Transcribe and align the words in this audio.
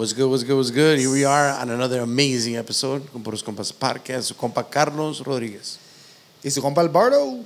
What's 0.00 0.14
good, 0.14 0.30
what's 0.30 0.44
good, 0.44 0.56
what's 0.56 0.70
good? 0.70 0.98
Here 0.98 1.12
we 1.12 1.26
are 1.26 1.50
on 1.50 1.68
another 1.68 2.00
amazing 2.00 2.56
episode 2.56 3.06
con 3.12 3.22
Puros 3.22 3.44
Compas 3.44 3.70
Podcast, 3.70 4.22
su 4.22 4.34
compa 4.34 4.64
Carlos 4.64 5.20
Rodríguez. 5.20 5.76
Y 6.42 6.48
su 6.48 6.62
compa 6.62 6.80
Alberto. 6.80 7.44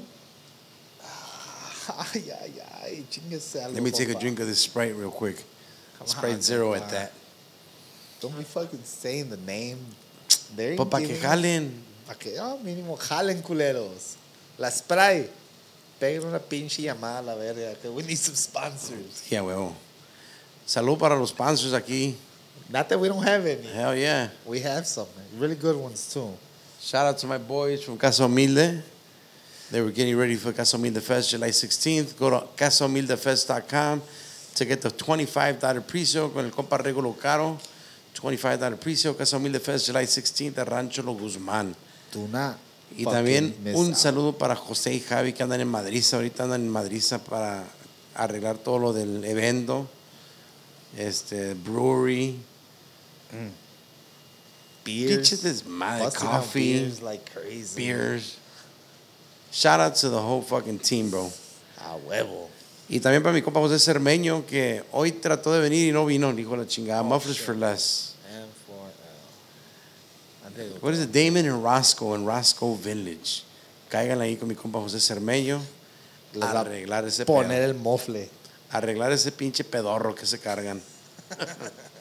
Ay, 2.15 2.31
ay, 2.31 2.53
ay, 2.81 3.05
chingase 3.11 3.61
algo, 3.61 3.75
Let 3.75 3.83
me 3.83 3.91
take 3.91 4.09
a 4.09 4.15
drink 4.15 4.39
of 4.39 4.47
this 4.47 4.61
Sprite 4.61 4.95
real 4.95 5.11
quick. 5.11 5.43
Come 5.99 6.07
Sprite 6.07 6.35
on, 6.35 6.43
Zero 6.43 6.71
compa. 6.71 6.77
at 6.77 6.91
that. 6.91 7.13
Don't 8.21 8.39
be 8.39 8.45
fucking 8.45 8.85
saying 8.85 9.31
the 9.31 9.37
name. 9.39 9.79
They're 10.55 10.77
para 10.77 11.05
que 11.05 11.17
jalen. 11.17 11.73
Para 12.07 12.19
que, 12.21 12.39
oh, 12.39 12.61
mínimo, 12.63 12.97
jalen 12.97 13.43
culeros. 13.43 14.15
La 14.59 14.71
Sprite. 14.71 15.29
Peguen 15.99 16.25
una 16.25 16.39
pinche 16.39 16.83
llamada 16.83 17.19
a 17.19 17.23
la 17.23 17.35
verga. 17.35 17.75
Que 17.83 17.91
we 17.91 18.05
need 18.05 18.17
some 18.17 18.37
sponsors. 18.37 19.27
Yeah, 19.29 19.43
huevo. 19.43 19.75
Salud 20.65 20.97
para 20.97 21.17
los 21.17 21.31
sponsors 21.31 21.73
aquí. 21.73 22.15
Not 22.71 22.89
that 22.89 22.99
we 22.99 23.09
don't 23.09 23.23
have 23.23 23.45
any. 23.47 23.63
Hell 23.63 23.95
yeah. 23.95 24.29
We 24.47 24.61
have 24.61 24.87
some. 24.87 25.07
Really 25.39 25.55
good 25.55 25.77
ones, 25.77 26.13
too. 26.13 26.31
Shout 26.81 27.07
out 27.07 27.19
to 27.19 27.27
my 27.27 27.39
boys 27.39 27.83
from 27.83 27.99
Casa 27.99 28.27
Humilde. 28.27 28.83
They 29.71 29.81
were 29.81 29.91
getting 29.91 30.17
ready 30.17 30.37
for 30.37 30.53
Casa 30.53 30.77
Humilde 30.77 31.03
Fest 31.03 31.31
July 31.31 31.49
16th. 31.49 32.19
Go 32.19 32.31
to 32.31 32.47
casahumildefest.com 32.57 34.03
to 34.55 34.65
get 34.65 34.83
the 34.83 34.91
$25 34.91 35.87
precio 35.87 36.29
con 36.29 36.45
el 36.45 36.51
compa 36.51 36.79
Regulo 36.79 37.19
Caro. 37.19 37.59
$25 38.15 38.81
precio, 38.81 39.15
Casa 39.15 39.37
Humilde 39.37 39.61
Fest 39.61 39.87
July 39.87 40.05
16th 40.05 40.59
at 40.59 40.69
Rancho 40.69 41.03
Lo 41.03 41.15
Guzmán. 41.15 41.75
Do 42.13 42.29
not. 42.29 42.57
Y 42.97 43.05
también 43.05 43.55
un 43.75 43.95
saludo 43.97 44.39
para 44.39 44.55
José 44.55 44.95
y 44.95 45.01
Javi 45.01 45.33
que 45.33 45.43
andan 45.43 45.61
en 45.61 45.69
Madrid. 45.69 46.05
Ahorita 46.13 46.45
andan 46.45 46.61
en 46.61 46.71
Madrid 46.71 47.03
para 47.29 47.65
arreglar 48.15 48.59
todo 48.59 48.79
lo 48.79 48.93
del 48.93 49.25
evento. 49.25 49.89
Este, 50.97 51.55
brewery. 51.55 52.41
Beers. 54.85 55.31
Desmadre, 55.43 56.05
Busting 56.05 56.27
out 56.29 56.33
coffee, 56.33 56.73
beers 56.79 57.03
like 57.03 57.31
crazy. 57.33 57.77
beers. 57.77 58.37
Shout 59.51 59.81
out 59.81 59.95
to 59.97 60.11
the 60.11 60.21
whole 60.21 60.43
fucking 60.43 60.79
team, 60.81 61.11
bro. 61.11 61.31
A 61.81 61.97
huevo. 61.97 62.49
Y 62.89 62.99
también 63.01 63.23
para 63.23 63.33
mi 63.33 63.41
compa 63.41 63.61
José 63.61 63.79
Cermeño, 63.79 64.45
que 64.47 64.83
hoy 64.93 65.13
trató 65.13 65.53
de 65.53 65.61
venir 65.61 65.89
y 65.89 65.93
no 65.93 66.05
vino, 66.05 66.31
dijo 66.35 66.55
la 66.57 66.67
chingada. 66.67 67.01
Oh, 67.01 67.05
Mufflers 67.05 67.37
shit. 67.39 67.47
for 67.47 67.55
less. 67.57 68.15
And 68.35 68.51
for, 68.67 68.75
uh, 70.45 70.79
What 70.81 70.93
is 70.93 71.01
it? 71.01 71.13
Damon 71.13 71.47
and 71.47 71.63
Roscoe 71.65 72.15
en 72.15 72.27
Roscoe 72.27 72.75
Village. 72.77 73.43
Caigan 73.89 74.21
ahí 74.21 74.37
con 74.37 74.49
mi 74.49 74.55
compa 74.55 74.81
José 74.81 75.01
Cermeño. 75.01 75.61
A 76.43 76.51
arreglar 76.61 77.05
ese 77.07 77.25
poner 77.25 77.63
pedo. 77.63 77.71
el 77.71 77.75
mofle. 77.75 78.29
Arreglar 78.71 79.13
ese 79.13 79.31
pinche 79.33 79.65
pedorro 79.65 80.15
que 80.15 80.27
se 80.27 80.39
cargan. 80.41 80.83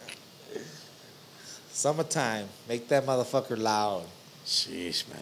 Summertime. 1.84 2.48
Make 2.70 2.88
that 2.88 3.06
motherfucker 3.06 3.58
loud. 3.58 4.06
Sheesh, 4.46 5.06
man. 5.10 5.20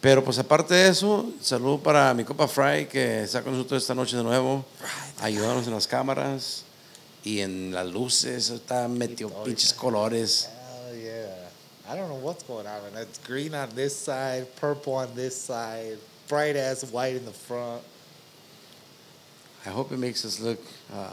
Pero 0.00 0.24
pues 0.24 0.38
aparte 0.38 0.72
de 0.72 0.88
eso, 0.88 1.30
saludo 1.42 1.82
para 1.82 2.14
mi 2.14 2.24
compa 2.24 2.48
Fry 2.48 2.86
que 2.86 3.24
está 3.24 3.42
con 3.42 3.52
nosotros 3.52 3.82
esta 3.82 3.94
noche 3.94 4.16
de 4.16 4.22
nuevo. 4.22 4.64
Ayudarnos 5.20 5.66
en 5.66 5.74
las 5.74 5.86
cámaras 5.86 6.64
y 7.22 7.40
en 7.40 7.74
las 7.74 7.86
luces. 7.92 8.48
Está 8.48 8.88
metido 8.88 9.28
pinches 9.44 9.74
colores. 9.74 10.48
Hell 10.48 10.96
yeah. 10.96 11.92
I 11.92 11.94
don't 11.94 12.08
know 12.08 12.20
what's 12.22 12.42
going 12.42 12.66
on. 12.66 12.94
man. 12.94 13.02
It's 13.02 13.18
green 13.18 13.54
on 13.54 13.68
this 13.74 13.94
side, 13.94 14.46
purple 14.56 14.94
on 14.94 15.14
this 15.14 15.36
side, 15.36 15.98
bright 16.26 16.56
ass 16.56 16.90
white 16.90 17.16
in 17.16 17.26
the 17.26 17.32
front. 17.32 17.82
I 19.66 19.68
hope 19.68 19.92
it 19.92 19.98
makes 19.98 20.24
us 20.24 20.40
look 20.40 20.60
uh, 20.90 21.12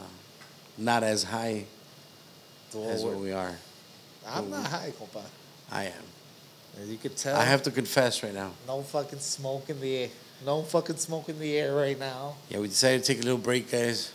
not 0.78 1.02
as 1.02 1.22
high 1.22 1.66
as 2.72 3.04
what 3.04 3.16
we 3.16 3.32
are. 3.32 3.52
I'm 4.28 4.50
not 4.50 4.66
high, 4.66 4.92
compa. 4.98 5.22
I 5.70 5.84
am. 5.84 5.92
As 6.80 6.88
you 6.88 6.98
can 6.98 7.14
tell, 7.14 7.36
I 7.36 7.44
have 7.44 7.62
to 7.62 7.70
confess 7.70 8.22
right 8.22 8.34
now. 8.34 8.52
no 8.66 8.82
fucking 8.82 9.18
smoke 9.18 9.70
in 9.70 9.80
the 9.80 9.96
air. 9.96 10.08
No 10.44 10.62
fucking 10.62 10.96
smoke 10.96 11.28
in 11.28 11.38
the 11.38 11.56
air 11.56 11.74
right 11.74 11.98
now. 11.98 12.34
Yeah, 12.50 12.58
we 12.58 12.68
decided 12.68 13.02
to 13.02 13.14
take 13.14 13.22
a 13.22 13.24
little 13.24 13.38
break, 13.38 13.70
guys. 13.70 14.12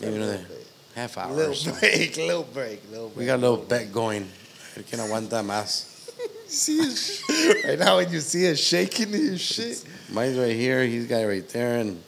Maybe 0.00 0.18
little 0.18 0.28
another 0.28 0.46
half 0.94 1.16
hour. 1.16 1.32
Little 1.32 1.54
so. 1.54 1.72
break, 1.80 2.16
little 2.16 2.42
break, 2.42 2.82
little 2.90 3.08
break. 3.08 3.16
We 3.16 3.26
got 3.26 3.36
a 3.36 3.42
little 3.42 3.58
bet 3.58 3.92
going. 3.92 4.28
El 4.76 4.82
que 4.82 4.96
no 4.98 5.04
aguanta 5.04 5.42
más. 5.42 5.92
See 6.48 6.80
us 6.80 7.22
right 7.64 7.78
now 7.78 7.96
when 7.96 8.10
you 8.10 8.20
see 8.20 8.50
us 8.50 8.58
shaking 8.58 9.08
his 9.08 9.40
shit. 9.40 9.84
Mine's 10.12 10.38
right 10.38 10.54
here, 10.54 10.84
he's 10.84 11.06
got 11.06 11.22
it 11.22 11.26
right 11.26 11.48
there. 11.48 11.78
And 11.78 12.02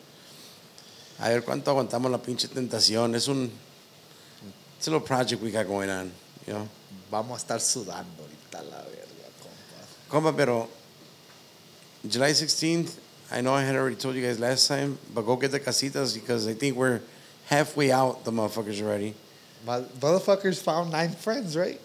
a 1.19 1.31
ver 1.31 1.43
cuánto 1.43 1.67
aguantamos 1.67 2.11
la 2.11 2.19
pinche 2.19 2.49
tentación. 2.49 3.15
Es 3.15 3.29
un, 3.29 3.51
it's 4.79 4.87
a 4.87 4.91
little 4.91 5.07
project 5.07 5.43
we 5.43 5.51
got 5.51 5.67
going 5.67 5.91
on, 5.91 6.11
you 6.47 6.53
know. 6.55 6.69
Vamos 7.11 7.43
a 7.43 7.47
estar 7.47 7.59
sudando 7.61 8.23
ahorita 8.23 8.63
la 8.71 8.83
verga, 8.83 9.29
compa. 9.43 10.33
Compa, 10.33 10.37
pero 10.37 10.69
July 12.09 12.31
16th, 12.31 12.97
I 13.31 13.41
know 13.41 13.53
I 13.55 13.63
had 13.63 13.75
already 13.77 13.97
told 13.97 14.15
you 14.15 14.23
guys 14.23 14.39
last 14.39 14.69
time, 14.69 14.99
but 15.15 15.23
go 15.23 15.37
get 15.37 15.51
the 15.51 15.61
casitas 15.61 16.15
because 16.15 16.47
I 16.49 16.55
think 16.55 16.77
we're 16.77 17.01
halfway 17.47 17.91
out 17.93 18.25
the 18.25 18.31
motherfuckers 18.31 18.81
already. 18.83 19.15
My 19.67 19.81
motherfuckers 19.81 20.63
found 20.63 20.93
nine 20.93 21.11
friends, 21.11 21.57
right? 21.57 21.81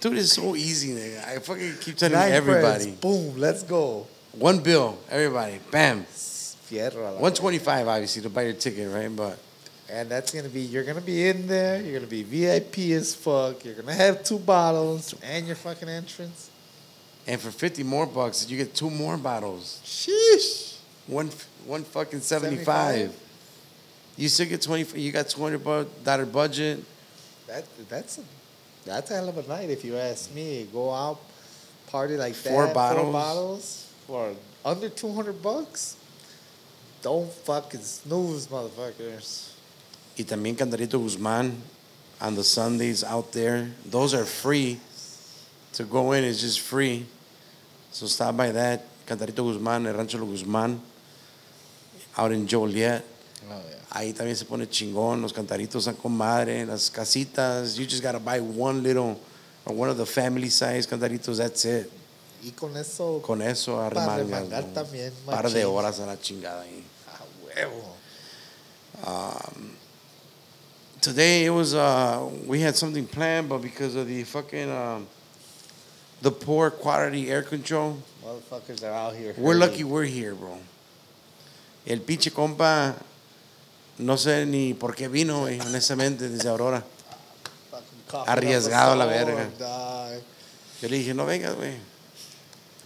Dude, 0.00 0.18
it's 0.18 0.32
so 0.32 0.56
easy, 0.56 0.88
nigga. 0.94 1.24
I 1.28 1.38
fucking 1.38 1.74
keep 1.80 1.96
telling 1.96 2.14
Nine 2.18 2.32
everybody. 2.32 2.84
friends. 2.84 3.00
Boom, 3.00 3.36
let's 3.38 3.62
go. 3.62 4.06
One 4.32 4.58
bill, 4.60 4.98
everybody. 5.08 5.60
Bam. 5.70 6.04
Fierro. 6.04 7.12
125 7.20 7.86
obviously 7.86 8.22
to 8.22 8.30
buy 8.30 8.42
your 8.42 8.54
ticket, 8.54 8.90
right? 8.92 9.14
But 9.14 9.38
And 9.92 10.08
that's 10.08 10.32
gonna 10.32 10.48
be 10.48 10.62
you're 10.62 10.84
gonna 10.84 11.02
be 11.02 11.28
in 11.28 11.46
there, 11.46 11.80
you're 11.82 11.92
gonna 12.00 12.06
be 12.10 12.22
VIP 12.22 12.92
as 12.96 13.14
fuck, 13.14 13.62
you're 13.62 13.74
gonna 13.74 13.92
have 13.92 14.24
two 14.24 14.38
bottles 14.38 15.14
and 15.22 15.46
your 15.46 15.56
fucking 15.56 15.88
entrance. 15.88 16.48
and 17.26 17.38
for 17.40 17.50
50 17.50 17.82
more 17.84 18.06
bucks, 18.06 18.48
you 18.48 18.56
get 18.56 18.74
two 18.74 18.88
more 18.90 19.16
bottles. 19.18 19.80
Sheesh. 19.84 20.78
One 21.06 21.28
one 21.66 21.84
fucking 21.84 22.20
75. 22.20 22.64
75? 22.64 23.20
You 24.16 24.28
still 24.28 24.46
get 24.46 24.62
20 24.62 24.98
you 24.98 25.12
got 25.12 25.28
200 25.28 25.62
bu- 25.62 25.86
dollar 26.02 26.24
budget. 26.26 26.82
That 27.46 27.64
that's 27.90 28.16
a 28.18 28.22
that's 28.86 29.10
a 29.10 29.14
hell 29.14 29.28
of 29.28 29.36
a 29.36 29.46
night 29.46 29.68
if 29.68 29.84
you 29.84 29.96
ask 29.98 30.32
me. 30.34 30.66
Go 30.72 30.90
out, 30.90 31.20
party 31.88 32.16
like 32.16 32.34
Four 32.34 32.64
that, 32.66 32.74
bottles. 32.74 33.02
four 33.04 33.12
bottles 33.12 33.92
for 34.06 34.32
under 34.64 34.88
two 34.88 35.12
hundred 35.12 35.42
bucks. 35.42 35.96
Don't 37.02 37.30
fucking 37.30 37.80
snooze, 37.82 38.46
motherfuckers. 38.46 39.51
Y 40.16 40.24
también 40.24 40.56
Cantarito 40.56 40.98
Guzmán 40.98 41.52
on 42.20 42.34
the 42.34 42.44
Sundays 42.44 43.02
out 43.02 43.32
there. 43.32 43.70
Those 43.90 44.14
are 44.14 44.24
free. 44.24 44.78
To 45.74 45.84
go 45.84 46.12
in 46.12 46.24
is 46.24 46.40
just 46.40 46.60
free. 46.60 47.06
So 47.92 48.06
stop 48.06 48.36
by 48.36 48.52
that. 48.52 48.84
Cantarito 49.06 49.42
Guzmán, 49.42 49.86
el 49.86 49.94
Rancho 49.94 50.18
Lo 50.18 50.26
Guzmán, 50.26 50.78
out 52.16 52.30
in 52.32 52.46
Joliet. 52.46 53.02
Oh 53.50 53.60
yeah. 53.68 53.76
Ahí 53.94 54.12
también 54.14 54.36
se 54.36 54.44
pone 54.44 54.66
chingón. 54.68 55.20
Los 55.22 55.32
cantaritos 55.32 55.86
están 55.86 55.96
con 56.00 56.12
madre. 56.16 56.64
Las 56.66 56.90
casitas. 56.90 57.76
You 57.76 57.86
just 57.86 58.02
gotta 58.02 58.20
buy 58.20 58.40
one 58.40 58.82
little 58.82 59.18
or 59.64 59.74
one 59.74 59.88
of 59.88 59.96
the 59.96 60.06
family 60.06 60.48
size 60.50 60.86
cantaritos. 60.86 61.38
That's 61.38 61.64
it. 61.64 61.90
Y 62.44 62.50
con 62.56 62.76
eso, 62.76 63.20
Con 63.22 63.40
eso 63.40 63.88
remangar 63.88 64.64
¿no? 64.66 64.72
también, 64.74 65.12
par 65.24 65.48
de 65.48 65.64
horas 65.64 66.00
a 66.00 66.06
la 66.06 66.16
chingada 66.20 66.62
ahí. 66.62 66.82
a 67.06 67.24
huevo. 67.46 67.94
Today 71.02 71.44
it 71.46 71.50
was 71.50 71.74
uh 71.74 72.30
we 72.46 72.60
had 72.60 72.76
something 72.76 73.06
planned, 73.06 73.48
but 73.48 73.58
because 73.58 73.96
of 73.96 74.06
the 74.06 74.22
fucking 74.22 74.70
um 74.70 75.08
the 76.22 76.30
poor 76.30 76.70
quality 76.70 77.28
air 77.28 77.42
control, 77.42 77.98
Motherfuckers 78.24 78.84
are 78.84 78.92
out 78.92 79.16
here. 79.16 79.34
we're 79.36 79.54
hurting. 79.54 79.60
lucky 79.60 79.84
we're 79.84 80.04
here, 80.04 80.34
bro. 80.34 80.56
El 81.84 81.98
pinche 81.98 82.30
compa 82.30 82.94
no 83.98 84.14
sé 84.16 84.46
ni 84.46 84.74
por 84.74 84.94
qué 84.94 85.08
vino, 85.08 85.40
güey, 85.40 85.60
honestamente, 85.60 86.28
desde 86.28 86.48
Aurora. 86.48 86.84
Arriesgado 88.26 88.94
la 88.94 89.04
a 89.04 89.12
storm, 89.12 89.36
verga. 89.36 90.20
Yo 90.80 90.88
le 90.88 90.98
dije, 90.98 91.14
no 91.14 91.26
vengas, 91.26 91.56
güey. 91.56 91.74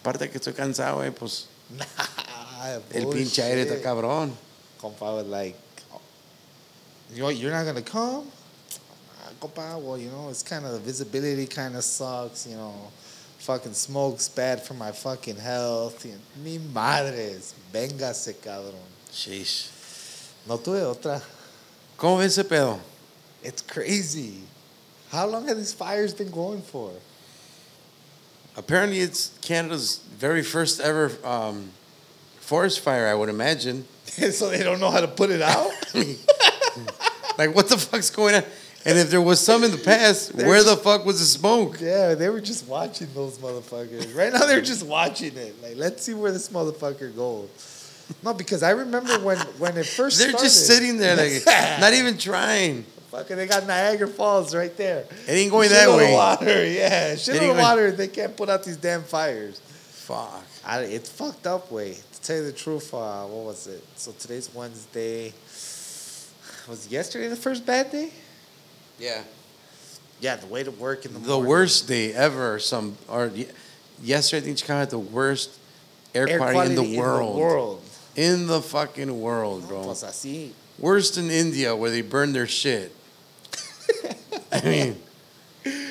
Aparte 0.01 0.31
que 0.31 0.39
estoy 0.39 0.55
cansado, 0.55 0.97
güey, 0.97 1.11
pues 1.11 1.49
Nah, 1.77 2.79
el 2.93 3.09
pinche 3.09 3.43
aire 3.43 3.63
está 3.63 3.81
cabrón. 3.83 4.33
Compa 4.81 5.15
was 5.15 5.27
like, 5.27 5.57
you 7.13 7.29
you're 7.31 7.53
not 7.53 7.65
gonna 7.65 7.83
come? 7.83 8.27
Ah, 9.23 9.31
Compa, 9.41 9.81
well, 9.81 9.99
you 9.99 10.11
know, 10.11 10.29
it's 10.29 10.43
kind 10.43 10.65
of 10.65 10.73
the 10.73 10.79
visibility 10.79 11.47
kind 11.47 11.77
of 11.77 11.85
sucks, 11.85 12.47
you 12.47 12.57
know. 12.57 12.75
Fucking 13.39 13.75
smoke's 13.75 14.29
bad 14.29 14.63
for 14.63 14.75
my 14.75 14.91
fucking 14.91 15.37
health. 15.37 16.05
Mi 16.43 16.59
madres, 16.59 17.55
véngase, 17.73 18.35
cabrón. 18.35 18.75
Sheesh. 19.13 19.71
No 20.49 20.59
tuve 20.59 20.83
otra. 20.83 21.23
¿Cómo 21.97 22.19
ves 22.19 22.39
ese 22.39 22.45
pedo? 22.45 22.79
It's 23.43 23.63
crazy. 23.63 24.41
How 25.11 25.27
long 25.27 25.47
have 25.49 25.57
these 25.57 25.73
fires 25.73 26.13
been 26.13 26.31
going 26.31 26.63
for? 26.63 26.91
Apparently, 28.57 29.01
it's 29.01 29.39
Canada's 29.43 29.99
very 30.19 30.43
first 30.43 30.81
ever 30.81 31.13
um, 31.25 31.71
forest 32.41 32.81
fire, 32.81 33.07
I 33.07 33.15
would 33.15 33.29
imagine. 33.29 33.85
so 34.07 34.51
they 34.51 34.63
don't 34.63 34.81
know 34.81 34.91
how 34.91 35.01
to 35.01 35.09
put 35.09 35.31
it 35.31 35.43
out? 35.43 35.71
like, 37.39 37.55
what 37.55 37.69
the 37.69 37.77
fuck's 37.79 38.11
going 38.11 38.35
on? 38.35 38.43
And 38.85 38.97
if 38.99 39.11
there 39.11 39.21
was 39.21 39.41
some 39.41 39.65
in 39.65 39.73
the 39.73 39.79
past, 39.79 40.33
where 40.37 40.63
the 40.63 40.77
fuck 40.77 41.05
was 41.05 41.19
the 41.19 41.25
smoke? 41.27 41.79
Yeah, 41.81 42.15
they 42.15 42.29
were 42.29 42.41
just 42.41 42.69
watching 42.69 43.09
those 43.15 43.37
motherfuckers. 43.39 44.15
Right 44.17 44.33
now, 44.33 44.47
they're 44.47 44.61
just 44.61 44.87
watching 44.87 45.37
it. 45.37 45.61
Like, 45.61 45.75
let's 45.77 46.05
see 46.05 46.15
where 46.15 46.31
this 46.31 46.51
motherfucker 46.51 47.15
goes. 47.17 47.49
No, 48.23 48.33
because 48.33 48.63
I 48.63 48.71
remember 48.71 49.19
when 49.19 49.39
when 49.59 49.77
it 49.77 49.87
first 49.87 50.19
They're 50.19 50.29
started, 50.29 50.45
just 50.47 50.67
sitting 50.69 50.99
there, 50.99 51.17
like, 51.17 51.45
not 51.81 51.93
even 51.95 52.17
trying. 52.17 52.85
Fucking, 53.11 53.37
they 53.37 53.47
got 53.49 53.67
Niagara 53.67 54.07
Falls 54.07 54.55
right 54.55 54.77
there. 54.77 55.05
It 55.27 55.33
ain't 55.33 55.51
going 55.51 55.69
Shit 55.69 55.79
that 55.79 55.97
way. 55.97 56.13
water, 56.13 56.65
yeah, 56.67 57.17
shit 57.17 57.35
ain't 57.35 57.45
going- 57.45 57.57
water. 57.59 57.91
They 57.91 58.07
can't 58.07 58.37
put 58.37 58.49
out 58.49 58.63
these 58.63 58.77
damn 58.77 59.03
fires. 59.03 59.59
Fuck. 59.59 60.45
I, 60.65 60.81
it's 60.83 61.11
fucked 61.11 61.49
up 61.49 61.73
way. 61.73 61.95
To 61.95 62.21
tell 62.21 62.37
you 62.37 62.45
the 62.45 62.53
truth, 62.53 62.95
uh, 62.95 63.25
what 63.25 63.47
was 63.47 63.67
it? 63.67 63.83
So 63.97 64.13
today's 64.13 64.49
Wednesday. 64.55 65.33
Was 66.69 66.89
yesterday 66.89 67.29
the 67.29 67.37
first 67.37 67.65
bad 67.65 67.91
day? 67.93 68.11
Yeah. 68.99 69.23
Yeah, 70.21 70.37
the 70.37 70.47
way 70.47 70.63
to 70.65 70.71
work 70.71 71.05
in 71.05 71.13
the 71.13 71.19
The 71.21 71.29
morning. 71.29 71.49
worst 71.49 71.87
day 71.89 72.13
ever. 72.13 72.59
Some 72.59 72.97
or 73.09 73.31
yesterday, 74.03 74.43
I 74.43 74.47
think 74.47 74.59
Chicago 74.59 74.81
had 74.81 74.91
the 74.91 74.99
worst 74.99 75.51
air, 76.15 76.39
quality, 76.39 76.71
in 76.71 76.75
the 76.77 76.99
world. 76.99 77.37
world. 77.37 77.83
In 78.17 78.47
the 78.47 78.63
fucking 78.63 79.21
world, 79.21 79.69
bro. 79.69 79.83
Pues 79.85 80.03
así. 80.03 80.51
Worse 80.79 81.11
than 81.13 81.31
India, 81.31 81.77
where 81.77 81.91
they 81.91 82.01
burn 82.03 82.33
their 82.33 82.47
shit. 82.47 82.93
I 84.53 84.61
mean, 84.63 84.97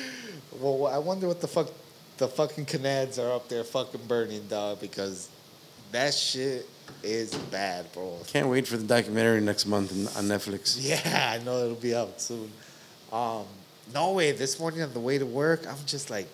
Well, 0.60 0.86
I 0.86 0.98
wonder 0.98 1.28
what 1.28 1.40
the 1.40 1.48
fuck 1.48 1.68
the 2.16 2.26
fucking 2.28 2.64
Canads 2.64 3.18
are 3.18 3.30
up 3.30 3.48
there 3.48 3.62
fucking 3.62 4.00
burning, 4.08 4.46
dog, 4.48 4.80
because 4.80 5.28
that 5.92 6.14
shit 6.14 6.66
is 7.02 7.34
bad, 7.34 7.90
bro. 7.92 8.18
can't 8.26 8.48
wait 8.48 8.66
for 8.66 8.76
the 8.76 8.84
documentary 8.86 9.40
next 9.40 9.66
month 9.66 9.92
on- 10.16 10.24
Netflix. 10.24 10.76
Yeah, 10.80 11.36
I 11.38 11.42
know 11.44 11.64
it'll 11.64 11.74
be 11.76 11.94
out 11.94 12.20
soon. 12.20 12.50
Um, 13.12 13.44
no 13.94 14.12
way. 14.12 14.32
This 14.32 14.58
morning 14.58 14.82
on 14.82 14.92
the 14.92 15.00
way 15.00 15.18
to 15.18 15.26
work, 15.26 15.66
I'm 15.68 15.76
just 15.86 16.10
like, 16.10 16.26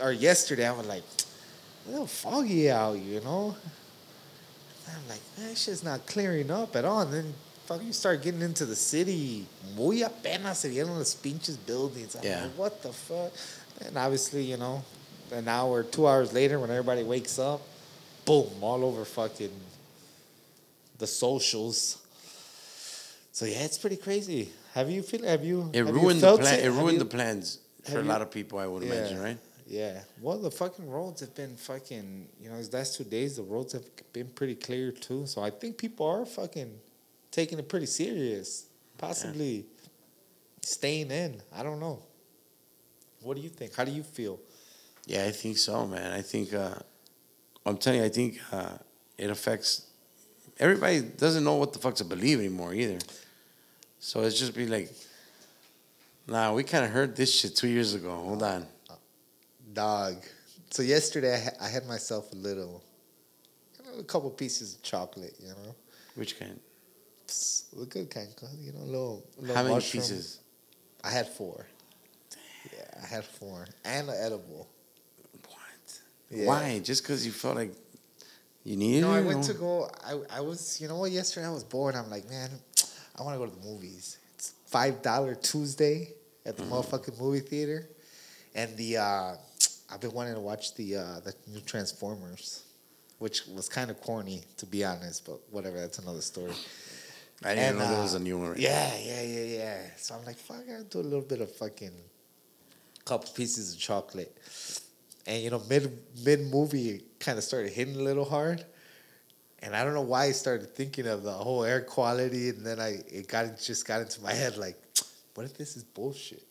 or 0.00 0.12
yesterday, 0.12 0.66
I 0.66 0.72
was 0.72 0.86
like, 0.86 1.04
a 1.86 1.90
little 1.90 2.06
foggy 2.06 2.70
out, 2.70 2.98
you 2.98 3.20
know. 3.20 3.56
And 4.88 4.96
I'm 4.96 5.08
like, 5.08 5.20
this 5.36 5.62
shit's 5.64 5.82
not 5.84 6.06
clearing 6.06 6.50
up 6.50 6.74
at 6.76 6.84
all. 6.84 7.00
And 7.02 7.12
then 7.12 7.34
fuck, 7.66 7.82
you 7.82 7.92
start 7.92 8.22
getting 8.22 8.42
into 8.42 8.64
the 8.66 8.76
city. 8.76 9.46
Muy 9.76 10.02
apenas 10.02 10.58
se 10.58 10.70
vieron 10.70 10.96
los 10.98 11.14
pinches 11.14 11.56
buildings. 11.56 12.14
I'm 12.16 12.24
Yeah. 12.24 12.42
like, 12.42 12.58
what 12.58 12.82
the 12.82 12.92
fuck? 12.92 13.32
And 13.84 13.96
obviously, 13.96 14.42
you 14.44 14.56
know, 14.56 14.82
an 15.32 15.48
hour, 15.48 15.82
two 15.82 16.06
hours 16.06 16.32
later, 16.32 16.58
when 16.58 16.70
everybody 16.70 17.02
wakes 17.02 17.38
up, 17.38 17.60
boom, 18.24 18.48
all 18.60 18.84
over 18.84 19.04
fucking 19.04 19.50
the 20.98 21.06
socials. 21.06 21.98
So 23.32 23.44
yeah, 23.44 23.64
it's 23.64 23.78
pretty 23.78 23.96
crazy. 23.96 24.50
Have 24.74 24.90
you 24.90 25.02
feel? 25.02 25.22
Have 25.24 25.44
you? 25.44 25.70
It 25.72 25.84
have 25.84 25.88
you 25.88 25.92
ruined 26.00 26.18
the 26.20 26.26
felt 26.26 26.40
plan. 26.40 26.58
It, 26.58 26.64
Have 26.64 26.76
ruined 26.76 26.92
you- 26.94 26.98
the 27.00 27.04
plans 27.16 27.58
for 27.84 28.00
a 28.00 28.02
lot 28.02 28.22
of 28.22 28.30
people. 28.30 28.58
I 28.58 28.66
would 28.66 28.82
imagine, 28.82 29.20
right? 29.20 29.38
Yeah. 29.68 30.00
Well, 30.20 30.38
the 30.38 30.50
fucking 30.50 30.88
roads 30.88 31.20
have 31.20 31.34
been 31.34 31.56
fucking. 31.56 32.28
You 32.40 32.50
know, 32.50 32.56
these 32.56 32.72
last 32.72 32.96
two 32.96 33.04
days, 33.04 33.36
the 33.36 33.42
roads 33.42 33.72
have 33.72 33.84
been 34.12 34.28
pretty 34.28 34.54
clear 34.54 34.92
too. 34.92 35.26
So 35.26 35.42
I 35.42 35.50
think 35.50 35.76
people 35.76 36.06
are 36.06 36.24
fucking 36.24 36.72
taking 37.30 37.58
it 37.58 37.68
pretty 37.68 37.86
serious. 37.86 38.66
Possibly 38.96 39.66
staying 40.62 41.10
in. 41.10 41.42
I 41.54 41.62
don't 41.62 41.80
know. 41.80 42.02
What 43.22 43.36
do 43.36 43.42
you 43.42 43.48
think? 43.50 43.74
How 43.74 43.84
do 43.84 43.90
you 43.90 44.02
feel? 44.02 44.38
Yeah, 45.06 45.24
I 45.24 45.30
think 45.32 45.58
so, 45.58 45.86
man. 45.86 46.12
I 46.12 46.22
think 46.22 46.54
uh, 46.54 46.74
I'm 47.64 47.76
telling 47.76 48.00
you, 48.00 48.06
I 48.06 48.08
think 48.08 48.38
uh, 48.52 48.78
it 49.18 49.30
affects 49.30 49.86
everybody. 50.58 51.00
Doesn't 51.00 51.44
know 51.44 51.54
what 51.56 51.72
the 51.72 51.78
fuck 51.78 51.94
to 51.96 52.04
believe 52.04 52.38
anymore 52.38 52.74
either. 52.74 52.98
So 53.98 54.22
it's 54.22 54.38
just 54.38 54.54
be 54.54 54.66
like, 54.66 54.90
nah, 56.26 56.52
we 56.52 56.62
kind 56.64 56.84
of 56.84 56.90
heard 56.90 57.16
this 57.16 57.34
shit 57.40 57.56
two 57.56 57.68
years 57.68 57.94
ago. 57.94 58.10
Hold 58.14 58.42
on. 58.42 58.66
Dog. 59.72 60.16
So 60.70 60.82
yesterday, 60.82 61.34
I, 61.34 61.38
ha- 61.38 61.56
I 61.66 61.68
had 61.68 61.86
myself 61.86 62.32
a 62.32 62.36
little, 62.36 62.82
a 63.98 64.02
couple 64.02 64.30
pieces 64.30 64.74
of 64.74 64.82
chocolate. 64.82 65.34
You 65.40 65.48
know, 65.48 65.74
Which 66.14 66.38
kind? 66.38 66.58
Psst, 67.26 67.64
the 67.78 67.86
good 67.86 68.10
kind. 68.10 68.28
You 68.60 68.72
know, 68.72 68.80
a 68.80 68.84
little. 68.84 69.26
little 69.38 69.56
How 69.56 69.62
many 69.62 69.74
mushroom. 69.74 70.02
pieces? 70.02 70.40
I 71.02 71.10
had 71.10 71.28
four. 71.28 71.66
Yeah, 72.72 72.82
I 73.02 73.06
had 73.06 73.24
four 73.24 73.66
and 73.84 74.08
an 74.08 74.14
edible. 74.18 74.68
What? 75.46 76.00
Yeah. 76.30 76.46
Why? 76.46 76.80
Just 76.82 77.02
because 77.02 77.24
you 77.24 77.32
felt 77.32 77.54
like 77.56 77.72
you 78.66 78.76
needed 78.76 79.02
No, 79.02 79.12
I 79.12 79.20
went 79.20 79.44
to 79.44 79.54
go. 79.54 79.88
I, 80.04 80.38
I 80.38 80.40
was, 80.40 80.80
you 80.80 80.88
know 80.88 80.98
what? 80.98 81.10
Yesterday 81.12 81.46
I 81.46 81.50
was 81.50 81.64
bored. 81.64 81.94
I'm 81.94 82.10
like, 82.10 82.28
man, 82.28 82.50
I 83.16 83.22
want 83.22 83.34
to 83.34 83.38
go 83.38 83.46
to 83.46 83.56
the 83.60 83.66
movies. 83.66 84.18
It's 84.34 84.52
five 84.66 85.02
dollar 85.02 85.34
Tuesday 85.36 86.08
at 86.44 86.56
the 86.56 86.64
motherfucking 86.64 87.20
movie 87.20 87.40
theater, 87.40 87.88
and 88.54 88.76
the 88.76 88.96
uh, 88.98 89.34
I've 89.90 90.00
been 90.00 90.12
wanting 90.12 90.34
to 90.34 90.40
watch 90.40 90.74
the 90.74 90.96
uh, 90.96 91.20
the 91.20 91.32
new 91.46 91.60
Transformers, 91.60 92.64
which 93.18 93.46
was 93.46 93.68
kind 93.68 93.90
of 93.90 94.00
corny 94.00 94.42
to 94.58 94.66
be 94.66 94.84
honest, 94.84 95.24
but 95.24 95.38
whatever. 95.50 95.78
That's 95.78 95.98
another 96.00 96.20
story. 96.20 96.52
I 97.44 97.54
didn't 97.54 97.64
And, 97.64 97.78
know 97.78 97.88
there 97.88 97.98
uh, 97.98 98.02
was 98.02 98.14
a 98.14 98.18
new 98.18 98.38
one. 98.38 98.50
Right 98.50 98.58
Yeah, 98.60 98.98
yeah, 98.98 99.22
yeah, 99.22 99.44
yeah. 99.58 99.78
So 99.96 100.14
I'm 100.16 100.24
like, 100.24 100.38
fuck, 100.38 100.64
I 100.68 100.82
do 100.90 101.00
a 101.00 101.00
little 101.00 101.20
bit 101.20 101.40
of 101.40 101.54
fucking 101.54 101.92
couple 103.04 103.30
pieces 103.32 103.74
of 103.74 103.78
chocolate. 103.78 104.34
And 105.26 105.42
you 105.42 105.50
know, 105.50 105.62
mid 105.68 105.98
mid 106.24 106.40
movie 106.40 106.90
it 106.90 107.20
kind 107.20 107.38
of 107.38 107.44
started 107.44 107.72
hitting 107.72 107.96
a 107.96 108.02
little 108.02 108.24
hard. 108.24 108.64
And 109.60 109.74
I 109.74 109.82
don't 109.84 109.94
know 109.94 110.02
why 110.02 110.24
I 110.24 110.32
started 110.32 110.74
thinking 110.74 111.06
of 111.06 111.22
the 111.22 111.32
whole 111.32 111.64
air 111.64 111.80
quality 111.80 112.50
and 112.50 112.64
then 112.64 112.78
I 112.78 113.02
it 113.08 113.28
got 113.28 113.46
it 113.46 113.60
just 113.60 113.86
got 113.86 114.00
into 114.00 114.20
my 114.20 114.32
head 114.32 114.56
like, 114.56 114.76
what 115.34 115.44
if 115.44 115.56
this 115.56 115.76
is 115.76 115.84
bullshit? 115.84 116.44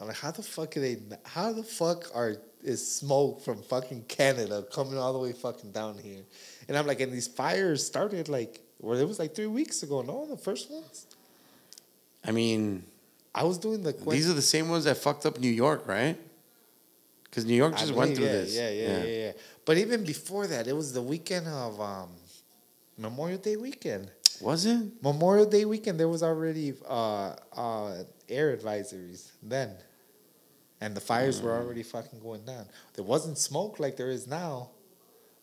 I'm 0.00 0.06
like, 0.06 0.16
how 0.16 0.30
the 0.30 0.42
fuck 0.42 0.76
are 0.76 0.80
they 0.80 0.98
how 1.24 1.52
the 1.52 1.64
fuck 1.64 2.14
are 2.14 2.36
is 2.62 2.86
smoke 2.86 3.42
from 3.42 3.62
fucking 3.62 4.04
Canada 4.08 4.64
coming 4.72 4.98
all 4.98 5.12
the 5.12 5.18
way 5.18 5.32
fucking 5.32 5.72
down 5.72 5.98
here? 5.98 6.22
And 6.68 6.76
I'm 6.76 6.86
like, 6.86 7.00
and 7.00 7.12
these 7.12 7.26
fires 7.26 7.84
started 7.84 8.28
like 8.28 8.60
well, 8.80 8.96
it 8.96 9.08
was 9.08 9.18
like 9.18 9.34
three 9.34 9.46
weeks 9.46 9.82
ago, 9.82 10.02
no, 10.02 10.26
the 10.26 10.36
first 10.36 10.70
ones. 10.70 11.06
I 12.24 12.30
mean, 12.30 12.84
I 13.34 13.44
was 13.44 13.58
doing 13.58 13.82
the 13.82 13.92
these 13.92 14.30
are 14.30 14.34
the 14.34 14.42
same 14.42 14.68
ones 14.68 14.84
that 14.84 14.96
fucked 14.98 15.26
up 15.26 15.38
New 15.38 15.50
York, 15.50 15.86
right? 15.86 16.16
Because 17.30 17.44
New 17.44 17.54
York 17.54 17.76
just 17.76 17.92
went 17.92 18.16
through 18.16 18.26
yeah, 18.26 18.32
this. 18.32 18.56
Yeah, 18.56 18.70
yeah, 18.70 18.86
yeah, 18.86 19.04
yeah. 19.04 19.32
But 19.64 19.78
even 19.78 20.04
before 20.04 20.46
that, 20.46 20.66
it 20.66 20.74
was 20.74 20.92
the 20.92 21.02
weekend 21.02 21.46
of 21.46 21.80
um, 21.80 22.08
Memorial 22.96 23.38
Day 23.38 23.56
weekend. 23.56 24.10
Was 24.40 24.64
it? 24.66 25.02
Memorial 25.02 25.46
Day 25.46 25.64
weekend, 25.64 25.98
there 25.98 26.08
was 26.08 26.22
already 26.22 26.74
uh, 26.88 27.34
uh, 27.56 28.02
air 28.28 28.56
advisories 28.56 29.32
then, 29.42 29.74
and 30.80 30.94
the 30.94 31.00
fires 31.00 31.42
were 31.42 31.56
already 31.56 31.82
fucking 31.82 32.20
going 32.20 32.44
down. 32.44 32.66
There 32.94 33.04
wasn't 33.04 33.36
smoke 33.36 33.80
like 33.80 33.96
there 33.96 34.10
is 34.10 34.26
now, 34.26 34.70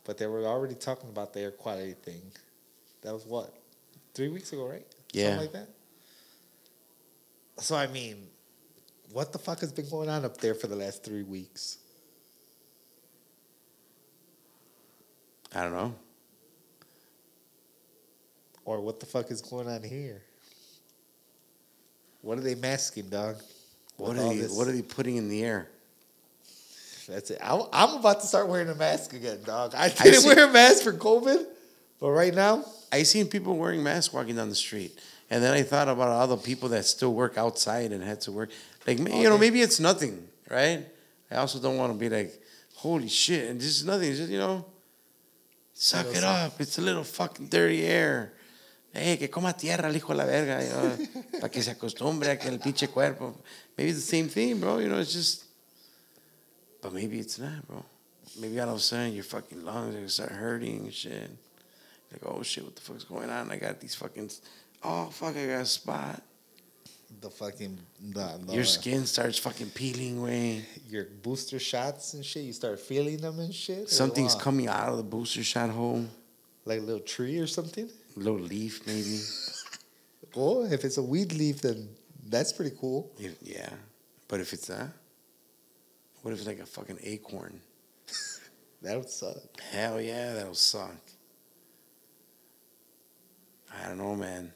but 0.06 0.18
they 0.18 0.28
were 0.28 0.46
already 0.46 0.76
talking 0.76 1.10
about 1.10 1.34
the 1.34 1.42
air 1.42 1.52
quality 1.52 1.94
thing. 1.94 2.22
That 3.02 3.14
was 3.14 3.26
what 3.26 3.54
three 4.14 4.30
weeks 4.30 4.54
ago, 4.54 4.68
right? 4.68 4.86
Yeah. 5.12 5.38
Something 5.38 5.42
like 5.42 5.54
that. 5.54 5.70
So 7.58 7.76
I 7.76 7.88
mean, 7.88 8.28
what 9.16 9.32
the 9.32 9.40
fuck 9.40 9.62
has 9.62 9.72
been 9.72 9.90
going 9.90 10.10
on 10.10 10.26
up 10.26 10.36
there 10.38 10.54
for 10.54 10.68
the 10.68 10.76
last 10.76 11.06
three 11.06 11.24
weeks? 11.24 11.78
I 15.56 15.62
don't 15.64 15.72
know. 15.72 15.96
Or 18.66 18.82
what 18.82 19.00
the 19.00 19.06
fuck 19.06 19.32
is 19.32 19.42
going 19.42 19.70
on 19.70 19.84
here? 19.84 20.22
What 22.24 22.38
are 22.38 22.42
they 22.42 22.56
masking, 22.56 23.08
dog? 23.08 23.38
What 23.96 24.18
are 24.18 24.28
they? 24.28 24.40
this- 24.40 24.52
What 24.58 24.68
are 24.68 24.74
they 24.74 24.82
putting 24.82 25.16
in 25.16 25.30
the 25.30 25.46
air? 25.46 25.70
That's 27.08 27.32
it. 27.32 27.40
I'm, 27.42 27.62
I'm 27.72 27.96
about 28.00 28.20
to 28.20 28.28
start 28.28 28.50
wearing 28.50 28.68
a 28.68 28.76
mask 28.76 29.14
again, 29.14 29.40
dog. 29.46 29.76
I 29.76 29.86
I 29.86 29.90
didn't 29.90 30.22
see- 30.24 30.28
wear 30.36 30.50
a 30.50 30.52
mask 30.52 30.84
for 30.84 30.92
COVID, 30.92 31.46
but 32.02 32.10
right 32.12 32.34
now, 32.36 32.66
I 32.92 33.04
seen 33.04 33.28
people 33.28 33.56
wearing 33.56 33.82
masks 33.82 34.14
walking 34.14 34.36
down 34.36 34.50
the 34.50 34.56
street, 34.56 35.00
and 35.30 35.42
then 35.42 35.54
I 35.54 35.62
thought 35.64 35.88
about 35.88 36.10
all 36.10 36.28
the 36.28 36.36
people 36.36 36.68
that 36.70 36.84
still 36.84 37.14
work 37.14 37.38
outside 37.38 37.94
and 37.94 38.04
had 38.04 38.20
to 38.22 38.34
work. 38.34 38.50
Like 38.86 39.00
ma- 39.00 39.16
you 39.16 39.30
know, 39.30 39.38
maybe 39.38 39.62
it's 39.62 39.80
nothing, 39.80 40.28
right? 40.50 40.86
I 41.32 41.36
also 41.38 41.60
don't 41.60 41.78
want 41.78 41.94
to 41.94 41.98
be 41.98 42.10
like, 42.10 42.32
holy 42.76 43.10
shit, 43.10 43.50
and 43.50 43.60
this 43.60 43.68
is 43.68 43.86
nothing. 43.86 44.10
It's 44.10 44.20
just 44.20 44.32
you 44.32 44.38
know, 44.38 44.66
suck 45.74 46.08
it 46.08 46.24
up. 46.24 46.60
It's 46.60 46.78
a 46.78 46.82
little 46.82 47.04
fucking 47.04 47.48
dirty 47.48 47.84
air. 47.86 48.34
Hey, 48.94 49.18
que 49.18 49.28
coma 49.28 49.52
tierra, 49.54 49.90
el 49.90 49.96
hijo 49.96 50.14
de 50.14 50.20
la 50.20 50.26
verga, 50.26 50.64
you 50.64 50.70
know, 50.70 51.24
para 51.42 51.50
que 51.50 51.62
se 51.62 51.72
acostumbre 51.72 52.32
a 52.32 52.38
que 52.38 52.50
el 52.50 52.60
pinche 52.60 52.88
cuerpo. 52.90 53.36
Maybe 53.78 53.90
it's 53.90 54.00
the 54.00 54.06
same 54.06 54.30
thing, 54.30 54.58
bro. 54.60 54.80
You 54.80 54.88
know, 54.88 55.00
it's 55.00 55.12
just, 55.12 55.44
but 56.82 56.94
maybe 56.94 57.20
it's 57.20 57.38
not, 57.38 57.68
bro. 57.68 57.84
Maybe 58.40 58.58
all 58.60 58.70
of 58.70 58.76
a 58.76 58.80
sudden 58.80 59.14
your 59.14 59.26
fucking 59.26 59.66
lungs 59.66 59.96
are 59.96 59.98
gonna 59.98 60.10
start 60.10 60.32
hurting 60.32 60.86
and 60.86 60.94
shit. 60.94 61.30
Like, 62.12 62.22
oh 62.26 62.42
shit, 62.44 62.64
what 62.64 62.76
the 62.76 62.82
fuck's 62.82 63.04
going 63.04 63.30
on? 63.30 63.52
I 63.52 63.58
got 63.58 63.82
these 63.82 63.96
fucking, 63.96 64.30
oh 64.84 65.08
fuck, 65.08 65.36
I 65.36 65.46
got 65.46 65.62
a 65.62 65.66
spot. 65.66 66.22
The 67.22 67.30
fucking 67.30 67.80
the, 68.02 68.40
the, 68.46 68.54
Your 68.54 68.64
skin 68.64 69.06
starts 69.06 69.38
fucking 69.40 69.70
peeling 69.72 70.20
away. 70.20 70.66
your 70.90 71.06
booster 71.24 71.60
shots 71.60 72.14
and 72.14 72.26
shit. 72.26 72.44
You 72.44 72.54
start 72.54 72.80
feeling 72.80 73.18
them 73.18 73.40
and 73.40 73.54
shit. 73.54 73.90
Something's 73.90 74.36
coming 74.36 74.68
out 74.68 74.90
of 74.90 74.98
the 74.98 75.04
booster 75.04 75.44
shot 75.44 75.70
hole. 75.70 76.06
like 76.66 76.80
a 76.80 76.84
little 76.84 77.00
tree 77.02 77.38
or 77.40 77.48
something. 77.48 77.90
A 78.16 78.20
little 78.20 78.40
leaf, 78.40 78.86
maybe. 78.88 79.20
Cool. 79.22 79.22
Oh, 80.38 80.66
if 80.66 80.84
it's 80.84 80.98
a 80.98 81.02
weed 81.04 81.32
leaf, 81.32 81.62
then 81.62 81.88
that's 82.28 82.52
pretty 82.52 82.76
cool. 82.82 83.10
If- 83.18 83.38
yeah. 83.42 83.70
But 84.28 84.42
if 84.42 84.52
it's 84.52 84.68
that, 84.68 84.90
what 86.24 86.32
if 86.34 86.40
it's 86.40 86.48
like 86.48 86.60
a 86.60 86.66
fucking 86.66 87.00
acorn? 87.04 87.62
That 88.82 88.98
would 88.98 89.10
suck. 89.10 89.38
Hell 89.72 90.00
yeah, 90.02 90.34
that'll 90.34 90.54
suck. 90.54 90.98
I 93.82 93.88
don't 93.88 93.98
know, 93.98 94.16
man. 94.16 94.52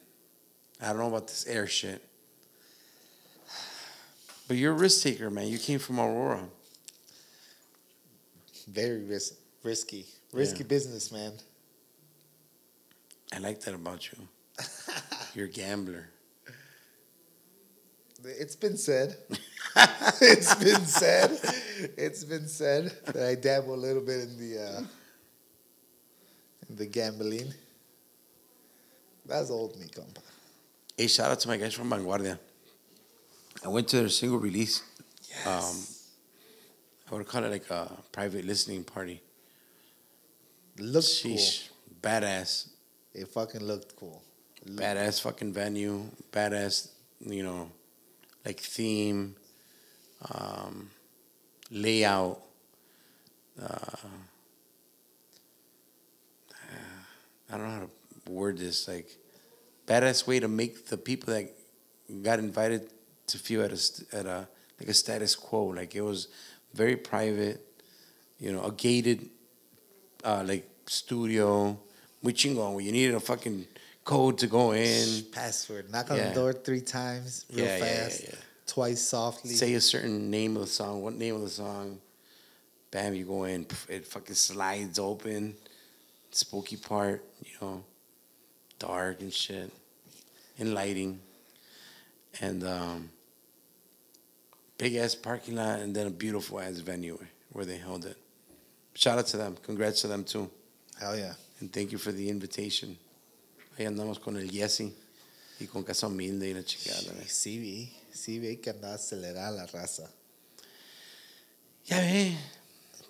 I 0.80 0.88
don't 0.88 0.98
know 0.98 1.08
about 1.08 1.26
this 1.28 1.46
air 1.46 1.66
shit. 1.66 2.02
But 4.50 4.56
you're 4.56 4.72
a 4.72 4.76
risk 4.76 5.04
taker, 5.04 5.30
man. 5.30 5.46
You 5.46 5.60
came 5.60 5.78
from 5.78 6.00
Aurora. 6.00 6.42
Very 8.66 9.04
ris- 9.04 9.34
risky. 9.62 10.06
Risky 10.32 10.64
Yeah. 10.64 10.66
business, 10.66 11.12
man. 11.12 11.34
I 13.32 13.38
like 13.38 13.60
that 13.60 13.74
about 13.74 14.10
you. 14.10 14.18
You're 15.36 15.46
a 15.46 15.48
gambler. 15.48 16.08
It's 18.24 18.56
been 18.56 18.76
said. 18.76 19.16
it's 20.20 20.52
been 20.56 20.84
said. 20.84 21.30
It's 21.96 22.24
been 22.24 22.48
said 22.48 22.90
that 23.04 23.24
I 23.24 23.36
dabble 23.36 23.72
a 23.72 23.76
little 23.76 24.02
bit 24.02 24.18
in 24.22 24.36
the 24.36 24.52
uh, 24.60 24.82
in 26.68 26.74
the 26.74 26.86
gambling. 26.86 27.54
That's 29.24 29.48
old 29.48 29.78
me, 29.78 29.86
compa. 29.86 30.18
Hey, 30.96 31.06
shout 31.06 31.30
out 31.30 31.38
to 31.38 31.46
my 31.46 31.56
guys 31.56 31.72
from 31.72 31.88
Vanguardia. 31.88 32.36
I 33.64 33.68
went 33.68 33.88
to 33.88 33.98
their 33.98 34.08
single 34.08 34.38
release. 34.38 34.82
Um, 35.46 35.76
I 37.10 37.14
would 37.14 37.26
call 37.26 37.44
it 37.44 37.50
like 37.50 37.68
a 37.70 37.90
private 38.12 38.44
listening 38.44 38.84
party. 38.84 39.20
Looked 40.78 41.06
Sheesh. 41.06 41.68
Badass. 42.00 42.68
It 43.12 43.28
fucking 43.28 43.62
looked 43.62 43.96
cool. 43.96 44.22
Badass 44.66 45.20
fucking 45.20 45.52
venue. 45.52 46.04
Badass, 46.32 46.88
you 47.20 47.42
know, 47.42 47.70
like 48.44 48.60
theme, 48.60 49.34
um, 50.32 50.90
layout. 51.70 52.40
Uh, 53.60 53.96
I 57.52 57.56
don't 57.58 57.66
know 57.66 57.72
how 57.72 57.80
to 57.80 58.30
word 58.30 58.58
this. 58.58 58.86
Like, 58.86 59.08
badass 59.86 60.26
way 60.26 60.40
to 60.40 60.48
make 60.48 60.86
the 60.86 60.96
people 60.96 61.34
that 61.34 61.50
got 62.22 62.38
invited 62.38 62.88
to 63.30 63.38
feel 63.38 63.62
at 63.62 63.72
a 63.72 64.16
at 64.16 64.26
a 64.26 64.48
like 64.78 64.88
a 64.88 64.94
status 64.94 65.34
quo. 65.34 65.66
Like 65.66 65.94
it 65.94 66.02
was 66.02 66.28
very 66.74 66.96
private, 66.96 67.60
you 68.38 68.52
know, 68.52 68.62
a 68.62 68.72
gated 68.72 69.28
uh, 70.24 70.42
like 70.46 70.68
studio. 70.86 71.78
Where 72.22 72.34
You 72.34 72.92
needed 72.92 73.14
a 73.14 73.20
fucking 73.20 73.66
code 74.04 74.36
to 74.38 74.46
go 74.46 74.72
in. 74.72 75.22
Password. 75.32 75.90
Knock 75.90 76.10
on 76.10 76.18
Yeah. 76.18 76.28
the 76.28 76.34
door 76.34 76.52
three 76.52 76.82
times, 76.82 77.46
real 77.50 77.64
yeah, 77.64 77.78
fast. 77.78 78.24
yeah. 78.24 78.34
Twice 78.66 79.00
softly. 79.00 79.54
Say 79.54 79.72
a 79.74 79.80
certain 79.80 80.30
name 80.30 80.56
of 80.56 80.62
the 80.62 80.68
song. 80.68 81.02
What 81.02 81.14
name 81.14 81.34
of 81.36 81.40
the 81.42 81.48
song? 81.48 81.98
Bam, 82.90 83.14
you 83.14 83.24
go 83.24 83.44
in. 83.44 83.66
It 83.88 84.06
fucking 84.06 84.34
slides 84.34 84.98
open. 84.98 85.54
Spooky 86.32 86.76
part, 86.76 87.24
you 87.44 87.52
know, 87.60 87.82
dark 88.78 89.20
and 89.20 89.32
shit, 89.32 89.72
and 90.58 90.74
lighting, 90.74 91.18
and 92.40 92.62
um, 92.62 93.08
big 94.80 94.96
ass 94.96 95.14
parking 95.14 95.56
lot, 95.56 95.80
and 95.80 95.94
then 95.94 96.06
a 96.06 96.10
beautiful 96.10 96.58
ass 96.58 96.78
venue 96.80 97.18
where 97.52 97.66
they 97.66 97.76
held 97.78 98.06
it. 98.06 98.16
Shout 98.94 99.18
out 99.18 99.26
to 99.28 99.36
them. 99.36 99.56
Congrats 99.62 100.00
to 100.02 100.08
them 100.08 100.24
too, 100.24 100.48
Hell 100.98 101.16
yeah. 101.16 101.34
and 101.60 101.70
thank 101.72 101.92
you 101.92 101.98
for 101.98 102.12
the 102.12 102.28
invitation. 102.28 102.96
Ahí 103.78 103.86
andamos 103.86 104.18
con 104.20 104.36
el 104.36 104.48
Yesi 104.48 104.92
y 105.60 105.66
con 105.66 105.84
Casa 105.84 106.06
Humilde 106.06 106.48
y 106.50 106.54
la 106.54 106.62
chingada. 106.62 107.12
Sí, 107.28 107.58
vi. 107.58 107.92
Sí, 108.12 108.38
vi 108.38 108.56
que 108.56 108.70
andaba 108.70 108.94
acelerada 108.94 109.50
la 109.52 109.66
raza. 109.66 110.10
Ya 111.86 111.98
ve, 112.00 112.36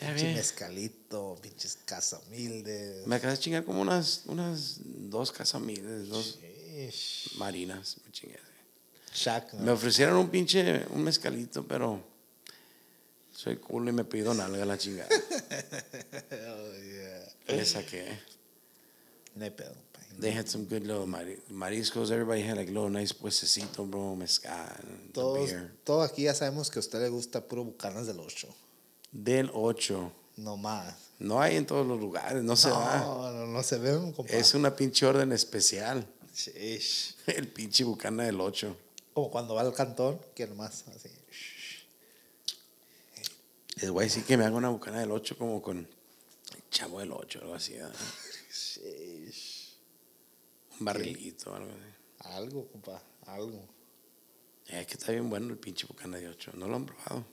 ya 0.00 0.08
Pinche 0.08 0.26
ve. 0.26 0.34
mezcalito, 0.34 1.38
pinches 1.42 1.78
casa 1.84 2.18
humilde. 2.26 3.02
Me 3.06 3.16
acabé 3.16 3.32
de 3.34 3.38
chingar 3.38 3.64
como 3.64 3.80
unas, 3.80 4.22
unas 4.26 4.78
dos 4.84 5.30
casamiles, 5.32 6.08
dos 6.08 6.38
Sheesh. 6.40 7.36
marinas. 7.38 7.96
Me 8.04 8.12
chingué. 8.12 8.38
Shaq, 9.14 9.54
Me 9.54 9.72
ofrecieron 9.72 10.16
un 10.16 10.28
pinche, 10.28 10.84
un 10.90 11.02
mezcalito, 11.02 11.66
pero 11.66 12.00
soy 13.34 13.56
culo 13.56 13.90
y 13.90 13.92
me 13.92 14.04
pido 14.04 14.32
nalga 14.34 14.64
la 14.64 14.78
chingada. 14.78 15.08
Hell 16.30 16.92
yeah. 17.48 17.56
Le 17.56 17.64
saqué. 17.64 18.06
No 19.34 19.50
pa. 19.56 19.64
They 20.18 20.32
had 20.32 20.48
some 20.48 20.64
good 20.64 20.82
little 20.82 21.06
mari- 21.06 21.40
mariscos. 21.50 22.10
Everybody 22.10 22.42
had 22.42 22.56
like 22.56 22.68
little 22.68 22.90
nice 22.90 23.12
puestecito, 23.14 23.86
bro, 23.88 24.14
mezcal, 24.16 24.76
Todos, 25.14 25.48
beer. 25.48 25.72
todo 25.84 26.02
aquí 26.02 26.24
ya 26.24 26.34
sabemos 26.34 26.68
que 26.70 26.78
a 26.78 26.80
usted 26.80 27.00
le 27.00 27.08
gusta 27.08 27.40
puro 27.40 27.64
bucanas 27.64 28.06
del 28.06 28.18
8. 28.20 28.48
Del 29.12 29.50
8. 29.54 30.12
No 30.36 30.56
más. 30.56 30.94
No 31.18 31.40
hay 31.40 31.56
en 31.56 31.64
todos 31.66 31.86
los 31.86 31.98
lugares, 31.98 32.42
no 32.42 32.54
se 32.56 32.68
da. 32.70 33.00
No, 33.00 33.30
no, 33.32 33.46
no 33.46 33.62
se 33.62 33.78
ven, 33.78 34.12
compa. 34.12 34.30
Es 34.32 34.52
una 34.54 34.74
pinche 34.74 35.06
orden 35.06 35.32
especial. 35.32 36.06
Sheesh. 36.34 37.14
El 37.26 37.48
pinche 37.48 37.84
bucana 37.84 38.24
del 38.24 38.40
8. 38.40 38.76
Como 39.20 39.30
cuando 39.30 39.54
va 39.54 39.60
al 39.60 39.74
cantón, 39.74 40.18
que 40.34 40.46
nomás 40.46 40.88
así. 40.88 41.10
Voy 43.90 44.04
a 44.04 44.06
decir 44.06 44.24
que 44.24 44.38
me 44.38 44.46
haga 44.46 44.56
una 44.56 44.70
bucana 44.70 45.00
del 45.00 45.10
8 45.10 45.36
como 45.36 45.60
con 45.60 45.76
el 45.76 45.88
chavo 46.70 47.00
del 47.00 47.12
8, 47.12 47.40
algo 47.42 47.54
así. 47.54 47.74
Sheesh. 48.50 49.76
Un 50.80 50.86
barrilito, 50.86 51.54
algo 51.54 51.70
así. 51.70 52.30
Algo, 52.30 52.66
compa. 52.68 53.02
Algo. 53.26 53.68
Es 54.66 54.86
que 54.86 54.94
está 54.94 55.12
bien 55.12 55.28
bueno 55.28 55.50
el 55.50 55.58
pinche 55.58 55.86
bucana 55.86 56.16
de 56.16 56.28
8. 56.28 56.52
No 56.54 56.66
lo 56.66 56.76
han 56.76 56.86
probado. 56.86 57.26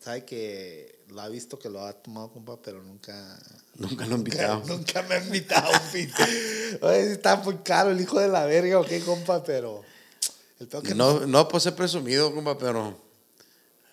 Sabe 0.00 0.24
que 0.24 1.04
lo 1.08 1.20
ha 1.20 1.28
visto 1.28 1.58
que 1.58 1.68
lo 1.68 1.84
ha 1.84 1.92
tomado, 1.92 2.32
compa, 2.32 2.56
pero 2.62 2.82
nunca. 2.82 3.38
Nunca 3.74 4.06
lo 4.06 4.14
han 4.14 4.20
invitado. 4.20 4.62
Nunca 4.66 5.02
me 5.02 5.16
ha 5.16 5.22
invitado, 5.22 5.70
pinche. 5.92 6.78
Oye, 6.80 7.12
está 7.12 7.36
muy 7.36 7.58
caro 7.58 7.90
el 7.90 8.00
hijo 8.00 8.18
de 8.18 8.28
la 8.28 8.46
verga, 8.46 8.80
¿o 8.80 8.84
qué, 8.84 9.00
compa? 9.00 9.44
Pero. 9.44 9.82
El 10.58 10.68
peor 10.68 10.82
que 10.82 10.94
No, 10.94 11.26
no 11.26 11.46
por 11.48 11.60
ser 11.60 11.74
presumido, 11.74 12.34
compa, 12.34 12.56
pero 12.56 12.98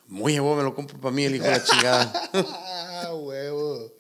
muy 0.08 0.34
llevo 0.34 0.56
me 0.56 0.64
lo 0.64 0.74
compro 0.74 0.98
para 1.00 1.14
mí 1.14 1.26
el 1.26 1.36
hijo 1.36 1.46
de 1.46 1.52
la 1.52 1.64
chingada. 1.64 2.30
Ah, 3.00 3.14
huevo. 3.14 3.92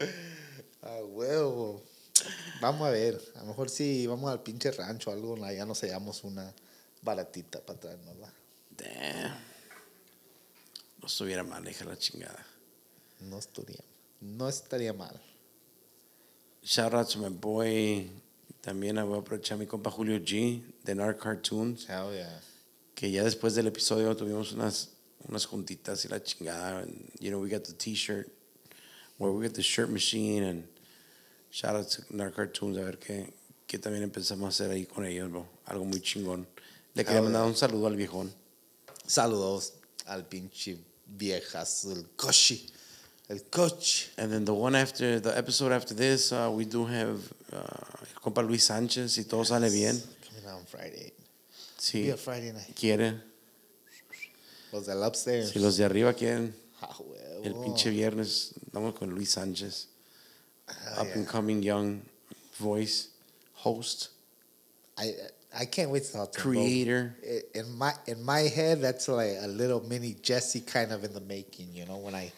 A 0.81 1.03
huevo. 1.03 1.83
Vamos 2.61 2.87
a 2.87 2.89
ver. 2.89 3.21
A 3.35 3.41
lo 3.41 3.45
mejor 3.45 3.69
si 3.69 4.07
vamos 4.07 4.31
al 4.31 4.41
pinche 4.41 4.71
rancho 4.71 5.11
o 5.11 5.13
algo, 5.13 5.45
allá 5.45 5.67
nos 5.67 5.81
hallamos 5.81 6.23
una 6.23 6.51
baratita 7.03 7.59
para 7.59 7.79
traernosla. 7.79 8.33
Damn. 8.75 9.56
No 11.01 11.07
estuviera 11.07 11.43
mal, 11.43 11.67
hija 11.67 11.85
la 11.85 11.97
chingada. 11.97 12.45
No 13.21 13.37
estaría, 13.37 13.83
no 14.21 14.47
estaría 14.47 14.93
mal. 14.93 15.19
Shout 16.63 16.93
out 16.93 17.09
to 17.09 17.19
my 17.19 17.29
boy. 17.29 18.09
También 18.61 18.95
voy 19.05 19.17
a 19.17 19.21
aprovechar 19.21 19.55
a 19.55 19.59
mi 19.59 19.65
compa 19.65 19.89
Julio 19.89 20.19
G 20.19 20.61
de 20.83 20.95
Narc 20.95 21.19
Cartoons. 21.19 21.87
Hell 21.87 22.13
yeah. 22.13 22.41
que 22.97 23.11
ya 23.11 23.23
después 23.23 23.53
del 23.53 23.67
episodio 23.67 24.15
tuvimos 24.15 24.53
unas 24.53 24.89
unas 25.27 25.45
juntitas 25.45 26.03
y 26.05 26.07
la 26.07 26.19
chingada 26.19 26.79
and, 26.79 27.11
you 27.19 27.29
know 27.29 27.39
we 27.39 27.47
got 27.47 27.63
the 27.63 27.73
t-shirt 27.73 28.27
where 29.19 29.31
we 29.31 29.45
got 29.45 29.53
the 29.53 29.61
shirt 29.61 29.89
machine 29.89 30.43
and 30.43 30.63
shout 31.51 31.75
out 31.75 31.87
to 31.87 32.01
Narc 32.11 32.35
Cartoons 32.35 32.75
a 32.77 32.81
ver 32.81 32.97
qué, 32.97 33.31
qué 33.67 33.77
también 33.77 34.03
empezamos 34.03 34.45
a 34.45 34.49
hacer 34.49 34.71
ahí 34.71 34.87
con 34.87 35.05
ellos 35.05 35.29
bro 35.29 35.47
algo 35.65 35.85
muy 35.85 36.01
chingón 36.01 36.47
le 36.95 37.05
quería 37.05 37.21
mandar 37.21 37.43
un 37.43 37.55
saludo 37.55 37.85
al 37.85 37.95
viejón 37.95 38.33
Saludos 39.05 39.73
al 40.07 40.25
pinche 40.27 40.77
viejazo, 41.05 41.91
el 41.93 42.05
coche. 42.15 42.59
El 43.29 43.41
coche. 43.49 44.09
and 44.17 44.31
then 44.31 44.45
the 44.45 44.53
one 44.53 44.73
after 44.75 45.19
the 45.19 45.37
episode 45.37 45.71
after 45.73 45.93
this 45.93 46.31
uh, 46.31 46.49
we 46.49 46.63
do 46.65 46.85
have 46.85 47.19
uh, 47.51 47.57
el 47.57 48.21
compa 48.21 48.41
Luis 48.41 48.63
Sánchez 48.69 49.09
si 49.11 49.25
todo 49.25 49.43
sale 49.43 49.69
bien 49.69 50.01
Coming 50.29 50.45
out 50.47 50.59
on 50.59 50.65
Friday. 50.65 51.11
si 51.77 52.03
Be 52.03 52.11
a 52.11 52.17
Friday 52.17 52.53
night. 52.53 52.73
quiere 52.73 53.21
Los 54.71 54.85
del 54.85 55.03
upstairs. 55.03 55.51
si 55.51 55.59
los 55.59 55.75
de 55.77 55.83
arriba 55.85 56.13
quieren 56.13 56.55
Ah, 56.81 56.95
el 57.43 57.53
pinche 57.55 57.89
viernes 57.89 58.53
estamos 58.65 58.93
con 58.95 59.09
Luis 59.09 59.31
Sánchez 59.31 59.87
Ah, 60.67 61.01
up 61.01 61.07
yeah. 61.07 61.15
and 61.15 61.27
coming 61.27 61.61
young 61.63 62.01
voice 62.59 63.09
host 63.63 64.09
I 64.97 65.13
I 65.55 65.65
can't 65.65 65.89
wait 65.89 66.03
to 66.03 66.13
talk 66.13 66.31
to 66.33 66.39
creator 66.39 67.15
In 67.53 67.77
my 67.77 67.93
in 68.05 68.23
my 68.23 68.41
head, 68.41 68.81
that's 68.81 69.07
like 69.07 69.37
a 69.41 69.47
little 69.47 69.81
mini 69.81 70.15
Jesse 70.21 70.61
kind 70.61 70.91
of 70.91 71.03
in 71.03 71.13
the 71.13 71.21
making. 71.21 71.73
You 71.73 71.85
know, 71.85 71.97
when 71.97 72.15
I 72.15 72.31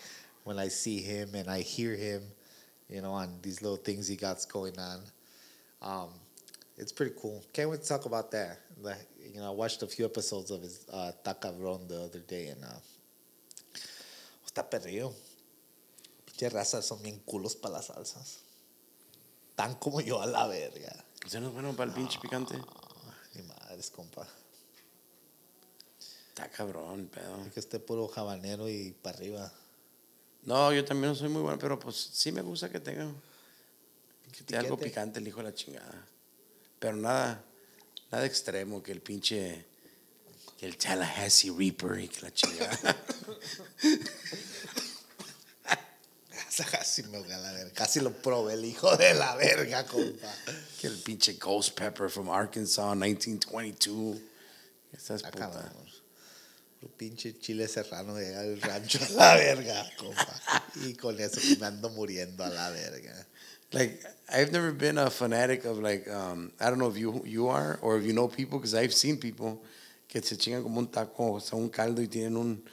when 0.43 0.59
I 0.59 0.67
see 0.67 0.99
him 0.99 1.35
and 1.35 1.49
I 1.49 1.61
hear 1.61 1.95
him, 1.95 2.23
you 2.89 3.01
know, 3.01 3.11
on 3.11 3.39
these 3.41 3.61
little 3.61 3.77
things 3.77 4.07
he 4.07 4.15
got 4.15 4.45
going 4.51 4.77
on. 4.79 4.99
Um, 5.81 6.09
it's 6.77 6.91
pretty 6.91 7.13
cool. 7.21 7.43
Can't 7.51 7.69
wait 7.69 7.81
to 7.81 7.87
talk 7.87 8.05
about 8.05 8.31
that. 8.31 8.59
Like, 8.81 9.05
you 9.33 9.39
know, 9.39 9.47
I 9.47 9.53
watched 9.53 9.83
a 9.83 9.87
few 9.87 10.05
episodes 10.05 10.49
of 10.49 10.61
his 10.61 10.85
uh, 10.91 11.11
Tacabrón 11.23 11.87
the 11.87 12.01
other 12.03 12.19
day, 12.19 12.47
and 12.47 12.63
uh, 12.63 12.79
está 14.47 14.69
perdido. 14.69 15.13
Pinche 16.25 16.49
razas 16.49 16.85
son 16.85 17.01
bien 17.03 17.19
culos 17.27 17.55
para 17.61 17.75
las 17.75 17.87
salsas. 17.87 18.37
Tan 19.57 19.75
como 19.75 19.99
yo 19.99 20.21
a 20.21 20.25
la 20.25 20.47
verga. 20.47 21.03
¿Usted 21.25 21.41
no 21.41 21.47
es 21.49 21.53
bueno 21.53 21.73
para 21.73 21.89
el 21.89 21.95
pinche 21.95 22.17
picante? 22.21 22.55
Tamales, 23.79 23.89
compa. 23.91 24.27
Está 26.29 26.50
cabrón, 26.50 27.09
pedo. 27.13 27.45
Es 27.45 27.53
que 27.53 27.59
esté 27.59 27.79
puro 27.79 28.12
habanero 28.15 28.69
y 28.69 28.91
para 29.01 29.17
arriba. 29.17 29.51
No, 30.43 30.74
yo 30.74 30.83
también 30.86 31.09
no 31.09 31.15
soy 31.15 31.29
muy 31.29 31.41
bueno, 31.41 31.57
pero 31.59 31.79
pues 31.79 31.95
sí 31.95 32.31
me 32.31 32.41
gusta 32.41 32.69
que 32.69 32.79
tenga 32.79 33.12
que 34.31 34.43
tenga 34.43 34.62
algo 34.62 34.77
picante 34.77 35.19
el 35.19 35.27
hijo 35.27 35.39
de 35.39 35.43
la 35.45 35.53
chingada. 35.53 36.07
Pero 36.79 36.95
nada, 36.95 37.43
nada 38.12 38.25
extremo 38.25 38.81
que 38.81 38.91
el 38.91 39.01
pinche, 39.01 39.65
que 40.57 40.65
el 40.65 40.77
Tallahassee 40.77 41.51
Reaper 41.51 42.00
y 42.00 42.07
que 42.07 42.21
la 42.21 42.33
chingada. 42.33 42.95
Casi 46.71 47.03
me 47.03 47.17
ahogué 47.17 47.33
a 47.33 47.39
la 47.39 47.51
verga. 47.53 47.71
Casi 47.73 47.99
lo 47.99 48.11
probé 48.11 48.53
el 48.53 48.65
hijo 48.65 48.95
de 48.97 49.13
la 49.13 49.35
verga, 49.35 49.85
compa. 49.85 50.33
que 50.79 50.87
el 50.87 50.97
pinche 50.97 51.33
Ghost 51.33 51.77
Pepper 51.77 52.09
from 52.09 52.29
Arkansas 52.29 52.95
1922. 52.95 54.17
Esas 54.93 55.23
Ah, 55.23 55.31
cabrón. 55.31 55.69
Un 56.81 56.89
pinche 56.97 57.37
chile 57.39 57.67
serrano 57.67 58.15
de 58.15 58.29
del 58.29 58.61
rancho 58.61 58.99
a 59.03 59.09
la 59.13 59.35
verga, 59.35 59.85
compa. 59.97 60.41
Y 60.85 60.93
con 60.93 61.19
eso 61.19 61.39
me 61.59 61.65
ando 61.67 61.89
muriendo 61.89 62.43
a 62.43 62.49
la 62.49 62.69
verga. 62.69 63.25
Like 63.71 64.01
I've 64.29 64.51
never 64.51 64.71
been 64.71 64.97
a 64.97 65.09
fanatic 65.11 65.65
of 65.65 65.77
like 65.79 66.07
um, 66.09 66.51
I 66.59 66.69
don't 66.69 66.79
know 66.79 66.89
if 66.89 66.97
you 66.97 67.21
you 67.25 67.49
are 67.49 67.77
or 67.81 67.97
if 67.97 68.03
you 68.05 68.13
know 68.13 68.27
people 68.27 68.57
because 68.57 68.73
I've 68.73 68.93
seen 68.93 69.17
people 69.17 69.61
que 70.07 70.21
se 70.23 70.37
chingan 70.37 70.63
como 70.63 70.79
un 70.79 70.87
taco 70.87 71.35
o 71.35 71.39
sea 71.39 71.55
un 71.55 71.69
caldo 71.69 72.01
y 72.01 72.07
tienen 72.07 72.35
un 72.35 72.63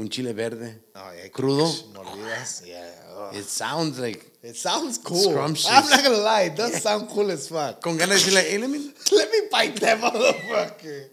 un 0.00 0.08
chile 0.08 0.32
verde 0.32 0.80
No, 0.94 1.12
ya 1.14 1.22
que- 1.22 1.30
crudo. 1.30 1.66
Mordidas. 1.94 2.62
Yeah. 2.66 3.38
It 3.38 3.44
sounds 3.44 3.98
like 3.98 4.26
It 4.42 4.56
sounds 4.56 4.96
cool. 4.98 5.32
Scrumptious. 5.32 5.68
I'm 5.70 5.88
not 5.90 6.02
gonna 6.02 6.16
lie, 6.16 6.42
it 6.50 6.56
does 6.56 6.80
sound 6.82 7.08
cool 7.10 7.30
as 7.30 7.46
fuck. 7.48 7.82
con 7.82 7.98
ganas 7.98 8.24
de 8.24 8.30
decirle, 8.30 8.42
hey, 8.50 8.58
let 8.58 8.70
me. 8.70 8.78
Let 9.12 9.30
me 9.30 9.40
bite 9.50 9.80
that 9.80 10.00
motherfucker. 10.00 11.10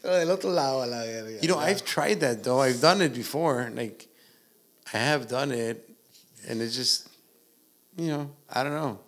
Pero 0.00 0.14
del 0.18 0.30
otro 0.30 0.50
lado 0.50 0.82
a 0.82 0.86
la 0.86 1.02
verga. 1.04 1.38
You 1.42 1.48
know, 1.48 1.58
I've 1.58 1.84
tried 1.84 2.20
that 2.20 2.42
though. 2.42 2.60
I've 2.62 2.80
done 2.80 3.02
it 3.02 3.12
before. 3.14 3.70
Like 3.74 4.08
I 4.94 4.98
have 4.98 5.28
done 5.28 5.52
it, 5.52 5.86
and 6.48 6.62
it's 6.62 6.74
just, 6.74 7.08
you 7.96 8.08
know, 8.08 8.30
I 8.48 8.62
don't 8.64 8.72
know. 8.72 8.98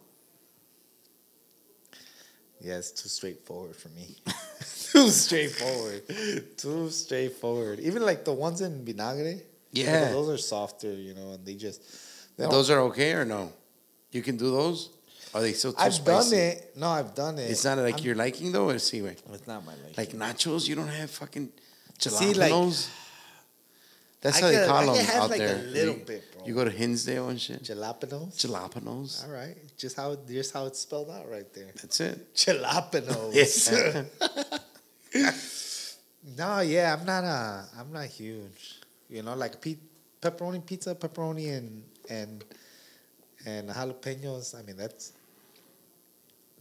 Yeah, 2.65 2.79
it's 2.79 2.93
too 2.93 3.11
straightforward 3.11 3.77
for 3.77 3.89
me. 3.91 4.17
too 4.93 5.11
straightforward. 5.11 6.03
too 6.57 6.89
straightforward. 6.91 7.81
Even 7.81 8.03
like 8.05 8.25
the 8.25 8.33
ones 8.33 8.63
in 8.63 8.85
vinagre. 8.85 9.41
Yeah. 9.73 10.11
Those 10.11 10.29
are 10.31 10.39
softer, 10.39 10.93
you 10.95 11.15
know, 11.15 11.33
and 11.33 11.45
they 11.45 11.55
just. 11.57 11.83
They 12.39 12.47
Those 12.47 12.71
are 12.71 12.81
okay 12.89 13.13
or 13.13 13.25
no? 13.25 13.53
You 14.13 14.23
can 14.23 14.37
do 14.37 14.51
those. 14.51 14.91
Are 15.35 15.41
they 15.43 15.53
still 15.53 15.73
too 15.73 15.79
I've 15.81 15.93
spicy? 15.95 16.37
done 16.37 16.39
it. 16.47 16.73
No, 16.77 16.89
I've 16.89 17.15
done 17.15 17.39
it. 17.39 17.51
It's 17.51 17.65
not 17.65 17.77
like 17.79 17.97
I'm- 17.97 18.05
your 18.05 18.15
liking 18.15 18.53
though. 18.53 18.71
Or 18.71 18.79
see, 18.79 19.03
wait. 19.03 19.21
It's 19.33 19.47
not 19.47 19.65
my 19.67 19.73
liking. 19.75 19.95
Like 19.97 20.13
nachos, 20.13 20.67
you 20.69 20.75
don't 20.77 20.89
have 20.89 21.11
fucking 21.11 21.51
See, 21.99 22.33
like- 22.35 22.51
jalapenos. 22.53 22.89
That's 24.21 24.39
I 24.39 24.41
how 24.41 24.47
they 24.49 24.55
could- 24.57 24.69
call 24.69 24.95
them 24.95 25.07
out 25.11 25.31
like, 25.31 25.41
a 25.41 25.45
there. 25.45 25.63
little 25.65 25.95
you, 25.97 26.05
bit, 26.05 26.33
bro. 26.35 26.47
You 26.47 26.55
go 26.55 26.65
to 26.65 26.71
Hinsdale 26.71 27.29
and 27.29 27.39
shit. 27.41 27.63
Jalapenos. 27.63 28.35
Jalapenos. 28.37 29.25
All 29.27 29.31
right, 29.35 29.57
just 29.77 29.97
how 29.97 30.17
just 30.27 30.53
how 30.53 30.67
it's 30.67 30.81
spelled 30.81 31.11
out 31.11 31.29
right 31.31 31.53
there. 31.53 31.73
That's 31.81 32.01
it. 32.01 32.35
Jalapenos. 32.35 33.35
No, 36.37 36.61
yeah, 36.61 36.97
I'm 36.99 37.05
not 37.05 37.23
a, 37.25 37.67
I'm 37.79 37.93
not 37.93 38.07
huge. 38.07 38.81
You 39.11 39.23
know, 39.23 39.35
like 39.35 39.61
pe- 39.61 39.77
pepperoni 40.23 40.65
pizza, 40.65 40.95
pepperoni 40.95 41.57
and 41.57 41.85
and 42.09 42.45
and 43.45 43.69
jalapenos. 43.69 44.59
I 44.59 44.63
mean, 44.63 44.77
that's 44.77 45.13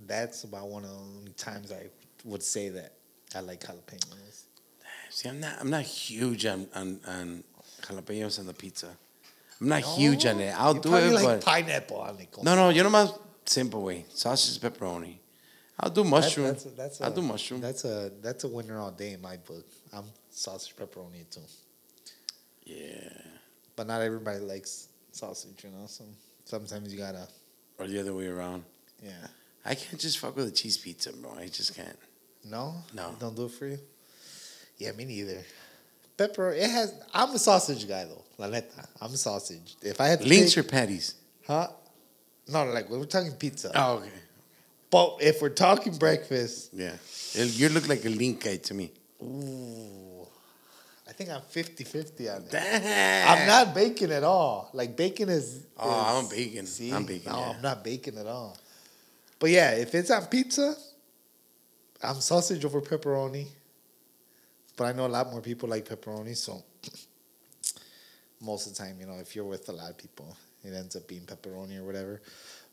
that's 0.06 0.44
about 0.44 0.68
one 0.68 0.84
of 0.84 0.90
the 0.90 0.96
only 0.98 1.32
times 1.32 1.72
I 1.72 1.88
would 2.26 2.44
say 2.44 2.70
that 2.70 2.92
I 3.34 3.40
like 3.40 3.62
jalapenos. 3.62 4.44
See, 5.10 5.30
I'm 5.30 5.40
not. 5.40 5.54
I'm 5.62 5.70
not 5.70 5.84
huge 5.84 6.46
on 6.46 6.68
on, 6.76 7.00
on 7.08 7.44
jalapenos 7.84 8.40
and 8.40 8.50
the 8.50 8.54
pizza. 8.54 8.98
I'm 9.64 9.70
not 9.70 9.82
huge 9.82 10.26
on 10.26 10.42
it. 10.42 10.54
I'll 10.60 10.74
do 10.74 10.94
it, 10.96 11.14
like 11.14 11.24
but 11.24 11.46
pineapple 11.46 11.98
on 12.02 12.20
it. 12.20 12.28
no, 12.44 12.54
no. 12.56 12.68
You 12.70 12.84
know 12.84 12.90
my 12.90 13.08
simple 13.46 13.82
way: 13.84 14.06
sausage, 14.10 14.60
pepperoni. 14.62 15.16
I'll 15.80 15.90
do 15.90 16.04
That- 16.04 16.10
mushroom. 16.10 16.48
that's, 16.48 16.64
that's 16.66 17.02
I'll 17.02 17.12
a- 17.14 17.16
do 17.16 17.22
mushroom. 17.22 17.62
That's 17.62 17.86
a 17.86 18.12
that's 18.22 18.44
a 18.44 18.50
winner 18.50 18.78
all 18.78 18.92
day 18.92 19.14
in 19.14 19.22
my 19.22 19.38
book. 19.38 19.66
I'm 19.94 20.04
sausage 20.30 20.76
pepperoni 20.76 21.30
too. 21.30 21.40
yeah. 22.66 23.10
But 23.76 23.88
not 23.88 24.02
everybody 24.02 24.40
likes 24.40 24.90
sausage, 25.12 25.64
you 25.64 25.70
know. 25.72 25.86
So 25.88 26.04
sometimes 26.46 26.92
you 26.94 27.00
gotta, 27.00 27.28
Or 27.80 27.88
the 27.88 28.00
other 28.02 28.14
way 28.14 28.28
around. 28.28 28.64
yeah. 29.02 29.12
I 29.66 29.76
can't 29.76 30.00
just 30.00 30.18
fuck 30.20 30.36
with 30.36 30.48
a 30.50 30.52
cheese 30.52 30.78
pizza, 30.78 31.14
bro. 31.14 31.36
I 31.40 31.48
just 31.48 31.74
can't. 31.74 31.98
No, 32.44 32.76
No. 32.94 33.16
don't 33.18 33.34
do 33.36 33.46
it 33.46 33.52
for 33.52 33.66
you. 33.68 33.80
Yeah, 34.78 34.92
me 34.92 35.06
neither. 35.06 35.42
Pepper, 36.28 36.52
it 36.54 36.70
has. 36.70 36.94
I'm 37.14 37.32
a 37.32 37.40
sausage 37.40 37.88
guy 37.88 38.06
though. 38.06 38.24
La 38.38 38.48
neta, 38.48 38.88
I'm 39.02 39.14
a 39.14 39.18
sausage. 39.18 39.76
If 39.82 40.00
I 40.00 40.08
had 40.08 40.24
Links 40.26 40.56
pick- 40.56 40.66
or 40.66 40.68
patties? 40.70 41.16
huh? 41.46 41.68
No, 42.48 42.66
like 42.66 42.90
we're 42.90 43.04
talking 43.06 43.32
pizza. 43.34 43.72
Oh, 43.76 43.96
okay. 43.98 44.10
But 44.90 45.18
if 45.22 45.42
we're 45.42 45.50
talking 45.50 45.98
breakfast, 45.98 46.70
Yeah. 46.74 46.94
You 47.34 47.70
look 47.70 47.88
like 47.90 48.06
a 48.06 48.10
link 48.10 48.44
guy 48.44 48.58
to 48.58 48.74
me. 48.74 48.92
ooh, 49.22 50.28
I 51.08 51.12
think 51.14 51.30
I'm 51.32 51.42
50-50 51.42 52.30
on 52.36 52.42
it. 52.44 52.52
Damn. 52.52 53.28
I'm 53.42 53.48
not 53.48 53.74
bacon 53.76 54.12
at 54.12 54.24
all. 54.24 54.70
Like 54.74 54.96
bacon 54.96 55.30
is. 55.30 55.66
Oh, 55.78 55.90
is- 55.90 56.24
I'm 56.24 56.30
bacon. 56.30 56.66
See, 56.68 56.92
I'm 56.92 57.06
bacon, 57.06 57.32
No, 57.34 57.40
yeah. 57.40 57.50
I'm 57.56 57.62
not 57.62 57.84
bacon 57.84 58.18
at 58.18 58.28
all. 58.28 58.58
But 59.40 59.50
yeah, 59.50 59.72
if 59.72 59.94
it's 59.96 60.10
on 60.12 60.26
pizza, 60.28 60.76
I'm 62.02 62.22
sausage 62.22 62.64
over 62.64 62.82
pepperoni. 62.82 63.48
But 64.76 64.86
I 64.86 64.92
know 64.94 65.06
a 65.06 65.08
lot 65.08 65.30
more 65.32 65.42
people 65.42 65.70
like 65.70 65.88
pepperoni, 65.88 66.36
so 66.36 66.64
most 68.42 68.68
of 68.68 68.76
the 68.76 68.84
time, 68.84 68.98
you 69.00 69.06
know, 69.06 69.18
if 69.20 69.36
you're 69.36 69.46
with 69.46 69.70
a 69.70 69.72
lot 69.72 69.90
of 69.92 69.98
people, 69.98 70.36
it 70.64 70.74
ends 70.74 70.96
up 70.96 71.08
being 71.08 71.22
pepperoni 71.22 71.78
or 71.80 71.84
whatever. 71.84 72.22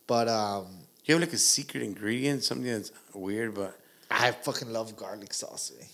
But 0.06 0.28
um, 0.28 0.66
You 1.04 1.14
have 1.14 1.20
like 1.22 1.32
a 1.32 1.38
secret 1.38 1.82
ingredient, 1.82 2.42
something 2.44 2.66
that's 2.66 2.92
weird, 3.14 3.54
but 3.54 3.78
I 4.10 4.30
fucking 4.32 4.72
love 4.72 4.96
garlic 4.96 5.32
sauce. 5.32 5.72
eh? 5.80 5.84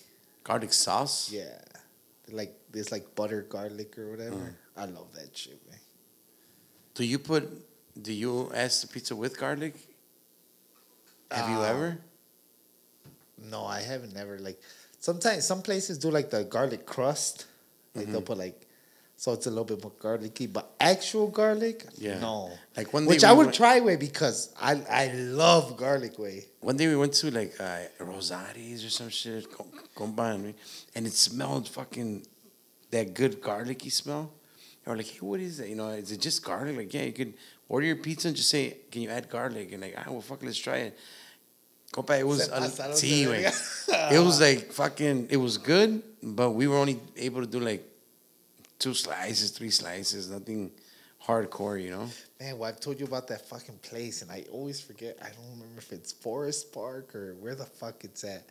garlic 0.45 0.73
sauce. 0.73 1.31
Yeah, 1.31 1.59
like 2.31 2.55
this, 2.71 2.91
like 2.93 3.15
butter 3.15 3.43
garlic 3.43 3.99
or 3.99 4.11
whatever. 4.11 4.37
Mm. 4.37 4.55
I 4.77 4.85
love 4.87 5.13
that 5.15 5.37
shit. 5.37 5.59
Man. 5.69 5.79
Do 6.95 7.05
you 7.05 7.19
put? 7.19 7.51
Do 8.01 8.13
you 8.13 8.51
ask 8.55 8.83
the 8.83 8.89
pizza 8.89 9.17
with 9.17 9.39
garlic? 9.39 9.75
Have 11.31 11.49
you 11.51 11.57
Uh, 11.57 11.63
ever? 11.73 11.99
No, 13.51 13.65
I 13.65 13.81
haven't 13.81 14.15
never 14.15 14.39
like 14.39 14.61
sometimes 15.07 15.41
some 15.53 15.63
places 15.69 15.95
do 16.05 16.09
like 16.19 16.29
the 16.37 16.43
garlic 16.57 16.83
crust. 16.95 17.47
Like 17.95 18.09
they'll 18.13 18.29
put 18.33 18.39
like 18.47 18.59
so 19.19 19.33
it's 19.33 19.47
a 19.47 19.51
little 19.57 19.65
bit 19.73 19.81
more 19.83 19.93
garlicky, 20.07 20.47
but 20.47 20.65
actual 20.79 21.29
garlic, 21.41 21.79
Yeah. 21.97 22.19
no. 22.19 22.51
Like 22.77 22.89
one 22.93 23.05
day 23.05 23.09
Which 23.13 23.23
we 23.23 23.29
I 23.31 23.33
would 23.39 23.47
went- 23.47 23.57
try 23.63 23.77
way 23.89 23.97
because 24.09 24.39
I 24.71 24.73
I 25.03 25.05
love 25.45 25.65
garlic 25.85 26.15
way. 26.25 26.37
One 26.71 26.77
day 26.81 26.87
we 26.93 26.97
went 27.03 27.15
to 27.21 27.27
like 27.41 27.53
uh, 27.69 27.79
Rosati's 28.11 28.81
or 28.87 28.91
some 29.01 29.09
shit, 29.21 29.45
com- 29.57 29.73
compa, 29.99 30.27
and, 30.35 30.55
and 30.95 31.03
it 31.11 31.15
smelled 31.29 31.65
fucking 31.79 32.11
that 32.95 33.07
good 33.21 33.35
garlicky 33.49 33.91
smell. 34.03 34.25
And 34.85 34.87
we're 34.93 34.99
like, 35.03 35.11
hey, 35.15 35.23
what 35.31 35.41
is 35.41 35.55
that? 35.59 35.69
You 35.73 35.77
know, 35.81 35.89
is 36.03 36.11
it 36.13 36.21
just 36.29 36.45
garlic? 36.45 36.77
Like, 36.77 36.93
yeah, 36.97 37.05
you 37.11 37.13
could 37.21 37.33
order 37.73 37.87
your 37.93 37.97
pizza 38.07 38.29
and 38.29 38.37
just 38.37 38.51
say, 38.57 38.65
can 38.91 39.01
you 39.05 39.11
add 39.17 39.25
garlic? 39.37 39.73
And 39.73 39.81
like, 39.85 39.95
ah, 40.01 40.05
well, 40.15 40.21
fuck, 40.31 40.43
let's 40.49 40.59
try 40.69 40.79
it. 40.89 40.93
Compa, 41.97 42.19
it 42.19 42.27
was, 42.27 42.49
a, 42.49 42.61
sí, 42.93 43.25
güey. 43.25 44.13
it 44.13 44.21
was 44.21 44.39
like 44.39 44.71
fucking, 44.71 45.29
it 45.31 45.39
was 45.39 45.57
good, 45.57 46.03
but 46.23 46.51
we 46.51 46.69
were 46.69 46.77
only 46.77 47.01
able 47.17 47.41
to 47.41 47.47
do 47.47 47.59
like 47.59 47.83
two 48.79 48.93
slices, 48.93 49.51
three 49.51 49.71
slices, 49.71 50.31
nothing 50.31 50.73
hardcore, 51.25 51.83
you 51.83 51.91
know? 51.91 52.09
Man, 52.39 52.59
well, 52.59 52.69
I've 52.69 52.81
told 52.81 53.01
you 53.01 53.07
about 53.07 53.29
that 53.29 53.49
fucking 53.49 53.79
place, 53.79 54.21
and 54.21 54.31
I 54.31 54.45
always 54.53 54.79
forget. 54.79 55.17
I 55.23 55.29
don't 55.29 55.51
remember 55.53 55.79
if 55.79 55.91
it's 55.91 56.13
Forest 56.13 56.71
Park 56.71 57.15
or 57.15 57.35
where 57.41 57.55
the 57.55 57.65
fuck 57.65 58.05
it's 58.05 58.25
at. 58.25 58.45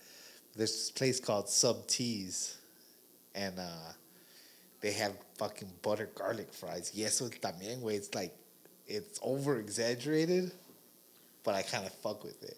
There's 0.55 0.71
this 0.71 0.91
place 0.91 1.19
called 1.19 1.47
Sub 1.47 1.85
Teas, 1.85 2.57
and 3.35 3.59
uh, 3.59 3.91
they 4.81 4.93
have 4.93 5.13
fucking 5.37 5.69
butter 5.83 6.09
garlic 6.15 6.51
fries. 6.51 6.91
Yes, 6.95 7.21
with 7.21 7.39
también, 7.41 7.81
way 7.81 7.93
it's 7.93 8.15
like 8.15 8.33
it's 8.87 9.19
over 9.21 9.59
exaggerated, 9.59 10.51
but 11.43 11.53
I 11.53 11.61
kind 11.61 11.85
of 11.85 11.93
fuck 11.93 12.23
with 12.23 12.41
it. 12.43 12.57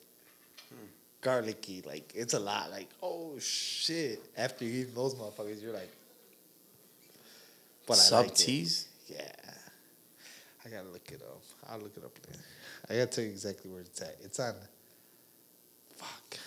Garlicky, 1.22 1.84
like 1.86 2.12
it's 2.16 2.34
a 2.34 2.40
lot. 2.40 2.70
Like 2.72 2.90
oh 3.02 3.38
shit! 3.40 4.24
After 4.38 4.66
you 4.66 4.82
eat 4.82 4.96
those 4.96 5.16
motherfuckers, 5.16 5.62
you're 5.62 5.74
like, 5.74 5.92
but 7.86 7.94
I 7.94 8.02
Sub 8.02 8.24
like 8.26 8.32
it. 8.34 8.38
teas? 8.38 8.88
Yeah. 9.08 9.32
I 10.66 10.70
gotta 10.70 10.90
look 10.90 11.10
it 11.12 11.22
up. 11.22 11.42
I'll 11.70 11.80
look 11.80 11.96
it 11.96 12.04
up 12.04 12.12
later. 12.28 12.40
I 12.90 12.94
gotta 12.96 13.06
tell 13.08 13.24
you 13.24 13.30
exactly 13.30 13.72
where 13.72 13.82
it's 13.82 14.02
at. 14.02 14.18
It's 14.22 14.40
on. 14.40 14.54
Fuck. 15.96 16.40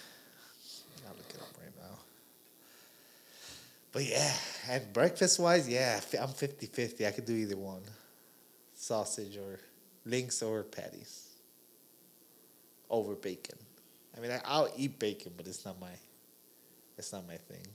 I'll 1.08 1.16
look 1.16 1.30
it 1.30 1.40
up 1.40 1.48
right 1.58 1.72
now. 1.78 1.96
But 3.92 4.04
yeah, 4.04 4.32
and 4.68 4.92
breakfast 4.92 5.40
wise, 5.40 5.66
yeah, 5.68 6.00
I'm 6.20 6.28
50 6.28 6.66
50. 6.66 7.06
I 7.06 7.10
could 7.12 7.24
do 7.24 7.32
either 7.32 7.56
one 7.56 7.80
sausage 8.74 9.36
or 9.36 9.58
links 10.04 10.42
or 10.42 10.62
patties 10.64 11.28
over 12.90 13.14
bacon. 13.14 13.58
I 14.16 14.20
mean, 14.20 14.30
I, 14.30 14.40
I'll 14.44 14.68
eat 14.76 14.98
bacon, 14.98 15.32
but 15.36 15.46
it's 15.46 15.64
not 15.64 15.80
my 15.80 15.88
That's 16.96 17.12
not 17.12 17.26
my 17.26 17.36
thing. 17.36 17.66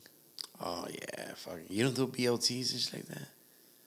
Oh 0.61 0.85
yeah, 0.89 1.33
fuck. 1.35 1.59
You 1.69 1.83
don't 1.83 1.95
do 1.95 2.07
BLTs 2.07 2.71
and 2.71 2.81
shit 2.81 2.93
like 2.93 3.05
that. 3.07 3.27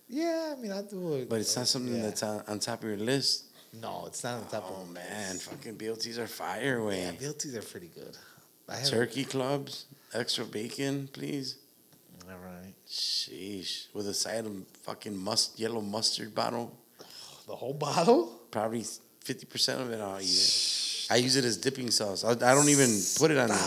Yeah, 0.08 0.54
I 0.56 0.61
mean 0.61 0.72
I 0.72 0.82
do 0.82 1.14
it. 1.14 1.28
But 1.28 1.40
it's 1.40 1.56
not 1.56 1.66
something 1.66 1.96
yeah. 1.96 2.02
that's 2.02 2.22
on, 2.22 2.42
on 2.48 2.58
top 2.58 2.82
of 2.82 2.88
your 2.88 2.98
list. 2.98 3.44
No, 3.80 4.04
it's 4.06 4.24
not 4.24 4.34
on 4.38 4.46
top 4.46 4.64
Oh 4.68 4.82
of 4.82 4.88
Oh 4.88 4.92
man, 4.92 5.37
fucking 5.37 5.76
BLTs 5.76 6.18
are 6.18 6.26
fire, 6.26 6.82
way. 6.82 7.02
Yeah, 7.02 7.12
BLTs 7.12 7.56
are 7.56 7.62
pretty 7.62 7.90
good. 7.94 8.16
I 8.68 8.82
Turkey 8.82 9.24
clubs, 9.24 9.87
extra 10.14 10.44
bacon, 10.44 11.08
please. 11.12 11.56
All 12.30 12.37
right. 12.38 12.74
Sheesh, 12.87 13.87
with 13.94 14.06
a 14.08 14.14
side 14.14 14.44
of 14.44 14.66
fucking 14.82 15.16
must 15.16 15.58
yellow 15.58 15.80
mustard 15.80 16.34
bottle. 16.34 16.76
The 17.46 17.56
whole 17.56 17.74
bottle? 17.74 18.42
Probably 18.50 18.84
fifty 19.20 19.46
percent 19.46 19.80
of 19.80 19.90
it 19.90 20.00
I'll 20.00 20.20
eat 20.20 20.24
it. 20.24 20.97
I 21.11 21.16
use 21.16 21.37
it 21.37 21.44
as 21.44 21.57
dipping 21.57 21.90
sauce. 21.90 22.23
I, 22.25 22.31
I 22.33 22.55
don't 22.55 22.68
even 22.68 22.90
put 23.16 23.31
it 23.31 23.38
on 23.38 23.49
there. 23.49 23.59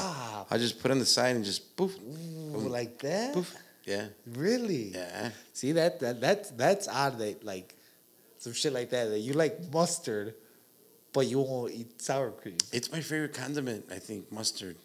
I 0.52 0.58
just 0.58 0.80
put 0.82 0.92
it 0.92 0.94
on 0.94 1.00
the 1.00 1.06
side 1.06 1.36
and 1.36 1.44
just 1.46 1.76
poof, 1.76 1.96
Ooh, 2.00 2.58
like 2.70 3.00
that? 3.00 3.34
poof. 3.34 3.56
Yeah, 3.86 4.08
Really? 4.28 4.90
yeah. 4.94 5.32
See 5.54 5.72
that 5.72 6.00
that 6.02 6.22
that's 6.22 6.52
that's 6.52 6.88
odd 6.88 7.18
that 7.18 7.44
like 7.44 7.76
some 8.38 8.54
shit 8.54 8.74
like 8.74 8.92
that 8.92 9.06
that 9.10 9.20
you 9.20 9.34
like 9.34 9.58
mustard, 9.74 10.36
but 11.14 11.26
you 11.28 11.40
won't 11.40 11.72
eat 11.74 12.00
sour 12.02 12.30
cream. 12.32 12.58
It's 12.72 12.92
my 12.92 13.02
favorite 13.02 13.34
condiment. 13.34 13.86
I 13.92 13.98
think 13.98 14.32
mustard. 14.32 14.76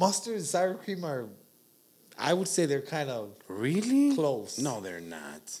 Mustard 0.00 0.36
and 0.36 0.44
sour 0.44 0.74
cream 0.74 1.04
are, 1.04 1.26
I 2.18 2.32
would 2.32 2.48
say 2.48 2.66
they're 2.66 2.80
kind 2.80 3.08
of 3.10 3.30
Really? 3.46 4.14
Close. 4.14 4.58
No, 4.58 4.80
they're 4.80 5.00
not. 5.00 5.60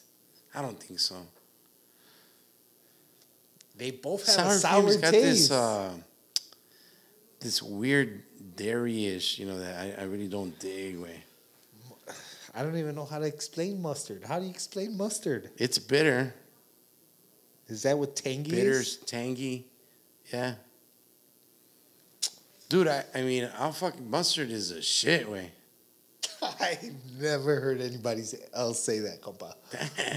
I 0.54 0.62
don't 0.62 0.82
think 0.82 0.98
so. 0.98 1.16
They 3.76 3.90
both 3.90 4.26
have 4.26 4.34
Sour, 4.34 4.52
a 4.52 4.58
sour 4.58 4.88
taste. 4.88 5.00
got 5.02 5.12
this 5.12 5.50
uh, 5.50 5.92
this 7.40 7.62
weird 7.62 8.22
dairy-ish, 8.56 9.38
you 9.38 9.46
know, 9.46 9.58
that 9.58 9.98
I, 9.98 10.02
I 10.02 10.04
really 10.04 10.28
don't 10.28 10.58
dig. 10.58 10.98
Way 10.98 11.22
I 12.54 12.62
don't 12.62 12.76
even 12.78 12.94
know 12.94 13.04
how 13.04 13.18
to 13.18 13.26
explain 13.26 13.82
mustard. 13.82 14.24
How 14.24 14.38
do 14.38 14.46
you 14.46 14.50
explain 14.50 14.96
mustard? 14.96 15.50
it's 15.58 15.78
bitter, 15.78 16.34
Is 17.68 17.82
that 17.82 17.98
what 17.98 18.16
tangy 18.16 18.50
bitters, 18.50 18.96
tangy, 18.96 19.66
yeah. 20.32 20.54
Dude, 22.68 22.88
I, 22.88 23.04
I 23.14 23.22
mean, 23.22 23.48
I'll 23.58 23.72
fucking 23.72 24.10
mustard 24.10 24.50
is 24.50 24.70
a 24.70 24.82
shit 24.82 25.30
way. 25.30 25.52
I 26.42 26.78
never 27.18 27.60
heard 27.60 27.80
anybody 27.80 28.22
else 28.54 28.82
say 28.82 28.98
that, 29.00 29.20
compa. 29.22 29.54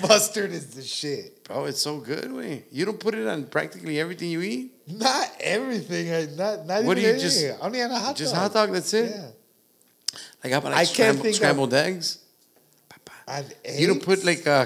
mustard 0.08 0.52
is 0.52 0.68
the 0.76 0.82
shit. 0.84 1.44
Bro, 1.46 1.66
it's 1.66 1.82
so 1.82 2.00
good 2.00 2.32
way. 2.32 2.66
You 2.72 2.86
don't 2.86 3.00
put 3.00 3.16
it 3.16 3.28
on 3.28 3.46
practically 3.46 4.00
everything 4.00 4.30
you 4.30 4.42
eat. 4.42 4.72
Not 4.88 5.30
everything. 5.40 6.12
I- 6.14 6.28
Not 6.36 6.66
not 6.66 6.84
What 6.84 6.96
do 6.96 7.02
even 7.02 7.16
you 7.16 7.22
just-. 7.22 7.46
Only 7.62 7.82
on 7.82 7.92
a 7.92 8.00
hot 8.00 8.16
Just 8.16 8.34
dog. 8.34 8.42
hot 8.44 8.54
dog, 8.54 8.72
that's 8.74 8.94
it. 8.94 9.12
Yeah. 9.12 10.20
Like 10.44 10.54
how 10.54 10.60
about 10.60 10.74
I 10.74 10.76
like 10.76 10.88
can't 10.88 10.94
scrambled, 10.94 11.24
think 11.24 11.34
of- 11.34 11.36
scrambled 11.38 11.74
eggs? 11.74 12.18
On 13.28 13.44
You 13.78 13.88
don't 13.88 14.02
put 14.04 14.24
like 14.26 14.46
uh, 14.48 14.66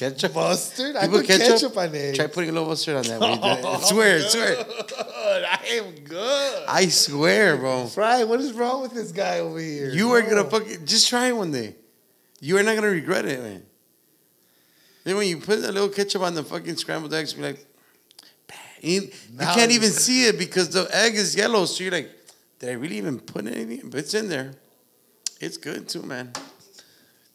ketchup. 0.00 0.34
mustard. 0.34 0.96
I 0.96 1.06
put 1.08 1.26
ketchup, 1.26 1.76
on 1.76 1.94
eggs. 1.94 2.16
Try 2.18 2.26
putting 2.26 2.50
a 2.50 2.52
little 2.52 2.68
mustard 2.68 2.96
on 2.96 3.02
that. 3.04 3.20
Oh, 3.42 3.76
I 3.76 3.80
swear, 3.80 4.20
swear. 4.20 4.56
I 4.58 5.66
am 5.72 5.94
good. 6.04 6.64
I 6.68 6.86
swear, 6.88 7.56
bro. 7.56 7.86
Fry, 7.86 8.24
what 8.24 8.40
is 8.40 8.52
wrong 8.52 8.82
with 8.82 8.92
this 8.92 9.12
guy 9.12 9.40
over 9.40 9.58
here? 9.58 9.90
You 9.90 10.10
are 10.12 10.22
gonna 10.22 10.44
fucking 10.44 10.86
just 10.86 11.08
try 11.08 11.28
it 11.28 11.36
one 11.36 11.52
day. 11.52 11.76
You 12.40 12.56
are 12.58 12.62
not 12.62 12.74
gonna 12.74 12.88
regret 12.88 13.26
it, 13.26 13.42
man. 13.42 13.62
Then 15.04 15.16
when 15.16 15.28
you 15.28 15.38
put 15.38 15.58
a 15.58 15.72
little 15.72 15.88
ketchup 15.88 16.22
on 16.22 16.34
the 16.34 16.42
fucking 16.42 16.76
scrambled 16.76 17.14
eggs, 17.14 17.34
you're 17.34 17.46
like, 17.46 17.66
you, 18.82 19.02
you 19.02 19.10
can't 19.38 19.70
even 19.72 19.90
see 19.90 20.26
it 20.26 20.38
because 20.38 20.70
the 20.70 20.88
egg 20.92 21.14
is 21.14 21.36
yellow. 21.36 21.64
So 21.66 21.84
you're 21.84 21.92
like, 21.92 22.10
did 22.58 22.70
I 22.70 22.72
really 22.72 22.98
even 22.98 23.18
put 23.18 23.46
anything? 23.46 23.90
But 23.90 24.00
it's 24.00 24.14
in 24.14 24.28
there. 24.28 24.52
It's 25.40 25.56
good 25.56 25.88
too, 25.88 26.02
man. 26.02 26.32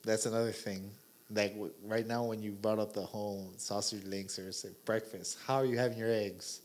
That's 0.04 0.26
another 0.26 0.52
thing. 0.52 0.92
Like 1.32 1.54
w- 1.54 1.74
right 1.84 2.06
now, 2.06 2.26
when 2.26 2.42
you 2.44 2.52
brought 2.52 2.80
up 2.80 2.94
the 2.94 3.02
whole 3.02 3.52
sausage 3.58 4.04
links 4.06 4.38
or 4.38 4.52
breakfast, 4.86 5.38
how 5.46 5.56
are 5.56 5.66
you 5.66 5.78
having 5.78 5.98
your 5.98 6.12
eggs? 6.12 6.62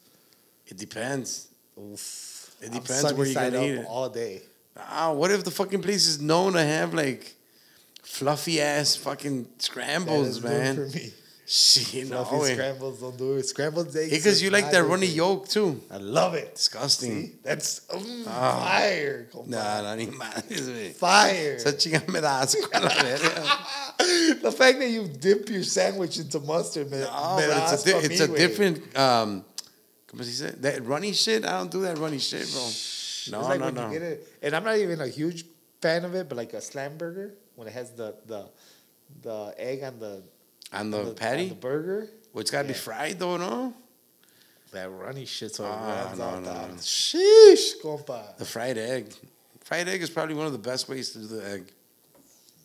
It 0.67 0.77
depends. 0.77 1.49
Oof. 1.79 2.55
It 2.61 2.67
I'm 2.67 2.81
depends 2.81 3.13
where 3.15 3.27
you're 3.27 3.35
gonna 3.51 3.63
eat 3.65 3.75
it. 3.79 3.87
all 3.87 4.09
day. 4.11 4.43
Ah, 4.77 5.13
what 5.13 5.31
if 5.31 5.45
the 5.45 5.51
fucking 5.51 5.83
place 5.83 6.07
is 6.07 6.21
known 6.21 6.53
to 6.53 6.63
have 6.63 6.93
like 6.95 7.35
fluffy 8.03 8.61
ass 8.61 8.97
fucking 8.97 9.49
scrambles, 9.59 10.43
man? 10.43 10.91
For 11.51 11.79
me. 11.81 11.85
Shit, 11.85 12.09
no 12.11 12.25
Fluffy 12.25 12.53
scrambles 12.55 13.01
don't 13.01 13.17
do 13.19 13.35
it. 13.37 13.43
Scrambled 13.47 13.97
eggs. 13.97 14.11
Because 14.11 14.41
you 14.43 14.51
like 14.51 14.71
that 14.71 14.85
runny 14.85 15.07
yolk 15.07 15.49
too. 15.49 15.81
I 15.91 15.97
love 15.97 16.35
it. 16.35 16.55
Disgusting. 16.55 17.11
See, 17.27 17.33
that's 17.43 17.81
mm, 17.91 18.25
Ah. 18.29 18.65
fire. 18.69 19.29
Nah, 19.47 19.83
no, 19.83 19.95
ni 19.97 20.07
madres, 20.07 20.69
güey. 20.69 20.93
Fire. 20.95 21.57
Esa 21.57 21.73
chinga 21.73 22.07
me 22.09 22.21
da 22.21 22.43
asco 22.43 22.69
a 22.73 22.81
la 22.81 22.89
verga. 23.03 24.41
the 24.43 24.53
fact 24.53 24.79
that 24.79 24.89
you 24.89 25.09
dip 25.09 25.49
your 25.49 25.65
sandwich 25.65 26.19
into 26.19 26.39
mustard, 26.41 26.91
man. 26.91 27.01
No, 27.01 27.37
but 27.37 27.73
it's 27.73 27.85
a, 27.85 27.93
di- 27.93 28.07
it's 28.07 28.21
a 28.21 28.29
different, 28.29 28.79
um, 28.97 29.45
¿cómo 30.09 30.23
se 30.25 30.31
dice? 30.31 30.61
That 30.61 30.85
runny 30.87 31.13
shit, 31.13 31.45
I 31.45 31.59
don't 31.59 31.71
do 31.71 31.83
that 31.83 31.99
runny 31.99 32.19
shit, 32.19 32.49
bro. 32.53 32.69
No, 33.33 33.47
like 33.47 33.61
no, 33.61 33.71
no. 33.71 33.91
It, 33.93 34.27
and 34.43 34.55
I'm 34.55 34.65
not 34.65 34.77
even 34.79 35.01
a 35.01 35.09
huge 35.09 35.45
fan 35.83 36.05
of 36.05 36.15
it, 36.15 36.29
but 36.29 36.37
like 36.37 36.53
a 36.55 36.61
slam 36.61 36.97
burger 36.97 37.35
when 37.57 37.67
it 37.69 37.73
has 37.75 37.91
the 37.93 38.15
the 38.27 38.49
the 39.23 39.55
egg 39.59 39.83
on 39.83 39.99
the 39.99 40.23
On 40.73 40.81
on 40.81 40.91
the 40.91 40.99
on 41.11 41.15
patty? 41.15 41.49
the 41.49 41.55
burger. 41.55 42.09
Well, 42.33 42.41
it's 42.43 42.51
got 42.51 42.63
to 42.63 42.69
be 42.69 42.75
Yeah. 42.75 42.81
fried 42.81 43.19
though, 43.19 43.37
no? 43.37 43.75
That 44.73 44.89
runny 44.91 45.25
shit, 45.27 45.55
so 45.55 45.65
it 45.65 45.69
Ah, 45.73 46.15
no, 46.17 46.39
no, 46.39 46.43
the 46.43 46.69
no. 46.69 46.75
sheesh, 46.81 47.81
compa. 47.83 48.37
The 48.39 48.45
fried 48.45 48.79
egg. 48.79 49.13
Fried 49.65 49.89
egg 49.89 50.01
is 50.03 50.11
probably 50.11 50.35
one 50.37 50.47
of 50.47 50.53
the 50.53 50.59
best 50.59 50.89
ways 50.89 51.11
to 51.11 51.19
do 51.19 51.27
the 51.27 51.45
egg. 51.51 51.73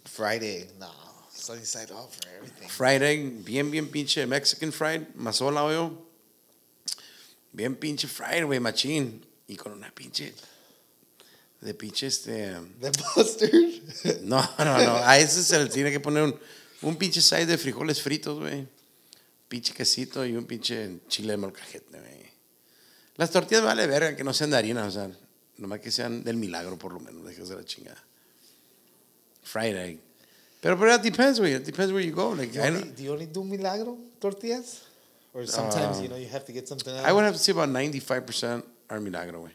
Friday, 0.06 0.68
no, 0.80 0.90
sunny 1.32 1.64
side 1.64 1.90
up 1.92 2.14
for 2.14 2.30
everything. 2.38 2.70
Fried 2.70 3.02
egg, 3.02 3.44
bien, 3.44 3.72
bien 3.72 3.88
pinche 3.88 4.28
Mexican 4.28 4.70
fried, 4.72 5.08
masola 5.18 5.62
hoyo. 5.62 5.98
Bien 7.56 7.76
pinche 7.76 8.06
fried, 8.08 8.44
güey, 8.44 8.60
machín. 8.60 9.22
Y 9.48 9.56
con 9.56 9.74
una 9.74 9.90
pinche, 9.94 10.32
de 11.62 11.74
pinche 11.74 12.08
este... 12.08 12.56
The 12.82 12.92
mustard. 13.16 14.22
No, 14.24 14.42
no, 14.60 14.78
no. 14.84 14.96
A 15.04 15.18
ese 15.20 15.44
se 15.44 15.58
le 15.58 15.70
tiene 15.70 15.92
que 15.92 16.00
poner 16.00 16.24
un, 16.24 16.40
un 16.82 16.96
pinche 16.98 17.22
side 17.22 17.46
de 17.46 17.58
frijoles 17.58 18.02
fritos, 18.02 18.40
güey. 18.40 18.68
Pinche 19.48 19.74
quesito 19.74 20.26
y 20.26 20.36
un 20.36 20.46
pinche 20.46 21.00
chile 21.08 21.32
de 21.34 21.38
molcajete, 21.38 22.00
güey. 22.00 22.26
Las 23.18 23.32
tortillas 23.32 23.64
vale 23.64 23.88
verga 23.88 24.16
que 24.16 24.24
no 24.24 24.34
sean 24.34 24.50
de 24.50 24.58
harina, 24.58 24.86
o 24.86 24.92
sea, 24.92 25.10
nomás 25.58 25.80
que 25.80 25.90
sean 25.92 26.24
del 26.24 26.36
milagro 26.36 26.78
por 26.78 26.92
lo 26.94 27.00
menos, 27.00 27.24
dejes 27.26 27.48
de 27.50 27.56
la 27.56 27.64
chingada. 27.64 28.02
Fried 29.44 29.76
egg. 29.76 30.00
Pero, 30.62 30.78
pero 30.78 30.96
it 30.96 31.02
depends, 31.02 31.40
güey. 31.40 31.54
It 31.54 31.64
depends 31.66 31.94
where 31.94 32.04
you 32.04 32.12
go. 32.14 32.30
Like, 32.34 32.52
Do 32.52 32.58
you, 32.60 32.64
I, 32.66 32.68
only, 32.70 32.90
do 32.92 33.04
you 33.04 33.12
only 33.14 33.26
do 33.28 33.44
milagro 33.44 33.98
tortillas? 34.20 34.82
Or 35.34 35.46
sometimes, 35.46 35.98
Um, 35.98 36.04
you 36.04 36.10
know, 36.10 36.16
you 36.18 36.28
have 36.30 36.46
to 36.46 36.52
get 36.52 36.68
something 36.68 36.94
else? 36.96 37.06
I 37.06 37.12
would 37.12 37.24
have 37.24 37.34
to 37.34 37.40
say 37.40 37.52
about 37.52 37.70
95% 37.70 38.64
are 38.90 39.00
milagro, 39.00 39.44
güey. 39.44 39.52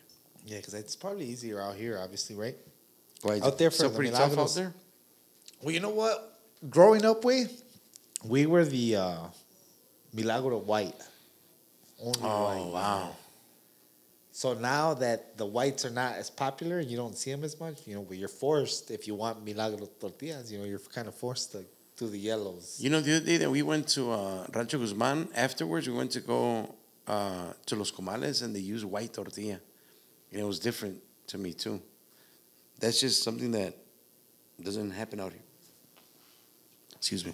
Yeah, 0.47 0.59
because 0.59 0.75
it's 0.75 0.95
probably 0.97 1.27
easier 1.27 1.61
out 1.61 1.75
here, 1.77 1.99
obviously, 1.99 2.37
right? 2.37 2.57
Why, 3.23 3.41
Out 3.41 3.59
there 3.59 3.71
for 3.71 3.77
still 3.77 3.91
the 3.91 3.97
pretty 3.97 4.11
tough 4.13 4.21
out 4.23 4.31
milagros. 4.31 4.55
there? 4.55 4.73
Well, 5.63 5.73
you 5.75 5.81
know 5.81 5.91
what? 5.91 6.30
Growing 6.69 7.05
up, 7.05 7.25
we 7.25 7.47
we 8.25 8.47
were 8.47 8.65
the 8.65 8.97
uh, 8.97 9.17
milagro 10.13 10.59
white. 10.59 10.95
Only 12.03 12.21
Oh, 12.23 12.45
white. 12.45 12.73
wow. 12.73 13.17
So 14.33 14.55
now 14.55 14.95
that 14.95 15.37
the 15.37 15.45
whites 15.47 15.85
are 15.85 15.91
not 15.91 16.15
as 16.17 16.31
popular 16.31 16.79
and 16.79 16.91
you 16.91 16.97
don't 16.97 17.17
see 17.17 17.31
them 17.31 17.45
as 17.45 17.59
much, 17.61 17.87
you 17.87 17.95
know, 17.95 18.03
but 18.03 18.17
you're 18.17 18.29
forced 18.29 18.91
if 18.91 19.07
you 19.07 19.15
want 19.15 19.45
milagro 19.45 19.87
tortillas, 19.99 20.51
you 20.53 20.59
know, 20.59 20.65
you're 20.65 20.79
kind 20.79 21.09
of 21.09 21.15
forced 21.15 21.53
to 21.53 21.65
do 21.97 22.09
the 22.09 22.19
yellows. 22.19 22.79
You 22.81 22.89
know, 22.91 23.01
the 23.01 23.17
other 23.17 23.27
day 23.27 23.37
that 23.39 23.51
we 23.51 23.63
went 23.63 23.89
to 23.89 24.13
uh, 24.13 24.47
Rancho 24.55 24.79
Guzman, 24.79 25.29
afterwards 25.35 25.89
we 25.89 25.95
went 25.95 26.11
to 26.13 26.21
go 26.21 26.75
uh, 27.07 27.53
to 27.67 27.77
Los 27.77 27.91
Comales 27.91 28.43
and 28.43 28.55
they 28.57 28.61
used 28.61 28.85
white 28.85 29.13
tortilla. 29.13 29.61
And 30.33 30.41
it 30.41 30.45
was 30.45 30.59
different 30.59 31.03
to 31.29 31.37
me 31.39 31.53
too. 31.53 31.83
That's 32.79 33.01
just 33.01 33.23
something 33.23 33.51
that 33.53 33.75
doesn't 34.63 34.93
happen 34.93 35.21
out 35.21 35.33
here. 35.33 35.43
Excuse 37.01 37.25
me. 37.25 37.33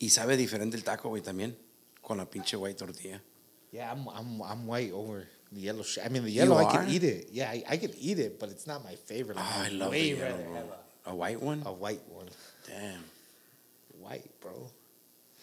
Y 0.00 0.10
sabe 0.10 0.36
diferente 0.36 0.76
el 0.76 0.84
taco, 0.84 1.08
güey, 1.08 1.22
también. 1.22 1.56
Con 2.02 2.18
la 2.18 2.26
pinche 2.26 2.56
white 2.56 2.76
tortilla. 2.78 3.20
Yeah, 3.72 3.90
I'm 3.92 4.06
I'm 4.08 4.40
I'm 4.42 4.66
white 4.66 4.92
over 4.92 5.26
the 5.52 5.60
yellow 5.60 5.82
shit. 5.82 6.04
I 6.04 6.08
mean, 6.08 6.24
the 6.24 6.30
yellow 6.30 6.56
I 6.56 6.64
are? 6.64 6.72
can 6.72 6.88
eat 6.90 7.04
it. 7.04 7.28
Yeah, 7.32 7.50
I, 7.50 7.62
I 7.68 7.76
can 7.76 7.92
eat 7.98 8.18
it, 8.18 8.38
but 8.38 8.48
it's 8.50 8.66
not 8.66 8.82
my 8.84 8.94
favorite. 8.94 9.36
Like, 9.36 9.44
Oh, 9.46 9.60
I 9.62 9.66
I'd 9.66 9.72
love 9.72 9.90
the 9.92 9.98
way 9.98 10.08
yellow, 10.14 10.22
rather 10.30 10.42
bro. 10.44 10.54
have 10.54 10.66
A 11.06 11.14
white 11.14 11.40
one? 11.42 11.62
a, 11.64 11.68
a 11.68 11.72
white 11.72 12.02
one. 12.08 12.28
Damn. 12.66 13.04
White, 14.00 14.30
bro. 14.40 14.70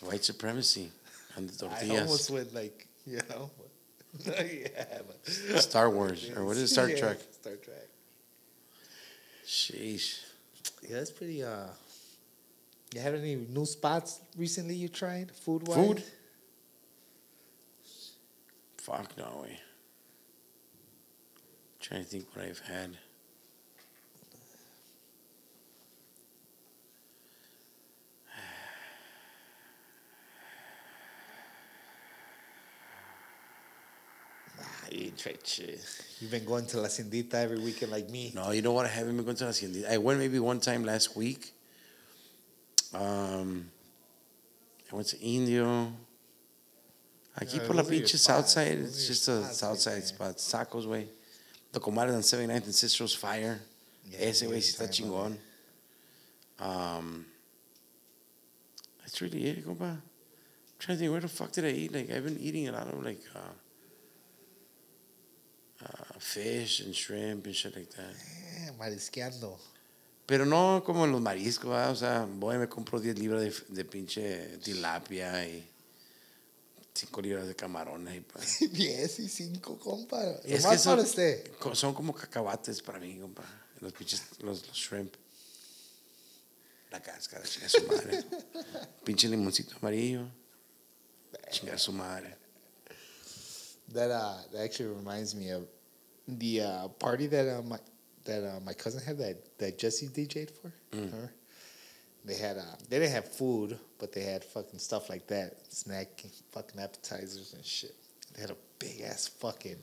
White 0.02 0.24
supremacy 0.24 0.90
on 1.38 1.48
the 1.48 1.54
I 1.54 1.58
tortillas. 1.80 2.02
almost 2.02 2.30
went 2.32 2.54
like, 2.54 2.88
you 3.06 3.20
know, 3.30 3.50
yeah, 4.26 5.02
but 5.06 5.62
Star 5.62 5.90
Wars, 5.90 6.30
or 6.36 6.46
what 6.46 6.56
is 6.58 6.64
it, 6.64 6.68
Star 6.70 6.90
Yeah, 6.90 6.98
Trek? 7.00 7.18
Star 7.32 7.56
Trek. 7.58 7.88
Sheesh. 9.46 10.20
Yeah, 10.82 10.98
that's 10.98 11.12
pretty. 11.12 11.44
Uh, 11.44 11.68
you 12.96 13.02
have 13.02 13.16
any 13.16 13.36
new 13.36 13.66
spots 13.66 14.22
recently 14.38 14.74
you 14.76 14.88
tried 14.88 15.30
food 15.30 15.68
wise? 15.68 15.76
Food? 15.76 16.04
Fuck 18.78 19.18
no 19.18 19.42
way. 19.44 19.60
Trying 21.82 22.06
to 22.06 22.10
think 22.10 22.28
what 22.34 22.46
I've 22.46 22.60
had. 22.60 22.96
You 34.90 35.12
You've 36.22 36.32
been 36.32 36.46
going 36.46 36.66
to 36.68 36.80
La 36.80 36.88
Cindita 36.88 37.34
every 37.34 37.60
weekend 37.60 37.92
like 37.92 38.10
me. 38.10 38.32
No, 38.34 38.52
you 38.52 38.62
know 38.62 38.72
what? 38.72 38.86
I 38.86 38.90
haven't 38.90 39.18
been 39.18 39.26
going 39.26 39.36
to 39.36 39.46
La 39.46 39.52
Cindita. 39.52 39.92
I 39.92 39.98
went 39.98 40.20
maybe 40.20 40.40
one 40.40 40.62
time 40.62 40.86
last 40.86 41.18
week, 41.18 41.55
um, 42.94 43.70
I 44.92 44.96
went 44.96 45.08
to 45.10 45.20
Indio. 45.20 45.92
Aquí 47.40 47.58
Yeah, 47.58 47.68
por 47.68 47.76
la 47.76 47.82
those 47.82 47.92
are 47.92 47.96
your 47.96 48.04
pinche 48.04 48.18
spots. 48.18 48.24
south 48.24 48.48
side. 48.50 48.78
It's 48.80 49.08
just 49.08 49.28
a 49.28 49.44
south 49.54 49.80
side 49.80 50.04
spot. 50.06 50.38
Tacos, 50.38 50.86
way. 50.88 51.08
The 51.72 51.80
comadre 51.80 52.14
on 52.14 52.22
79th 52.22 52.64
and 52.66 52.74
Cicero's 52.76 53.14
Fire. 53.14 53.60
Yeah, 54.10 54.20
Ese 54.30 54.44
yeah, 54.44 54.50
güey 54.50 54.62
sí 54.62 54.72
está 54.74 54.88
chingón. 54.90 55.38
Um, 56.60 57.26
that's 59.02 59.20
really 59.22 59.46
it, 59.48 59.66
compa. 59.66 59.82
I'm 59.92 60.02
trying 60.80 60.98
to 60.98 61.00
think, 61.02 61.12
where 61.12 61.20
the 61.22 61.28
fuck 61.28 61.52
did 61.52 61.66
I 61.66 61.70
eat? 61.70 61.92
Like, 61.94 62.10
I've 62.12 62.24
been 62.24 62.38
eating 62.40 62.68
a 62.70 62.72
lot 62.72 62.88
of, 62.88 63.04
like, 63.04 63.22
uh, 63.36 63.40
uh, 65.86 66.20
fish 66.20 66.80
and 66.82 66.96
shrimp 66.96 67.46
and 67.46 67.56
shit 67.56 67.76
like 67.76 67.90
that. 67.92 68.14
Eh, 68.58 68.70
marisqueando. 68.80 69.58
Pero 70.26 70.46
no 70.46 70.82
como 70.86 71.06
en 71.06 71.12
los 71.12 71.22
mariscos, 71.22 71.70
¿verdad? 71.70 71.92
O 71.92 71.96
sea, 71.96 72.28
voy 72.30 72.56
y 72.56 72.60
me 72.60 72.68
compro 72.70 73.00
10 73.00 73.20
libras 73.20 73.42
de, 73.42 73.54
de 73.76 73.86
pinche 73.86 74.58
tilapia 74.58 75.48
y 75.48 75.70
5 76.94 77.22
libras 77.22 77.48
de 77.48 77.56
camarones. 77.56 78.16
Y 78.18 78.22
pa- 78.22 78.40
10 78.72 79.20
y 79.20 79.30
5, 79.30 79.78
compa. 79.80 80.24
Es 80.44 80.64
Nomás 80.64 80.78
que 80.78 80.84
son, 80.84 80.94
para 80.98 81.08
usted. 81.08 81.52
son 81.74 81.94
como 81.94 82.14
cacahuates 82.14 82.82
para 82.82 83.00
mí, 83.00 83.20
compa. 83.20 83.44
Los 83.82 83.94
pinches, 83.94 84.24
los, 84.40 84.66
los 84.68 84.76
shrimp. 84.76 85.14
La 86.92 87.02
cáscara, 87.02 87.44
chinga 87.46 87.68
su 87.70 87.84
madre. 87.86 88.24
pinche 89.04 89.28
limoncito 89.28 89.76
amarillo. 89.78 90.28
Chinga 91.52 91.78
su 91.78 91.92
madre. 91.92 92.38
That 93.94 94.10
uh, 94.10 94.42
that 94.52 94.64
actually 94.64 94.90
reminds 94.96 95.36
me 95.36 95.52
of 95.52 95.68
the 96.28 96.62
uh, 96.62 96.88
party 96.98 97.28
that 97.28 97.60
uh, 97.60 97.62
my 97.62 97.78
that 98.26 98.44
uh, 98.44 98.60
my 98.60 98.74
cousin 98.74 99.02
had 99.02 99.18
that 99.20 99.58
that 99.58 99.78
Jesse 99.80 100.08
DJ'd 100.08 100.52
for. 100.52 100.72
Mm. 100.92 101.12
Her. 101.12 101.32
They 102.26 102.36
had 102.36 102.58
uh, 102.58 102.64
they 102.90 103.00
didn't 103.00 103.14
have 103.14 103.32
food, 103.32 103.78
but 104.00 104.12
they 104.12 104.24
had 104.24 104.44
fucking 104.44 104.80
stuff 104.80 105.10
like 105.10 105.28
that, 105.28 105.72
snack, 105.74 106.24
fucking 106.52 106.80
appetizers 106.82 107.54
and 107.54 107.64
shit. 107.64 107.96
They 108.34 108.42
had 108.42 108.50
a 108.52 108.58
big 108.80 109.02
ass 109.02 109.28
fucking 109.28 109.78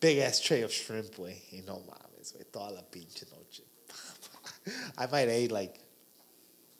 big 0.00 0.18
ass 0.18 0.40
tray 0.40 0.62
of 0.62 0.72
shrimp, 0.72 1.18
way. 1.18 1.42
You 1.50 1.62
know, 1.64 1.82
mames, 1.86 2.34
way. 2.34 2.44
Toda 2.52 2.74
la 2.74 2.80
pinche 2.90 3.24
noche. 3.30 3.60
I 4.98 5.06
might 5.06 5.28
ate 5.28 5.52
like 5.52 5.78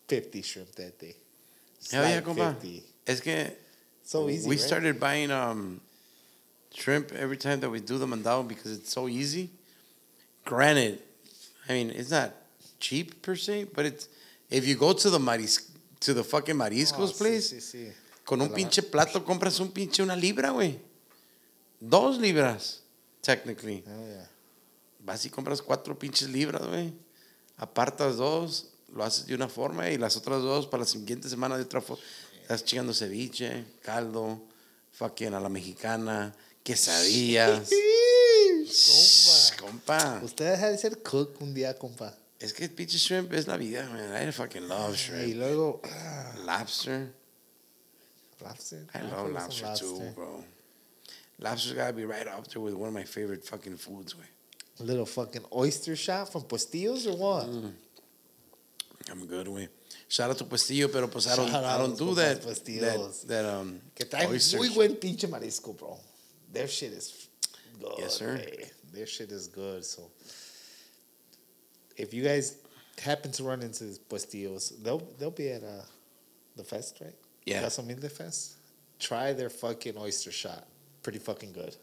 fifty 0.08 0.42
shrimp 0.42 0.74
that 0.76 0.98
day. 0.98 1.16
Hell 1.92 2.08
yeah, 2.08 2.20
compa. 2.20 2.54
50. 2.54 2.82
Es 3.06 3.20
que 3.20 3.52
So 4.02 4.28
easy. 4.28 4.48
we 4.48 4.56
right? 4.56 4.64
started 4.64 4.98
buying 4.98 5.30
um, 5.30 5.80
shrimp 6.74 7.12
every 7.12 7.36
time 7.36 7.60
that 7.60 7.70
we 7.70 7.80
do 7.80 7.98
the 7.98 8.06
mandado 8.06 8.46
because 8.48 8.72
it's 8.72 8.92
so 8.92 9.08
easy. 9.08 9.50
Granted, 10.46 11.00
I 11.68 11.72
mean 11.72 11.90
it's 11.90 12.10
not 12.10 12.32
cheap 12.78 13.20
per 13.20 13.34
se, 13.34 13.64
but 13.74 13.84
it's 13.84 14.08
if 14.48 14.64
you 14.64 14.76
go 14.76 14.92
to 14.92 15.10
the 15.10 15.18
maris 15.18 15.70
to 16.00 16.14
the 16.14 16.22
fucking 16.22 16.54
Oh, 16.54 16.58
mariscos 16.58 17.12
sí, 17.12 17.18
place 17.18 17.50
sí, 17.50 17.60
sí. 17.60 17.92
con 18.24 18.40
un 18.40 18.50
pinche 18.50 18.82
plato 18.82 19.24
compras 19.24 19.58
un 19.60 19.72
pinche 19.72 20.02
una 20.02 20.14
libra, 20.14 20.50
güey. 20.50 20.78
Dos 21.80 22.18
libras, 22.18 22.80
technically. 23.22 23.82
Oh, 23.86 24.06
yeah. 24.06 24.28
Vas 25.00 25.26
y 25.26 25.30
compras 25.30 25.60
cuatro 25.60 25.98
pinches 25.98 26.28
libras, 26.28 26.64
güey. 26.64 26.92
Apartas 27.58 28.16
dos, 28.16 28.66
lo 28.94 29.02
haces 29.02 29.26
de 29.26 29.34
una 29.34 29.48
forma 29.48 29.90
y 29.90 29.98
las 29.98 30.16
otras 30.16 30.42
dos 30.42 30.66
para 30.66 30.82
la 30.84 30.86
siguiente 30.88 31.28
semana 31.28 31.56
de 31.56 31.64
otra 31.64 31.80
forma. 31.80 32.02
Estás 32.42 32.64
chingando 32.64 32.94
ceviche, 32.94 33.64
caldo, 33.82 34.40
fucking 34.92 35.34
a 35.34 35.40
la 35.40 35.48
mexicana, 35.48 36.32
quesadillas. 36.62 37.68
Compa. 39.66 40.20
Usted 40.22 40.52
deja 40.52 40.70
de 40.70 40.78
ser 40.78 41.02
cook 41.02 41.40
un 41.40 41.52
día, 41.54 41.74
compa. 41.78 42.14
Es 42.38 42.52
que 42.52 42.68
pinche 42.68 42.98
shrimp 42.98 43.32
es 43.32 43.46
la 43.46 43.56
vida, 43.56 43.84
man. 43.88 44.28
I 44.28 44.30
fucking 44.30 44.68
love 44.68 44.92
Y 44.92 44.96
shrimp. 44.96 45.36
luego. 45.36 45.80
Lobster. 46.44 47.12
Lobster. 48.42 48.86
I 48.94 48.98
I've 48.98 49.10
love 49.10 49.52
some 49.52 49.68
lobster 49.68 49.74
too, 49.76 50.12
bro. 50.14 50.44
Lobster's 51.38 51.72
gotta 51.74 51.92
be 51.92 52.04
right 52.04 52.26
up 52.28 52.46
there 52.48 52.60
with 52.60 52.74
one 52.74 52.88
of 52.88 52.94
my 52.94 53.04
favorite 53.04 53.44
fucking 53.44 53.76
foods, 53.78 54.14
güey. 54.14 54.26
A 54.80 54.82
little 54.82 55.06
fucking 55.06 55.44
oyster 55.52 55.96
shot 55.96 56.30
from 56.30 56.42
Postillos 56.42 57.06
or 57.06 57.16
what? 57.16 57.46
Mm. 57.46 57.72
I'm 59.10 59.26
good, 59.26 59.46
güey. 59.46 59.68
Shout 60.08 60.30
out 60.30 60.38
to 60.38 60.44
Pestillo, 60.44 60.88
pero 60.92 61.08
pues 61.08 61.26
I 61.26 61.36
don't, 61.36 61.50
I 61.52 61.78
don't 61.78 61.96
do 61.96 62.14
that, 62.14 62.42
Pestillos. 62.42 63.22
that, 63.22 63.28
that, 63.28 63.44
um, 63.46 63.80
Que 63.94 64.04
trae 64.04 64.28
muy 64.56 64.68
buen 64.68 64.96
pinche 64.96 65.26
marisco, 65.26 65.72
bro. 65.76 65.98
Their 66.52 66.68
shit 66.68 66.92
is 66.92 67.28
good. 67.80 67.94
Yes, 67.98 68.14
sir. 68.16 68.38
Their 68.96 69.06
shit 69.06 69.30
is 69.30 69.46
good. 69.46 69.84
So, 69.84 70.10
if 71.98 72.14
you 72.14 72.24
guys 72.24 72.56
happen 72.98 73.30
to 73.32 73.44
run 73.44 73.60
into 73.62 73.84
these 73.84 73.98
Postillos, 73.98 74.82
they'll 74.82 75.06
they'll 75.18 75.30
be 75.30 75.50
at 75.50 75.62
uh, 75.62 75.82
the 76.56 76.64
fest, 76.64 76.98
right? 77.02 77.14
Yeah. 77.44 77.68
Humilde 77.68 78.10
Fest. 78.10 78.56
Try 78.98 79.34
their 79.34 79.50
fucking 79.50 79.98
oyster 79.98 80.32
shot. 80.32 80.66
Pretty 81.02 81.18
fucking 81.18 81.52
good. 81.52 81.76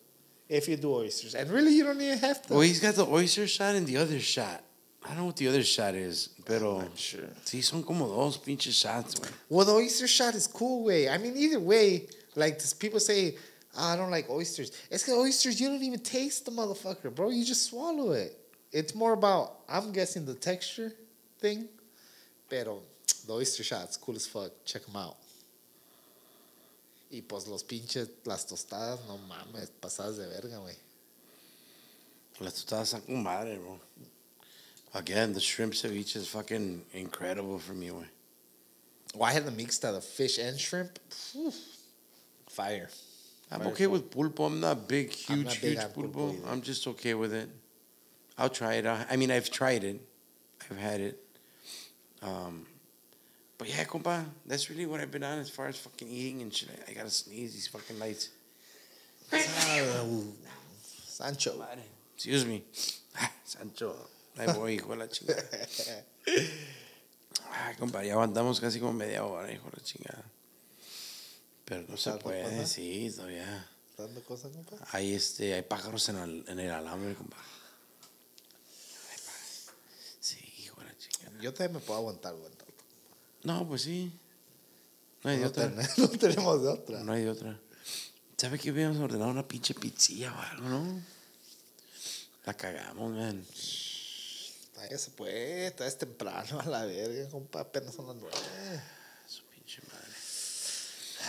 If 0.49 0.67
you 0.67 0.75
do 0.75 0.91
oysters, 0.91 1.35
and 1.35 1.49
really, 1.51 1.73
you 1.75 1.83
don't 1.83 2.01
even 2.01 2.17
have 2.17 2.41
to. 2.47 2.53
Well, 2.53 2.61
he's 2.61 2.79
got 2.79 2.95
the 2.95 3.05
oyster 3.05 3.47
shot 3.47 3.75
and 3.75 3.85
the 3.85 3.97
other 3.97 4.19
shot. 4.19 4.63
I 5.05 5.09
don't 5.09 5.17
know 5.17 5.25
what 5.25 5.37
the 5.37 5.47
other 5.49 5.63
shot 5.63 5.93
is, 5.95 6.29
pero 6.45 6.79
I'm 6.79 6.95
sure. 6.95 7.29
sí 7.45 7.63
son 7.63 7.83
como 7.83 8.07
dos 8.07 8.37
pinches 8.37 8.75
shots, 8.75 9.15
güey. 9.15 9.31
Well, 9.49 9.65
the 9.65 9.73
oyster 9.73 10.07
shot 10.07 10.33
is 10.33 10.47
cool 10.47 10.85
way. 10.85 11.09
I 11.09 11.17
mean, 11.19 11.37
either 11.37 11.59
way, 11.59 12.07
like 12.35 12.59
people 12.79 12.99
say, 12.99 13.35
"Ah, 13.35 13.39
I 13.75 13.95
don't 13.95 14.11
like 14.11 14.29
oysters. 14.29 14.71
It's 14.91 15.03
because 15.03 15.19
oysters, 15.19 15.59
you 15.59 15.67
don't 15.67 15.81
even 15.81 15.99
taste 15.99 16.45
the 16.45 16.51
motherfucker, 16.51 17.13
bro. 17.13 17.29
You 17.29 17.43
just 17.43 17.65
swallow 17.65 18.11
it. 18.11 18.37
It's 18.71 18.93
more 18.93 19.13
about, 19.13 19.59
I'm 19.67 19.91
guessing, 19.91 20.25
the 20.25 20.35
texture 20.35 20.93
thing. 21.39 21.67
Pero 22.49 22.81
the 23.25 23.33
oyster 23.33 23.63
shot's 23.63 23.97
cool 23.97 24.15
as 24.15 24.27
fuck. 24.27 24.51
Check 24.65 24.85
them 24.85 24.95
out. 24.95 25.17
Y 27.11 27.21
pues 27.27 27.47
los 27.47 27.63
pinches, 27.63 28.09
las 28.25 28.45
tostadas, 28.45 28.99
no 29.07 29.19
mames, 29.27 29.69
pasadas 29.79 30.17
de 30.17 30.27
verga, 30.27 30.57
güey. 30.57 30.75
Las 32.39 32.53
tostadas 32.53 32.93
están 32.93 33.05
con 33.05 33.23
madre, 33.23 33.57
bro. 33.57 33.79
Again, 34.95 35.33
the 35.33 35.39
shrimp 35.39 35.73
ceviche 35.73 36.15
is 36.15 36.27
fucking 36.27 36.83
incredible 36.93 37.59
for 37.59 37.73
me, 37.73 37.89
güey. 37.89 38.05
Well, 39.15 39.29
I 39.29 39.33
had 39.33 39.45
the 39.45 39.51
mixed 39.51 39.85
out 39.85 39.93
of 39.93 40.03
fish 40.03 40.39
and 40.39 40.59
shrimp. 40.59 40.97
Fire. 42.49 42.89
I'm 43.53 43.67
okay 43.67 43.87
with 43.87 44.09
pulpo. 44.09 44.47
I'm 44.47 44.59
not 44.59 44.87
big, 44.87 45.11
huge, 45.11 45.45
not 45.45 45.61
big 45.61 45.77
huge 45.77 45.93
pulpo 45.93 46.33
pulpo. 46.33 46.51
I'm 46.51 46.61
just 46.61 46.87
okay 46.87 47.13
with 47.13 47.33
it. 47.33 47.49
I'll 48.37 48.49
try 48.49 48.75
it. 48.75 48.85
I 48.85 49.15
mean, 49.15 49.31
I've 49.31 49.49
tried 49.51 49.83
it. 49.83 50.01
I've 50.69 50.77
had 50.77 51.01
it. 51.01 51.19
Um, 52.21 52.65
but 53.57 53.69
yeah, 53.69 53.83
compa, 53.83 54.25
that's 54.45 54.69
really 54.69 54.85
what 54.85 54.99
I've 54.99 55.11
been 55.11 55.23
on 55.23 55.39
as 55.39 55.49
far 55.49 55.67
as 55.67 55.77
fucking 55.77 56.07
eating 56.07 56.41
and 56.41 56.53
shit. 56.53 56.69
I, 56.87 56.91
I 56.91 56.93
gotta 56.93 57.09
sneeze 57.09 57.53
these 57.53 57.67
fucking 57.67 57.99
lights. 57.99 58.29
Sancho. 61.05 61.63
Excuse 62.15 62.45
me. 62.45 62.63
Sancho. 63.43 63.95
Ahí 64.37 64.47
voy, 64.55 64.73
hijo 64.75 64.89
de 64.89 64.95
la 64.97 65.07
chingada. 65.07 65.43
Ay, 67.51 67.75
compa, 67.77 68.03
ya 68.03 68.13
aguantamos 68.13 68.59
casi 68.59 68.79
como 68.79 68.93
media 68.93 69.23
hora, 69.23 69.51
hijo 69.51 69.69
de 69.69 69.77
la 69.77 69.83
chingada. 69.83 70.23
Pero 71.73 71.85
no 71.89 71.97
se 71.97 72.09
¿Tanto 72.11 72.23
puede, 72.25 72.43
pasa? 72.43 72.67
sí, 72.67 73.11
todavía. 73.15 73.69
¿Dando 73.97 74.23
cosas, 74.23 74.51
compa? 74.53 74.77
Hay, 74.91 75.13
este, 75.13 75.53
hay 75.53 75.61
pájaros 75.63 76.07
en 76.09 76.17
el, 76.17 76.45
en 76.47 76.59
el 76.59 76.71
alambre, 76.71 77.13
compa. 77.15 77.37
Sí, 80.19 80.37
hijo 80.59 80.79
de 80.81 80.85
la 80.87 80.97
chingada. 80.97 81.41
Yo 81.41 81.53
también 81.53 81.73
me 81.73 81.79
puedo 81.79 81.99
aguantar, 81.99 82.33
aguantar. 82.33 82.67
No, 83.43 83.67
pues 83.67 83.81
sí. 83.83 84.11
No 85.23 85.29
hay 85.31 85.39
de 85.39 85.45
otra. 85.45 85.69
ten- 85.69 85.87
no 85.97 86.07
tenemos 86.09 86.61
de 86.61 86.67
otra. 86.69 86.99
No 87.03 87.13
hay 87.13 87.23
de 87.23 87.29
otra. 87.29 87.59
¿Sabe 88.37 88.59
que 88.59 88.71
hubiéramos 88.71 88.99
ordenado 88.99 89.31
una 89.31 89.47
pinche 89.47 89.73
pizzilla 89.73 90.33
o 90.33 90.39
algo, 90.41 90.69
no? 90.69 91.01
La 92.45 92.53
cagamos, 92.55 93.11
man. 93.13 93.45
Todavía 94.73 94.97
se 94.97 95.11
puede, 95.11 95.71
todavía 95.71 95.87
es 95.93 95.97
temprano 95.97 96.59
a 96.61 96.65
la 96.65 96.85
verga, 96.85 97.29
compa. 97.29 97.61
Apenas 97.61 97.95
son 97.95 98.07
las 98.07 98.15
nueve. 98.17 98.35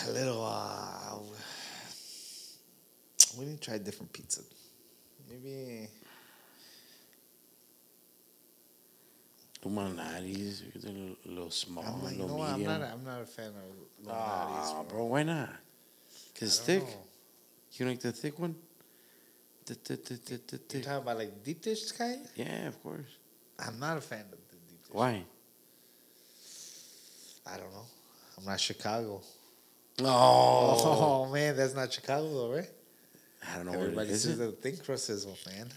Su 0.04 0.12
pinche 0.12 0.16
madre. 0.16 0.20
A 0.20 0.24
little, 0.24 0.44
uh, 0.44 1.18
we 3.38 3.44
need 3.46 3.60
to 3.60 3.64
try 3.70 3.78
different 3.78 4.12
pizza. 4.12 4.42
Maybe, 5.28 5.88
Humanaris, 9.64 10.62
lo, 10.84 11.16
lo 11.24 11.48
small, 11.48 11.84
I'm 11.84 12.02
like, 12.04 12.18
lo 12.18 12.26
no, 12.26 12.42
I'm 12.42 12.62
not, 12.62 12.82
I'm 12.82 13.02
not 13.04 13.22
a 13.22 13.26
fan 13.26 13.46
of 13.48 14.08
Ah, 14.08 14.46
Lou 14.46 14.82
Malnati's, 14.82 14.92
bro, 14.92 15.04
why 15.06 15.22
not? 15.22 15.48
Cause 16.38 16.60
I 16.60 16.66
don't 16.74 16.80
thick. 16.86 16.94
know. 16.94 17.02
You 17.72 17.86
like 17.86 18.00
the 18.00 18.12
thick 18.12 18.38
one? 18.38 18.54
The, 19.64 19.74
the, 19.82 19.96
the, 19.96 20.14
the, 20.14 20.40
the 20.46 20.56
You 20.56 20.58
thick. 20.68 20.82
talking 20.84 21.02
about 21.02 21.16
like 21.18 21.42
deep 21.42 21.62
dish 21.62 21.90
kind? 21.92 22.20
Yeah, 22.36 22.68
of 22.68 22.82
course. 22.82 23.06
I'm 23.58 23.78
not 23.80 23.96
a 23.96 24.00
fan 24.02 24.20
of 24.20 24.30
the 24.50 24.56
deep 24.68 24.82
dish. 24.82 24.92
Why? 24.92 25.24
I 27.46 27.56
don't 27.56 27.72
know. 27.72 27.86
I'm 28.36 28.44
not 28.44 28.60
Chicago. 28.60 29.22
Oh, 30.02 31.26
Oh, 31.28 31.32
man, 31.32 31.56
that's 31.56 31.74
not 31.74 31.92
Chicago 31.92 32.28
though, 32.32 32.52
right? 32.54 32.70
I 33.52 33.56
don't 33.56 33.66
know 33.66 33.72
what 33.72 33.80
it 33.80 33.82
Everybody 33.84 34.10
is. 34.10 34.22
says 34.22 34.38
the 34.38 34.52
thin 34.52 34.76
crust 34.78 35.06
sizzle, 35.06 35.36
man. 35.46 35.68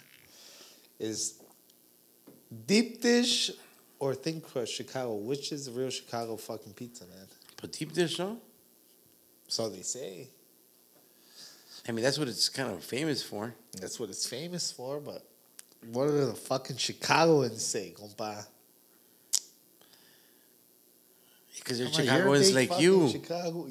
Is 0.99 1.41
deep 2.65 3.01
dish 3.01 3.51
or 3.99 4.15
thin 4.15 4.41
crust 4.41 4.73
Chicago? 4.73 5.15
Which 5.15 5.51
is 5.51 5.65
the 5.65 5.71
real 5.71 5.89
Chicago 5.89 6.38
fucking 6.38 6.73
pizza, 6.73 7.06
man? 7.06 7.27
But 7.62 7.73
deep 7.73 7.93
dish, 7.93 8.17
no? 8.19 8.39
So 9.47 9.69
they 9.69 9.82
say. 9.82 10.30
I 11.88 11.91
mean, 11.91 12.03
that's 12.03 12.17
what 12.17 12.27
it's 12.27 12.49
kind 12.49 12.71
of 12.71 12.84
famous 12.84 13.21
for. 13.21 13.53
That's 13.80 13.99
what 13.99 14.10
it's 14.10 14.27
famous 14.27 14.71
for, 14.71 14.99
but 14.99 15.25
what 15.91 16.08
do 16.08 16.25
the 16.25 16.34
fucking 16.34 16.77
Chicagoans 16.77 17.63
say, 17.63 17.93
compa? 17.97 18.45
Because 21.56 21.80
they're 21.80 21.88
Come 21.89 21.95
on, 21.99 22.06
you're 22.06 22.13
Chicagoans 22.15 22.56
like 22.56 22.80
you. 22.80 23.10
Chicago. 23.10 23.67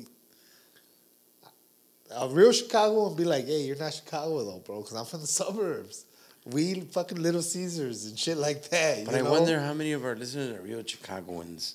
A 2.19 2.29
real 2.29 2.53
Chicago 2.53 3.09
would 3.09 3.17
be 3.17 3.25
like, 3.25 3.47
hey, 3.47 3.63
you're 3.63 3.77
not 3.77 3.93
Chicago 3.93 4.45
though, 4.45 4.59
bro, 4.59 4.81
because 4.81 4.97
I'm 4.97 5.05
from 5.05 5.21
the 5.21 5.27
suburbs. 5.41 6.05
We 6.47 6.81
fucking 6.81 7.21
Little 7.21 7.43
Caesars 7.43 8.07
and 8.07 8.19
shit 8.19 8.37
like 8.37 8.69
that. 8.71 9.05
But 9.05 9.17
I 9.17 9.21
know? 9.21 9.31
wonder 9.33 9.61
how 9.61 9.75
many 9.75 9.93
of 9.93 10.05
our 10.05 10.15
listeners 10.15 10.57
are 10.57 10.63
real 10.63 10.83
Chicagoans. 10.85 11.75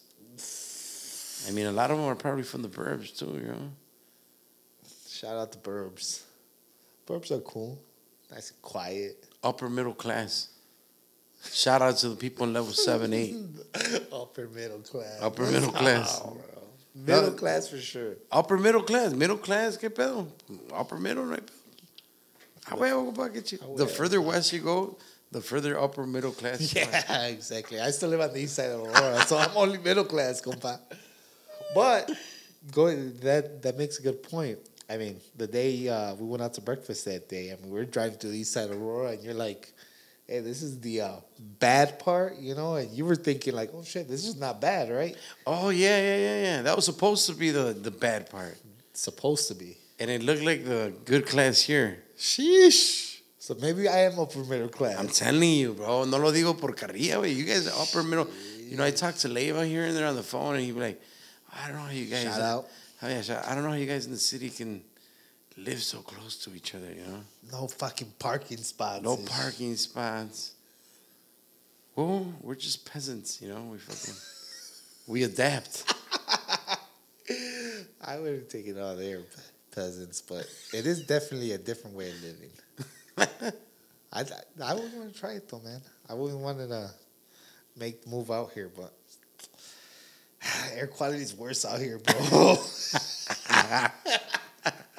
I 1.48 1.52
mean, 1.52 1.66
a 1.66 1.72
lot 1.72 1.92
of 1.92 1.98
them 1.98 2.06
are 2.06 2.16
probably 2.16 2.44
from 2.44 2.62
the 2.62 2.70
burbs 2.70 3.18
too, 3.18 3.26
you 3.26 3.48
know? 3.48 3.72
Shout 5.10 5.38
out 5.38 5.52
to 5.52 5.58
Burbs. 5.58 6.24
Burbs 7.08 7.32
are 7.32 7.40
cool. 7.42 7.80
Nice 8.32 8.52
and 8.52 8.62
quiet. 8.62 9.28
Upper 9.44 9.70
middle 9.70 9.94
class. 9.94 10.50
Shout 11.52 11.82
out 11.82 11.98
to 11.98 12.10
the 12.10 12.16
people 12.16 12.46
in 12.46 12.54
level 12.54 12.72
7, 12.72 13.12
8. 13.14 13.36
Upper 14.14 14.48
middle 14.48 14.80
class. 14.80 15.20
Upper 15.22 15.44
middle 15.44 15.72
class. 15.72 16.22
Oh, 16.24 16.38
Middle 16.94 17.32
class 17.32 17.70
for 17.70 17.78
sure. 17.78 18.16
Upper 18.32 18.58
middle 18.58 18.84
class. 18.84 19.14
Middle 19.14 19.38
class, 19.38 19.78
¿qué 19.78 19.90
pedo? 19.90 20.28
Upper 20.74 20.98
middle, 20.98 21.24
right? 21.26 21.48
Ah, 22.68 22.76
huevo, 22.76 23.12
compa, 23.14 23.32
que 23.34 23.42
chi- 23.42 23.58
Ah, 23.64 23.76
The 23.76 23.88
further 23.88 24.22
west 24.22 24.52
you 24.54 24.60
go, 24.60 24.98
the 25.32 25.42
further 25.42 25.80
upper 25.80 26.06
middle 26.06 26.32
class. 26.32 26.74
you 26.76 26.82
are. 26.82 26.88
Yeah, 26.92 27.26
exactly. 27.28 27.80
I 27.80 27.92
still 27.92 28.10
live 28.10 28.22
on 28.22 28.34
the 28.34 28.42
east 28.42 28.56
side 28.56 28.72
of 28.72 28.82
Aurora, 28.82 29.26
so 29.26 29.38
I'm 29.38 29.52
only 29.56 29.78
middle 29.78 30.04
class, 30.06 30.42
compa. 30.42 30.80
But 31.74 32.12
going 32.72 33.18
that 33.22 33.62
that 33.64 33.78
makes 33.78 33.98
a 34.00 34.02
good 34.04 34.22
point. 34.24 34.60
I 34.90 34.98
mean, 34.98 35.22
the 35.38 35.48
day 35.48 35.88
uh, 35.88 36.16
we 36.16 36.28
went 36.28 36.44
out 36.44 36.54
to 36.56 36.62
breakfast 36.62 37.06
that 37.06 37.30
day, 37.30 37.52
I 37.54 37.56
mean, 37.56 37.72
we 37.72 37.80
were 37.80 37.86
driving 37.86 38.18
to 38.20 38.28
the 38.28 38.38
east 38.40 38.52
side 38.52 38.70
of 38.70 38.76
Aurora, 38.82 39.12
and 39.12 39.24
you're 39.24 39.34
like, 39.34 39.74
"Hey, 40.32 40.40
this 40.40 40.62
is 40.64 40.80
the 40.80 41.02
uh, 41.02 41.16
bad 41.60 42.00
part," 42.00 42.38
you 42.40 42.56
know, 42.56 42.76
and 42.76 42.90
you 42.90 43.04
were 43.04 43.18
thinking 43.18 43.54
like, 43.54 43.70
"Oh 43.74 43.84
shit, 43.84 44.08
this 44.08 44.26
is 44.26 44.38
not 44.40 44.62
bad, 44.62 44.90
right?" 44.90 45.16
Oh, 45.46 45.70
yeah, 45.70 45.98
yeah, 46.00 46.18
yeah, 46.28 46.44
yeah. 46.48 46.62
That 46.62 46.76
was 46.76 46.86
supposed 46.86 47.28
to 47.28 47.34
be 47.34 47.52
the, 47.52 47.74
the 47.74 47.92
bad 47.92 48.30
part. 48.30 48.58
Supposed 48.94 49.50
to 49.50 49.56
be. 49.56 49.78
And 50.00 50.10
it 50.10 50.24
looked 50.24 50.44
like 50.44 50.64
the 50.64 50.94
good 51.04 51.28
class 51.28 51.62
here. 51.62 52.04
Sheesh. 52.18 53.20
So 53.40 53.56
maybe 53.60 53.90
I 53.90 54.00
am 54.08 54.20
upper 54.20 54.44
middle 54.46 54.70
class. 54.70 54.98
I'm 54.98 55.10
telling 55.10 55.52
you, 55.62 55.74
bro. 55.74 56.06
No 56.06 56.18
lo 56.18 56.32
digo 56.32 56.58
por 56.58 56.72
carrilla. 56.74 57.28
You 57.28 57.44
guys 57.44 57.68
are 57.68 57.82
upper 57.82 58.02
middle. 58.02 58.28
You 58.70 58.78
know, 58.78 58.86
I 58.86 58.92
talk 58.92 59.16
to 59.16 59.28
Leva 59.28 59.66
here 59.66 59.86
and 59.86 59.98
there 59.98 60.08
on 60.08 60.16
the 60.16 60.24
phone, 60.24 60.56
and 60.56 60.64
he'd 60.64 60.72
be 60.72 60.80
like, 60.80 61.02
I 61.54 61.68
don't 61.68 61.76
know 61.76 61.84
how 61.84 61.92
you 61.92 62.06
guys. 62.06 62.24
Shout 62.24 62.42
out. 62.42 62.68
Oh, 63.04 63.10
yeah, 63.10 63.44
I 63.48 63.56
don't 63.56 63.64
know 63.64 63.72
how 63.72 63.76
you 63.76 63.88
guys 63.88 64.06
in 64.06 64.12
the 64.12 64.18
city 64.18 64.50
can 64.50 64.84
live 65.64 65.82
so 65.82 66.00
close 66.00 66.38
to 66.44 66.54
each 66.56 66.76
other, 66.76 66.92
you 66.92 67.02
know? 67.02 67.22
No 67.52 67.68
fucking 67.68 68.14
parking 68.18 68.58
spots. 68.58 69.04
No 69.04 69.18
parking 69.18 69.76
spots. 69.76 70.54
Well, 71.96 72.34
we're 72.42 72.56
just 72.56 72.90
peasants, 72.90 73.42
you 73.42 73.50
know? 73.50 73.62
We 73.72 73.78
fucking. 73.78 74.16
We 75.08 75.24
adapt. 75.24 75.94
I 78.04 78.18
wouldn't 78.20 78.50
take 78.50 78.68
it 78.68 78.80
all 78.80 78.96
there, 78.96 79.22
peasants, 79.74 80.22
but 80.22 80.48
it 80.74 80.86
is 80.86 81.06
definitely 81.06 81.52
a 81.52 81.58
different 81.58 81.96
way 81.96 82.10
of 82.10 82.16
living. 82.24 82.52
I 84.14 84.26
I 84.64 84.74
wouldn't 84.74 84.96
want 84.96 85.14
to 85.14 85.20
try 85.20 85.34
it 85.34 85.48
though, 85.48 85.60
man. 85.60 85.82
I 86.10 86.14
wouldn't 86.14 86.40
want 86.40 86.58
to 86.58 86.92
make 87.78 88.06
move 88.08 88.32
out 88.32 88.52
here, 88.54 88.70
but 88.76 88.94
air 90.74 90.88
quality 90.88 91.22
is 91.22 91.34
worse 91.34 91.66
out 91.66 91.80
here, 91.80 92.00
bro. 92.00 92.58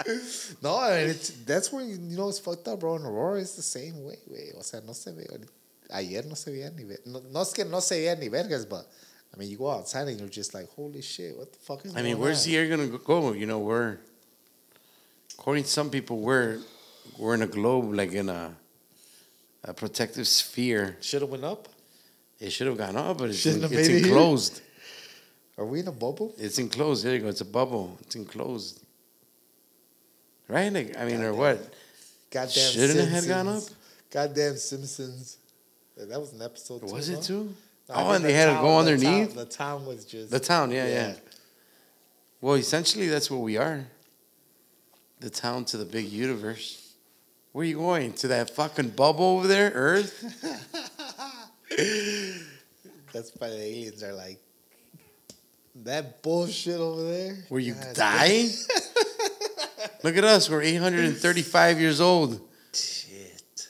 no, 0.62 0.82
and 0.82 1.10
it's 1.10 1.30
that's 1.44 1.72
where 1.72 1.84
you 1.84 1.98
know 1.98 2.28
it's 2.28 2.38
fucked 2.38 2.68
up, 2.68 2.80
bro. 2.80 2.96
In 2.96 3.02
Aurora, 3.02 3.40
is 3.40 3.54
the 3.54 3.62
same 3.62 4.04
way, 4.04 4.18
way. 4.28 4.52
O 4.58 4.62
sea, 4.62 4.80
no 4.84 4.92
se 4.92 5.12
ve. 5.12 5.26
Ayer 5.92 6.24
no 6.26 6.34
se 6.34 6.50
veía 6.50 6.74
ni 6.74 6.84
ver. 6.84 6.98
No, 7.06 7.22
no 7.30 7.40
es 7.40 7.52
que 7.52 7.64
no 7.64 7.80
se 7.80 7.96
veía 7.96 8.18
ni 8.18 8.28
vergas, 8.28 8.68
but 8.68 8.86
I 9.34 9.38
mean, 9.38 9.50
you 9.50 9.58
go 9.58 9.70
outside 9.70 10.08
and 10.08 10.18
you're 10.18 10.28
just 10.28 10.54
like, 10.54 10.68
holy 10.74 11.02
shit, 11.02 11.36
what 11.36 11.52
the 11.52 11.58
fuck 11.58 11.84
is 11.84 11.96
I 11.96 12.02
mean, 12.02 12.18
where's 12.18 12.46
on? 12.46 12.50
the 12.52 12.58
air 12.58 12.68
gonna 12.68 12.86
go? 12.86 13.32
You 13.32 13.46
know, 13.46 13.58
we're 13.58 13.98
according 15.38 15.64
to 15.64 15.70
some 15.70 15.90
people, 15.90 16.18
we're 16.18 16.58
we're 17.18 17.34
in 17.34 17.42
a 17.42 17.46
globe, 17.46 17.94
like 17.94 18.12
in 18.12 18.28
a 18.28 18.56
a 19.64 19.74
protective 19.74 20.26
sphere. 20.26 20.96
Should 21.00 21.22
have 21.22 21.30
went 21.30 21.44
up. 21.44 21.68
It 22.40 22.50
should 22.50 22.66
have 22.66 22.76
gone 22.76 22.96
up, 22.96 23.18
but 23.18 23.30
it's, 23.30 23.46
in, 23.46 23.62
it's 23.62 23.70
made 23.72 23.78
it 23.78 23.86
here. 23.86 23.98
enclosed. 24.06 24.60
Are 25.58 25.64
we 25.64 25.80
in 25.80 25.88
a 25.88 25.92
bubble? 25.92 26.34
It's 26.38 26.58
enclosed. 26.58 27.04
There 27.04 27.14
you 27.14 27.20
go. 27.20 27.28
It's 27.28 27.40
a 27.40 27.44
bubble. 27.44 27.96
It's 28.00 28.16
enclosed. 28.16 28.81
Right? 30.52 30.70
Like, 30.72 30.98
I 30.98 31.04
mean, 31.06 31.22
or 31.22 31.32
what? 31.32 31.58
Goddamn. 32.30 32.72
Shouldn't 32.72 32.98
it 32.98 33.08
have 33.08 33.26
gone 33.26 33.46
Simpsons. 33.46 33.76
Goddamn 34.10 34.56
Simpsons. 34.56 35.38
That 35.96 36.20
was 36.20 36.32
an 36.34 36.42
episode. 36.42 36.82
Was 36.82 37.08
it 37.08 37.22
too? 37.22 37.54
No, 37.88 37.94
oh, 37.96 38.10
and 38.12 38.22
the 38.22 38.28
they 38.28 38.34
had 38.34 38.46
to 38.46 38.52
town- 38.52 38.62
go 38.62 38.70
the 38.84 38.92
underneath. 38.92 39.28
town- 39.28 39.36
The 39.36 39.44
town 39.46 39.86
was 39.86 40.04
just 40.04 40.30
The 40.30 40.40
town, 40.40 40.70
yeah, 40.70 40.86
yeah, 40.86 41.14
Well, 42.40 42.54
essentially, 42.56 43.08
that's 43.08 43.30
what 43.30 43.38
we 43.40 43.56
are. 43.56 43.86
The 45.20 45.30
town 45.30 45.64
to 45.66 45.76
the 45.78 45.84
big 45.84 46.06
universe. 46.10 46.92
Where 47.52 47.62
are 47.62 47.66
you 47.68 47.76
going? 47.76 48.12
To 48.14 48.28
that 48.28 48.50
fucking 48.50 48.90
bubble 48.90 49.24
over 49.38 49.46
there, 49.46 49.70
Earth? 49.74 50.22
That's 53.12 53.30
why 53.36 53.48
the 53.50 53.56
aliens 53.62 54.02
are 54.02 54.14
like 54.14 54.38
that 55.84 56.22
bullshit 56.22 56.78
over 56.80 57.02
there. 57.02 57.36
Where 57.48 57.60
you 57.60 57.74
God 57.74 57.94
die? 57.94 58.48
Look 60.02 60.16
at 60.16 60.24
us. 60.24 60.50
We're 60.50 60.62
835 60.62 61.80
years 61.80 62.00
old. 62.00 62.40
Shit. 62.72 63.68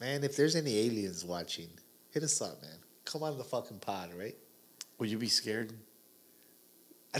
Man, 0.00 0.24
if 0.24 0.36
there's 0.36 0.56
any 0.56 0.76
aliens 0.78 1.24
watching, 1.24 1.68
hit 2.10 2.22
us 2.22 2.40
up, 2.40 2.60
man. 2.62 2.78
Come 3.04 3.22
on 3.22 3.38
the 3.38 3.44
fucking 3.44 3.78
pod, 3.78 4.10
right? 4.16 4.36
Would 4.98 5.10
you 5.10 5.18
be 5.18 5.28
scared? 5.28 5.72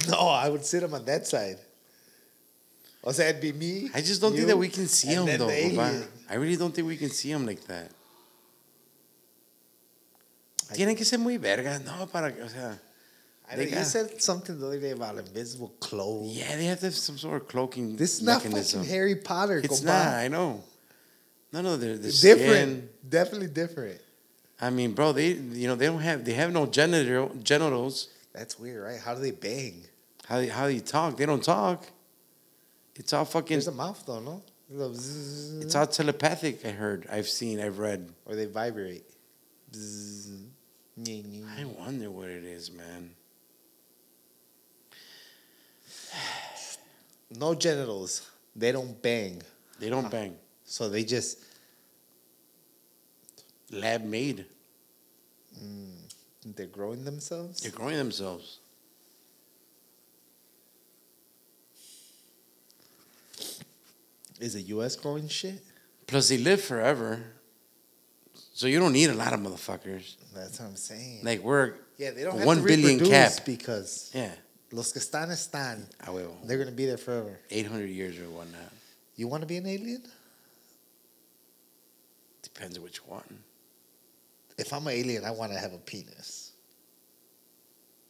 No, 0.09 0.29
I 0.29 0.49
would 0.49 0.65
sit 0.65 0.81
them 0.81 0.95
on 0.95 1.05
that 1.07 1.27
side. 1.27 1.59
O 3.03 3.13
sea, 3.13 3.25
it'd 3.29 3.41
be 3.41 3.53
me. 3.53 3.91
I 3.95 4.01
just 4.03 4.21
don't 4.21 4.33
you, 4.33 4.39
think 4.39 4.49
that 4.49 4.57
we 4.57 4.69
can 4.69 4.87
see 4.87 5.09
him 5.09 5.27
though. 5.27 5.47
the 5.47 6.07
I 6.29 6.35
really 6.35 6.57
don't 6.57 6.73
think 6.75 6.87
we 6.87 6.97
can 6.97 7.11
see 7.11 7.31
him 7.31 7.47
like 7.47 7.65
that. 7.67 7.91
I- 10.71 10.75
Tienen 10.75 10.97
que 10.97 11.05
ser 11.05 11.19
muy 11.19 11.39
vergas, 11.39 11.83
no, 11.85 12.07
para, 12.07 12.33
o 12.45 12.49
sea, 12.49 12.79
I 13.51 13.57
They 13.57 13.71
know, 13.71 13.79
you 13.79 13.85
said 13.85 14.23
something 14.23 14.59
the 14.61 14.67
other 14.67 14.79
day 14.81 14.91
about 14.93 15.17
invisible 15.19 15.75
clothes. 15.81 16.37
yeah, 16.37 16.55
they 16.57 16.67
have 16.67 16.79
to 16.81 16.87
have 16.87 16.95
some 16.95 17.19
sort 17.19 17.43
of 17.43 17.49
cloaking 17.49 17.97
This 17.97 18.15
is 18.19 18.23
not 18.23 18.45
mechanism. 18.45 18.81
fucking 18.81 18.95
Harry 18.95 19.17
Potter. 19.17 19.59
It's 19.59 19.83
not, 19.83 20.07
I 20.07 20.29
know. 20.29 20.63
No, 21.53 21.63
no, 21.63 21.77
they're, 21.77 21.97
they're 21.99 22.13
different. 22.13 22.53
skin. 22.79 22.89
Definitely 23.09 23.49
different. 23.49 24.01
I 24.61 24.71
mean, 24.71 24.93
bro, 24.93 25.13
they, 25.13 25.29
you 25.33 25.67
know, 25.67 25.75
they 25.75 25.87
don't 25.87 26.01
have, 26.01 26.25
they 26.25 26.35
have 26.35 26.53
no 26.53 26.67
genital, 26.67 27.35
genitals. 27.43 28.09
That's 28.33 28.59
weird, 28.59 28.85
right? 28.85 29.01
How 29.01 29.15
do 29.15 29.21
they 29.21 29.33
bang? 29.33 29.83
How, 30.27 30.37
they- 30.39 30.49
how 30.49 30.69
do 30.69 30.75
you 30.75 30.81
talk? 30.81 31.17
They 31.17 31.27
don't 31.27 31.43
talk. 31.43 31.87
It's 32.95 33.13
all 33.13 33.25
fucking, 33.25 33.57
There's 33.57 33.67
a 33.69 33.73
mouth 33.73 34.01
though, 34.07 34.21
no? 34.21 34.43
It's 34.73 35.75
all 35.75 35.87
telepathic, 35.89 36.65
I 36.65 36.71
heard, 36.71 37.09
I've 37.11 37.27
seen, 37.29 37.59
I've 37.61 37.81
read. 37.81 38.09
or 38.27 38.37
they 38.37 38.47
vibrate. 38.47 39.03
I 39.77 41.65
wonder 41.79 42.11
what 42.11 42.29
it 42.29 42.45
is, 42.45 42.71
man. 42.71 43.11
No 47.31 47.55
genitals. 47.55 48.29
They 48.57 48.73
don't 48.73 49.01
bang. 49.01 49.43
They 49.79 49.89
don't 49.89 50.11
bang. 50.11 50.37
So 50.65 50.89
they 50.89 51.05
just 51.05 51.39
Lab 53.71 54.05
made. 54.05 54.47
Mm, 55.63 55.95
they're 56.57 56.67
growing 56.67 57.05
themselves. 57.05 57.61
They're 57.61 57.71
growing 57.71 57.97
themselves. 57.97 58.59
Is 64.41 64.55
it 64.55 64.67
US 64.69 64.97
growing 64.97 65.29
shit? 65.29 65.63
Plus, 66.07 66.29
they 66.31 66.39
live 66.39 66.61
forever. 66.61 67.23
So 68.55 68.67
you 68.67 68.79
don't 68.81 68.93
need 68.93 69.11
a 69.11 69.15
lot 69.15 69.33
of 69.33 69.41
motherfuckers. 69.41 70.17
That's 70.35 70.59
what 70.59 70.69
I'm 70.69 70.77
saying. 70.77 71.21
Like 71.23 71.43
we're 71.43 71.75
yeah, 71.99 72.11
they 72.11 72.25
don't 72.25 72.39
to 72.39 72.63
billion 72.65 73.01
cap. 73.01 73.33
because 73.45 74.11
yeah, 74.15 74.33
los 74.73 74.93
que 74.93 75.01
están 75.01 75.31
están. 75.31 75.85
I 76.07 76.11
will. 76.11 76.37
They're 76.45 76.59
gonna 76.59 76.71
be 76.71 76.87
there 76.87 76.97
forever. 76.99 77.39
Eight 77.51 77.67
hundred 77.67 77.91
years 77.91 78.19
or 78.19 78.29
whatnot. 78.31 78.73
You 79.17 79.29
want 79.29 79.43
to 79.43 79.47
be 79.47 79.57
an 79.59 79.67
alien? 79.67 80.03
Depends 82.43 82.77
on 82.79 82.83
which 82.85 83.05
one. 83.07 83.39
If 84.59 84.73
I'm 84.73 84.87
an 84.87 84.95
alien, 84.95 85.25
I 85.25 85.31
want 85.31 85.53
to 85.53 85.59
have 85.59 85.73
a 85.73 85.79
penis, 85.79 86.53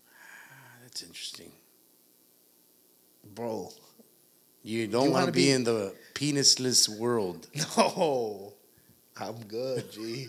Ah, 0.09 0.79
that's 0.83 1.03
interesting. 1.03 1.51
bro. 3.35 3.73
You 4.63 4.87
don't 4.89 5.05
want 5.05 5.13
wanna 5.13 5.33
be, 5.33 5.45
be- 5.47 5.51
in 5.53 5.65
the 5.65 5.95
penisless 6.15 6.89
world. 6.99 7.47
No, 7.77 8.53
I'm 9.17 9.41
good, 9.47 9.91
G. 9.93 10.29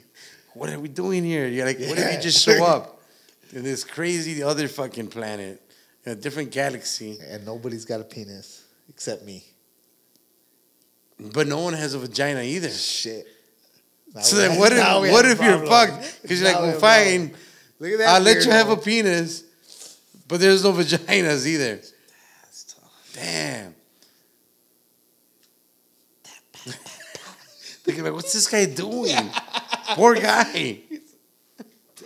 What 0.54 0.70
are 0.70 0.80
we 0.80 0.88
doing 0.90 1.24
here? 1.24 1.48
You're 1.48 1.66
like, 1.66 1.80
what 1.80 1.98
if 1.98 2.00
Yeah. 2.00 2.16
you 2.16 2.22
just 2.22 2.44
show 2.44 2.64
up 2.64 3.02
in 3.54 3.64
this 3.64 3.84
crazy 3.84 4.44
other 4.44 4.68
fucking 4.68 5.08
planet, 5.08 5.62
in 6.06 6.12
a 6.14 6.16
different 6.16 6.52
galaxy, 6.52 7.20
and 7.30 7.46
nobody's 7.46 7.86
got 7.86 8.02
a 8.02 8.04
penis 8.04 8.64
except 8.90 9.24
me. 9.24 9.44
but 11.34 11.48
no 11.48 11.60
one 11.60 11.74
has 11.74 11.94
a 11.94 12.00
vagina 12.00 12.42
either? 12.42 12.70
Shit. 12.70 13.28
Now 14.14 14.22
So 14.22 14.36
then, 14.36 14.58
what 14.60 14.72
if 14.74 15.12
what 15.12 15.26
if 15.26 15.42
you're 15.42 15.66
fucked? 15.66 16.22
Because 16.22 16.42
you're 16.42 16.50
like, 16.52 16.58
Now 16.60 16.64
well, 16.64 16.72
have 16.72 16.78
a 16.78 16.80
problem. 16.80 17.30
fine, 17.30 17.38
Look 17.80 17.92
at 17.94 17.98
that. 18.00 18.08
I'll 18.10 18.22
let 18.22 18.46
you 18.46 18.52
have 18.52 18.70
a 18.70 18.78
penis, 18.78 19.44
but 20.28 20.40
there's 20.40 20.64
no 20.64 20.72
vaginas 20.74 21.46
either. 21.46 21.76
That's 21.78 22.64
tough. 22.74 23.12
Damn. 23.16 23.76
Thinking 27.84 28.04
like, 28.04 28.14
what's 28.14 28.34
this 28.34 28.48
guy 28.48 28.66
doing? 28.66 29.16
Poor 29.96 30.16
guy. 30.16 30.82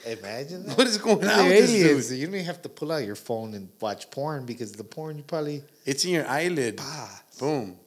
Imagine 0.05 0.65
that. 0.67 0.77
What 0.77 0.85
is 0.87 0.97
going 0.99 1.25
on 1.27 1.47
with 1.47 1.67
this 1.67 2.07
dude? 2.09 2.19
You 2.19 2.25
don't 2.27 2.35
even 2.35 2.45
have 2.45 2.61
to 2.61 2.69
pull 2.69 2.91
out 2.91 3.03
your 3.05 3.15
phone 3.15 3.53
and 3.55 3.69
watch 3.79 4.11
porn 4.11 4.45
because 4.45 4.71
the 4.73 4.83
porn 4.83 5.17
you 5.17 5.23
probably 5.23 5.63
It's 5.85 6.05
in 6.05 6.11
your 6.11 6.27
eyelid. 6.27 6.79
ah. 6.81 7.23
Boom. 7.39 7.77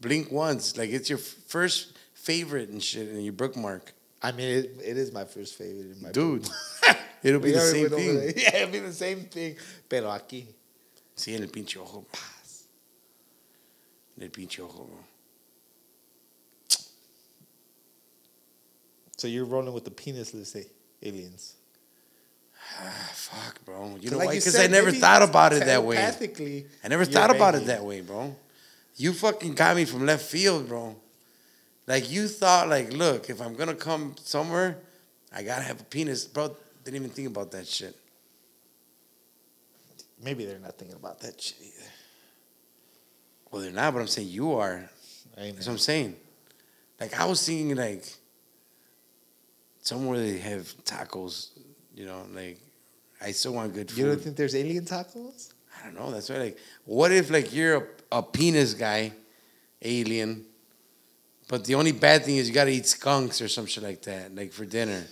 Blink 0.00 0.30
once. 0.30 0.76
Like 0.76 0.90
it's 0.90 1.08
your 1.10 1.18
first 1.18 1.98
favorite 2.14 2.68
and 2.68 2.82
shit, 2.82 3.08
and 3.08 3.24
you 3.24 3.32
bookmark. 3.32 3.92
I 4.22 4.32
mean, 4.32 4.48
it, 4.48 4.70
it 4.84 4.96
is 4.96 5.12
my 5.12 5.24
first 5.24 5.56
favorite 5.56 5.90
in 5.96 6.00
my 6.02 6.10
Dude, 6.12 6.48
it'll 7.22 7.40
be 7.40 7.52
the 7.52 7.60
same 7.76 7.88
thing. 7.90 8.32
Yeah, 8.36 8.56
it'll 8.58 8.72
be 8.72 8.78
the 8.78 8.92
same 8.92 9.20
thing. 9.24 9.56
Pero 9.88 10.08
aquí. 10.08 10.46
Sí, 11.16 11.34
en 11.34 11.42
el 11.42 11.48
pinche 11.48 11.76
ojo. 11.78 12.06
Paz. 12.12 12.64
En 14.16 14.22
el 14.24 14.30
pinche 14.30 14.60
ojo, 14.62 14.84
bro. 14.84 14.98
So 19.16 19.26
you're 19.28 19.44
rolling 19.44 19.74
with 19.74 19.84
the 19.84 19.90
penisless 19.90 20.54
a- 20.56 20.64
aliens. 21.02 21.54
Ah, 22.78 23.10
fuck, 23.12 23.64
bro. 23.64 23.96
You 24.00 24.10
know 24.10 24.18
like 24.18 24.28
why? 24.28 24.34
Because 24.36 24.58
I 24.58 24.66
never 24.66 24.92
thought 24.92 25.22
about 25.22 25.52
it 25.52 25.64
that 25.66 25.82
way. 25.82 25.98
I 25.98 26.88
never 26.88 27.04
thought 27.04 27.34
about 27.34 27.54
it 27.54 27.66
that 27.66 27.84
way, 27.84 28.00
bro. 28.00 28.34
You 28.96 29.12
fucking 29.12 29.54
got 29.54 29.76
me 29.76 29.84
from 29.84 30.06
left 30.06 30.24
field, 30.24 30.68
bro. 30.68 30.96
Like 31.86 32.10
you 32.10 32.28
thought, 32.28 32.68
like, 32.68 32.92
look, 32.92 33.30
if 33.30 33.40
I'm 33.40 33.54
gonna 33.54 33.74
come 33.74 34.14
somewhere, 34.22 34.78
I 35.34 35.42
gotta 35.42 35.62
have 35.62 35.80
a 35.80 35.84
penis, 35.84 36.24
bro. 36.26 36.54
Didn't 36.84 36.96
even 36.96 37.10
think 37.10 37.28
about 37.28 37.50
that 37.52 37.66
shit. 37.66 37.96
Maybe 40.22 40.44
they're 40.44 40.58
not 40.58 40.76
thinking 40.78 40.96
about 40.96 41.20
that 41.20 41.40
shit 41.40 41.56
either. 41.60 41.90
Well, 43.50 43.62
they're 43.62 43.72
not, 43.72 43.94
but 43.94 44.00
I'm 44.00 44.06
saying 44.06 44.28
you 44.28 44.52
are. 44.52 44.88
That's 45.36 45.66
what 45.66 45.68
I'm 45.68 45.78
saying. 45.78 46.16
Like 47.00 47.18
I 47.18 47.24
was 47.24 47.44
thinking, 47.44 47.74
like 47.74 48.04
somewhere 49.80 50.18
they 50.18 50.38
have 50.38 50.62
tacos. 50.84 51.48
You 51.94 52.06
know, 52.06 52.26
like 52.34 52.58
I 53.20 53.32
still 53.32 53.52
want 53.54 53.74
good 53.74 53.90
food. 53.90 53.98
You 53.98 54.06
don't 54.06 54.20
think 54.20 54.36
there's 54.36 54.54
alien 54.54 54.84
tacos? 54.84 55.52
I 55.80 55.86
don't 55.86 55.94
know. 55.94 56.10
That's 56.10 56.28
why, 56.28 56.36
like, 56.38 56.58
what 56.84 57.10
if 57.12 57.30
like 57.30 57.54
you're 57.54 57.76
a, 57.76 58.18
a 58.18 58.22
penis 58.22 58.74
guy, 58.74 59.12
alien, 59.82 60.44
but 61.48 61.64
the 61.64 61.74
only 61.74 61.92
bad 61.92 62.24
thing 62.24 62.36
is 62.36 62.48
you 62.48 62.54
gotta 62.54 62.70
eat 62.70 62.86
skunks 62.86 63.40
or 63.40 63.48
some 63.48 63.66
shit 63.66 63.82
like 63.82 64.02
that, 64.02 64.34
like 64.34 64.52
for 64.52 64.64
dinner. 64.64 65.04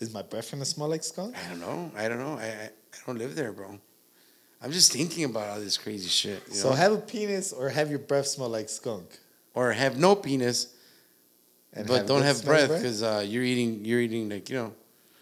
Is 0.00 0.12
my 0.14 0.22
breath 0.22 0.50
gonna 0.52 0.64
smell 0.64 0.88
like 0.88 1.02
skunk? 1.02 1.34
I 1.36 1.48
don't 1.48 1.60
know. 1.60 1.90
I 1.96 2.08
don't 2.08 2.18
know. 2.18 2.38
I 2.38 2.44
I, 2.46 2.70
I 2.70 2.98
don't 3.06 3.18
live 3.18 3.34
there, 3.34 3.52
bro. 3.52 3.78
I'm 4.62 4.72
just 4.72 4.92
thinking 4.92 5.24
about 5.24 5.48
all 5.48 5.60
this 5.60 5.76
crazy 5.78 6.08
shit. 6.08 6.42
You 6.48 6.54
So 6.54 6.70
know? 6.70 6.76
have 6.76 6.92
a 6.92 6.98
penis 6.98 7.52
or 7.52 7.68
have 7.68 7.90
your 7.90 7.98
breath 8.00 8.26
smell 8.26 8.48
like 8.48 8.68
skunk. 8.68 9.06
Or 9.58 9.72
have 9.72 9.98
no 9.98 10.14
penis, 10.14 10.58
And 11.72 11.86
but 11.88 12.06
don't 12.06 12.22
have 12.22 12.44
breath 12.44 12.70
because 12.70 13.02
uh, 13.02 13.24
you're 13.26 13.42
eating 13.42 13.84
you're 13.84 14.00
eating 14.06 14.28
like 14.34 14.48
you 14.50 14.56
know 14.60 14.72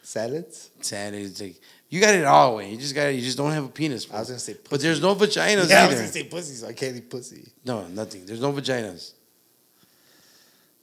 salads. 0.03 0.70
salads. 0.80 1.41
Like 1.41 1.57
you 1.89 2.01
got 2.01 2.14
it 2.14 2.26
all 2.26 2.57
way. 2.57 2.70
You 2.70 2.76
just 2.76 2.95
got 2.95 3.07
you 3.18 3.22
just 3.22 3.39
don't 3.41 3.53
have 3.53 3.64
a 3.64 3.74
penis. 3.80 4.05
Bro. 4.05 4.16
I 4.16 4.20
was 4.20 4.28
gonna 4.28 4.39
say, 4.49 4.57
but 4.70 4.78
there's 4.80 5.01
no 5.01 5.14
vaginas 5.14 5.68
yeah, 5.70 5.84
I 5.84 5.87
was 5.89 5.97
gonna 5.97 6.16
say 6.18 6.24
pussy, 6.24 6.55
so 6.61 6.66
I 6.68 6.74
can't 6.74 6.97
eat 6.97 7.09
pussy. 7.09 7.49
no, 7.64 7.87
nothing. 7.89 8.26
There's 8.26 8.43
no 8.47 8.53
vaginas. 8.53 9.12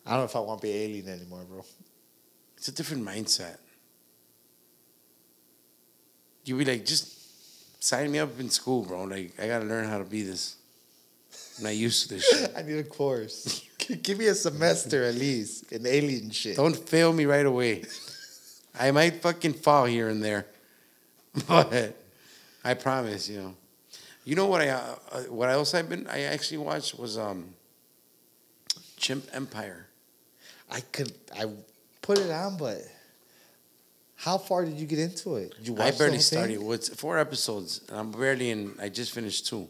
I 0.06 0.12
don't 0.12 0.20
know 0.22 0.26
if 0.26 0.36
I 0.36 0.40
want 0.40 0.60
to 0.62 0.68
be 0.68 0.74
alien 0.74 1.08
anymore, 1.08 1.46
bro. 1.48 1.64
It's 2.58 2.68
a 2.68 2.72
different 2.74 3.06
mindset. 3.06 3.58
You'd 6.46 6.58
be 6.58 6.66
like, 6.66 6.84
just 6.86 7.84
sign 7.84 8.12
me 8.12 8.20
up 8.20 8.38
in 8.40 8.50
school, 8.50 8.84
bro. 8.84 9.04
Like 9.04 9.32
I 9.40 9.48
gotta 9.48 9.66
learn 9.66 9.86
how 9.88 10.00
to 10.00 10.04
be 10.04 10.24
this. 10.24 10.56
I'm 11.58 11.64
not 11.66 11.76
used 11.76 12.10
to 12.10 12.16
this 12.16 12.24
shit. 12.30 12.52
I 12.56 12.62
need 12.62 12.78
a 12.78 12.84
course. 12.84 13.64
Give 14.02 14.18
me 14.18 14.28
a 14.28 14.36
semester 14.36 15.04
at 15.04 15.16
least 15.16 15.72
in 15.72 15.86
alien 15.86 16.32
shit. 16.32 16.56
Don't 16.56 16.78
fail 16.78 17.14
me 17.14 17.26
right 17.26 17.46
away. 17.46 17.84
I 18.80 18.92
might 18.92 19.22
fucking 19.22 19.54
fall 19.54 19.86
here 19.86 20.10
and 20.10 20.24
there, 20.24 20.48
but 21.48 21.96
I 22.64 22.74
promise, 22.74 23.30
you 23.30 23.42
know. 23.42 23.56
You 24.26 24.36
know 24.36 24.48
what 24.48 24.62
I 24.62 24.70
uh, 24.70 24.96
uh, 25.12 25.20
what 25.24 25.50
else 25.50 25.74
I've 25.74 25.90
been 25.90 26.08
I 26.08 26.22
actually 26.22 26.60
watched 26.60 26.98
was 26.98 27.18
um 27.18 27.54
Chimp 28.96 29.26
Empire. 29.34 29.88
I 30.72 30.80
could 30.80 31.12
I 31.38 31.46
put 32.02 32.20
it 32.20 32.32
on, 32.32 32.58
but 32.58 32.82
how 34.16 34.38
far 34.38 34.64
did 34.64 34.76
you 34.76 34.86
get 34.86 35.00
into 35.00 35.36
it? 35.36 35.54
Did 35.58 35.68
you 35.68 35.76
I 35.76 35.80
watch 35.80 35.94
the 35.94 36.00
barely 36.00 36.20
started. 36.20 36.60
Well, 36.60 36.72
it's 36.72 36.88
four 36.88 37.20
episodes, 37.20 37.82
and 37.90 38.00
I'm 38.00 38.12
barely 38.12 38.50
in. 38.50 38.74
I 38.82 38.88
just 38.88 39.12
finished 39.12 39.48
two. 39.48 39.68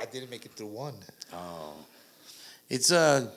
I 0.00 0.04
didn't 0.06 0.30
make 0.30 0.44
it 0.44 0.52
through 0.52 0.68
one. 0.68 0.94
Oh, 1.32 1.74
it's 2.68 2.92
uh 2.92 3.30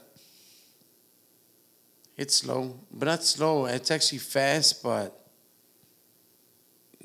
It's 2.17 2.35
slow, 2.35 2.75
but 2.91 3.05
not 3.05 3.23
slow. 3.23 3.65
It's 3.65 3.91
actually 3.91 4.19
fast, 4.19 4.83
but 4.83 5.15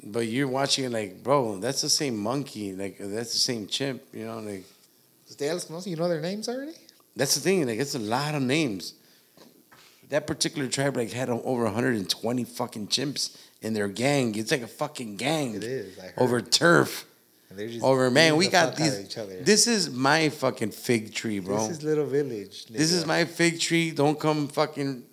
but 0.07 0.26
you're 0.26 0.48
watching 0.48 0.84
it 0.84 0.90
like, 0.92 1.22
bro, 1.22 1.59
that's 1.59 1.80
the 1.82 1.88
same 1.88 2.16
monkey. 2.16 2.72
Like 2.74 2.98
that's 2.98 3.32
the 3.32 3.38
same 3.38 3.66
chimp. 3.66 4.02
You 4.12 4.26
know, 4.26 4.40
like 4.40 4.64
Ustedes 5.28 5.66
conocen? 5.66 5.86
You 5.86 5.96
know 5.96 6.09
their 6.09 6.20
names 6.20 6.48
already? 6.48 6.72
that's 7.16 7.34
the 7.36 7.40
thing. 7.40 7.66
Like 7.66 7.78
it's 7.78 7.94
a 7.94 7.98
lot 7.98 8.34
of 8.34 8.42
names. 8.42 8.94
That 10.11 10.26
particular 10.26 10.68
tribe 10.68 10.96
like 10.96 11.12
had 11.12 11.30
over 11.30 11.64
120 11.64 12.44
fucking 12.44 12.88
chimps 12.88 13.38
in 13.62 13.72
their 13.72 13.88
gang. 13.88 14.34
It's 14.34 14.50
like 14.50 14.62
a 14.62 14.66
fucking 14.66 15.16
gang. 15.16 15.55
It 15.55 15.64
is. 15.64 15.98
Over 16.18 16.40
turf. 16.40 17.07
And 17.55 17.61
they're 17.61 17.68
just 17.68 17.84
Over 17.84 18.11
man, 18.11 18.34
we 18.34 18.46
the 18.46 18.50
got 18.50 18.74
these. 18.74 19.14
This 19.42 19.68
is 19.68 19.88
my 19.88 20.28
fucking 20.28 20.72
fig 20.72 21.14
tree, 21.14 21.38
bro. 21.38 21.68
This 21.68 21.78
is 21.78 21.84
little 21.84 22.05
village. 22.05 22.66
This 22.66 22.90
is 22.90 23.07
my 23.07 23.24
fig 23.24 23.61
tree. 23.61 23.92
Don't 23.92 24.18
come 24.18 24.48
fucking. 24.48 25.05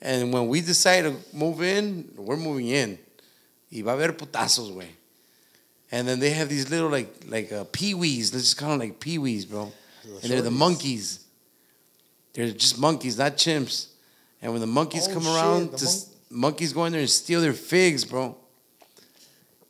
And 0.00 0.32
when 0.32 0.48
we 0.48 0.62
decide 0.62 1.02
to 1.02 1.14
move 1.34 1.60
in, 1.60 2.10
we're 2.16 2.38
moving 2.38 2.68
in. 2.68 2.98
Y 3.70 3.82
va 3.82 3.90
a 3.90 4.00
haber 4.00 4.14
putazos, 4.14 4.72
güey. 4.72 4.88
And 5.92 6.08
then 6.08 6.18
they 6.18 6.30
have 6.30 6.48
these 6.48 6.70
little 6.70 6.88
like 6.88 7.14
like 7.28 7.52
uh, 7.52 7.64
peewees. 7.64 8.32
Let's 8.32 8.44
just 8.44 8.56
call 8.56 8.70
them 8.70 8.78
like 8.78 8.98
peewees, 8.98 9.46
bro. 9.46 9.70
And 10.22 10.30
they're 10.30 10.40
the 10.40 10.50
monkeys. 10.50 11.26
They're 12.32 12.52
just 12.52 12.78
monkeys, 12.78 13.18
not 13.18 13.32
chimps. 13.32 13.88
And 14.40 14.50
when 14.52 14.62
the 14.62 14.66
monkeys 14.66 15.08
Oh, 15.08 15.12
come 15.12 15.24
shit, 15.24 15.34
around, 15.34 15.72
the 15.72 15.76
just 15.76 16.14
monkeys 16.30 16.72
go 16.72 16.86
in 16.86 16.92
there 16.92 17.02
and 17.02 17.10
steal 17.10 17.42
their 17.42 17.52
figs, 17.52 18.06
bro. 18.06 18.34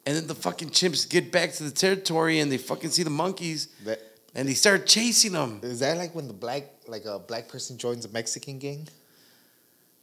And 0.07 0.17
then 0.17 0.27
the 0.29 0.37
fucking 0.37 0.71
chimps 0.71 1.09
get 1.09 1.33
back 1.33 1.53
to 1.55 1.65
the 1.65 1.71
territory 1.71 2.39
and 2.39 2.51
they 2.51 2.59
fucking 2.59 2.91
see 2.91 3.03
the 3.03 3.11
monkeys 3.11 3.67
That, 3.85 4.01
and 4.37 4.49
they 4.49 4.55
start 4.55 4.87
chasing 4.87 5.33
them. 5.33 5.61
is 5.63 5.81
that 5.81 5.97
like 5.97 6.15
when 6.15 6.29
the 6.29 6.33
black 6.33 6.65
like 6.87 7.05
a 7.05 7.19
black 7.19 7.49
person 7.49 7.77
joins 7.77 8.05
a 8.05 8.09
Mexican 8.11 8.59
gang? 8.61 8.87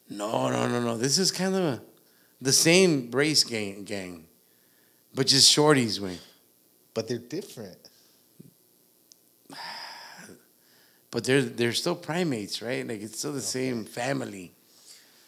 No, 0.10 0.50
no, 0.50 0.68
no, 0.68 0.82
no. 0.82 0.98
This 0.98 1.18
is 1.18 1.32
kind 1.32 1.56
of 1.56 1.64
a, 1.64 1.82
the 2.42 2.52
same 2.52 3.10
race 3.12 3.46
gang, 3.46 3.86
gang, 3.86 4.26
but 5.16 5.28
just 5.28 5.56
shorties, 5.56 6.00
way. 6.00 6.20
But 6.94 7.08
they're 7.08 7.18
different. 7.18 7.78
But 11.12 11.26
they're 11.26 11.44
they're 11.44 11.74
still 11.74 11.94
primates, 11.94 12.60
right? 12.60 12.88
Like 12.88 13.04
it's 13.04 13.20
still 13.20 13.34
the 13.34 13.42
same 13.42 13.86
family. 13.86 14.53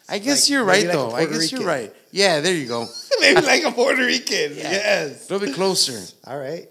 I 0.08 0.18
guess 0.18 0.44
Like- 0.44 0.50
you're 0.50 0.64
right, 0.64 0.84
like 0.84 0.92
though. 0.92 1.06
I 1.10 1.24
Puerto 1.26 1.32
guess 1.40 1.52
you're 1.52 1.64
right. 1.64 1.92
Yeah, 2.12 2.40
there 2.40 2.54
you 2.54 2.66
go. 2.68 2.86
Maybe 3.20 3.40
like 3.40 3.64
a 3.64 3.72
Puerto 3.72 4.04
Rican. 4.04 4.56
Yeah. 4.56 4.70
Yes. 4.70 5.28
A 5.28 5.32
little 5.32 5.46
bit 5.48 5.54
closer, 5.56 6.00
All 6.26 6.38
right. 6.38 6.68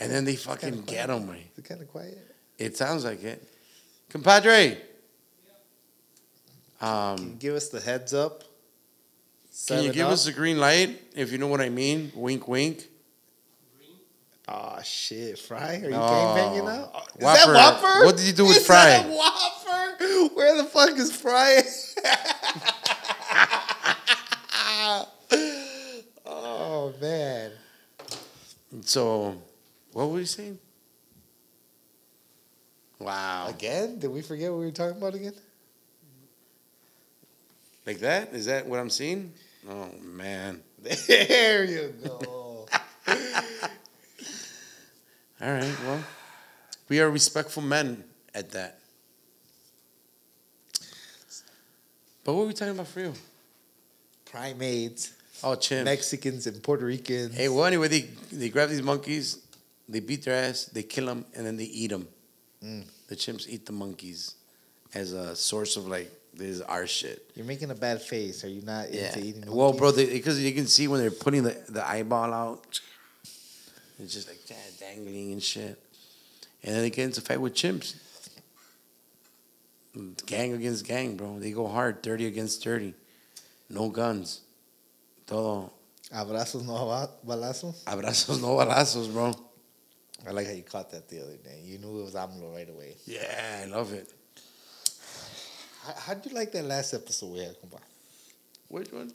and 0.00 0.10
then 0.12 0.24
they 0.24 0.36
fucking 0.36 0.82
get 0.82 1.06
them, 1.08 1.26
way. 1.28 1.46
It's 1.56 1.66
kind 1.68 1.80
of 1.80 1.88
quiet. 1.88 2.18
It 2.58 2.76
sounds 2.76 3.04
like 3.04 3.22
it, 3.24 3.42
compadre. 4.10 4.76
Can 6.78 6.88
you 6.88 6.88
Um, 6.88 7.36
give 7.38 7.54
us 7.54 7.68
the 7.68 7.80
heads 7.80 8.12
up? 8.12 8.44
can 9.68 9.84
you 9.84 9.92
give 9.92 10.06
up? 10.06 10.12
us 10.12 10.26
a 10.26 10.32
green 10.32 10.58
light 10.58 11.00
if 11.14 11.30
you 11.30 11.38
know 11.38 11.46
what 11.46 11.60
I 11.60 11.68
mean? 11.68 12.10
Wink, 12.14 12.48
wink. 12.48 12.88
Oh 14.48 14.78
shit, 14.82 15.38
Fry? 15.38 15.76
Are 15.84 15.88
you 15.90 15.94
Oh. 15.94 15.98
gangbanging 15.98 16.64
now? 16.64 16.90
Oh, 16.94 16.98
Is 17.16 17.22
Whopper. 17.22 17.52
that 17.52 17.80
Whopper? 17.82 18.04
What 18.06 18.16
did 18.16 18.26
you 18.26 18.32
do 18.32 18.46
with 18.46 18.56
Is 18.58 18.66
Fry? 18.66 18.84
that 18.90 19.08
Whopper? 19.08 20.34
Where 20.34 20.56
the 20.56 20.64
fuck 20.64 20.90
is 20.98 21.12
Fry? 21.14 21.62
oh 26.26 26.92
man. 27.00 27.52
So, 28.82 29.36
what 29.92 30.08
were 30.10 30.18
you 30.20 30.26
saying? 30.26 30.58
Wow. 32.98 33.48
Again? 33.48 33.98
Did 33.98 34.10
we 34.10 34.22
forget 34.22 34.50
what 34.50 34.58
we 34.60 34.66
were 34.66 34.70
talking 34.72 34.96
about 34.96 35.14
again? 35.14 35.34
Like 37.86 37.98
that? 37.98 38.32
Is 38.32 38.46
that 38.46 38.66
what 38.66 38.78
I'm 38.78 38.90
seeing? 38.90 39.32
Oh, 39.68 39.88
man. 40.02 40.62
There 41.06 41.64
you 41.64 41.94
go. 42.02 42.66
All 45.42 45.50
right, 45.52 45.76
well, 45.84 46.04
we 46.88 47.00
are 47.00 47.10
respectful 47.10 47.62
men 47.62 48.04
at 48.34 48.50
that. 48.52 48.78
But 52.24 52.34
what 52.34 52.42
were 52.42 52.46
we 52.48 52.52
talking 52.54 52.74
about 52.74 52.86
for 52.86 53.00
you? 53.00 53.12
Primates, 54.30 55.12
Oh, 55.44 55.56
chimps. 55.56 55.84
Mexicans, 55.84 56.46
and 56.46 56.62
Puerto 56.62 56.84
Ricans. 56.86 57.34
Hey, 57.34 57.48
well, 57.48 57.64
anyway, 57.64 57.88
they, 57.88 58.00
they 58.30 58.48
grab 58.48 58.68
these 58.68 58.82
monkeys, 58.82 59.38
they 59.88 59.98
beat 59.98 60.24
their 60.24 60.34
ass, 60.36 60.66
they 60.66 60.84
kill 60.84 61.06
them, 61.06 61.24
and 61.34 61.44
then 61.44 61.56
they 61.56 61.64
eat 61.64 61.90
them. 61.90 62.06
Mm. 62.64 62.84
The 63.08 63.16
chimps 63.16 63.48
eat 63.48 63.66
the 63.66 63.72
monkeys 63.72 64.36
as 64.94 65.12
a 65.12 65.34
source 65.34 65.76
of, 65.76 65.88
like, 65.88 66.08
this 66.32 66.46
is 66.48 66.60
our 66.62 66.86
shit. 66.86 67.28
You're 67.34 67.44
making 67.44 67.72
a 67.72 67.74
bad 67.74 68.00
face. 68.00 68.44
Are 68.44 68.48
you 68.48 68.62
not 68.62 68.92
Yeah. 68.92 69.08
into 69.08 69.24
eating? 69.26 69.44
Well, 69.52 69.72
bro, 69.72 69.92
because 69.92 70.40
you 70.40 70.52
can 70.54 70.68
see 70.68 70.86
when 70.86 71.00
they're 71.00 71.10
putting 71.10 71.42
the, 71.42 71.60
the 71.68 71.86
eyeball 71.86 72.32
out, 72.32 72.80
it's 74.02 74.14
just 74.14 74.28
like 74.28 74.40
dangling 74.78 75.32
and 75.32 75.42
shit. 75.42 75.78
And 76.62 76.74
then 76.74 76.82
they 76.82 76.90
get 76.90 77.04
into 77.04 77.20
a 77.20 77.24
fight 77.24 77.40
with 77.40 77.54
chimps. 77.54 77.96
Gang 80.26 80.52
against 80.52 80.86
gang, 80.86 81.16
bro. 81.16 81.38
They 81.38 81.52
go 81.52 81.66
hard, 81.66 82.02
30 82.02 82.26
against 82.26 82.64
30. 82.64 82.94
No 83.68 83.88
guns. 83.88 84.40
Todo. 85.26 85.72
Abrazos, 86.14 86.64
no 86.64 87.08
balazos. 87.26 87.82
Abrazos, 87.84 88.40
no 88.40 88.56
balazos, 88.56 89.12
bro. 89.12 89.32
I 90.26 90.30
like 90.30 90.46
how 90.46 90.52
you 90.52 90.62
caught 90.62 90.90
that 90.90 91.08
the 91.08 91.20
other 91.20 91.36
day. 91.36 91.60
You 91.64 91.78
knew 91.78 92.00
it 92.00 92.04
was 92.04 92.14
AMLO 92.14 92.54
right 92.54 92.68
away. 92.68 92.94
Yeah, 93.06 93.62
I 93.62 93.64
love 93.66 93.92
it. 93.92 94.08
How, 95.84 95.94
how'd 95.96 96.24
you 96.24 96.32
like 96.32 96.52
that 96.52 96.64
last 96.64 96.94
episode 96.94 97.32
we 97.32 97.40
had, 97.40 97.56
compa? 97.60 97.80
Which 98.68 98.92
one? 98.92 99.12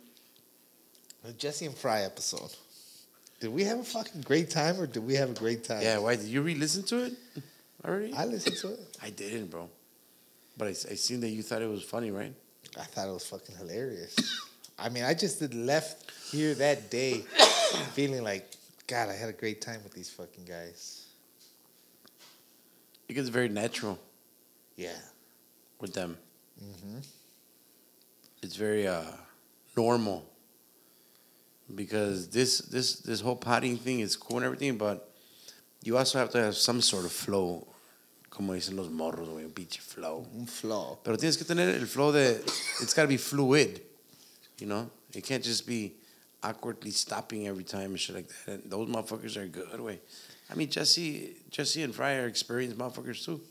The 1.24 1.34
Jesse 1.34 1.66
and 1.66 1.76
Fry 1.76 2.02
episode. 2.02 2.54
Did 3.40 3.50
we 3.54 3.64
have 3.66 3.80
a 3.80 3.84
fucking 3.84 4.22
great 4.22 4.50
time 4.50 4.80
or 4.80 4.88
did 4.88 5.06
we 5.06 5.14
have 5.16 5.30
a 5.30 5.34
great 5.34 5.64
time? 5.64 5.82
Yeah, 5.82 6.00
why? 6.00 6.16
Did 6.16 6.26
you 6.26 6.42
re 6.42 6.56
listen 6.56 6.84
to 6.84 7.04
it 7.06 7.14
already? 7.86 8.14
I 8.14 8.26
listened 8.26 8.58
to 8.58 8.70
it. 8.74 8.80
I 9.02 9.10
didn't, 9.12 9.48
bro. 9.52 9.70
But 10.58 10.66
I, 10.70 10.72
I 10.72 10.96
seen 10.96 11.20
that 11.22 11.30
you 11.30 11.44
thought 11.44 11.62
it 11.62 11.70
was 11.70 11.84
funny, 11.84 12.10
right? 12.10 12.34
I 12.80 12.84
thought 12.84 13.08
it 13.08 13.14
was 13.14 13.28
fucking 13.28 13.56
hilarious. 13.58 14.16
I 14.80 14.90
mean, 14.90 15.04
I 15.04 15.14
just 15.14 15.40
did 15.40 15.54
left 15.54 16.12
here 16.32 16.54
that 16.56 16.90
day 16.90 17.20
feeling 17.94 18.24
like, 18.24 18.50
God, 18.88 19.10
I 19.10 19.14
had 19.14 19.30
a 19.30 19.34
great 19.34 19.62
time 19.62 19.82
with 19.84 19.94
these 19.94 20.10
fucking 20.10 20.46
guys. 20.46 21.06
It 23.08 23.14
gets 23.14 23.30
very 23.30 23.50
natural 23.50 24.00
Yeah. 24.76 24.98
with 25.80 25.94
them. 25.94 26.18
Mm-hmm. 26.62 26.98
it's 28.42 28.56
very 28.56 28.88
uh, 28.88 29.04
normal 29.76 30.26
because 31.76 32.30
this 32.30 32.59
this 32.59 32.99
this 32.99 33.22
whole 33.22 33.36
potting 33.36 33.78
thing 33.78 33.99
is 33.99 34.15
cool 34.15 34.38
and 34.38 34.45
everything, 34.45 34.78
but 34.78 35.11
you 35.84 35.97
also 35.97 36.18
have 36.20 36.30
to 36.32 36.41
have 36.41 36.55
some 36.55 36.82
sort 36.82 37.05
of 37.05 37.11
flow, 37.11 37.68
como 38.30 38.53
dicen 38.53 38.76
los 38.76 38.88
morros, 38.88 39.28
güey, 39.28 39.43
un 39.43 39.51
pinche 39.51 39.80
flow. 39.80 40.26
Un 40.38 40.45
flow. 40.45 40.99
Pero 41.03 41.18
tienes 41.18 41.38
que 41.38 41.45
tener 41.45 41.76
el 41.76 41.86
flow 41.86 42.11
de, 42.11 42.36
it's 42.82 42.93
got 42.93 43.03
to 43.03 43.07
be 43.07 43.18
fluid, 43.18 43.82
you 44.59 44.68
know. 44.68 44.89
It 45.13 45.24
can't 45.24 45.43
just 45.43 45.65
be 45.65 45.93
awkwardly 46.43 46.91
stopping 46.91 47.47
every 47.47 47.63
time 47.63 47.91
and 47.91 47.99
shit 47.99 48.15
like 48.15 48.28
that. 48.28 48.63
And 48.63 48.72
those 48.72 48.89
motherfuckers 48.89 49.38
are 49.38 49.47
good, 49.47 49.80
way. 49.80 49.99
I 50.49 50.55
mean, 50.55 50.70
Jesse, 50.70 51.36
Jesse 51.49 51.84
and 51.84 51.93
Fry 51.93 52.15
are 52.15 52.28
experienced 52.28 52.78
motherfuckers 52.78 53.24
too. 53.24 53.41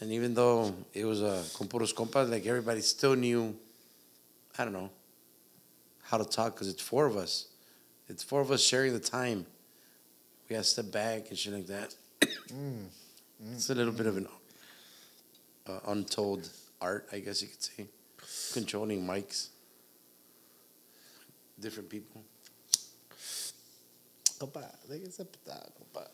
And 0.00 0.12
even 0.12 0.34
though 0.34 0.74
it 0.94 1.04
was 1.04 1.22
uh, 1.22 1.42
con 1.56 1.68
puros 1.68 1.94
compas, 1.94 2.30
like 2.30 2.46
everybody 2.46 2.80
still 2.80 3.16
knew, 3.16 3.56
I 4.58 4.64
don't 4.64 4.72
know, 4.72 4.90
how 6.10 6.18
to 6.18 6.24
talk 6.24 6.54
because 6.54 6.68
it's 6.68 6.82
four 6.82 7.06
of 7.06 7.16
us. 7.16 7.46
It's 8.08 8.22
four 8.22 8.40
of 8.40 8.50
us 8.50 8.62
sharing 8.62 8.92
the 8.92 8.98
time. 9.00 9.46
We 10.48 10.56
got 10.56 10.64
to 10.64 10.68
step 10.68 10.90
back 10.90 11.28
and 11.30 11.38
shit 11.38 11.52
like 11.52 11.66
that. 11.68 11.94
Mm. 12.50 12.86
It's 13.54 13.70
a 13.70 13.74
little 13.74 13.92
bit 13.92 14.06
of 14.06 14.16
an 14.18 14.26
uh, 15.66 15.78
untold 15.86 16.50
art, 16.80 17.06
I 17.12 17.20
guess 17.20 17.40
you 17.40 17.48
could 17.48 17.62
say. 17.62 17.86
Controlling 18.52 19.06
mics, 19.06 19.48
different 21.58 21.88
people. 21.88 22.22
Compa, 24.38 24.64
¿de 24.88 24.98
qué 24.98 25.12
se 25.12 25.24
trata, 25.24 25.70
compa? 25.78 26.06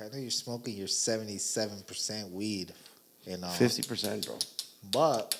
I 0.00 0.08
know 0.12 0.18
you're 0.18 0.30
smoking 0.30 0.76
your 0.76 0.86
77% 0.86 2.30
weed, 2.30 2.72
you 3.26 3.36
know. 3.36 3.48
Fifty 3.48 3.82
percent, 3.82 4.26
bro. 4.26 4.38
But 4.90 5.36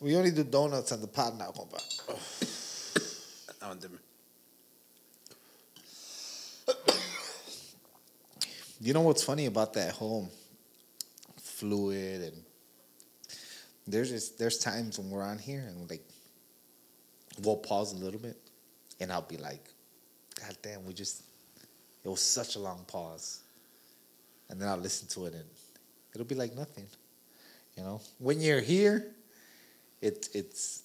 we 0.00 0.16
only 0.16 0.30
do 0.30 0.44
donuts 0.44 0.92
on 0.92 1.00
the 1.00 1.06
pod 1.06 1.38
now, 1.38 1.50
compa. 1.50 1.82
Then. 3.80 3.98
You 8.80 8.92
know 8.92 9.00
what's 9.00 9.24
funny 9.24 9.46
about 9.46 9.72
that 9.74 9.92
whole 9.92 10.30
fluid 11.40 12.22
and 12.22 12.44
there's 13.88 14.10
just 14.10 14.38
there's 14.38 14.58
times 14.58 14.98
when 14.98 15.10
we're 15.10 15.22
on 15.22 15.38
here 15.38 15.64
and 15.66 15.88
like 15.90 16.02
we'll 17.42 17.56
pause 17.56 17.92
a 17.92 17.96
little 17.96 18.20
bit 18.20 18.36
and 19.00 19.12
I'll 19.12 19.22
be 19.22 19.36
like, 19.36 19.68
God 20.40 20.56
damn, 20.62 20.84
we 20.84 20.92
just 20.92 21.22
it 22.04 22.08
was 22.08 22.20
such 22.20 22.54
a 22.54 22.60
long 22.60 22.84
pause. 22.86 23.40
And 24.48 24.60
then 24.60 24.68
I'll 24.68 24.76
listen 24.76 25.08
to 25.08 25.26
it 25.26 25.34
and 25.34 25.44
it'll 26.14 26.26
be 26.26 26.36
like 26.36 26.54
nothing. 26.54 26.86
You 27.76 27.82
know? 27.82 28.00
When 28.18 28.40
you're 28.40 28.60
here, 28.60 29.15
it 30.06 30.28
it's 30.34 30.82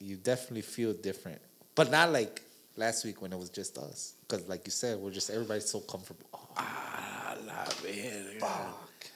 you 0.00 0.16
definitely 0.16 0.62
feel 0.62 0.92
different. 0.92 1.40
But 1.74 1.90
not 1.90 2.12
like 2.12 2.42
last 2.76 3.04
week 3.04 3.20
when 3.22 3.32
it 3.32 3.38
was 3.38 3.50
just 3.50 3.78
us. 3.78 4.14
Because 4.28 4.46
like 4.48 4.62
you 4.66 4.70
said, 4.70 4.98
we're 4.98 5.10
just 5.10 5.30
everybody's 5.30 5.68
so 5.68 5.80
comfortable. 5.80 6.26
Oh, 6.34 6.48
Ah, 6.58 7.36
la 7.46 7.64
verga. 7.82 8.40
fuck. 8.40 9.06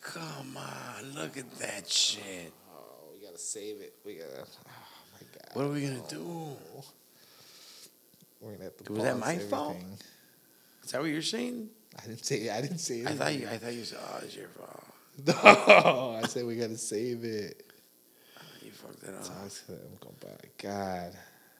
Come 0.00 0.56
on, 0.56 1.12
look 1.14 1.36
at 1.36 1.50
that 1.58 1.88
shit. 1.88 2.52
Oh, 2.72 3.10
we 3.12 3.24
gotta 3.26 3.38
save 3.38 3.80
it. 3.80 3.94
We 4.06 4.14
gotta. 4.14 4.44
Oh 4.44 5.14
my 5.14 5.26
god. 5.34 5.50
What 5.54 5.64
are 5.66 5.68
we 5.76 5.82
gonna 5.82 6.02
do? 6.08 6.56
We're 8.40 8.52
gonna 8.52 8.64
have 8.64 8.76
to. 8.84 8.92
Was 8.92 9.02
that 9.02 9.18
my 9.18 9.36
fault? 9.38 9.76
everything. 9.76 9.98
Is 10.84 10.90
that 10.92 11.00
what 11.00 11.10
you're 11.10 11.22
saying? 11.22 11.68
I 11.98 12.06
didn't 12.06 12.24
say. 12.24 12.48
I 12.48 12.60
didn't 12.62 12.78
say. 12.78 13.00
It. 13.00 13.08
I 13.08 13.14
thought 13.14 13.34
you. 13.34 13.48
I 13.48 13.56
thought 13.58 13.74
you 13.74 13.84
said, 13.84 13.98
"Oh, 14.00 14.20
it's 14.24 14.36
your 14.36 14.48
fault." 14.48 14.84
No, 15.26 16.20
I 16.22 16.26
said 16.28 16.46
we 16.46 16.54
gotta 16.56 16.78
save 16.78 17.24
it. 17.24 17.64
Fucked 18.82 19.02
it 19.04 19.14
up. 19.14 19.24
Talk 19.24 19.48
to 19.66 19.72
them. 19.72 19.90
Go 20.00 20.14
back. 20.20 20.50
God. 20.58 21.12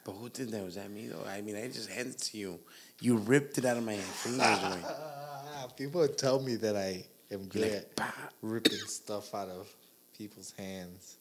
But 0.05 0.12
who 0.12 0.29
did 0.29 0.51
that? 0.53 0.64
Was 0.64 0.77
that 0.77 0.91
me 0.91 1.09
though? 1.09 1.25
I 1.29 1.41
mean, 1.43 1.57
I 1.57 1.66
just 1.69 1.91
handed 1.91 2.14
it 2.14 2.21
to 2.23 2.39
you. 2.39 2.59
You 3.01 3.16
ripped 3.16 3.59
it 3.59 3.64
out 3.64 3.77
of 3.77 3.85
my 3.85 3.97
fingers. 3.97 4.85
people 5.77 6.07
tell 6.09 6.41
me 6.41 6.57
that 6.57 6.77
I 6.77 7.05
am 7.31 7.47
good 7.47 7.62
like, 7.62 7.73
at 7.73 7.97
"Pa." 7.97 8.14
ripping 8.43 8.79
stuff 8.87 9.35
out 9.35 9.49
of 9.49 9.69
people's 10.16 10.53
hands. 10.57 11.16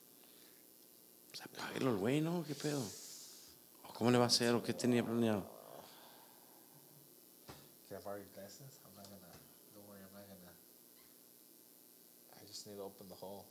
O 1.33 1.37
sea, 1.37 1.47
páguelo 1.55 1.91
el 1.91 1.97
güey, 1.97 2.21
¿no? 2.21 2.43
¿Qué 2.47 2.55
pedo? 2.55 2.81
¿O 3.87 3.93
¿Cómo 3.93 4.11
le 4.11 4.17
va 4.17 4.25
a 4.25 4.27
hacer? 4.27 4.55
¿O 4.55 4.63
qué 4.63 4.73
tenía 4.73 5.03
planeado? 5.03 5.43
Can 7.87 7.97
I 7.97 8.01
borrow 8.03 8.17
your 8.17 8.25
glasses? 8.33 8.79
I'm 8.85 8.95
not 8.95 9.05
gonna. 9.05 9.33
Don't 9.75 9.87
worry, 9.87 9.99
I'm 10.01 10.13
not 10.13 10.27
gonna. 10.27 10.53
I 12.35 12.45
just 12.47 12.65
need 12.67 12.77
to 12.77 12.83
open 12.83 13.07
the 13.07 13.15
hole. 13.15 13.45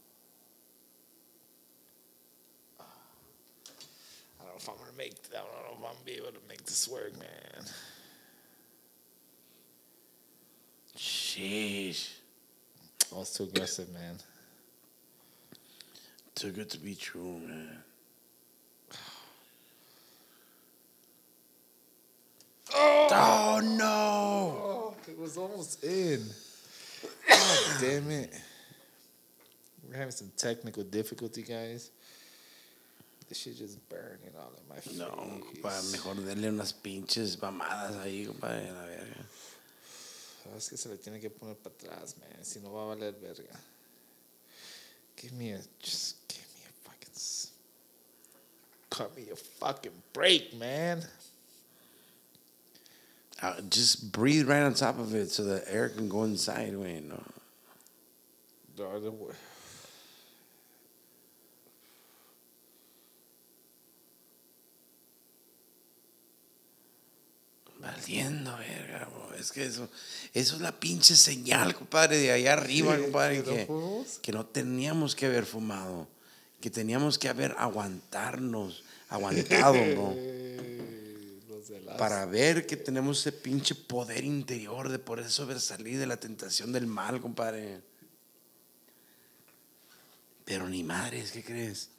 I 2.79 4.45
don't 4.45 4.46
know 4.57 4.63
if 4.63 4.69
I'm 4.69 4.77
gonna 4.77 4.97
make. 4.97 5.23
That. 5.31 5.39
I 5.39 5.63
don't 5.63 5.69
know 5.69 5.73
if 5.73 5.77
I'm 5.77 5.95
gonna 5.95 6.05
be 6.05 6.13
able 6.13 6.33
to 6.33 6.49
make 6.49 6.65
this 6.65 6.89
work, 6.89 7.13
man. 7.19 7.65
Sheesh. 10.97 12.11
Oh, 13.13 13.19
was 13.19 13.33
too 13.33 13.45
aggressive, 13.45 13.93
man. 13.93 14.17
Too 16.35 16.51
good 16.51 16.71
to 16.71 16.79
be 16.79 16.95
true, 16.95 17.41
man. 17.47 17.79
Oh! 22.75 23.09
oh, 23.11 23.61
no! 23.63 23.85
Oh, 23.89 24.95
it 25.09 25.19
was 25.19 25.37
almost 25.37 25.85
in. 25.85 26.23
God 27.29 27.81
damn 27.81 28.11
it. 28.11 28.35
We're 29.89 29.97
having 29.97 30.11
some 30.11 30.33
technical 30.37 30.83
difficulty, 30.83 31.43
guys. 31.43 31.91
This 33.29 33.39
shit 33.39 33.59
just 33.59 33.89
burning 33.89 34.35
all 34.39 34.53
in 34.57 34.69
my 34.69 34.77
face. 34.81 34.99
No, 34.99 35.09
compadre, 35.09 35.91
mejor 35.91 36.15
denle 36.15 36.49
unas 36.49 36.73
pinches 36.73 37.37
mamadas 37.39 37.97
ahí, 37.97 38.27
compadre, 38.27 38.69
a 38.69 38.73
la 38.73 38.87
verga. 38.87 39.27
Es 40.57 40.69
que 40.69 40.77
se 40.77 40.89
le 40.89 40.97
tiene 40.97 41.21
que 41.21 41.29
poner 41.29 41.57
para 41.57 41.75
atrás, 41.75 42.15
man. 42.19 42.45
Si 42.45 42.61
no 42.61 42.71
va 42.71 42.85
a 42.85 42.87
valer 42.95 43.13
verga. 43.21 43.59
Give 45.17 45.33
me 45.33 45.53
a, 45.53 45.59
just 45.83 46.17
give 46.29 46.47
me 46.55 46.63
a 46.69 46.89
fucking, 46.89 47.51
cut 48.91 49.17
me 49.17 49.31
a 49.33 49.37
fucking 49.37 50.03
break, 50.13 50.55
man. 50.55 51.03
Uh, 53.43 53.61
just 53.69 54.13
breathe 54.13 54.49
right 54.49 54.63
on 54.63 54.73
top 54.73 54.99
of 54.99 55.15
it 55.15 55.31
so 55.31 55.43
the 55.43 55.63
air 55.71 55.89
can 55.89 56.09
go 56.09 56.23
inside, 56.25 56.73
güey. 56.75 57.03
No. 57.03 57.23
The 58.77 59.11
Valiendo, 67.87 68.57
verga, 68.57 69.07
bro. 69.07 69.35
Es 69.39 69.53
que 69.53 69.65
eso, 69.65 69.89
eso 70.35 70.57
es 70.57 70.61
la 70.61 70.73
pinche 70.73 71.15
señal, 71.15 71.75
compadre, 71.75 72.19
de 72.19 72.33
allá 72.33 72.55
arriba, 72.55 72.97
Sí, 72.97 73.03
compadre, 73.03 73.43
que 73.43 74.33
no 74.33 74.47
que, 74.47 74.53
teníamos 74.53 75.15
que 75.15 75.27
haber 75.27 75.47
fumado, 75.47 76.09
que 76.61 76.69
teníamos 76.71 77.19
que 77.19 77.29
haber 77.29 77.55
aguantarnos, 77.59 78.83
aguantado, 79.09 79.75
bro, 79.95 80.17
para 81.99 82.27
ver 82.27 82.67
que 82.67 82.77
tenemos 82.77 83.21
ese 83.21 83.33
pinche 83.33 83.75
poder 83.75 84.25
interior 84.25 84.89
de 84.89 84.99
poder 84.99 85.31
sobresalir 85.31 85.99
de 85.99 86.07
la 86.07 86.17
tentación 86.17 86.73
del 86.73 86.87
mal, 86.87 87.21
compadre. 87.21 87.83
Pero 90.45 90.69
ni 90.69 90.83
madres, 90.83 91.31
¿qué 91.31 91.45
crees? 91.45 91.91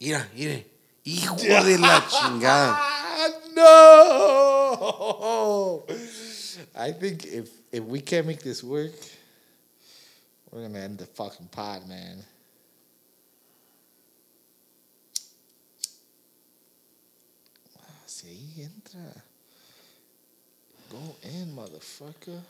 Mira, 0.00 0.28
mire, 0.34 0.68
hijo 1.04 1.36
de 1.36 1.78
la 1.78 2.06
chingada. 2.08 3.07
No! 3.54 4.94
I 6.76 6.92
think 6.92 7.26
if 7.26 7.50
if 7.72 7.82
we 7.84 8.00
can't 8.00 8.26
make 8.26 8.42
this 8.42 8.62
work, 8.62 8.92
we're 10.50 10.62
gonna 10.62 10.78
end 10.78 10.98
the 10.98 11.06
fucking 11.06 11.48
pod, 11.48 11.88
man. 11.88 12.24
Si 18.06 18.26
ahí 18.26 18.62
entra. 18.64 19.22
Go 20.90 21.16
in, 21.22 21.54
motherfucker. 21.54 22.40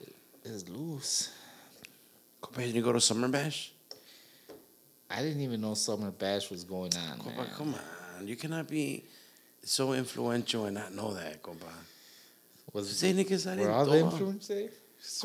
It 0.00 0.14
is 0.44 0.68
loose. 0.68 1.30
Compadre, 2.40 2.72
you 2.72 2.82
go 2.82 2.92
to 2.92 3.00
Summer 3.00 3.28
Bash? 3.28 3.72
I 5.10 5.22
didn't 5.22 5.42
even 5.42 5.60
know 5.60 5.74
Summer 5.74 6.10
Bash 6.10 6.50
was 6.50 6.64
going 6.64 6.92
on, 6.96 7.18
Compa, 7.18 7.36
man. 7.36 7.46
come 7.56 7.74
on. 7.74 7.95
You 8.24 8.36
cannot 8.36 8.68
be 8.68 9.04
so 9.62 9.92
influential 9.92 10.64
and 10.66 10.74
not 10.74 10.94
know 10.94 11.12
that, 11.14 11.42
compa. 11.42 11.72
Was 12.72 13.00
tiene 13.00 13.24
que 13.24 13.36
estar 13.36 13.56
were 13.58 13.70
all 13.70 13.86
the 13.86 13.96
influencers? 14.02 14.70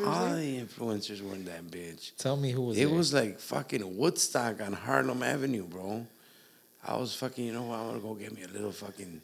All 0.06 0.34
the 0.34 0.60
influencers 0.60 1.20
were 1.26 1.34
in 1.34 1.44
that 1.46 1.64
bitch. 1.70 2.12
Tell 2.16 2.36
me 2.36 2.50
who 2.52 2.62
was 2.62 2.78
It 2.78 2.86
there. 2.86 2.94
was 2.96 3.12
like 3.12 3.38
fucking 3.38 3.96
Woodstock 3.96 4.60
on 4.60 4.72
Harlem 4.72 5.22
Avenue, 5.22 5.64
bro. 5.64 6.06
I 6.86 6.96
was 6.96 7.14
fucking, 7.14 7.44
you 7.44 7.52
know 7.52 7.62
what? 7.62 7.78
I'm 7.78 7.86
gonna 7.88 8.00
go 8.00 8.14
get 8.14 8.34
me 8.34 8.42
a 8.42 8.48
little 8.48 8.72
fucking 8.72 9.20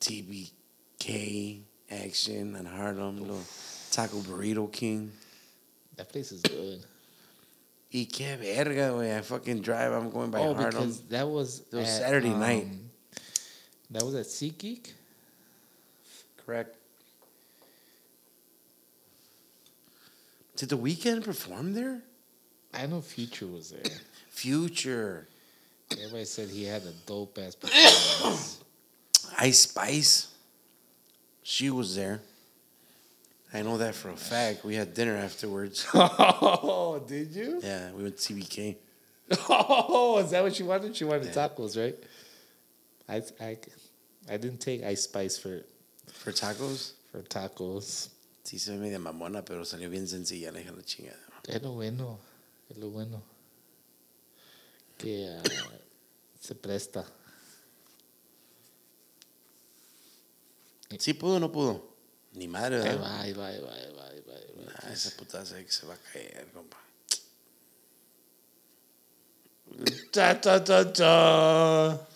TBK 0.00 1.60
action 1.90 2.56
on 2.56 2.64
Harlem, 2.66 3.20
little 3.20 3.40
Taco 3.90 4.18
Burrito 4.18 4.70
King. 4.72 5.12
That 5.96 6.08
place 6.08 6.32
is 6.32 6.40
good. 6.42 6.82
Y 7.92 8.06
qué 8.06 8.36
verga, 8.36 8.92
güey. 8.92 9.16
I 9.16 9.20
fucking 9.20 9.62
drive. 9.62 9.92
I'm 9.92 10.10
going 10.10 10.30
by 10.30 10.38
oh, 10.38 10.54
Harlem. 10.54 10.70
because 10.70 11.00
that 11.08 11.28
was 11.28 11.62
It 11.72 11.76
was 11.76 11.88
at, 11.88 12.02
Saturday 12.02 12.32
night. 12.32 12.64
um, 12.64 12.90
That 13.90 14.04
was 14.04 14.14
at 14.14 14.26
SeatGeek. 14.26 14.92
Correct. 16.46 16.76
Did 20.56 20.68
the 20.68 20.78
Weeknd 20.78 21.24
perform 21.24 21.72
there? 21.74 22.02
I 22.72 22.86
know 22.86 23.00
Future 23.00 23.46
was 23.46 23.70
there. 23.70 23.82
Future. 24.30 25.26
Everybody 25.90 26.24
said 26.24 26.48
he 26.48 26.64
had 26.64 26.82
a 26.82 26.92
dope 27.06 27.38
ass 27.38 27.56
performance. 27.56 28.60
Ice 29.38 29.60
Spice. 29.60 30.28
She 31.42 31.70
was 31.70 31.96
there. 31.96 32.20
I 33.52 33.62
know 33.62 33.78
that 33.78 33.94
for 33.94 34.10
a 34.10 34.16
fact. 34.16 34.64
We 34.64 34.76
had 34.76 34.94
dinner 34.94 35.16
afterwards. 35.16 35.86
oh, 35.94 37.02
did 37.06 37.32
you? 37.34 37.60
Yeah, 37.62 37.90
we 37.92 38.04
went 38.04 38.16
to 38.18 38.32
TBK. 38.34 38.76
Oh, 39.48 40.18
is 40.18 40.30
that 40.30 40.42
what 40.42 40.54
she 40.54 40.62
wanted? 40.64 40.94
She 40.96 41.04
wanted 41.04 41.26
Yeah. 41.34 41.48
tacos, 41.48 41.76
right? 41.76 41.96
I, 43.08 43.22
I, 43.44 43.58
I 44.28 44.36
didn't 44.36 44.58
take 44.60 44.82
Ice 44.84 45.02
Spice 45.02 45.36
for 45.38 45.62
For 46.12 46.32
tacos. 46.32 46.92
for 47.10 47.22
tacos. 47.22 48.08
Sí, 48.44 48.58
se 48.58 48.72
ve 48.72 48.78
media 48.78 48.98
mamona, 48.98 49.44
pero 49.44 49.64
salió 49.64 49.88
bien 49.90 50.06
sencilla. 50.06 50.52
Le 50.52 50.60
dije 50.60 50.72
la 50.76 50.82
chingada. 50.82 51.18
Es 51.46 51.62
lo 51.62 51.72
bueno, 51.72 52.18
es 52.68 52.76
lo 52.78 52.88
bueno. 52.90 53.22
Que 54.98 55.28
ah, 55.38 55.42
se 56.40 56.54
presta. 56.54 57.04
¿Sí 60.98 61.14
pudo 61.14 61.36
o 61.36 61.40
no 61.40 61.52
pudo? 61.52 61.89
Ni 62.32 62.46
madre, 62.48 62.76
Ahí 62.76 62.82
¿verdad? 62.82 63.02
va, 63.02 63.20
ahí 63.20 63.32
va, 63.32 63.46
ahí 63.48 63.60
va, 63.60 63.74
ahí 63.74 63.92
va, 63.92 64.06
ahí 64.08 64.20
va, 64.26 64.34
ahí 64.34 64.52
va. 64.56 64.62
Nah, 64.84 64.92
esa 64.92 65.10
puta 65.16 65.44
se, 65.44 65.68
se 65.70 65.86
va 65.86 65.94
a 65.94 65.98
caer, 65.98 66.48
compa. 66.52 66.76
Ta, 70.12 70.40
ta, 70.40 70.62
ta, 70.64 70.92
ta. 70.92 72.08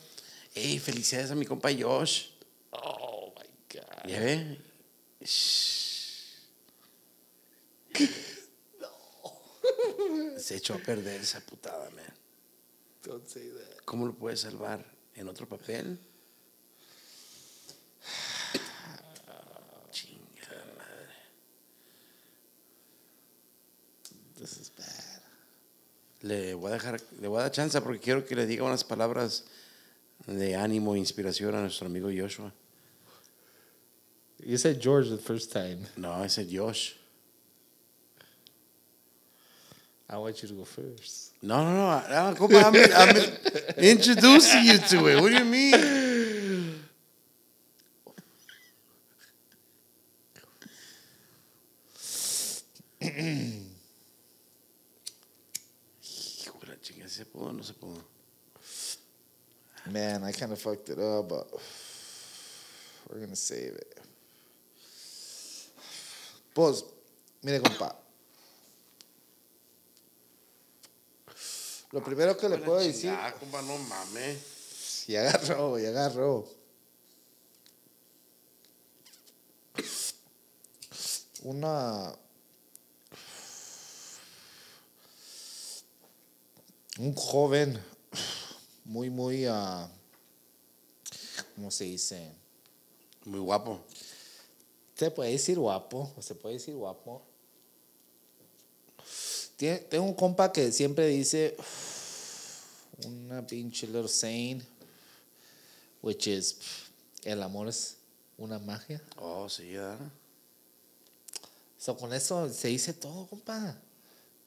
Ey, 0.55 0.79
felicidades 0.79 1.31
a 1.31 1.35
mi 1.35 1.45
compa 1.47 1.71
Josh. 1.73 2.27
Oh 2.73 3.33
my 3.37 3.49
God. 3.73 4.09
¿Ya 4.09 4.21
ve? 4.21 4.59
Shh. 5.21 6.03
Se 10.39 10.57
echó 10.57 10.75
a 10.75 10.79
perder 10.79 11.21
esa 11.23 11.41
putada, 11.41 11.89
man. 11.91 12.13
Don't 13.03 13.27
say 13.27 13.49
that. 13.51 13.83
¿Cómo 13.85 14.07
lo 14.07 14.15
puedes 14.15 14.41
salvar? 14.41 14.85
¿En 15.15 15.29
otro 15.29 15.49
papel? 15.49 15.99
Chingada 19.91 20.65
madre. 20.77 21.15
This 24.39 24.59
is 24.59 24.71
bad. 24.77 25.23
Le 26.25 26.55
voy 26.55 26.71
a 26.71 26.75
dejar, 26.75 27.01
le 27.21 27.29
voy 27.29 27.39
a 27.39 27.43
dar 27.43 27.53
chance 27.53 27.79
porque 27.83 28.01
quiero 28.01 28.25
que 28.25 28.35
le 28.35 28.47
diga 28.47 28.65
unas 28.65 28.83
palabras 28.83 29.45
de 30.27 30.57
ánimo 30.57 30.95
e 30.95 30.99
inspiración 30.99 31.55
a 31.55 31.61
nuestro 31.61 31.87
amigo 31.87 32.09
Joshua. 32.11 32.51
You 34.43 34.57
said 34.57 34.81
George 34.81 35.11
the 35.11 35.19
first 35.19 35.53
time. 35.53 35.87
No, 35.97 36.13
I 36.13 36.29
said 36.29 36.49
Josh. 36.49 36.97
I 40.09 40.17
want 40.17 40.43
you 40.43 40.49
to 40.49 40.55
go 40.55 40.65
first. 40.65 41.33
No, 41.43 41.63
no, 41.63 41.73
no. 41.75 41.89
ah, 41.91 42.35
compa, 42.35 42.63
I'm, 42.63 42.75
I'm 42.75 43.17
introducing 43.85 44.65
you 44.65 44.79
to 44.79 45.07
it. 45.09 45.21
What 45.21 45.31
do 45.31 45.39
you 45.39 45.45
mean? 45.45 46.05
Hijo 56.01 56.59
de 56.61 56.67
la 56.67 56.77
chinga, 57.35 57.43
¿se 57.43 57.43
pudo 57.43 57.49
o 57.49 57.53
no 57.53 57.63
se 57.63 57.75
pudo? 57.75 58.05
Man, 59.91 60.25
I 60.25 60.33
kind 60.33 60.53
of 60.53 60.59
fucked 60.61 60.89
it 60.89 60.99
up, 60.99 61.29
but 61.29 61.47
we're 63.11 63.21
gonna 63.21 63.37
save 63.37 63.77
it. 63.77 64.01
Pues, 66.55 66.85
mire, 67.43 67.61
compa. 67.61 67.95
Lo 71.93 72.01
primero 72.03 72.37
que 72.37 72.49
le 72.49 72.59
puedo 72.59 72.79
decir, 72.81 73.11
Ah, 73.11 73.33
compa, 73.39 73.63
no 73.63 73.77
mames. 73.79 75.05
y 75.09 75.17
agarró, 75.17 75.79
y 75.79 75.85
agarró. 75.87 76.49
Una. 81.43 82.15
Un 86.99 87.15
joven 87.15 87.79
muy, 88.85 89.11
muy. 89.11 89.47
ah, 89.47 89.89
¿Cómo 91.57 91.71
se 91.71 91.85
dice? 91.85 92.31
Muy 93.25 93.41
guapo. 93.41 93.81
Se 94.95 95.11
puede 95.11 95.33
decir 95.33 95.59
guapo, 95.59 96.13
o 96.17 96.23
se 96.23 96.35
puede 96.35 96.55
decir 96.57 96.75
guapo. 96.75 97.23
Tiene- 99.57 99.79
tengo 99.79 100.05
un 100.05 100.15
compa 100.15 100.53
que 100.53 100.71
siempre 100.73 101.07
dice 101.09 101.57
una 103.05 103.45
pinche 103.47 103.87
little 103.87 104.09
saying, 104.09 104.63
which 106.03 106.27
is, 106.29 106.57
el 107.25 107.43
amor 107.43 107.69
es 107.69 107.97
una 108.39 108.59
magia. 108.59 109.03
Oh, 109.17 109.49
sí, 109.49 109.73
¿verdad? 109.73 109.99
So, 111.79 111.97
con 111.97 112.13
eso 112.15 112.49
se 112.53 112.69
dice 112.69 112.93
todo, 112.95 113.27
compa. 113.27 113.77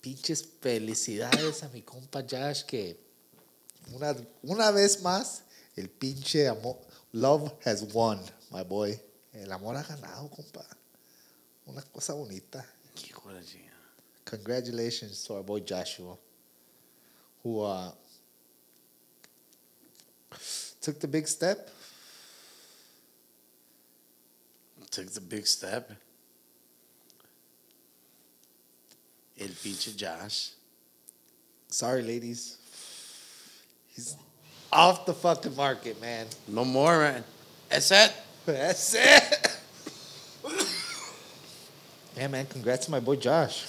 Pinches 0.01 0.43
felicidades 0.61 1.63
a 1.63 1.69
mi 1.69 1.81
compa 1.81 2.21
Josh 2.21 2.63
que 2.63 2.99
una, 3.93 4.15
una 4.43 4.71
vez 4.71 5.01
más 5.01 5.43
el 5.75 5.89
pinche 5.89 6.47
amor, 6.47 6.77
love 7.13 7.51
has 7.65 7.83
won, 7.93 8.19
my 8.51 8.63
boy. 8.63 8.99
El 9.33 9.51
amor 9.51 9.75
ha 9.75 9.83
ganado, 9.83 10.29
compa. 10.29 10.65
Una 11.65 11.81
cosa 11.81 12.13
bonita. 12.13 12.65
Hijo 12.95 13.31
de. 13.31 13.67
Congratulations 14.25 15.23
to 15.23 15.35
our 15.35 15.43
boy 15.43 15.61
Joshua, 15.61 16.17
who 17.43 17.61
uh, 17.61 17.91
took 20.81 20.99
the 20.99 21.07
big 21.07 21.27
step 21.27 21.69
Took 24.91 25.11
the 25.11 25.21
big 25.21 25.45
step. 25.45 25.91
El 29.39 29.49
pinche 29.49 29.95
Josh. 29.95 30.49
Sorry, 31.69 32.01
ladies. 32.01 32.57
He's 33.93 34.15
off 34.71 35.05
the 35.05 35.13
fucking 35.13 35.55
market, 35.55 35.99
man. 36.01 36.27
No 36.47 36.65
more, 36.65 36.99
man. 36.99 37.23
That's 37.69 37.91
it. 37.91 38.13
That's 38.45 38.93
it. 38.95 39.57
yeah, 42.15 42.27
man. 42.27 42.45
Congrats 42.45 42.85
to 42.85 42.91
my 42.91 42.99
boy 42.99 43.17
Josh. 43.17 43.65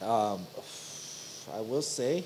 Um, 0.00 0.46
I 1.52 1.60
will 1.60 1.82
say, 1.82 2.22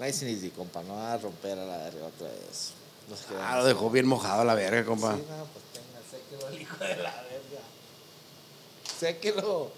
nice 0.00 0.20
and 0.22 0.30
easy, 0.32 0.50
compa. 0.50 0.84
No 0.84 0.94
va 0.94 1.14
a 1.14 1.18
romper 1.18 1.52
a 1.52 1.64
la 1.64 1.78
verga 1.78 2.06
otra 2.06 2.28
vez. 2.28 2.72
No 3.08 3.14
se 3.14 3.24
quedan 3.26 3.44
Ah, 3.44 3.56
lo 3.58 3.64
dejó 3.64 3.90
bien 3.90 4.06
mojado 4.06 4.44
la 4.44 4.54
verga, 4.54 4.84
compa. 4.84 5.14
Sí, 5.14 5.22
no, 5.28 5.46
pues 5.46 5.64
tenga, 5.72 6.00
séquelo 6.10 6.48
el 6.48 6.60
hijo 6.62 6.76
de 6.84 6.96
la 6.96 7.14
verga. 7.22 7.62
Séquelo. 8.98 9.70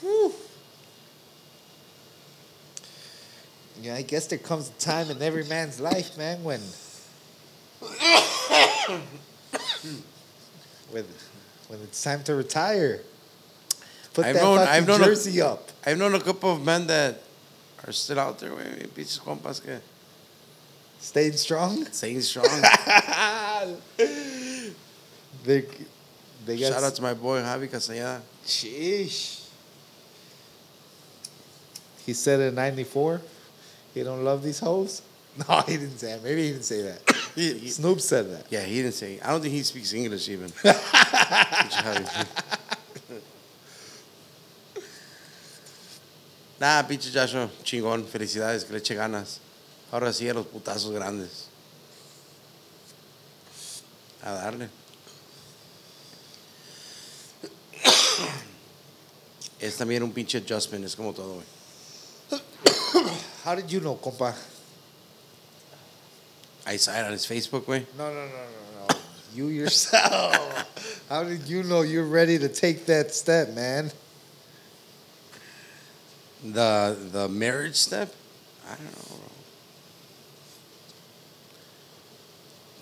Whew. 0.00 0.32
Yeah, 3.80 3.94
I 3.96 4.02
guess 4.02 4.26
there 4.26 4.38
comes 4.38 4.68
a 4.68 4.72
time 4.80 5.10
in 5.10 5.20
every 5.22 5.44
man's 5.44 5.80
life, 5.80 6.16
man, 6.18 6.42
when 6.44 6.60
when, 10.90 11.04
when 11.68 11.80
it's 11.82 12.02
time 12.02 12.22
to 12.24 12.34
retire. 12.34 13.00
Put 14.14 14.26
I've 14.26 14.34
that 14.34 14.42
known- 14.42 14.58
fucking 14.58 14.72
I've 14.74 14.86
known 14.86 15.00
a- 15.02 15.04
jersey 15.06 15.40
up. 15.40 15.70
I've 15.86 15.98
known 15.98 16.14
a 16.14 16.20
couple 16.20 16.52
of 16.52 16.62
men 16.62 16.86
that 16.88 17.22
are 17.86 17.92
still 17.92 18.20
out 18.20 18.38
there. 18.38 18.50
Pinches 18.94 19.18
compas 19.18 19.60
que 19.60 19.80
Staying 21.00 21.32
strong. 21.32 21.84
staying 21.86 22.20
strong. 22.20 22.46
they, 25.44 25.64
they 26.46 26.58
got 26.58 26.72
Shout 26.72 26.82
out 26.84 26.94
to 26.94 27.02
my 27.02 27.14
boy 27.14 27.40
Javi 27.40 27.68
Castañeda. 27.68 28.20
Sheesh. 28.46 29.40
He 32.04 32.12
said 32.14 32.40
in 32.40 32.54
'94, 32.56 33.20
he 33.94 34.02
don't 34.02 34.24
love 34.24 34.42
these 34.42 34.58
hoes. 34.60 35.02
No, 35.48 35.62
he 35.62 35.78
didn't 35.78 35.96
say 35.98 36.12
that. 36.12 36.22
Maybe 36.22 36.42
he 36.42 36.50
didn't 36.52 36.64
say 36.66 36.82
that. 36.82 37.00
He- 37.34 37.54
he- 37.58 37.70
Snoop 37.70 38.02
said 38.02 38.30
that. 38.30 38.44
yeah, 38.50 38.60
he 38.60 38.82
didn't 38.82 38.92
say. 38.92 39.18
I 39.24 39.30
don't 39.30 39.40
think 39.40 39.54
he 39.54 39.62
speaks 39.62 39.94
English 39.94 40.28
even. 40.28 40.52
Nah, 46.60 46.82
pinche 46.86 47.10
Joshua, 47.10 47.48
chingón. 47.64 48.04
Felicidades, 48.06 48.64
que 48.64 48.72
le 48.72 48.78
eche 48.78 48.94
ganas. 48.94 49.40
Ahora 49.90 50.12
sí 50.12 50.28
a 50.28 50.34
los 50.34 50.46
putazos 50.46 50.92
grandes. 50.92 51.48
A 54.22 54.32
darle. 54.32 54.68
Es 59.60 59.76
también 59.76 60.02
un 60.02 60.12
pinche 60.12 60.38
adjustment, 60.38 60.84
es 60.84 60.96
como 60.96 61.12
todo, 61.12 61.34
güey. 61.34 62.40
How 63.44 63.54
did 63.54 63.70
you 63.70 63.78
know, 63.80 63.94
compa? 63.94 64.34
I 66.66 66.76
saw 66.76 66.92
it 66.92 67.04
on 67.04 67.12
his 67.12 67.24
Facebook, 67.26 67.64
güey. 67.64 67.86
No, 67.96 68.08
no, 68.08 68.26
no, 68.26 68.26
no, 68.26 68.86
no. 68.88 68.96
You 69.34 69.48
yourself. 69.48 70.66
How 71.08 71.24
did 71.24 71.48
you 71.48 71.62
know 71.62 71.82
you're 71.82 72.06
ready 72.06 72.38
to 72.38 72.48
take 72.48 72.86
that 72.86 73.14
step, 73.14 73.50
man? 73.50 73.90
The 76.44 76.96
the 77.12 77.28
marriage 77.28 77.76
step? 77.76 78.12
I 78.66 78.74
don't 78.74 78.84
know. 78.84 79.16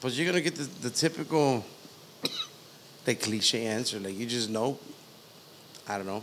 But 0.00 0.12
you're 0.12 0.26
gonna 0.26 0.40
get 0.40 0.56
the, 0.56 0.64
the 0.88 0.90
typical 0.90 1.64
the 3.04 3.14
cliche 3.14 3.66
answer. 3.66 3.98
Like 3.98 4.16
you 4.16 4.26
just 4.26 4.48
know. 4.48 4.78
I 5.88 5.96
don't 5.96 6.06
know. 6.06 6.22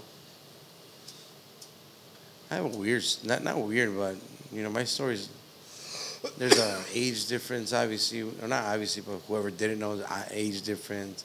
I 2.49 2.55
have 2.55 2.65
a 2.65 2.77
weird 2.77 3.03
not 3.23 3.43
not 3.43 3.57
weird, 3.59 3.95
but 3.95 4.15
you 4.51 4.63
know, 4.63 4.69
my 4.69 4.85
story's 4.85 5.29
there's 6.37 6.57
a 6.57 6.83
age 6.93 7.27
difference, 7.27 7.73
obviously. 7.73 8.21
Or 8.21 8.47
not 8.47 8.63
obviously, 8.65 9.03
but 9.05 9.19
whoever 9.27 9.51
didn't 9.51 9.79
know 9.79 9.97
the 9.97 10.05
age 10.31 10.61
difference. 10.61 11.23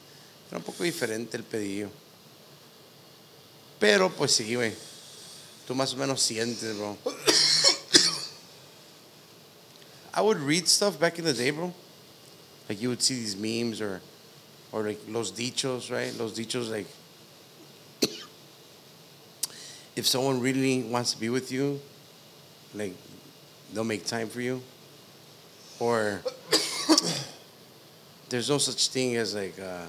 Era 0.51 0.59
un 0.59 0.63
poco 0.63 0.83
diferente 0.83 1.35
el 1.35 1.43
pedillo. 1.43 1.89
Pero 3.79 4.09
pues 4.09 4.37
sí, 4.37 4.55
güey. 4.55 4.73
Tú 5.67 5.75
más 5.75 5.93
o 5.93 5.97
menos 5.97 6.21
sientes, 6.21 6.77
bro. 6.77 6.97
I 10.13 10.21
would 10.21 10.37
read 10.37 10.67
stuff 10.67 10.99
back 10.99 11.17
in 11.17 11.25
the 11.25 11.33
day, 11.33 11.49
bro. 11.51 11.73
Like 12.69 12.81
you 12.81 12.89
would 12.89 13.01
see 13.01 13.15
these 13.15 13.35
memes 13.35 13.81
or, 13.81 13.99
or 14.71 14.83
like 14.83 14.99
los 15.07 15.31
dichos, 15.31 15.89
right? 15.91 16.13
Los 16.19 16.33
dichos, 16.33 16.69
like, 16.69 16.85
if 19.95 20.07
someone 20.07 20.39
really 20.39 20.83
wants 20.83 21.13
to 21.13 21.19
be 21.19 21.29
with 21.29 21.51
you, 21.51 21.79
like, 22.73 22.93
they'll 23.73 23.83
make 23.83 24.05
time 24.05 24.27
for 24.27 24.41
you. 24.41 24.61
Or 25.79 26.21
there's 28.29 28.49
no 28.49 28.57
such 28.57 28.87
thing 28.87 29.15
as 29.15 29.35
like, 29.35 29.59
uh, 29.59 29.85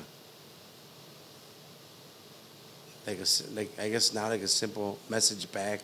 like 3.06 3.18
a, 3.18 3.54
like 3.54 3.78
I 3.78 3.88
guess 3.90 4.14
now 4.14 4.28
like 4.28 4.42
a 4.42 4.48
simple 4.48 4.98
message 5.08 5.50
back. 5.52 5.80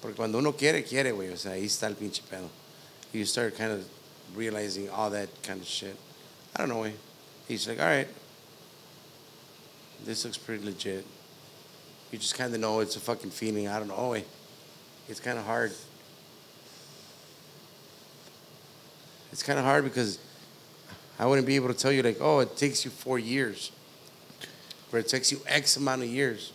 Porque 0.00 0.16
cuando 0.16 0.38
uno 0.38 0.52
quiere, 0.52 0.82
quiere, 0.82 1.12
güey. 1.12 1.32
O 1.32 1.36
sea, 1.36 1.52
ahí 1.52 1.64
está 1.64 1.84
el 1.84 1.94
pinche 1.94 2.22
pedo. 2.30 2.48
You 3.12 3.24
start 3.24 3.56
kind 3.56 3.72
of 3.72 3.86
realizing 4.34 4.90
all 4.90 5.10
that 5.10 5.28
kind 5.42 5.60
of 5.60 5.66
shit. 5.66 5.96
I 6.54 6.58
don't 6.60 6.68
know, 6.68 6.82
güey. 6.82 6.92
He's 7.48 7.68
like, 7.68 7.80
all 7.80 7.86
right, 7.86 8.08
this 10.04 10.24
looks 10.24 10.36
pretty 10.36 10.64
legit. 10.64 11.06
You 12.16 12.20
just 12.20 12.34
kind 12.34 12.54
of 12.54 12.60
know 12.62 12.80
it's 12.80 12.96
a 12.96 13.00
fucking 13.00 13.28
feeling. 13.28 13.68
I 13.68 13.78
don't 13.78 13.88
know. 13.88 14.16
It's 15.06 15.20
kind 15.20 15.38
of 15.38 15.44
hard. 15.44 15.70
It's 19.30 19.42
kind 19.42 19.58
of 19.58 19.66
hard 19.66 19.84
because 19.84 20.18
I 21.18 21.26
wouldn't 21.26 21.46
be 21.46 21.56
able 21.56 21.68
to 21.68 21.74
tell 21.74 21.92
you 21.92 22.00
like, 22.02 22.16
oh, 22.18 22.38
it 22.38 22.56
takes 22.56 22.86
you 22.86 22.90
four 22.90 23.18
years, 23.18 23.70
but 24.90 25.00
it 25.00 25.08
takes 25.08 25.30
you 25.30 25.42
X 25.46 25.76
amount 25.76 26.04
of 26.04 26.08
years. 26.08 26.54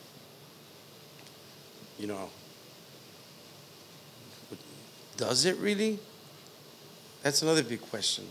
You 2.00 2.08
know, 2.08 2.32
But 4.50 4.58
does 5.16 5.46
it 5.46 5.58
really? 5.58 6.00
That's 7.22 7.44
another 7.44 7.62
big 7.62 7.82
question. 7.82 8.26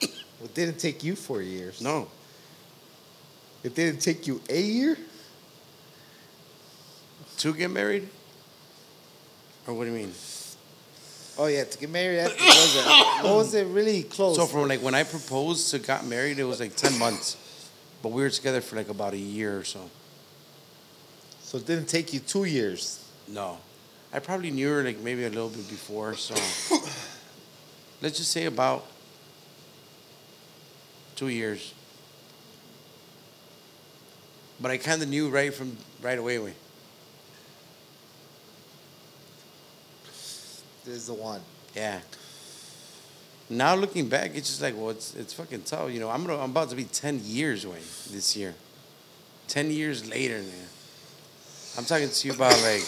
It 0.00 0.54
didn't 0.54 0.80
take 0.80 1.04
you 1.04 1.14
four 1.14 1.40
years. 1.40 1.80
No, 1.80 2.08
It 3.62 3.76
didn't 3.76 4.00
take 4.00 4.26
you 4.26 4.40
a 4.50 4.60
year? 4.60 4.98
To 7.44 7.52
get 7.52 7.70
married, 7.70 8.08
or 9.66 9.74
what 9.74 9.84
do 9.84 9.90
you 9.90 9.96
mean? 9.98 10.12
Oh, 11.36 11.44
yeah, 11.44 11.64
to 11.64 11.78
get 11.78 11.90
married, 11.90 12.20
that 12.20 12.30
was 12.30 12.76
it, 12.76 13.22
what 13.22 13.34
was 13.36 13.54
it 13.54 13.66
really 13.66 14.02
close? 14.04 14.36
So 14.36 14.46
from 14.46 14.66
like 14.66 14.80
when 14.80 14.94
I 14.94 15.02
proposed 15.02 15.70
to 15.72 15.78
got 15.78 16.06
married, 16.06 16.38
it 16.38 16.44
was 16.44 16.58
like 16.58 16.74
ten 16.74 16.98
months, 16.98 17.36
but 18.02 18.12
we 18.12 18.22
were 18.22 18.30
together 18.30 18.62
for 18.62 18.76
like 18.76 18.88
about 18.88 19.12
a 19.12 19.18
year 19.18 19.58
or 19.58 19.64
so. 19.64 19.90
so 21.42 21.58
it 21.58 21.66
didn't 21.66 21.84
take 21.86 22.14
you 22.14 22.20
two 22.20 22.44
years. 22.44 23.06
No, 23.28 23.58
I 24.10 24.20
probably 24.20 24.50
knew 24.50 24.70
her 24.70 24.82
like 24.82 25.00
maybe 25.00 25.26
a 25.26 25.28
little 25.28 25.50
bit 25.50 25.68
before. 25.68 26.14
So 26.14 26.34
let's 28.00 28.16
just 28.16 28.30
say 28.30 28.46
about 28.46 28.86
two 31.14 31.28
years. 31.28 31.74
But 34.58 34.70
I 34.70 34.78
kind 34.78 35.02
of 35.02 35.10
knew 35.10 35.28
right 35.28 35.52
from 35.52 35.76
right 36.00 36.18
away. 36.18 36.38
Way. 36.38 36.54
This 40.06 40.62
is 40.86 41.06
the 41.06 41.14
one. 41.14 41.40
Yeah. 41.74 42.00
Now 43.50 43.74
looking 43.74 44.08
back, 44.08 44.32
it's 44.34 44.48
just 44.48 44.62
like, 44.62 44.74
well, 44.76 44.90
it's 44.90 45.14
it's 45.14 45.32
fucking 45.32 45.62
tough. 45.62 45.90
You 45.90 46.00
know, 46.00 46.08
I'm 46.10 46.24
gonna, 46.24 46.42
I'm 46.42 46.50
about 46.50 46.70
to 46.70 46.76
be 46.76 46.84
ten 46.84 47.20
years 47.22 47.64
away 47.64 47.80
this 48.10 48.36
year. 48.36 48.54
Ten 49.48 49.70
years 49.70 50.08
later, 50.08 50.38
man. 50.38 50.68
I'm 51.76 51.84
talking 51.84 52.08
to 52.08 52.28
you 52.28 52.34
about 52.34 52.56
like, 52.62 52.82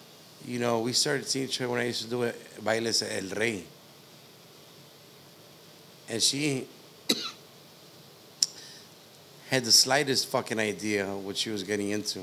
you 0.46 0.58
know, 0.58 0.80
we 0.80 0.92
started 0.92 1.26
seeing 1.26 1.46
each 1.46 1.60
other 1.60 1.70
when 1.70 1.80
I 1.80 1.86
used 1.86 2.02
to 2.02 2.10
do 2.10 2.22
it, 2.24 2.36
bailes 2.62 3.02
El 3.02 3.28
Rey, 3.38 3.64
and 6.08 6.22
she 6.22 6.66
had 9.48 9.64
the 9.64 9.72
slightest 9.72 10.28
fucking 10.28 10.58
idea 10.58 11.06
what 11.06 11.36
she 11.36 11.50
was 11.50 11.62
getting 11.62 11.90
into 11.90 12.20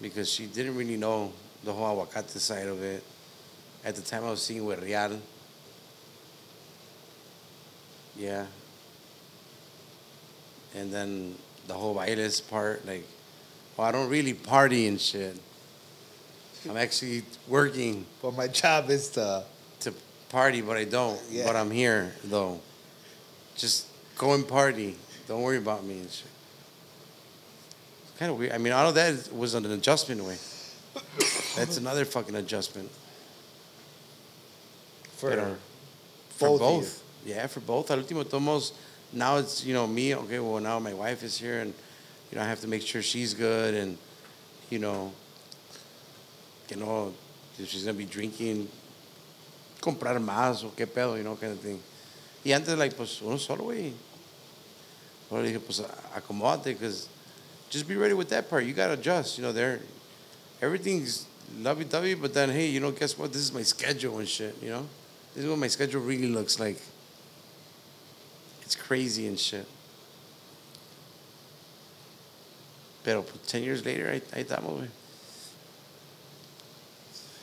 because 0.00 0.30
she 0.30 0.46
didn't 0.46 0.76
really 0.76 0.96
know 0.96 1.32
the 1.64 1.72
whole 1.72 2.06
aguacate 2.06 2.38
side 2.38 2.68
of 2.68 2.82
it. 2.82 3.02
At 3.84 3.94
the 3.94 4.02
time, 4.02 4.24
I 4.24 4.30
was 4.30 4.42
seeing 4.42 4.64
with 4.64 4.82
Real. 4.82 5.20
Yeah. 8.16 8.46
And 10.74 10.92
then 10.92 11.36
the 11.66 11.74
whole 11.74 11.94
bailes 11.94 12.40
part, 12.40 12.86
like, 12.86 13.04
well, 13.76 13.86
I 13.86 13.92
don't 13.92 14.08
really 14.08 14.34
party 14.34 14.86
and 14.88 15.00
shit. 15.00 15.38
I'm 16.68 16.76
actually 16.76 17.22
working 17.46 18.06
But 18.22 18.34
my 18.34 18.48
job 18.48 18.90
is 18.90 19.10
to 19.10 19.44
to 19.80 19.92
party, 20.28 20.62
but 20.62 20.76
I 20.76 20.84
don't. 20.84 21.20
Yeah. 21.30 21.46
But 21.46 21.56
I'm 21.56 21.70
here 21.70 22.12
though. 22.24 22.60
Just 23.56 23.86
go 24.18 24.34
and 24.34 24.46
party. 24.46 24.96
Don't 25.28 25.42
worry 25.42 25.58
about 25.58 25.84
me 25.84 26.00
and 26.00 26.10
shit. 26.10 26.26
It's 28.02 28.18
kind 28.18 28.32
of 28.32 28.38
weird. 28.38 28.52
I 28.52 28.58
mean, 28.58 28.72
all 28.72 28.88
of 28.88 28.94
that 28.94 29.32
was 29.32 29.54
an 29.54 29.66
adjustment 29.70 30.24
way. 30.24 30.38
That's 31.56 31.76
another 31.78 32.04
fucking 32.04 32.34
adjustment. 32.34 32.90
For 35.16 35.30
Pero- 35.30 35.56
for 36.28 36.48
both 36.48 36.60
both. 36.60 37.02
Yeah, 37.24 37.46
for 37.46 37.60
both. 37.60 37.90
Al 37.90 37.98
último, 38.02 38.24
tomos. 38.24 38.72
Now 39.12 39.36
it's 39.36 39.64
you 39.64 39.72
know 39.72 39.86
me. 39.86 40.14
Okay, 40.14 40.38
well 40.38 40.60
now 40.60 40.78
my 40.78 40.92
wife 40.92 41.22
is 41.22 41.38
here, 41.38 41.60
and 41.60 41.72
you 42.30 42.36
know 42.38 42.44
I 42.44 42.48
have 42.48 42.60
to 42.60 42.68
make 42.68 42.82
sure 42.82 43.02
she's 43.02 43.34
good, 43.34 43.74
and 43.74 43.96
you 44.68 44.78
know, 44.78 45.12
you 46.68 46.76
know, 46.76 47.14
if 47.58 47.68
she's 47.68 47.84
gonna 47.84 47.96
be 47.96 48.04
drinking, 48.04 48.68
comprar 49.80 50.18
más 50.22 50.64
o 50.64 50.72
qué 50.76 50.86
pedo, 50.86 51.16
you 51.16 51.24
know, 51.24 51.36
kind 51.36 51.52
of 51.52 51.60
thing. 51.60 51.80
Y 52.44 52.52
antes 52.52 52.76
like 52.76 52.94
pues 52.96 53.20
uno 53.22 53.38
solo 53.38 53.64
güey. 53.64 53.92
Ahora 55.30 55.44
dije 55.44 55.60
pues 55.60 55.80
acomódate, 56.14 56.64
because 56.64 57.08
just 57.70 57.88
be 57.88 57.96
ready 57.96 58.14
with 58.14 58.28
that 58.28 58.48
part. 58.50 58.64
You 58.64 58.72
gotta 58.74 58.92
adjust. 58.92 59.38
You 59.38 59.44
know, 59.44 59.52
there, 59.52 59.80
everything's 60.60 61.26
lovey-dovey, 61.60 62.14
but 62.14 62.34
then 62.34 62.50
hey, 62.50 62.66
you 62.66 62.80
know, 62.80 62.90
guess 62.90 63.18
what? 63.18 63.32
This 63.32 63.42
is 63.42 63.52
my 63.52 63.62
schedule 63.62 64.18
and 64.18 64.28
shit. 64.28 64.56
You 64.62 64.70
know. 64.70 64.86
This 65.34 65.44
is 65.44 65.50
what 65.50 65.58
my 65.58 65.68
schedule 65.68 66.00
really 66.00 66.28
looks 66.28 66.58
like. 66.58 66.80
It's 68.62 68.74
crazy 68.74 69.26
and 69.26 69.38
shit. 69.38 69.66
Pero 73.04 73.22
pues, 73.22 73.46
10 73.46 73.62
years 73.62 73.84
later, 73.84 74.06
ahí, 74.06 74.22
ahí 74.32 74.44
estamos, 74.44 74.80
güey. 74.80 74.88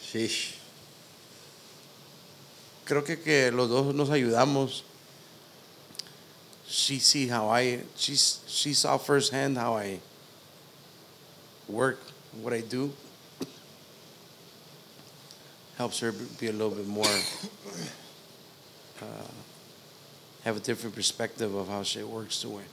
Sheesh. 0.01 0.55
Creo 2.85 3.05
que, 3.05 3.17
que 3.17 3.51
los 3.51 3.69
dos 3.69 3.93
nos 3.93 4.09
ayudamos. 4.09 4.81
She 6.67 6.97
see 6.97 7.27
how 7.27 7.47
I, 7.47 7.81
she, 7.95 8.15
she 8.15 8.73
saw 8.73 8.97
firsthand 8.97 9.57
how 9.57 9.75
I 9.75 9.99
work, 11.69 11.99
what 12.41 12.53
I 12.53 12.61
do. 12.61 12.91
Helps 15.77 15.99
her 15.99 16.11
be 16.11 16.47
a 16.47 16.51
little 16.51 16.69
bit 16.69 16.87
more, 16.87 17.05
uh, 19.01 19.05
have 20.43 20.57
a 20.57 20.59
different 20.59 20.95
perspective 20.95 21.53
of 21.55 21.67
how 21.67 21.83
shit 21.83 22.07
works 22.07 22.41
to 22.41 22.57
her. 22.57 22.63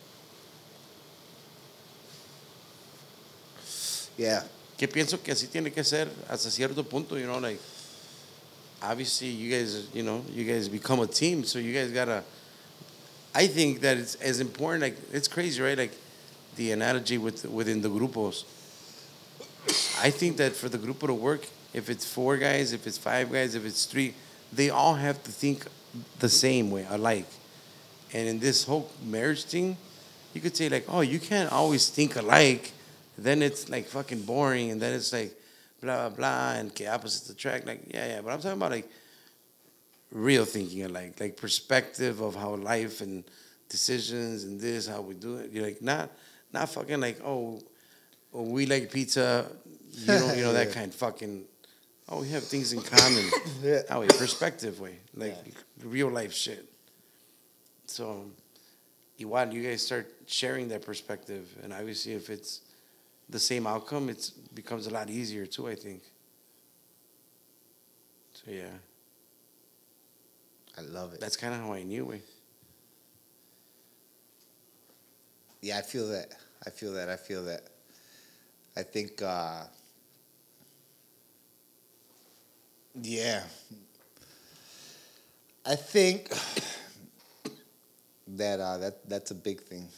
Yeah. 4.19 4.43
que 4.81 4.89
pienso 4.89 5.23
que 5.23 5.31
así 5.31 5.47
tiene 5.47 5.71
que 5.71 5.85
ser 5.85 6.09
hasta 6.27 6.51
cierto 6.51 6.83
punto, 6.83 7.17
you 7.17 7.27
know, 7.27 7.39
like 7.39 7.61
obviously 8.83 9.29
you 9.29 9.51
guys, 9.51 9.89
you 9.93 10.03
know, 10.03 10.25
you 10.33 10.43
guys 10.43 10.71
become 10.71 11.01
a 11.01 11.07
team, 11.07 11.45
so 11.45 11.59
you 11.59 11.75
guys 11.75 11.91
gotta. 11.91 12.25
I 13.35 13.47
think 13.47 13.83
that 13.83 13.99
it's 13.99 14.15
as 14.15 14.41
important. 14.41 14.81
Like 14.81 14.97
it's 15.13 15.29
crazy, 15.29 15.61
right? 15.61 15.77
Like 15.77 15.93
the 16.57 16.73
analogy 16.73 17.19
with 17.19 17.45
within 17.45 17.83
the 17.83 17.91
grupos. 17.91 18.45
I 20.03 20.09
think 20.09 20.39
that 20.39 20.57
for 20.57 20.71
the 20.71 20.79
grupo 20.79 21.09
to 21.09 21.13
work, 21.13 21.47
if 21.73 21.89
it's 21.89 22.05
four 22.05 22.37
guys, 22.37 22.73
if 22.73 22.87
it's 22.87 22.99
five 22.99 23.31
guys, 23.33 23.55
if 23.55 23.65
it's 23.65 23.85
three, 23.85 24.15
they 24.53 24.71
all 24.71 24.95
have 24.95 25.23
to 25.25 25.31
think 25.31 25.67
the 26.19 26.29
same 26.29 26.71
way, 26.71 26.87
alike. 26.89 27.29
And 28.13 28.29
in 28.29 28.39
this 28.41 28.65
whole 28.65 28.91
marriage 29.05 29.45
thing, 29.45 29.77
you 30.35 30.41
could 30.41 30.57
say 30.57 30.69
like, 30.69 30.85
oh, 30.89 31.01
you 31.01 31.19
can't 31.19 31.51
always 31.53 31.89
think 31.89 32.17
alike. 32.17 32.73
Then 33.17 33.43
it's 33.43 33.69
like 33.69 33.87
fucking 33.87 34.23
boring, 34.23 34.71
and 34.71 34.81
then 34.81 34.95
it's 34.95 35.13
like 35.13 35.35
blah 35.81 36.09
blah 36.09 36.17
blah, 36.17 36.53
and 36.53 36.75
que 36.75 36.87
opposites 36.87 37.29
attract. 37.29 37.67
Like 37.67 37.83
yeah, 37.93 38.07
yeah. 38.07 38.21
But 38.23 38.33
I'm 38.33 38.41
talking 38.41 38.57
about 38.57 38.71
like 38.71 38.89
real 40.11 40.45
thinking 40.45 40.85
alike, 40.85 41.21
like 41.21 41.37
perspective 41.37 42.21
of 42.21 42.35
how 42.35 42.55
life 42.55 43.01
and 43.01 43.25
decisions 43.69 44.45
and 44.45 44.61
this, 44.61 44.87
how 44.87 45.01
we 45.03 45.15
do 45.15 45.37
it. 45.37 45.51
You're 45.53 45.65
like 45.65 45.83
not 45.83 46.11
not 46.53 46.71
fucking 46.71 47.01
like 47.01 47.21
oh, 47.25 47.61
oh 48.33 48.43
we 48.43 48.67
like 48.67 48.91
pizza, 48.91 49.47
you 49.93 50.07
know, 50.07 50.33
you 50.33 50.43
know 50.43 50.53
that 50.53 50.73
kind 50.79 50.95
fucking. 50.95 51.45
Oh, 52.11 52.21
we 52.23 52.29
have 52.31 52.43
things 52.43 52.73
in 52.73 52.83
common. 52.83 53.25
Yeah. 53.63 53.83
That 53.89 54.01
way, 54.01 54.09
perspective 54.09 54.81
way, 54.81 54.97
like 55.15 55.37
real 55.85 56.09
life 56.09 56.33
shit. 56.33 56.67
So, 57.87 58.31
igual, 59.19 59.53
you 59.53 59.63
guys 59.63 59.85
start 59.85 60.11
sharing 60.27 60.69
that 60.69 60.83
perspective, 60.85 61.47
and 61.63 61.73
obviously, 61.73 62.13
if 62.15 62.31
it's 62.31 62.63
the 63.29 63.39
same 63.39 63.67
outcome, 63.67 64.09
it 64.09 64.31
becomes 64.55 64.87
a 64.87 64.91
lot 64.91 65.11
easier 65.11 65.47
too. 65.47 65.69
I 65.69 65.75
think. 65.75 66.03
So 68.33 68.51
yeah, 68.51 68.77
I 70.79 70.81
love 70.81 71.13
it. 71.13 71.21
that's 71.21 71.37
kind 71.37 71.53
of 71.55 71.61
how 71.61 71.75
I 71.75 71.83
knew 71.83 72.11
it. 72.13 72.25
Yeah, 75.61 75.79
I 75.79 75.83
feel 75.83 76.09
that. 76.09 76.33
I 76.67 76.71
feel 76.71 76.93
that. 76.95 77.11
I 77.11 77.17
feel 77.17 77.45
that. 77.45 77.63
I 78.77 78.83
think, 78.83 79.21
uh, 79.21 79.65
yeah. 83.03 83.43
I 85.65 85.77
think 85.77 86.33
that 88.29 88.61
uh, 88.61 88.79
that 88.79 89.09
that's 89.09 89.31
a 89.31 89.35
big 89.35 89.63
thing. 89.63 89.89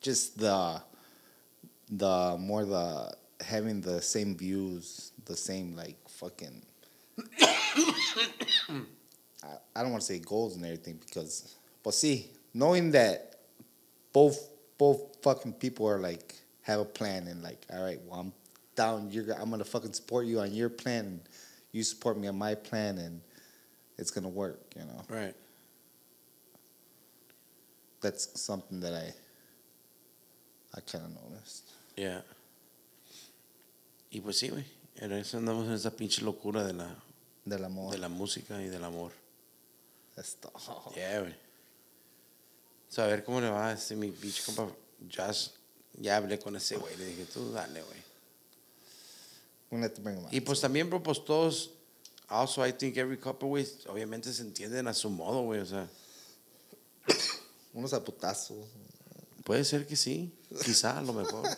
Just 0.00 0.38
the 0.38 0.80
the 1.90 2.36
more 2.38 2.64
the 2.64 3.14
having 3.40 3.80
the 3.80 4.02
same 4.02 4.36
views, 4.36 5.12
the 5.24 5.36
same 5.36 5.76
like 5.76 5.96
fucking. 6.08 6.62
I, 9.42 9.56
I 9.76 9.82
don't 9.82 9.90
want 9.90 10.02
to 10.02 10.06
say 10.06 10.18
goals 10.18 10.56
and 10.56 10.64
everything 10.64 10.98
because, 11.04 11.54
but 11.82 11.94
see, 11.94 12.30
knowing 12.52 12.90
that 12.92 13.36
both 14.12 14.48
both 14.78 15.16
fucking 15.22 15.54
people 15.54 15.86
are 15.88 15.98
like 15.98 16.34
have 16.62 16.80
a 16.80 16.84
plan 16.84 17.28
and 17.28 17.42
like, 17.42 17.64
all 17.72 17.82
right, 17.84 18.00
well 18.06 18.20
I'm 18.20 18.32
down. 18.74 19.10
You're 19.10 19.32
I'm 19.34 19.50
gonna 19.50 19.64
fucking 19.64 19.92
support 19.92 20.26
you 20.26 20.40
on 20.40 20.52
your 20.52 20.68
plan, 20.68 21.04
and 21.04 21.20
you 21.74 21.82
support 21.82 22.16
me 22.16 22.28
on 22.28 22.36
my 22.38 22.54
plan, 22.54 22.98
and 22.98 23.20
it's 23.98 24.10
gonna 24.10 24.28
work. 24.28 24.58
You 24.76 24.84
know, 24.84 25.02
Right. 25.08 25.34
that's 28.00 28.28
something 28.40 28.80
that 28.80 28.92
I 28.94 29.12
I 30.76 30.80
kind 30.80 31.04
of 31.04 31.10
noticed. 31.22 31.64
Yeah. 31.96 32.22
Y 34.10 34.20
pues 34.20 34.38
sí, 34.38 34.48
güey. 34.50 34.64
En 34.96 35.12
eso 35.12 35.38
andamos 35.38 35.66
en 35.66 35.72
esa 35.72 35.90
pinche 35.90 36.22
locura 36.22 36.64
de 36.64 36.72
la, 36.72 36.88
Del 37.44 37.64
amor. 37.64 37.92
de 37.92 37.98
la 37.98 38.08
música 38.08 38.60
y 38.62 38.68
del 38.68 38.84
amor. 38.84 39.12
The- 40.16 40.22
Yeah, 40.96 41.20
güey. 41.20 41.34
So, 42.88 43.02
a 43.02 43.06
ver 43.08 43.24
cómo 43.24 43.40
le 43.40 43.50
va 43.50 43.70
a 43.70 43.72
este 43.72 43.96
mi 43.96 44.10
pinche 44.10 44.42
compa 44.44 44.72
Josh. 45.12 45.48
Ya 45.98 46.16
hablé 46.16 46.38
con 46.38 46.54
ese 46.56 46.76
güey. 46.76 46.96
Le 46.96 47.06
dije, 47.06 47.24
tú 47.26 47.50
dale, 47.52 47.82
güey. 47.82 47.98
Y 50.32 50.40
pues 50.40 50.60
también, 50.60 50.88
bro, 50.88 51.02
pues 51.02 51.24
todos. 51.24 51.72
Also, 52.28 52.66
I 52.66 52.72
think 52.72 52.96
every 52.96 53.18
couple, 53.18 53.48
güey, 53.48 53.66
obviamente 53.88 54.32
se 54.32 54.42
entienden 54.42 54.88
a 54.88 54.94
su 54.94 55.10
modo, 55.10 55.42
güey. 55.42 55.60
O 55.60 55.66
sea, 55.66 55.88
Unos 57.74 57.92
a 57.92 58.02
putazos. 58.04 58.66
puede 59.44 59.64
ser 59.64 59.86
que 59.86 59.96
sí. 59.96 60.32
Quizá, 60.64 60.98
a 60.98 61.02
lo 61.02 61.12
mejor. 61.12 61.42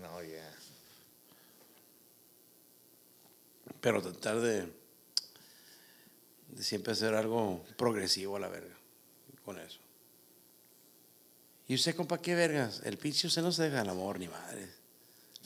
no, 0.00 0.22
yeah. 0.22 0.54
Pero 3.80 4.00
tratar 4.02 4.40
de, 4.40 4.72
de 6.48 6.62
siempre 6.62 6.92
hacer 6.92 7.14
algo 7.14 7.62
progresivo 7.76 8.36
a 8.36 8.40
la 8.40 8.48
verga. 8.48 8.74
Con 9.44 9.58
eso. 9.58 9.81
¿Y 11.68 11.74
usted, 11.74 11.94
compa, 11.94 12.18
qué 12.18 12.34
vergas? 12.34 12.80
El 12.84 12.98
pinche 12.98 13.26
usted 13.26 13.42
no 13.42 13.52
se 13.52 13.64
deja 13.64 13.82
el 13.82 13.88
amor 13.88 14.18
ni 14.18 14.28
madre. 14.28 14.68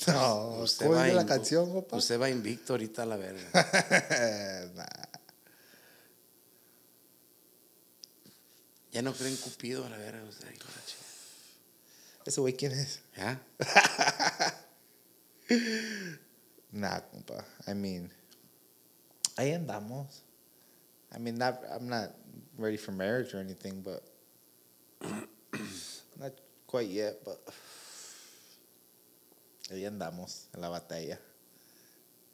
No, 0.08 0.60
Usted 0.60 0.86
¿cómo 0.86 0.98
va 0.98 1.06
la 1.06 1.24
canción, 1.24 1.72
compa? 1.72 1.96
Usted 1.96 2.20
va 2.20 2.28
invicto 2.28 2.74
ahorita 2.74 3.02
a 3.02 3.06
la 3.06 3.16
verga. 3.16 3.48
Nah. 4.74 4.86
Ya 8.92 9.02
no 9.02 9.12
cree 9.12 9.28
en 9.28 9.36
Cupido 9.36 9.84
a 9.84 9.90
la 9.90 9.98
verga. 9.98 10.24
Usted, 10.24 10.48
chica. 10.52 10.66
¿Ese 12.24 12.40
güey 12.40 12.54
quién 12.54 12.72
es? 12.72 13.00
¿Ya? 13.16 13.40
Nah, 16.72 17.00
compa. 17.00 17.44
I 17.66 17.74
mean, 17.74 18.12
ahí 19.36 19.52
andamos. 19.52 20.24
I 21.14 21.18
mean, 21.18 21.38
not, 21.38 21.62
I'm 21.70 21.88
not 21.88 22.10
ready 22.58 22.76
for 22.76 22.92
marriage 22.92 23.32
or 23.34 23.38
anything, 23.38 23.82
but 23.82 24.02
not 26.18 26.32
quite 26.66 26.88
yet, 26.88 27.22
but 27.24 27.38
ahí 29.70 29.84
andamos 29.84 30.48
en 30.54 30.60
la 30.60 30.68
batalla. 30.68 31.20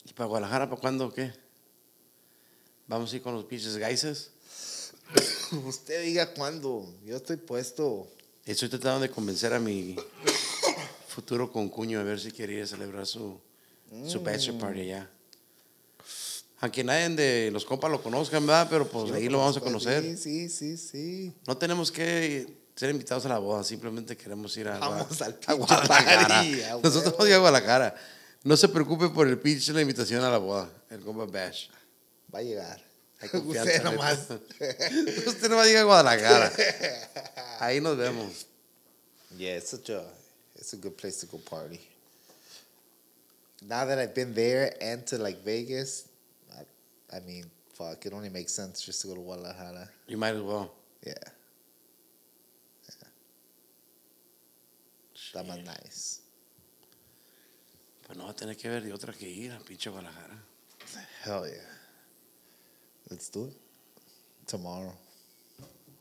¿Y 0.05 0.13
para 0.13 0.27
Guadalajara, 0.27 0.69
para 0.69 0.81
cuándo 0.81 1.07
o 1.07 1.13
qué? 1.13 1.33
Vamos 2.87 3.13
a 3.13 3.17
ir 3.17 3.23
con 3.23 3.35
los 3.35 3.45
pinches 3.45 3.77
gaises. 3.77 4.31
Usted 5.67 6.03
diga 6.03 6.35
cuándo. 6.35 6.87
Yo 7.05 7.17
estoy 7.17 7.37
puesto. 7.37 8.09
Estoy 8.45 8.69
tratando 8.69 9.01
de 9.01 9.11
convencer 9.11 9.53
a 9.53 9.61
mi 9.61 9.97
futuro 11.09 11.53
concuño 11.53 12.01
a 12.01 12.03
ver 12.03 12.19
si 12.19 12.33
quiere 12.33 12.55
ir 12.55 12.63
a 12.63 12.67
celebrar 12.67 13.07
su, 13.07 13.39
su 14.07 14.21
bachelor 14.21 14.61
party 14.61 14.81
allá. 14.81 15.11
Aunque 16.61 16.83
nadie 16.85 17.09
de 17.11 17.51
los 17.51 17.65
compas 17.65 17.91
lo 17.91 18.03
conozcan, 18.03 18.47
¿verdad? 18.47 18.67
Pero 18.71 18.89
pues 18.89 19.09
Yo 19.09 19.15
ahí 19.15 19.29
lo 19.29 19.39
vamos 19.39 19.57
a 19.57 19.61
conocer. 19.61 20.03
Sí, 20.03 20.17
sí, 20.17 20.49
sí, 20.49 20.77
sí. 20.77 21.35
No 21.47 21.57
tenemos 21.57 21.91
que 21.91 22.62
ser 22.77 22.91
invitados 22.91 23.27
a 23.27 23.29
la 23.29 23.39
boda, 23.39 23.63
simplemente 23.65 24.17
queremos 24.17 24.57
ir 24.57 24.69
a, 24.69 24.79
Vamos 24.79 25.19
Gua- 25.19 25.27
al 25.27 25.39
a 25.47 25.53
Guadalajara. 25.55 26.41
a 26.41 26.79
Nosotros 26.83 27.13
vamos 27.17 27.31
a 27.31 27.35
a 27.35 27.39
Guadalajara. 27.39 27.95
No 28.45 28.57
se 28.57 28.69
preocupe 28.69 29.09
por 29.11 29.29
el 29.29 29.39
pitch 29.39 29.69
la 29.69 29.81
invitación 29.83 30.25
a 30.25 30.31
la 30.31 30.39
boda, 30.39 30.69
el 30.91 31.01
compa 31.01 31.27
Bash. 31.27 31.69
Va 32.35 32.41
a 32.41 32.43
llegar. 32.43 32.83
Hay 33.21 33.29
confianza, 33.31 33.71
Usted 33.73 33.85
nomás. 33.85 34.19
Usted 35.27 35.49
no 35.49 35.57
va 35.57 35.63
a 35.63 35.67
llegar 35.67 35.83
a 35.83 35.85
Guadalajara. 35.85 36.53
Ahí 37.61 37.81
nos 37.81 37.97
vemos. 37.97 38.47
Yeah, 39.39 39.57
it's 39.57 39.71
such 39.71 39.91
a 39.91 40.03
it's 40.57 40.73
a 40.73 40.77
good 40.77 40.97
place 40.97 41.21
to 41.21 41.27
go 41.27 41.39
party. 41.39 41.81
Now 43.63 43.85
that 43.85 43.99
I've 43.99 44.15
been 44.15 44.35
there 44.35 44.75
and 44.81 45.07
to 45.07 45.19
like 45.19 45.45
Vegas, 45.45 46.07
I, 46.53 47.17
I 47.17 47.21
mean, 47.21 47.45
fuck, 47.75 48.05
it 48.05 48.13
only 48.13 48.29
makes 48.29 48.53
sense 48.53 48.81
just 48.83 49.01
to 49.03 49.09
go 49.09 49.15
to 49.15 49.21
Guadalajara. 49.21 49.89
You 50.09 50.17
might 50.17 50.35
as 50.35 50.43
well. 50.43 50.73
Yeah. 51.07 51.15
That 55.33 55.47
was 55.47 55.59
nice. 55.65 56.21
Pues 58.07 58.19
no 58.19 58.25
va 58.25 58.31
a 58.31 58.35
tener 58.35 58.57
que 58.57 58.69
ver 58.69 58.83
de 58.83 58.93
otra 58.93 59.13
que 59.13 59.27
ir 59.29 59.53
a 59.53 59.59
pinche 59.59 59.91
Guadalajara. 59.91 60.39
Hell 61.25 61.47
yeah. 61.47 61.63
Let's 63.09 63.31
do 63.31 63.47
it. 63.47 63.57
Tomorrow. 64.47 64.95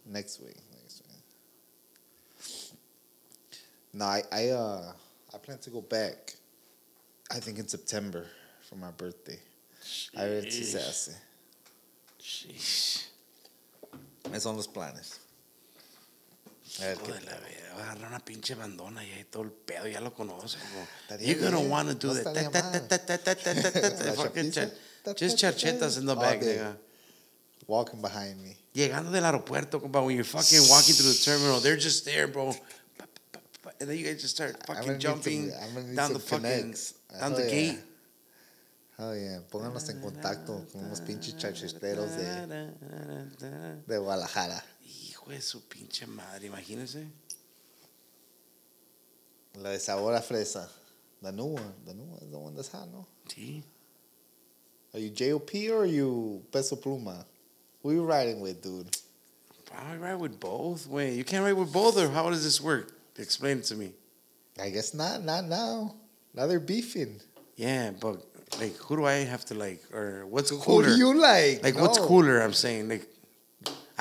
Next 0.05 0.41
week. 0.41 0.57
Next 0.73 1.01
week. 1.07 1.23
No, 3.93 4.05
I, 4.05 4.23
I 4.31 4.49
uh 4.49 4.93
I 5.33 5.37
plan 5.37 5.59
to 5.59 5.69
go 5.69 5.81
back. 5.81 6.35
I 7.29 7.39
think 7.39 7.59
in 7.59 7.67
September 7.67 8.25
for 8.67 8.75
my 8.75 8.91
birthday. 8.91 9.39
A 10.15 10.25
ver 10.27 10.43
si 10.49 10.63
se 10.65 10.79
hace. 10.79 11.15
Sheesh. 12.19 13.05
Esos 14.25 14.43
son 14.43 14.57
los 14.57 14.67
planes. 14.67 15.20
A 16.81 16.87
ver 16.87 16.97
qué 16.97 17.11
la 17.11 17.37
verga, 17.37 17.73
va 17.75 17.81
a 17.81 17.91
agarrar 17.91 18.09
una 18.09 18.19
pinche 18.19 18.55
bandona 18.55 19.05
y 19.05 19.11
ahí 19.11 19.23
todo 19.25 19.43
el 19.43 19.51
pedo, 19.51 19.87
ya 19.87 19.99
lo 20.01 20.13
You're 21.19 21.39
gonna 21.39 21.57
bien, 21.57 21.69
want 21.69 21.89
to 21.89 21.95
do 21.95 22.13
that. 22.13 22.33
Just 25.17 25.37
charchetas 25.37 25.97
in 25.97 26.05
the 26.05 26.15
back, 26.15 26.41
nigga. 26.41 26.77
walking 27.67 28.01
behind 28.01 28.41
me. 28.41 28.57
Llegando 28.73 29.11
del 29.11 29.23
aeropuerto, 29.25 29.81
compa, 29.81 30.01
when 30.03 30.15
you're 30.15 30.23
fucking 30.23 30.61
walking 30.69 30.93
through 30.95 31.11
the 31.11 31.21
terminal, 31.23 31.59
they're 31.59 31.77
just 31.77 32.05
there, 32.05 32.27
bro. 32.27 32.53
And 33.79 33.89
then 33.89 33.97
you 33.97 34.05
guys 34.05 34.21
just 34.21 34.35
start 34.35 34.55
fucking 34.65 34.99
jumping 34.99 35.49
down 35.95 36.13
the 36.13 36.19
fucking, 36.19 36.43
down 36.43 37.19
Hell 37.19 37.31
the 37.31 37.47
gate. 37.49 37.79
Oh 38.99 39.13
yeah, 39.13 39.39
pónganos 39.49 39.89
en 39.89 39.99
contacto 39.99 40.63
con 40.71 40.85
unos 40.85 41.01
pinches 41.01 41.35
charcheteros 41.35 42.15
de, 42.15 42.69
de 43.87 43.97
Guadalajara. 43.97 44.63
Hijo 45.21 45.31
de 45.31 45.41
su 45.41 45.61
pinche 45.61 46.07
madre, 46.07 46.47
imagínese. 46.47 47.07
La 49.55 49.69
de 49.69 49.79
sabor 49.79 50.15
a 50.15 50.21
fresa. 50.21 50.67
The 51.21 51.31
new 51.31 51.45
one. 51.45 51.73
The 51.85 51.93
new 51.93 52.05
one 52.05 52.19
is 52.21 52.31
the 52.31 52.39
one 52.39 52.55
that's 52.55 52.69
hot, 52.69 52.87
no? 52.91 53.05
Sí. 53.27 53.63
Are 54.93 54.99
you 54.99 55.09
JOP 55.09 55.53
or 55.71 55.83
are 55.83 55.85
you 55.85 56.43
Peso 56.51 56.75
Pluma? 56.75 57.25
Who 57.83 57.91
you 57.93 58.03
riding 58.03 58.41
with, 58.41 58.61
dude? 58.61 58.87
Probably 59.65 59.97
ride 59.97 60.19
with 60.19 60.39
both. 60.39 60.87
Wait, 60.87 61.15
you 61.15 61.23
can't 61.23 61.43
ride 61.43 61.53
with 61.53 61.71
both, 61.71 61.97
or 61.97 62.09
how 62.09 62.29
does 62.29 62.43
this 62.43 62.59
work? 62.59 62.91
Explain 63.17 63.59
it 63.59 63.65
to 63.65 63.75
me. 63.75 63.93
I 64.61 64.69
guess 64.69 64.93
not. 64.93 65.23
Not 65.23 65.45
now. 65.45 65.95
Now 66.33 66.47
they're 66.47 66.59
beefing. 66.59 67.21
Yeah, 67.55 67.91
but 67.91 68.23
like, 68.59 68.75
who 68.77 68.97
do 68.97 69.05
I 69.05 69.23
have 69.23 69.45
to 69.45 69.53
like, 69.53 69.81
or 69.93 70.25
what's 70.25 70.49
Who 70.49 70.59
cooler? 70.59 70.89
do 70.89 70.97
you 70.97 71.13
like? 71.19 71.63
Like, 71.63 71.75
what's 71.75 71.97
cooler? 71.99 72.41
I'm 72.41 72.53
saying, 72.53 72.89
like, 72.89 73.07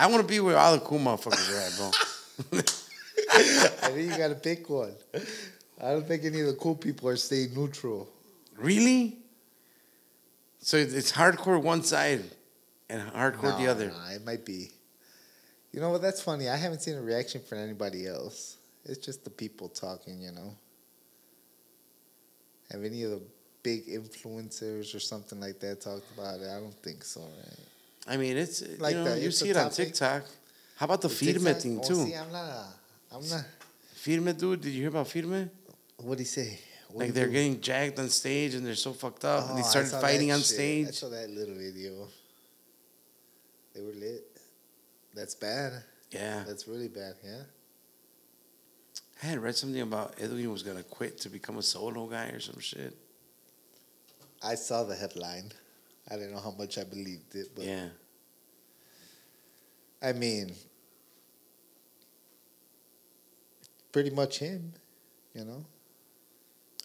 I 0.01 0.07
want 0.07 0.22
to 0.22 0.26
be 0.26 0.40
where 0.40 0.57
all 0.57 0.72
the 0.72 0.80
cool 0.80 0.98
motherfuckers 0.98 1.53
are 1.53 1.61
at, 1.61 1.76
bro. 1.76 2.61
I 3.32 3.92
think 3.92 4.11
you 4.11 4.16
gotta 4.16 4.34
pick 4.34 4.70
one. 4.70 4.94
I 5.78 5.90
don't 5.92 6.09
think 6.09 6.24
any 6.24 6.40
of 6.40 6.46
the 6.46 6.55
cool 6.55 6.74
people 6.74 7.07
are 7.11 7.16
staying 7.16 7.53
neutral. 7.55 8.09
really? 8.57 9.18
So 10.62 10.78
it's 10.78 11.12
hardcore 11.12 11.62
one 11.62 11.82
side 11.82 12.22
and 12.88 13.12
hardcore 13.12 13.59
the 13.59 13.66
other. 13.66 13.88
no, 13.88 14.14
it 14.14 14.24
might 14.24 14.46
be. 14.46 14.70
You 15.72 15.80
know 15.80 15.90
what? 15.90 16.01
That's 16.01 16.22
funny. 16.22 16.48
I 16.48 16.57
haven't 16.57 16.80
seen 16.80 16.96
a 16.96 17.03
reaction 17.03 17.42
from 17.42 17.59
anybody 17.59 18.07
else. 18.07 18.57
It's 18.86 19.05
just 19.05 19.24
the 19.24 19.30
people 19.30 19.68
talking, 19.68 20.22
you 20.22 20.32
know. 20.32 20.57
Have 22.72 22.84
any 22.84 23.03
of 23.03 23.11
the 23.11 23.22
big 23.62 23.86
influencers 23.86 24.94
or 24.94 25.01
something 25.01 25.40
like 25.40 25.61
that 25.61 25.82
talked 25.82 26.11
about 26.14 26.40
it? 26.40 26.48
I 26.48 26.59
don't 26.59 26.82
think 26.82 27.05
so, 27.05 27.20
right? 27.20 27.70
I 28.09 28.16
mean, 28.16 28.36
it's 28.36 28.62
Like 28.78 28.94
you 28.96 29.05
know 29.05 29.14
you 29.14 29.30
see 29.30 29.51
it 29.51 29.57
on. 29.57 29.70
TikTok. 29.70 30.24
How 30.76 30.84
about 30.86 31.01
the 31.03 31.09
The 31.09 31.14
Firme 31.14 31.34
TikTok- 31.44 31.62
thing 31.62 31.80
oh, 31.82 31.88
too? 31.88 32.05
See, 32.07 32.14
I'm 32.14 32.32
not. 32.32 32.44
A, 32.44 32.66
I'm 33.14 33.28
not. 33.28 33.44
Firme, 33.94 34.32
dude, 34.36 34.61
did 34.62 34.70
you 34.70 34.80
hear 34.80 34.88
about 34.88 35.09
Firme? 35.09 35.51
What 35.98 36.16
did 36.16 36.20
he 36.20 36.24
say? 36.24 36.59
What 36.88 37.05
Like 37.07 37.14
they're 37.14 37.26
do? 37.26 37.32
getting 37.32 37.61
jacked 37.61 37.98
on 37.98 38.09
stage 38.09 38.55
and 38.55 38.66
they're 38.66 38.74
so 38.74 38.92
fucked 38.92 39.24
up. 39.24 39.42
and 39.44 39.53
Oh, 39.53 39.55
they 39.57 39.61
I 39.61 39.64
started 39.64 39.90
fighting 40.01 40.32
on 40.32 40.40
shit. 40.40 40.88
I 40.88 40.90
saw 40.90 41.09
that 41.11 41.28
little 41.30 41.55
video. 41.55 42.09
They 43.74 43.82
were 43.82 43.92
lit. 43.92 44.24
That's 45.14 45.34
bad. 45.34 45.82
Yeah, 46.11 46.42
That's 46.46 46.66
really 46.66 46.88
bad. 46.88 47.14
Yeah. 47.24 47.42
I 49.22 49.26
had 49.26 49.38
read 49.38 49.55
something 49.55 49.80
about 49.82 50.14
Edwin 50.18 50.51
was 50.51 50.62
gonna 50.62 50.82
quit 50.82 51.18
to 51.20 51.28
become 51.28 51.59
a 51.59 51.62
solo 51.62 52.07
guy 52.07 52.28
or 52.28 52.40
some 52.40 52.59
shit. 52.59 52.96
I 54.42 54.55
saw 54.55 54.82
the 54.84 54.96
headline. 54.96 55.53
I 56.11 56.14
didn't 56.14 56.32
know 56.32 56.40
how 56.40 56.50
much 56.50 56.78
I 56.78 56.84
believed 56.84 57.34
it, 57.34 57.50
but 57.54 57.64
Yeah, 57.64 57.88
I 60.02 60.12
mean, 60.12 60.52
pretty 63.92 64.11
much 64.11 64.38
him, 64.38 64.72
you 65.34 65.44
know. 65.44 65.64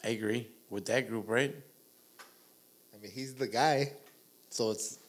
I 0.04 0.10
agree 0.10 0.48
with 0.70 0.86
that 0.86 1.08
group, 1.08 1.26
right? 1.28 1.56
I 2.94 3.02
mean, 3.02 3.12
he's 3.12 3.34
the 3.34 3.48
guy, 3.48 3.94
so 4.50 4.72
it's 4.72 5.00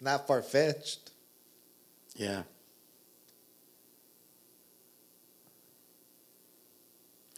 not 0.00 0.26
far 0.26 0.42
fetched. 0.42 1.10
Yeah. 2.16 2.42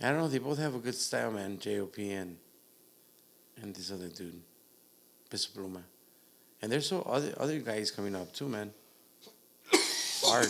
I 0.01 0.11
don't 0.11 0.19
know. 0.19 0.29
They 0.29 0.39
both 0.39 0.59
have 0.59 0.75
a 0.75 0.79
good 0.79 0.95
style, 0.95 1.33
man. 1.33 1.59
J.O.P. 1.59 2.11
and 2.13 2.37
and 3.61 3.75
this 3.75 3.91
other 3.91 4.09
dude, 4.09 4.41
Peso 5.29 5.51
Pluma. 5.55 5.83
And 6.61 6.73
there's 6.73 6.87
so 6.87 7.03
other 7.03 7.33
other 7.37 7.59
guys 7.61 7.91
coming 7.91 8.15
up 8.17 8.33
too, 8.33 8.49
man. 8.49 8.73
Hard. 10.23 10.49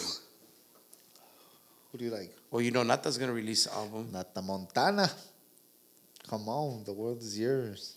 Who 1.92 1.98
do 1.98 2.04
you 2.04 2.10
like? 2.10 2.34
Well, 2.50 2.62
you 2.62 2.70
know, 2.70 2.82
Nata's 2.82 3.18
gonna 3.18 3.32
release 3.32 3.66
an 3.66 3.72
album. 3.74 4.08
Nata 4.12 4.42
Montana. 4.42 5.10
Come 6.28 6.48
on, 6.48 6.84
the 6.84 6.92
world 6.92 7.22
is 7.22 7.38
yours. 7.38 7.96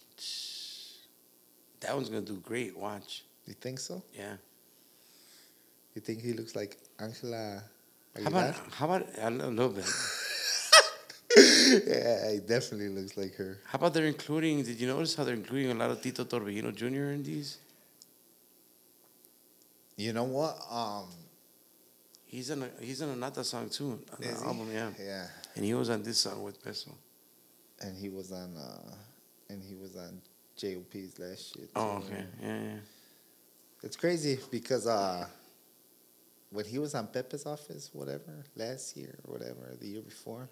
That 1.81 1.95
one's 1.95 2.09
gonna 2.09 2.21
do 2.21 2.37
great. 2.37 2.77
Watch. 2.77 3.23
You 3.45 3.53
think 3.53 3.79
so? 3.79 4.03
Yeah. 4.13 4.35
You 5.95 6.01
think 6.01 6.21
he 6.21 6.33
looks 6.33 6.55
like 6.55 6.77
Angela? 6.99 7.63
How 8.15 8.27
about 8.27 8.55
how 8.71 8.85
about 8.85 9.07
a 9.17 9.29
little 9.29 9.69
bit? 9.69 9.85
yeah, 11.87 12.31
he 12.31 12.39
definitely 12.39 12.89
looks 12.89 13.15
like 13.17 13.35
her. 13.35 13.59
How 13.65 13.77
about 13.77 13.93
they're 13.93 14.05
including? 14.07 14.63
Did 14.63 14.79
you 14.79 14.87
notice 14.87 15.15
how 15.15 15.23
they're 15.23 15.33
including 15.35 15.71
a 15.71 15.75
lot 15.75 15.91
of 15.91 16.01
Tito 16.01 16.23
Torbellino 16.23 16.73
Jr. 16.75 17.11
in 17.15 17.23
these? 17.23 17.57
You 19.97 20.13
know 20.13 20.23
what? 20.23 20.57
Um, 20.69 21.05
He's 22.25 22.49
in 22.49 22.63
a 22.63 22.69
he's 22.79 23.01
in 23.01 23.09
a 23.09 23.15
Nata 23.17 23.43
song 23.43 23.67
too 23.69 23.99
on 24.13 24.17
the 24.21 24.27
he? 24.27 24.33
album, 24.45 24.69
yeah. 24.73 24.89
Yeah, 24.97 25.27
And 25.57 25.65
he 25.65 25.73
was 25.73 25.89
on 25.89 26.01
this 26.01 26.17
song 26.19 26.41
with 26.43 26.63
Peso. 26.63 26.91
and 27.81 27.97
he 27.97 28.07
was 28.07 28.31
on, 28.31 28.55
uh, 28.55 28.95
and 29.49 29.61
he 29.61 29.75
was 29.75 29.97
on 29.97 30.21
J.O.P.'s 30.55 31.19
last 31.19 31.53
shit. 31.53 31.69
Oh, 31.75 31.97
okay, 31.97 32.23
yeah, 32.41 32.61
yeah. 32.61 32.77
It's 33.83 33.97
crazy 33.97 34.39
because 34.49 34.87
uh, 34.87 35.27
when 36.51 36.63
he 36.63 36.79
was 36.79 36.95
on 36.95 37.07
Pepe's 37.07 37.45
office, 37.45 37.89
whatever, 37.91 38.45
last 38.55 38.95
year 38.95 39.13
or 39.25 39.33
whatever, 39.33 39.75
the 39.81 39.87
year 39.87 40.01
before, 40.01 40.47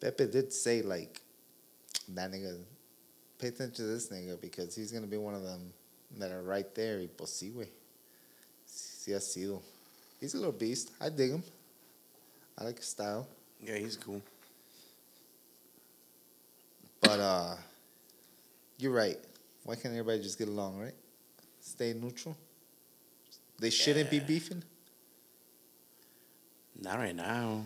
Pepe 0.00 0.26
did 0.26 0.52
say 0.52 0.82
like, 0.82 1.20
that 2.08 2.30
nigga, 2.30 2.58
pay 3.38 3.48
attention 3.48 3.74
to 3.74 3.82
this 3.82 4.08
nigga 4.08 4.40
because 4.40 4.74
he's 4.74 4.92
gonna 4.92 5.06
be 5.06 5.16
one 5.16 5.34
of 5.34 5.42
them 5.42 5.72
that 6.18 6.30
are 6.30 6.42
right 6.42 6.74
there. 6.74 6.98
Y 6.98 7.08
pues 7.16 7.30
sí, 7.30 7.52
güey. 7.52 7.68
Sí 8.66 9.12
ha 9.12 9.20
sido. 9.20 9.60
He's 10.20 10.34
a 10.34 10.38
little 10.38 10.52
beast. 10.52 10.90
I 11.00 11.08
dig 11.08 11.30
him. 11.30 11.42
I 12.56 12.64
like 12.64 12.78
his 12.78 12.88
style. 12.88 13.26
Yeah, 13.60 13.76
he's 13.76 13.96
cool. 13.96 14.20
But 17.00 17.20
uh, 17.20 17.54
you're 18.78 18.92
right. 18.92 19.18
Why 19.64 19.74
can't 19.74 19.94
everybody 19.94 20.22
just 20.22 20.38
get 20.38 20.48
along, 20.48 20.78
right? 20.78 20.94
Stay 21.60 21.92
neutral. 21.92 22.36
They 23.58 23.70
shouldn't 23.70 24.10
be 24.10 24.20
beefing. 24.20 24.62
Not 26.80 26.98
right 26.98 27.14
now. 27.14 27.64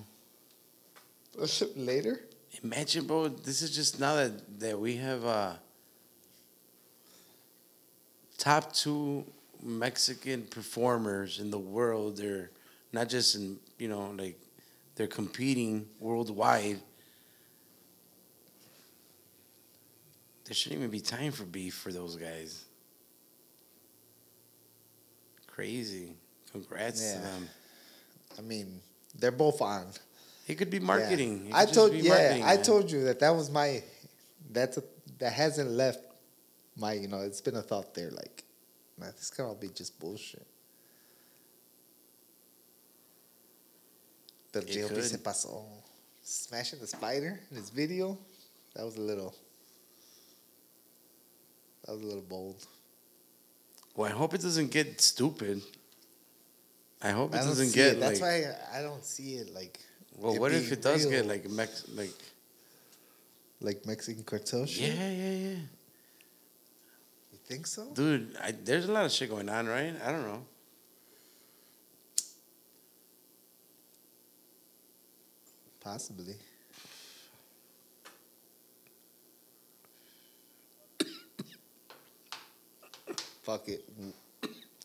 Later. 1.77 2.21
Imagine, 2.63 3.07
bro. 3.07 3.29
This 3.29 3.63
is 3.63 3.75
just 3.75 3.99
now 3.99 4.17
that 4.17 4.61
that 4.61 4.79
we 4.79 4.97
have 4.97 5.25
uh 5.25 5.55
top 8.37 8.73
two 8.73 9.25
Mexican 9.63 10.43
performers 10.43 11.41
in 11.41 11.51
the 11.51 11.59
world. 11.59 12.19
They're 12.19 12.51
not 12.93 13.09
just 13.09 13.35
in 13.35 13.59
you 13.79 13.89
know 13.89 14.15
like 14.17 14.39
they're 14.95 15.07
competing 15.07 15.87
worldwide. 16.01 16.81
There 20.45 20.55
shouldn't 20.55 20.81
even 20.81 20.91
be 20.91 21.01
time 21.01 21.33
for 21.33 21.45
beef 21.45 21.75
for 21.75 21.93
those 21.93 22.17
guys. 22.17 22.65
Crazy. 25.47 26.15
Congrats 26.51 27.13
to 27.13 27.19
them. 27.21 27.49
I 28.39 28.43
mean, 28.43 28.81
they're 29.19 29.31
both 29.31 29.63
on. 29.63 29.87
It 30.49 30.57
could 30.57 30.71
be 30.71 30.81
marketing. 30.81 31.51
I 31.53 31.65
could 31.65 31.69
just 31.69 31.75
told 31.75 31.95
yeah, 31.95 32.09
marketing, 32.11 32.43
I 32.43 32.55
man. 32.57 32.63
told 32.65 32.91
you 32.91 33.05
that 33.05 33.21
that 33.21 33.31
was 33.31 33.51
my 33.51 33.83
that's 34.51 34.77
a, 34.77 34.83
that 35.19 35.33
hasn't 35.33 35.71
left 35.71 36.01
my 36.77 36.93
you 36.95 37.09
know 37.09 37.21
it's 37.21 37.41
been 37.41 37.57
a 37.57 37.63
thought 37.63 37.95
there 37.95 38.11
like 38.11 38.45
man 38.99 39.13
this 39.17 39.31
could 39.31 39.45
all 39.45 39.55
be 39.55 39.69
just 39.69 39.99
bullshit. 40.01 40.47
The 44.53 44.61
JLP 44.61 45.03
se 45.03 45.17
pasó. 45.19 45.65
Smashing 46.25 46.79
the 46.79 46.87
spider 46.87 47.41
in 47.51 47.57
his 47.57 47.71
video, 47.71 48.17
that 48.75 48.85
was 48.85 48.97
a 48.97 49.01
little. 49.01 49.35
That 51.85 51.95
was 51.95 52.03
a 52.03 52.07
little 52.07 52.23
bold. 52.23 52.65
Well, 53.97 54.09
I 54.11 54.15
hope 54.15 54.35
it 54.35 54.43
doesn't 54.43 54.71
get 54.71 55.01
stupid. 55.01 55.63
I 57.03 57.11
hope 57.11 57.35
it 57.35 57.41
I 57.41 57.45
doesn't 57.45 57.75
get 57.75 57.95
it. 57.95 58.01
That's 58.01 58.21
like. 58.21 58.45
why 58.45 58.79
I 58.79 58.83
don't 58.83 59.05
see 59.05 59.35
it 59.35 59.53
like. 59.53 59.81
Well, 60.19 60.35
it 60.35 60.41
what 60.41 60.53
if 60.53 60.73
it 60.73 60.83
does 60.83 61.07
get 61.07 61.27
like 61.27 61.49
Mex 61.49 61.87
like? 61.95 62.11
like 63.63 63.87
Mexican 63.87 64.25
cartel 64.25 64.67
shit? 64.67 64.95
Yeah, 64.95 65.11
yeah, 65.11 65.31
yeah. 65.31 65.57
You 67.33 67.39
think 67.45 67.67
so? 67.67 67.87
Dude, 67.95 68.37
I, 68.43 68.53
there's 68.53 68.89
a 68.89 68.93
lot 68.93 69.05
of 69.05 69.13
shit 69.13 69.31
going 69.31 69.49
on, 69.49 69.67
right? 69.67 69.95
I 70.05 70.13
don't 70.13 70.23
know. 70.23 70.45
Possibly. 75.81 76.35
Fuck 83.43 83.69
it. 83.69 83.85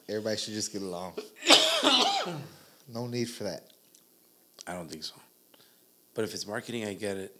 Everybody 0.09 0.37
should 0.37 0.55
just 0.55 0.73
get 0.73 0.81
along. 0.81 1.13
no 2.87 3.05
need 3.05 3.25
for 3.25 3.43
that. 3.43 3.69
I 4.67 4.73
don't 4.73 4.89
think 4.89 5.03
so. 5.03 5.15
But 6.13 6.25
if 6.25 6.33
it's 6.33 6.45
marketing, 6.45 6.85
I 6.85 6.93
get 6.93 7.17
it. 7.17 7.35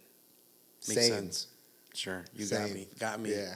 Makes 0.88 1.00
Same. 1.00 1.12
sense. 1.12 1.46
Sure, 1.94 2.24
you 2.34 2.46
got 2.46 2.70
me. 2.70 2.86
Got 2.98 3.20
me. 3.20 3.30
Yeah. 3.30 3.54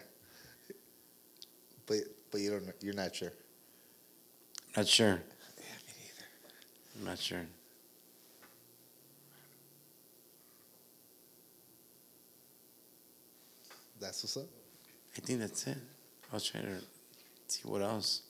But 1.86 1.98
but 2.30 2.40
you 2.40 2.50
don't. 2.50 2.64
You're 2.80 2.94
not 2.94 3.14
sure. 3.14 3.32
Not 4.76 4.88
sure. 4.88 5.08
Yeah, 5.08 5.14
me 5.86 5.94
neither. 6.00 6.98
I'm 6.98 7.04
not 7.04 7.18
sure. 7.18 7.46
That's 14.00 14.24
what's 14.24 14.36
up. 14.36 14.46
I 15.16 15.20
think 15.20 15.38
that's 15.38 15.66
it. 15.68 15.76
I 16.32 16.34
was 16.34 16.44
trying 16.44 16.64
to 16.64 16.80
see 17.46 17.62
what 17.64 17.82
else. 17.82 18.22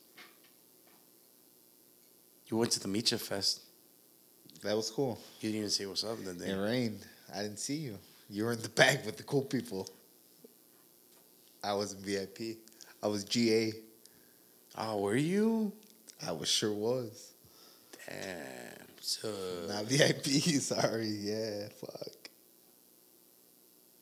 You 2.48 2.58
went 2.58 2.72
to 2.72 2.80
the 2.80 2.88
Micha 2.88 3.18
Fest. 3.18 3.62
That 4.62 4.76
was 4.76 4.90
cool. 4.90 5.18
You 5.40 5.48
didn't 5.48 5.58
even 5.58 5.70
say 5.70 5.86
what's 5.86 6.04
up 6.04 6.22
that 6.24 6.38
day. 6.38 6.50
It 6.50 6.56
rained. 6.56 7.00
I 7.34 7.42
didn't 7.42 7.58
see 7.58 7.74
you. 7.76 7.98
You 8.30 8.44
were 8.44 8.52
in 8.52 8.62
the 8.62 8.68
back 8.80 9.04
with 9.04 9.16
the 9.16 9.24
cool 9.24 9.42
people. 9.42 9.88
I 11.62 11.74
was 11.74 11.92
in 11.92 12.00
VIP. 12.00 12.58
I 13.02 13.08
was 13.08 13.24
GA. 13.24 13.72
Oh, 14.76 14.78
ah, 14.78 14.96
were 14.96 15.16
you? 15.16 15.72
I 16.26 16.32
was 16.32 16.48
sure 16.48 16.72
was. 16.72 17.32
Damn. 18.06 18.86
So, 19.00 19.28
Not 19.68 19.84
VIP. 19.84 20.24
Sorry. 20.60 21.08
Yeah. 21.08 21.68
Fuck. 21.80 22.30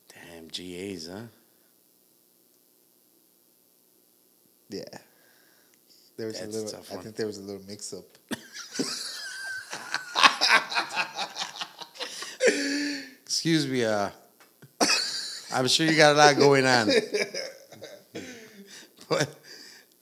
damn 0.09 0.49
GAs, 0.49 1.09
huh? 1.11 1.23
Yeah. 4.69 4.85
There 6.17 6.27
was 6.27 6.39
That's 6.39 6.55
a 6.55 6.61
little. 6.61 6.81
I 6.93 7.03
think 7.03 7.17
there 7.17 7.27
was 7.27 7.39
a 7.39 7.43
little 7.43 7.63
mix 7.67 7.95
up. 7.95 8.05
Excuse 13.41 13.67
me, 13.67 13.87
uh, 13.87 14.11
I'm 15.55 15.67
sure 15.67 15.87
you 15.87 15.97
got 15.97 16.15
a 16.15 16.19
lot 16.19 16.37
going 16.37 16.67
on. 16.67 16.91
but 19.09 19.35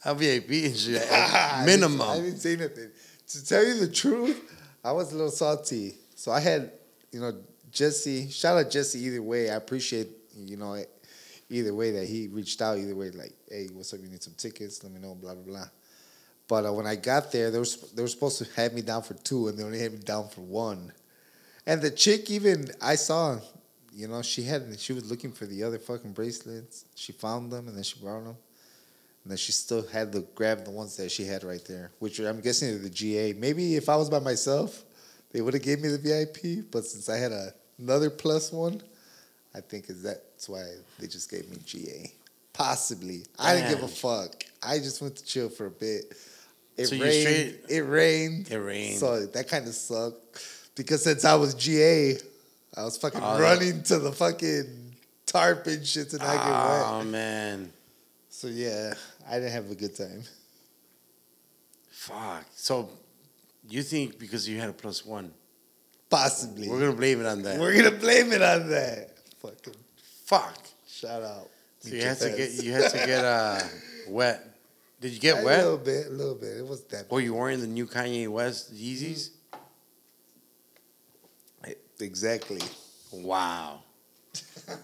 I'm 0.04 0.18
VIP 0.18 0.50
and 0.50 0.76
shit. 0.76 1.00
I 1.08 1.64
didn't- 1.64 1.80
Minimum. 1.80 2.00
I 2.00 2.16
didn't 2.16 2.38
say 2.38 2.56
nothing. 2.56 2.90
To 3.28 3.46
tell 3.46 3.64
you 3.64 3.78
the 3.78 3.92
truth, 3.92 4.42
I 4.82 4.90
was 4.90 5.12
a 5.12 5.14
little 5.14 5.30
salty. 5.30 5.94
So 6.16 6.32
I 6.32 6.40
had, 6.40 6.72
you 7.12 7.20
know, 7.20 7.32
Jesse. 7.70 8.28
Shout 8.28 8.58
out 8.58 8.72
Jesse. 8.72 8.98
Either 9.04 9.22
way, 9.22 9.50
I 9.50 9.54
appreciate 9.54 10.08
you 10.36 10.56
know, 10.56 10.76
either 11.48 11.72
way 11.72 11.92
that 11.92 12.08
he 12.08 12.26
reached 12.26 12.60
out. 12.60 12.76
Either 12.76 12.96
way, 12.96 13.12
like, 13.12 13.34
hey, 13.48 13.68
what's 13.72 13.94
up? 13.94 14.00
You 14.02 14.08
need 14.08 14.24
some 14.24 14.34
tickets? 14.36 14.82
Let 14.82 14.92
me 14.92 14.98
know. 14.98 15.14
Blah 15.14 15.34
blah 15.34 15.44
blah. 15.44 15.66
But 16.48 16.66
uh, 16.66 16.72
when 16.72 16.88
I 16.88 16.96
got 16.96 17.30
there, 17.30 17.52
they 17.52 17.58
were 17.60 17.66
they 17.94 18.02
were 18.02 18.08
supposed 18.08 18.38
to 18.38 18.46
have 18.60 18.72
me 18.72 18.82
down 18.82 19.02
for 19.02 19.14
two, 19.14 19.46
and 19.46 19.56
they 19.56 19.62
only 19.62 19.78
had 19.78 19.92
me 19.92 19.98
down 20.00 20.28
for 20.28 20.40
one. 20.40 20.92
And 21.68 21.82
the 21.82 21.90
chick 21.90 22.30
even 22.30 22.70
I 22.80 22.94
saw, 22.94 23.38
you 23.92 24.08
know, 24.08 24.22
she 24.22 24.42
had 24.42 24.80
she 24.80 24.94
was 24.94 25.10
looking 25.10 25.30
for 25.30 25.44
the 25.44 25.62
other 25.62 25.78
fucking 25.78 26.12
bracelets. 26.12 26.86
She 26.94 27.12
found 27.12 27.52
them, 27.52 27.68
and 27.68 27.76
then 27.76 27.84
she 27.84 28.00
brought 28.00 28.24
them. 28.24 28.36
And 29.22 29.30
then 29.32 29.36
she 29.36 29.52
still 29.52 29.86
had 29.86 30.10
to 30.12 30.20
grab 30.34 30.64
the 30.64 30.70
ones 30.70 30.96
that 30.96 31.12
she 31.12 31.26
had 31.26 31.44
right 31.44 31.62
there, 31.66 31.90
which 31.98 32.20
I'm 32.20 32.40
guessing 32.40 32.74
are 32.74 32.78
the 32.78 32.88
GA. 32.88 33.34
Maybe 33.34 33.76
if 33.76 33.90
I 33.90 33.96
was 33.96 34.08
by 34.08 34.18
myself, 34.18 34.82
they 35.30 35.42
would 35.42 35.52
have 35.52 35.62
gave 35.62 35.80
me 35.80 35.88
the 35.88 35.98
VIP. 35.98 36.70
But 36.70 36.86
since 36.86 37.10
I 37.10 37.18
had 37.18 37.32
a, 37.32 37.52
another 37.78 38.08
plus 38.08 38.50
one, 38.50 38.80
I 39.54 39.60
think 39.60 39.90
is 39.90 40.02
that's 40.02 40.48
why 40.48 40.64
they 40.98 41.06
just 41.06 41.30
gave 41.30 41.50
me 41.50 41.58
GA. 41.66 42.10
Possibly, 42.54 43.24
I 43.38 43.54
didn't 43.54 43.68
give 43.68 43.82
a 43.82 43.88
fuck. 43.88 44.42
I 44.62 44.78
just 44.78 45.02
went 45.02 45.16
to 45.16 45.24
chill 45.24 45.50
for 45.50 45.66
a 45.66 45.70
bit. 45.70 46.16
It 46.78 46.86
So 46.86 46.96
rained. 46.96 47.58
It 47.68 47.80
rained. 47.82 48.50
It 48.50 48.56
rained. 48.56 48.98
So 48.98 49.26
that 49.26 49.48
kind 49.48 49.68
of 49.68 49.74
sucked 49.74 50.57
because 50.78 51.02
since 51.04 51.24
I 51.24 51.34
was 51.34 51.54
GA, 51.54 52.16
I 52.76 52.84
was 52.84 52.96
fucking 52.96 53.20
Oh, 53.22 53.38
running 53.40 53.82
to 53.84 53.98
the 53.98 54.12
fucking 54.12 54.94
tarp 55.26 55.66
and 55.66 55.86
shit 55.86 56.10
to 56.10 56.18
not 56.18 56.26
get 56.26 56.46
wet. 56.46 56.82
Oh 56.86 57.04
man, 57.04 57.72
So 58.30 58.46
yeah, 58.48 58.94
I 59.28 59.34
didn't 59.34 59.52
have 59.52 59.70
a 59.70 59.74
good 59.74 59.94
time. 59.96 60.22
fuck. 61.90 62.44
So 62.54 62.88
you 63.68 63.82
think 63.82 64.18
because 64.18 64.48
you 64.48 64.58
had 64.58 64.68
a 64.70 64.72
plus 64.72 65.04
one, 65.04 65.32
Possibly. 66.10 66.68
we're 66.68 66.80
gonna 66.80 66.92
blame 66.92 67.20
it 67.20 67.26
on 67.26 67.42
that? 67.42 67.58
We're 67.60 67.76
gonna 67.76 67.96
blame 67.96 68.32
it 68.32 68.42
on 68.42 68.68
that. 68.70 69.10
Fucking 69.42 69.74
Fuck. 70.24 70.58
shout 70.88 71.22
out. 71.22 71.48
So 71.80 71.90
you 71.94 72.02
had 72.02 72.18
to 72.18 72.30
get 72.30 72.50
you 72.62 72.72
had 72.72 72.90
to 72.90 72.96
get 73.06 73.24
uh 73.24 73.60
wet. 74.08 74.44
Did 75.00 75.12
you 75.12 75.20
get 75.20 75.42
a 75.42 75.44
wet? 75.44 75.60
A 75.60 75.62
little 75.62 75.78
bit, 75.78 76.06
a 76.06 76.10
little 76.10 76.34
bit. 76.34 76.56
It 76.58 76.66
was 76.66 76.82
that. 76.86 77.06
Or 77.08 77.20
you 77.20 77.34
wearing 77.34 77.60
the 77.60 77.66
new 77.68 77.86
Kanye 77.86 78.28
West 78.28 78.74
Yeezys? 78.74 79.30
Exactly. 82.00 82.60
Wow. 83.12 83.80
nah. 84.68 84.74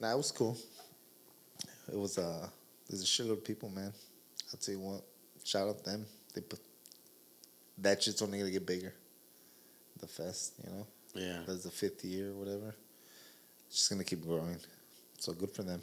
Nah, 0.00 0.12
it 0.14 0.16
was 0.16 0.30
cool. 0.32 0.56
It 1.92 1.96
was 1.98 2.18
uh 2.18 2.48
there's 2.88 3.02
a 3.02 3.06
shitload 3.06 3.32
of 3.32 3.44
people, 3.44 3.68
man. 3.68 3.92
I'll 4.52 4.58
tell 4.60 4.74
you 4.74 4.80
what. 4.80 5.02
Shout 5.44 5.68
out 5.68 5.84
them. 5.84 6.06
They 6.34 6.40
put 6.40 6.60
that 7.78 8.02
shit's 8.02 8.22
only 8.22 8.38
gonna 8.38 8.50
get 8.50 8.66
bigger. 8.66 8.94
The 10.00 10.06
fest, 10.06 10.54
you 10.64 10.70
know? 10.70 10.86
Yeah. 11.14 11.40
That's 11.46 11.64
the 11.64 11.70
fifth 11.70 12.04
year 12.04 12.30
or 12.30 12.34
whatever. 12.34 12.74
It's 13.66 13.76
just 13.76 13.90
gonna 13.90 14.04
keep 14.04 14.22
growing. 14.24 14.56
So 15.18 15.32
good 15.32 15.50
for 15.50 15.62
them. 15.62 15.80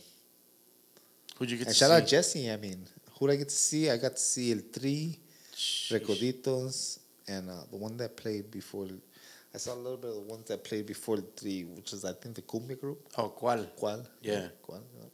Who'd 1.38 1.49
you 1.52 1.57
get 1.57 1.68
And 1.68 1.73
to 1.76 1.80
shout 1.80 1.90
see? 1.90 1.95
out 1.95 2.07
Jesse. 2.07 2.52
I 2.52 2.57
mean, 2.57 2.86
who 3.18 3.27
did 3.27 3.34
I 3.34 3.36
get 3.38 3.49
to 3.49 3.56
see? 3.56 3.90
I 3.90 3.98
got 3.98 4.11
to 4.14 4.22
see 4.22 4.52
El 4.52 4.60
Tri. 4.77 5.18
Recoditos, 5.91 6.99
and 7.30 7.49
uh, 7.49 7.53
the 7.72 7.77
one 7.77 7.95
that 7.97 8.18
played 8.18 8.49
before. 8.51 8.88
I 9.53 9.57
saw 9.57 9.73
a 9.73 9.81
little 9.85 9.97
bit 9.97 10.10
of 10.11 10.15
the 10.18 10.22
ones 10.34 10.45
that 10.49 10.64
played 10.64 10.85
before 10.85 11.18
the 11.18 11.23
three, 11.39 11.64
which 11.64 11.93
is 11.93 12.06
I 12.06 12.14
think 12.14 12.35
the 12.35 12.41
Cumbia 12.43 12.80
group. 12.80 12.99
Oh, 13.18 13.34
¿cuál? 13.39 13.68
Cual? 13.80 14.06
Yeah. 14.22 14.47
Cual? 14.65 14.81
yeah. 14.97 15.06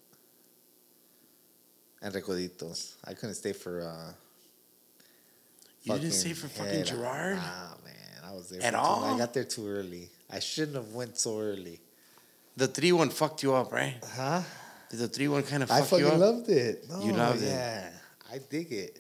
And 2.02 2.14
Recoditos. 2.14 2.96
I 3.06 3.14
couldn't 3.14 3.36
stay 3.36 3.54
for. 3.54 3.82
Uh, 3.82 4.14
You 5.84 5.94
didn't 6.00 6.12
stay 6.14 6.34
for 6.34 6.48
fucking 6.48 6.80
yeah, 6.80 6.84
Gerard? 6.84 7.38
Nah, 7.38 7.76
man. 7.86 7.96
I 8.26 8.32
was 8.34 8.50
there 8.50 8.62
At 8.64 8.72
too- 8.72 8.78
all? 8.78 9.04
I 9.06 9.18
got 9.18 9.34
there 9.34 9.44
too 9.46 9.68
early. 9.68 10.10
I 10.30 10.40
shouldn't 10.40 10.76
have 10.76 10.92
went 10.94 11.18
so 11.18 11.40
early. 11.40 11.80
The 12.58 12.68
three 12.68 12.92
one 12.92 13.10
fucked 13.12 13.44
you 13.44 13.54
up, 13.54 13.72
right? 13.72 13.96
Huh? 14.16 14.42
Did 14.90 15.00
the 15.00 15.08
three 15.08 15.28
one 15.28 15.44
kind 15.44 15.62
of 15.64 15.70
I 15.72 15.82
fuck 15.82 16.00
you 16.00 16.06
fucking 16.06 16.22
up? 16.24 16.34
loved 16.36 16.50
it. 16.50 16.86
No, 16.90 17.02
You 17.06 17.14
loved 17.14 17.44
it. 17.44 17.48
yeah. 17.48 17.90
I 18.34 18.40
dig 18.50 18.72
it. 18.72 19.00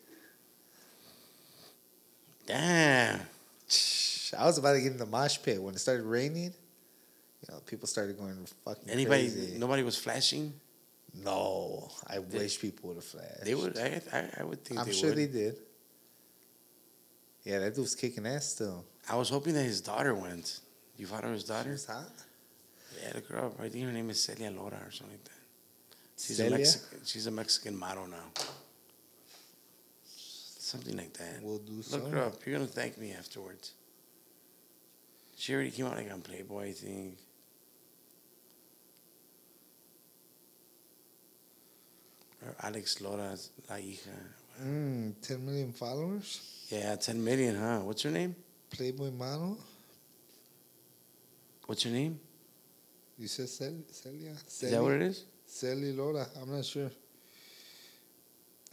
Damn. 2.45 3.19
I 4.37 4.45
was 4.45 4.57
about 4.57 4.73
to 4.73 4.81
get 4.81 4.91
in 4.91 4.97
the 4.97 5.05
mosh 5.05 5.37
pit 5.41 5.61
when 5.61 5.73
it 5.75 5.79
started 5.79 6.03
raining. 6.03 6.53
You 7.41 7.53
know, 7.53 7.59
people 7.65 7.87
started 7.87 8.17
going 8.17 8.45
fucking 8.63 8.89
Anybody? 8.89 9.23
crazy. 9.29 9.57
Nobody 9.57 9.83
was 9.83 9.97
flashing. 9.97 10.53
No, 11.23 11.89
I 12.07 12.19
wish 12.19 12.59
people 12.59 12.89
would 12.89 12.95
have 12.97 13.05
flashed. 13.05 13.45
They 13.45 13.55
would. 13.55 13.77
I, 13.77 14.01
I, 14.11 14.41
I 14.41 14.43
would 14.43 14.65
think 14.65 14.79
I'm 14.79 14.85
they 14.85 14.91
sure 14.93 15.09
would. 15.09 15.17
they 15.17 15.27
did. 15.27 15.55
Yeah, 17.43 17.59
that 17.59 17.75
dude's 17.75 17.95
kicking 17.95 18.25
ass 18.25 18.45
still. 18.47 18.83
I 19.09 19.15
was 19.15 19.29
hoping 19.29 19.53
that 19.53 19.63
his 19.63 19.79
daughter 19.79 20.13
went. 20.13 20.59
You 20.97 21.05
follow 21.05 21.31
his 21.31 21.43
daughter? 21.43 21.71
She's 21.73 21.85
hot. 21.85 22.09
Yeah, 23.01 23.13
the 23.13 23.21
girl. 23.21 23.53
I 23.61 23.69
think 23.69 23.85
her 23.85 23.91
name 23.91 24.09
is 24.09 24.21
Celia 24.21 24.49
Lora 24.51 24.79
or 24.85 24.91
something 24.91 25.15
like 25.15 25.23
that. 25.25 25.31
She's 26.17 26.39
a 26.39 26.49
Mexican. 26.49 26.99
She's 27.05 27.27
a 27.27 27.31
Mexican 27.31 27.77
model 27.77 28.07
now. 28.07 28.31
Something 30.65 30.97
like 30.97 31.13
that. 31.13 31.43
We'll 31.43 31.59
do 31.59 31.83
Look 31.91 32.09
her 32.09 32.23
up. 32.23 32.43
You're 32.43 32.57
gonna 32.57 32.65
thank 32.65 32.97
me 32.97 33.11
afterwards. 33.11 33.73
She 35.37 35.53
already 35.53 35.69
came 35.69 35.85
out 35.85 35.95
like 35.95 36.11
on 36.11 36.21
Playboy, 36.21 36.69
I 36.69 36.71
think. 36.71 37.19
Or 42.43 42.55
Alex 42.63 42.99
Lora's 42.99 43.51
La 43.69 43.75
Hija. 43.75 44.17
Mm, 44.63 45.13
10 45.21 45.45
million 45.45 45.71
followers. 45.71 46.65
Yeah, 46.69 46.95
10 46.95 47.23
million, 47.23 47.55
huh? 47.55 47.81
What's 47.81 48.01
her 48.01 48.09
name? 48.09 48.35
Playboy 48.71 49.11
model. 49.11 49.59
What's 51.67 51.83
her 51.83 51.91
name? 51.91 52.19
You 53.19 53.27
said 53.27 53.49
Cel- 53.49 53.85
Celia? 53.91 54.33
Is 54.47 54.71
that 54.71 54.81
what 54.81 54.93
it 54.93 55.03
is? 55.03 55.25
Celia 55.45 55.93
Lora. 55.93 56.25
I'm 56.41 56.51
not 56.51 56.65
sure. 56.65 56.89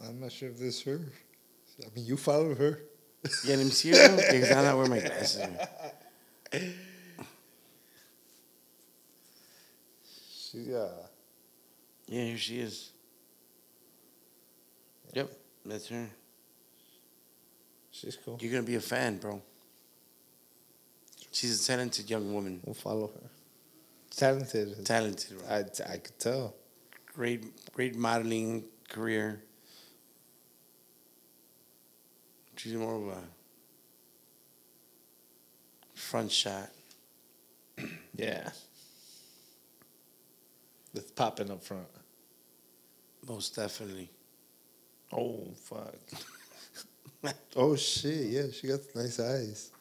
I'm 0.01 0.19
not 0.19 0.31
sure 0.31 0.49
if 0.49 0.57
this 0.57 0.79
is 0.79 0.81
her. 0.85 0.99
I 1.85 1.95
mean, 1.95 2.05
you 2.05 2.17
follow 2.17 2.55
her. 2.55 2.79
Yeah, 3.45 3.55
I'm 3.55 3.69
her. 3.91 4.17
Because 4.31 4.51
I'm 4.51 4.63
not 4.65 4.75
wearing 4.75 4.91
my 4.91 4.99
glasses. 4.99 5.47
She's 10.51 10.69
uh, 10.69 11.07
Yeah, 12.07 12.23
here 12.25 12.37
she 12.37 12.59
is. 12.59 12.91
Yep, 15.13 15.29
that's 15.65 15.87
her. 15.89 16.07
she's 17.91 18.17
cool. 18.23 18.37
You're 18.41 18.51
gonna 18.51 18.63
be 18.63 18.75
a 18.75 18.81
fan, 18.81 19.17
bro. 19.17 19.41
She's 21.31 21.63
a 21.63 21.67
talented 21.67 22.09
young 22.09 22.33
woman. 22.33 22.59
We'll 22.63 22.73
follow 22.75 23.07
her. 23.07 23.29
Talented. 24.15 24.85
Talented, 24.85 25.37
bro. 25.39 25.47
I, 25.49 25.59
I 25.93 25.97
could 25.97 26.19
tell. 26.19 26.55
Great, 27.15 27.73
great 27.73 27.95
modeling 27.95 28.65
career. 28.89 29.41
She's 32.63 32.75
more 32.75 32.95
of 32.95 33.07
a 33.09 33.21
front 35.93 36.31
shot. 36.31 36.69
Yeah. 38.15 38.51
That's 40.93 41.11
popping 41.11 41.49
up 41.49 41.63
front. 41.63 41.87
Most 43.27 43.55
definitely. 43.55 44.09
Oh, 45.11 45.47
fuck. 45.63 45.95
oh, 47.55 47.75
shit. 47.75 48.27
Yeah, 48.27 48.43
she 48.53 48.67
got 48.67 48.79
nice 48.95 49.19
eyes. 49.19 49.71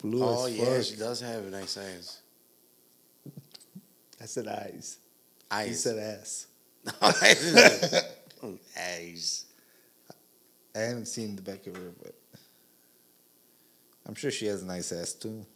Blue 0.00 0.22
oh 0.22 0.46
as 0.46 0.56
yeah, 0.56 0.64
fuck. 0.64 0.84
she 0.84 0.96
does 0.96 1.20
have 1.20 1.44
nice 1.50 1.76
eyes. 1.76 2.20
I 4.22 4.26
said 4.26 4.46
eyes. 4.46 4.98
Eyes. 5.50 5.68
You 5.68 5.74
said 5.74 5.98
ass. 5.98 6.46
eyes. 8.78 9.43
I 10.74 10.80
haven't 10.80 11.06
seen 11.06 11.36
the 11.36 11.42
back 11.42 11.66
of 11.66 11.76
her, 11.76 11.92
but 12.02 12.14
I'm 14.06 14.14
sure 14.14 14.30
she 14.30 14.46
has 14.46 14.62
a 14.62 14.66
nice 14.66 14.92
ass 14.92 15.12
too. 15.12 15.46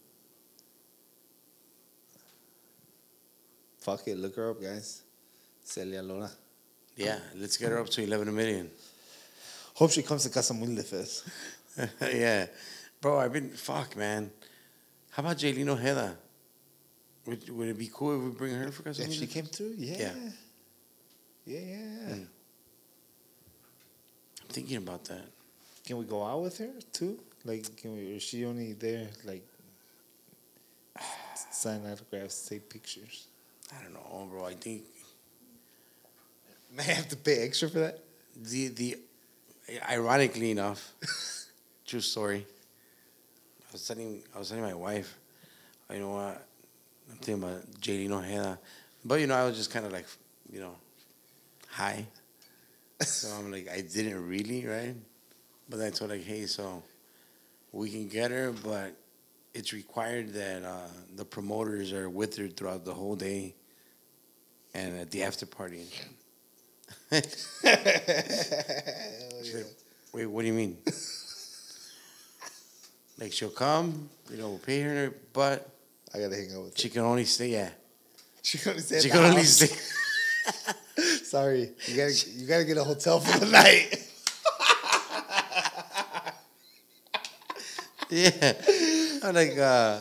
Fuck 3.79 4.07
it, 4.07 4.17
look 4.17 4.35
her 4.35 4.51
up, 4.51 4.61
guys. 4.61 5.03
Celia 5.63 6.01
Lora. 6.01 6.29
Yeah, 6.95 7.19
let's 7.35 7.57
get 7.57 7.69
her 7.69 7.79
up 7.79 7.89
to 7.89 8.03
11 8.03 8.33
million. 8.35 8.69
Hope 9.73 9.91
she 9.91 10.03
comes 10.03 10.23
to 10.23 10.29
Casa 10.29 10.53
Humilde 10.53 10.83
Fest. 10.85 11.27
yeah. 12.01 12.47
Bro, 12.99 13.19
I've 13.19 13.31
been, 13.31 13.49
fuck, 13.51 13.95
man. 13.95 14.31
How 15.11 15.23
about 15.23 15.37
Jailyne 15.37 15.69
Ojeda? 15.69 16.17
Would, 17.25 17.49
would 17.49 17.67
it 17.69 17.77
be 17.77 17.89
cool 17.93 18.17
if 18.17 18.23
we 18.23 18.37
bring 18.37 18.53
her 18.55 18.71
for 18.71 18.83
Casa 18.83 19.03
If 19.03 19.13
she 19.13 19.27
came 19.27 19.45
through, 19.45 19.75
yeah. 19.77 19.97
Yeah. 19.97 20.13
Yeah, 21.45 21.59
yeah. 21.59 22.13
Mm. 22.15 22.27
Thinking 24.49 24.77
about 24.77 25.05
that. 25.05 25.25
Can 25.85 25.97
we 25.97 26.05
go 26.05 26.23
out 26.23 26.41
with 26.41 26.57
her 26.57 26.69
too? 26.91 27.19
Like, 27.45 27.77
can 27.77 27.93
we? 27.93 28.01
Is 28.17 28.23
she 28.23 28.45
only 28.45 28.73
there 28.73 29.07
like 29.25 29.45
sign 31.51 31.81
autographs, 31.85 32.47
take 32.47 32.69
pictures? 32.69 33.27
I 33.71 33.83
don't 33.83 33.93
know, 33.93 34.27
bro. 34.29 34.45
I 34.45 34.53
think 34.53 34.83
May 36.75 36.83
I 36.83 36.93
have 36.93 37.09
to 37.09 37.15
pay 37.15 37.45
extra 37.45 37.69
for 37.69 37.79
that? 37.79 37.99
the, 38.41 38.67
the, 38.69 38.97
ironically 39.89 40.51
enough, 40.51 40.93
true 41.85 42.01
story. 42.01 42.45
I 43.61 43.71
was 43.73 43.87
telling, 43.87 44.23
I 44.35 44.39
was 44.39 44.49
telling 44.49 44.63
my 44.63 44.73
wife, 44.73 45.17
you 45.91 45.99
know 45.99 46.09
what, 46.09 46.47
I'm 47.09 47.17
thinking 47.17 47.43
about 47.43 47.71
Jailyne 47.81 48.11
Ojeda. 48.11 48.59
But, 49.03 49.19
you 49.19 49.27
know, 49.27 49.35
I 49.35 49.45
was 49.45 49.57
just 49.57 49.71
kind 49.71 49.85
of 49.85 49.91
like, 49.91 50.05
you 50.51 50.59
know, 50.59 50.75
high. 51.69 52.05
So 53.01 53.29
I'm 53.29 53.51
like, 53.51 53.69
I 53.69 53.81
didn't 53.81 54.27
really, 54.27 54.65
right? 54.65 54.95
But 55.69 55.81
I 55.81 55.89
told 55.89 56.11
like, 56.11 56.23
hey, 56.23 56.45
so 56.47 56.83
we 57.71 57.89
can 57.89 58.07
get 58.09 58.31
her, 58.31 58.51
but 58.51 58.93
it's 59.53 59.71
required 59.73 60.33
that 60.33 60.63
uh, 60.63 60.87
the 61.15 61.23
promoters 61.25 61.93
are 61.93 62.09
with 62.09 62.35
her 62.37 62.47
throughout 62.47 62.83
the 62.85 62.93
whole 62.93 63.15
day 63.15 63.55
and 64.73 64.97
at 64.99 65.11
the 65.11 65.23
after 65.23 65.45
party 65.45 65.79
and 67.11 67.23
shit. 67.23 67.35
She's 69.43 69.55
like, 69.55 69.65
Wait, 70.11 70.25
what 70.25 70.41
do 70.41 70.47
you 70.47 70.53
mean? 70.53 70.77
like 73.19 73.31
she'll 73.31 73.49
come, 73.49 74.09
you 74.31 74.37
know, 74.37 74.49
we'll 74.49 74.57
pay 74.59 74.81
her, 74.81 75.13
but 75.33 75.69
I 76.13 76.19
gotta 76.19 76.35
hang 76.35 76.53
out 76.55 76.63
with 76.63 76.73
her. 76.73 76.77
she 76.79 76.89
can 76.89 77.01
only 77.03 77.25
stay. 77.25 77.49
Yeah, 77.49 77.69
She 78.41 78.57
can 78.57 78.71
only 78.71 78.81
stay. 78.83 78.99
she 79.01 79.07
the 79.09 79.13
can 79.15 79.23
only 79.25 79.37
house. 79.37 79.49
stay. 79.49 80.73
Sorry, 81.29 81.69
you 81.85 81.95
gotta 81.95 82.13
you 82.35 82.47
gotta 82.47 82.65
get 82.65 82.77
a 82.77 82.83
hotel 82.83 83.19
for 83.19 83.39
the 83.39 83.45
night. 83.51 84.03
yeah, 88.09 88.53
I'm 89.23 89.35
like, 89.35 89.55
uh, 89.55 89.99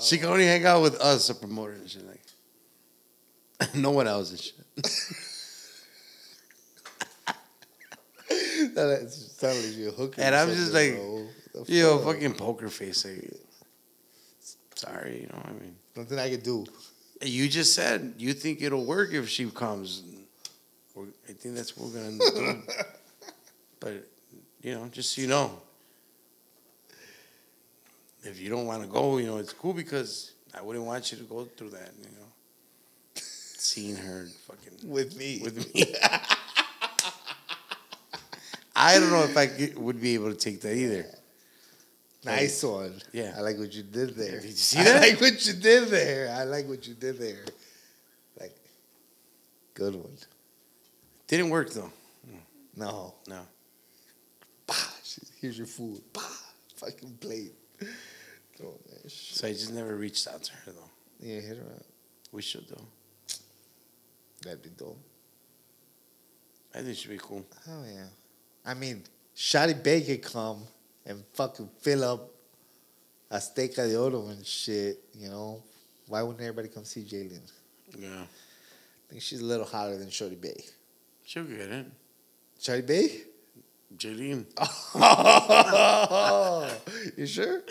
she 0.00 0.18
can 0.18 0.28
only 0.28 0.44
hang 0.44 0.66
out 0.66 0.82
with 0.82 1.00
us, 1.00 1.28
the 1.28 1.34
promoter 1.34 1.74
and 1.74 1.88
shit. 1.88 2.02
Like, 2.04 3.74
no 3.76 3.92
one 3.92 4.08
else 4.08 4.32
and 4.32 4.40
shit. 4.40 4.56
that 8.74 9.08
sounds 9.08 9.68
like 9.68 9.78
you're 9.78 9.92
hooking. 9.92 10.24
And 10.24 10.34
I'm 10.34 10.48
just 10.48 10.74
like, 10.74 10.96
bro. 10.96 11.28
What 11.52 11.66
the 11.68 11.72
Yo, 11.72 11.98
fuck? 11.98 12.14
fucking 12.14 12.34
poker 12.34 12.68
face. 12.70 13.04
Like, 13.04 13.30
sorry, 14.74 15.20
you 15.20 15.28
know 15.28 15.36
what 15.36 15.46
I 15.46 15.52
mean. 15.52 15.76
Nothing 15.94 16.18
I 16.18 16.30
could 16.30 16.42
do. 16.42 16.66
You 17.22 17.48
just 17.48 17.72
said 17.72 18.14
you 18.18 18.32
think 18.32 18.62
it'll 18.62 18.84
work 18.84 19.12
if 19.12 19.28
she 19.28 19.48
comes. 19.48 20.02
We're- 20.96 21.12
I 21.28 21.32
think 21.32 21.54
that's 21.54 21.76
what 21.76 21.90
we're 21.92 22.00
gonna 22.02 22.18
do. 22.18 22.62
but 23.80 24.08
you 24.62 24.74
know, 24.74 24.88
just 24.90 25.12
so 25.14 25.20
you 25.20 25.28
know, 25.28 25.60
if 28.24 28.40
you 28.40 28.48
don't 28.48 28.66
want 28.66 28.82
to 28.82 28.88
go, 28.88 29.18
you 29.18 29.26
know, 29.26 29.36
it's 29.36 29.52
cool 29.52 29.74
because 29.74 30.32
I 30.56 30.62
wouldn't 30.62 30.84
want 30.84 31.12
you 31.12 31.18
to 31.18 31.24
go 31.24 31.44
through 31.44 31.70
that. 31.70 31.90
You 32.00 32.08
know, 32.18 32.26
seeing 33.14 33.94
her 33.96 34.26
fucking 34.46 34.90
With 34.90 35.16
me. 35.16 35.40
with 35.42 35.72
me. 35.74 35.94
I 38.74 38.98
don't 38.98 39.10
know 39.10 39.22
if 39.24 39.36
I 39.36 39.46
could, 39.46 39.78
would 39.78 40.00
be 40.00 40.14
able 40.14 40.30
to 40.30 40.36
take 40.36 40.60
that 40.62 40.74
either. 40.76 41.06
Nice 42.24 42.62
one. 42.62 42.94
Yeah. 43.12 43.34
I 43.36 43.40
like 43.40 43.56
what 43.58 43.72
you 43.72 43.82
did 43.82 44.16
there. 44.16 44.40
Did 44.40 44.44
you 44.50 44.56
see 44.56 44.80
I 44.80 44.84
that? 44.84 45.00
like 45.00 45.20
what 45.20 45.46
you 45.46 45.52
did 45.54 45.88
there. 45.88 46.34
I 46.36 46.44
like 46.44 46.66
what 46.68 46.86
you 46.86 46.94
did 46.94 47.18
there. 47.18 47.44
Like, 48.40 48.54
good 49.74 49.94
one. 49.94 50.16
Didn't 51.26 51.50
work 51.50 51.70
though. 51.72 51.92
Mm. 52.28 52.40
No. 52.76 53.14
No. 53.26 53.40
Bah, 54.66 54.74
here's 55.40 55.58
your 55.58 55.66
food. 55.66 56.00
Bah, 56.12 56.20
fucking 56.76 57.18
plate. 57.20 57.54
Throw 58.56 58.74
that 58.90 59.10
shit. 59.10 59.36
So 59.36 59.46
I 59.48 59.52
just 59.52 59.72
never 59.72 59.96
reached 59.96 60.26
out 60.28 60.42
to 60.42 60.52
her 60.52 60.72
though. 60.72 60.90
Yeah, 61.20 61.40
hit 61.40 61.58
her 61.58 61.64
up. 61.64 61.84
We 62.32 62.42
should 62.42 62.68
though. 62.68 62.86
That'd 64.42 64.62
be 64.62 64.70
dope. 64.70 64.98
I 66.74 66.78
think 66.78 66.90
it 66.90 66.96
should 66.96 67.10
be 67.10 67.18
cool. 67.18 67.44
Oh 67.68 67.84
yeah. 67.86 68.06
I 68.64 68.74
mean, 68.74 69.02
Shotty 69.36 69.82
Bay 69.82 70.00
could 70.02 70.22
come 70.22 70.62
and 71.04 71.24
fucking 71.34 71.68
fill 71.80 72.04
up 72.04 72.30
Azteca 73.30 73.88
de 73.88 73.98
Oro 73.98 74.28
and 74.28 74.44
shit, 74.44 75.02
you 75.14 75.28
know. 75.28 75.62
Why 76.08 76.22
wouldn't 76.22 76.40
everybody 76.40 76.68
come 76.68 76.84
see 76.84 77.02
Jailyne? 77.02 77.50
Yeah. 77.98 78.22
I 78.22 79.10
think 79.10 79.22
she's 79.22 79.40
a 79.40 79.44
little 79.44 79.66
hotter 79.66 79.96
than 79.98 80.10
Shorty 80.10 80.36
Bay. 80.36 80.64
She'll 81.26 81.42
get 81.44 81.58
it. 81.72 82.86
Bay? 82.86 83.20
Jailyne. 83.96 84.46
Oh, 84.94 86.70
you 87.16 87.26
sure? 87.26 87.62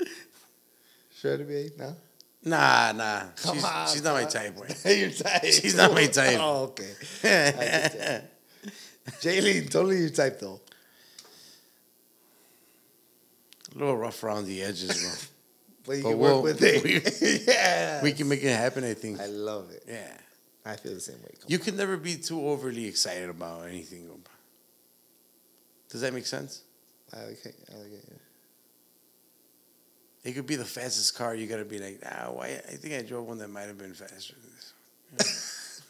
Shorty 1.17 1.43
Bay? 1.45 1.69
No? 1.77 1.95
Nah, 2.43 2.91
nah. 2.91 3.21
Come 3.41 3.55
she's, 3.55 3.63
on, 3.63 3.87
she's 3.87 4.03
not 4.03 4.13
my 4.13 4.25
type, 4.25 4.57
way. 4.57 4.67
your 4.99 5.09
type. 5.11 5.43
She's 5.45 5.75
not 5.75 5.93
my 5.93 6.05
type. 6.07 6.37
Oh, 6.39 6.63
okay. 6.65 6.91
Jailyne, 9.21 9.69
totally 9.71 9.99
your 10.01 10.09
type 10.09 10.37
though. 10.39 10.59
A 13.73 13.77
little 13.77 13.97
rough 13.97 14.21
around 14.23 14.45
the 14.47 14.61
edges, 14.63 15.01
bro. 15.01 15.11
But 15.87 15.97
you 15.97 16.03
But 16.03 16.09
can 16.09 16.17
we'll- 16.19 16.41
work 16.41 16.59
with 16.59 16.63
it. 16.63 17.43
yeah. 17.47 18.01
we 18.03 18.11
can 18.13 18.27
make 18.27 18.43
it 18.43 18.49
happen, 18.55 18.83
I 18.83 18.95
think. 18.95 19.19
I 19.21 19.27
love 19.27 19.69
it. 19.71 19.83
Yeah. 19.87 20.17
I 20.65 20.75
feel 20.75 20.93
the 20.93 20.99
same 20.99 21.21
way. 21.21 21.29
Come 21.39 21.45
You 21.47 21.59
can 21.59 21.77
never 21.77 21.95
be 21.95 22.15
too 22.15 22.47
overly 22.47 22.85
excited 22.85 23.29
about 23.29 23.67
anything. 23.67 24.09
Does 25.89 26.01
that 26.01 26.13
make 26.13 26.25
sense? 26.25 26.63
on. 27.13 27.19
I 27.19 27.25
like 27.27 27.45
it. 27.45 27.55
I 27.71 27.77
like 27.77 27.91
it. 27.93 28.21
It 30.23 30.31
could 30.33 30.47
be 30.47 30.55
the 30.55 30.65
fastest 30.65 31.15
car. 31.15 31.35
You 31.35 31.45
got 31.45 31.57
to 31.57 31.65
be 31.65 31.77
like, 31.77 32.01
ah, 32.03 32.31
why? 32.31 32.47
I 32.47 32.75
think 32.77 32.95
I 32.95 33.03
drove 33.03 33.27
one 33.27 33.37
that 33.37 33.49
might 33.49 33.67
have 33.67 33.77
been 33.77 33.93
faster 33.93 34.33
than 34.33 35.17
this. 35.17 35.81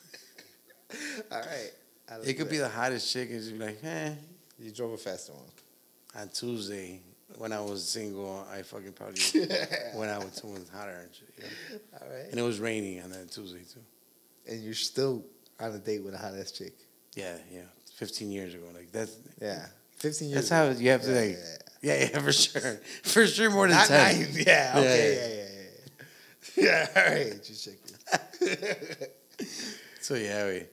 All 1.32 1.40
right. 1.40 1.72
Like 2.10 2.28
It 2.28 2.34
could 2.34 2.50
be 2.50 2.58
the 2.58 2.68
hottest 2.68 3.12
chick 3.12 3.30
and 3.30 3.40
just 3.40 3.54
be 3.58 3.66
like, 3.66 3.80
eh. 3.84 4.12
You 4.60 4.72
drove 4.72 4.92
a 4.92 4.98
faster 4.98 5.32
one. 5.32 6.22
On 6.22 6.28
Tuesday, 6.30 7.02
when 7.38 7.54
I 7.54 7.62
was 7.62 7.88
single, 7.88 8.46
I 8.52 8.62
fucking 8.62 8.92
probably 8.92 9.22
went 9.96 10.12
out 10.12 10.24
with 10.26 10.36
someone 10.36 10.66
hotter 10.74 11.00
and 11.02 11.16
shit. 11.16 11.30
yeah. 11.40 11.78
All 12.02 12.08
right. 12.10 12.30
And 12.30 12.40
it 12.40 12.44
was 12.44 12.60
raining 12.60 13.02
on 13.02 13.12
that 13.12 13.32
Tuesday 13.32 13.64
too. 13.74 13.80
And 14.48 14.64
you're 14.64 14.74
still 14.74 15.26
on 15.60 15.72
a 15.74 15.80
date 15.80 16.04
with 16.04 16.14
a 16.14 16.18
hot 16.18 16.36
ass 16.36 16.52
chick. 16.52 16.74
Yeah, 17.16 17.38
yeah. 17.52 17.62
15 17.96 18.32
years 18.32 18.54
ago. 18.54 18.66
Like 18.74 18.92
that's 18.92 19.18
Yeah. 19.42 19.66
15 19.98 20.30
years 20.30 20.50
that's 20.50 20.50
how 20.50 20.70
you 20.78 20.90
have 20.92 21.02
to 21.04 21.12
Yeah, 21.12 21.20
like 21.20 21.38
yeah, 21.82 21.94
yeah, 21.96 22.10
yeah, 22.14 22.20
for 22.22 22.32
sure. 22.34 22.80
For 23.04 23.28
sure 23.28 23.50
more 23.52 23.68
than 23.68 23.78
Not 23.78 23.88
10. 23.88 24.20
nine. 24.22 24.28
Yeah. 24.34 24.74
Okay. 24.76 25.16
Yeah, 25.16 25.28
Yeah. 25.28 25.36
Yeah. 25.36 25.52
Yeah. 26.58 26.86
Yeah. 26.86 26.88
All 26.96 27.14
right. 27.14 27.44
Just 27.44 27.66
checking. 27.66 29.08
So 30.02 30.14
yeah, 30.14 30.46
we 30.46 30.64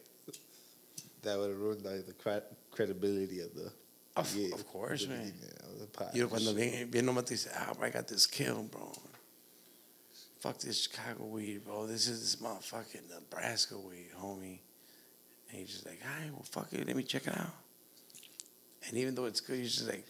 that 1.23 1.39
would 1.39 1.49
have 1.49 1.59
ruined 1.59 1.85
like, 1.86 2.05
the 2.07 2.43
credibility 2.70 3.40
of 3.40 3.55
the. 3.55 3.73
Of- 4.15 4.36
yeah, 4.36 4.53
of 4.55 4.66
course, 4.69 5.07
man. 5.09 5.32
the 5.81 5.86
pod. 5.86 6.11
You 6.12 6.24
know, 6.24 6.28
cuando 6.28 6.53
bien, 6.53 6.90
bien 6.90 7.07
nomás 7.07 7.24
te 7.24 7.35
dice, 7.35 7.49
ah, 7.55 7.73
I 7.81 7.89
got 7.89 8.07
this 8.09 8.27
kill, 8.27 8.65
bro. 8.65 8.93
Fuck 10.43 10.59
this 10.59 10.82
Chicago 10.82 11.24
weed, 11.27 11.64
bro. 11.64 11.86
This 11.86 12.09
is 12.09 12.20
this 12.20 12.36
motherfucking 12.43 13.09
Nebraska 13.09 13.78
weed, 13.78 14.09
homie. 14.20 14.59
And 15.48 15.59
you're 15.59 15.66
just 15.69 15.86
like, 15.86 16.01
all 16.05 16.20
right, 16.20 16.32
well, 16.32 16.43
fuck 16.51 16.66
it. 16.73 16.85
Let 16.85 16.97
me 16.97 17.05
check 17.05 17.28
it 17.28 17.39
out. 17.39 17.55
And 18.89 18.98
even 18.98 19.14
though 19.14 19.27
it's 19.27 19.40
good, 19.40 19.59
you're 19.59 19.66
just 19.66 19.86
like, 19.89 20.05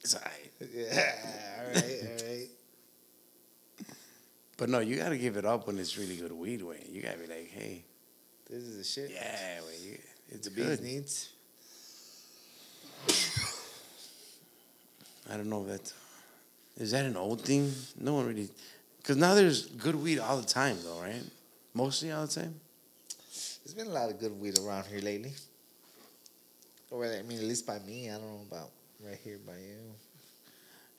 it's 0.00 0.14
all 0.14 0.20
right. 0.24 0.68
Yeah. 0.72 1.12
All 1.58 1.66
right. 1.74 1.84
All 2.04 2.26
right. 2.28 2.48
But 4.56 4.68
no, 4.70 4.78
you 4.80 4.96
got 4.96 5.08
to 5.08 5.18
give 5.18 5.36
it 5.36 5.44
up 5.44 5.66
when 5.66 5.78
it's 5.78 5.96
really 5.98 6.16
good 6.16 6.32
weed, 6.32 6.62
way. 6.62 6.84
You 6.88 7.02
got 7.02 7.12
to 7.14 7.18
be 7.18 7.26
like, 7.26 7.48
hey, 7.50 7.84
This 8.48 8.62
is 8.62 8.76
the 8.78 8.84
shit. 8.84 9.10
yeah, 9.12 9.60
way, 9.66 10.00
it's 10.30 10.48
The 10.48 10.54
good. 10.54 10.80
needs. 10.80 11.30
I 15.30 15.36
don't 15.36 15.48
know 15.50 15.62
if 15.62 15.68
that 15.68 15.82
is 15.82 15.94
Is 16.82 16.90
that 16.92 17.04
an 17.04 17.16
old 17.16 17.40
thing. 17.42 17.72
No 18.00 18.14
one 18.14 18.26
really, 18.26 18.48
because 18.98 19.16
now 19.16 19.34
there's 19.34 19.66
good 19.66 19.94
weed 19.94 20.18
all 20.18 20.36
the 20.36 20.46
time, 20.46 20.76
though, 20.84 21.00
right? 21.00 21.22
Mostly 21.74 22.12
all 22.12 22.26
the 22.26 22.32
time. 22.32 22.54
There's 23.64 23.74
been 23.74 23.86
a 23.86 23.90
lot 23.90 24.10
of 24.10 24.18
good 24.18 24.38
weed 24.38 24.58
around 24.58 24.86
here 24.86 25.00
lately. 25.00 25.32
Or 26.90 27.04
I 27.04 27.22
mean, 27.22 27.38
at 27.38 27.44
least 27.44 27.66
by 27.66 27.78
me. 27.80 28.08
I 28.08 28.14
don't 28.14 28.22
know 28.22 28.40
about 28.50 28.70
right 29.04 29.18
here 29.22 29.38
by 29.46 29.52
you. 29.52 29.76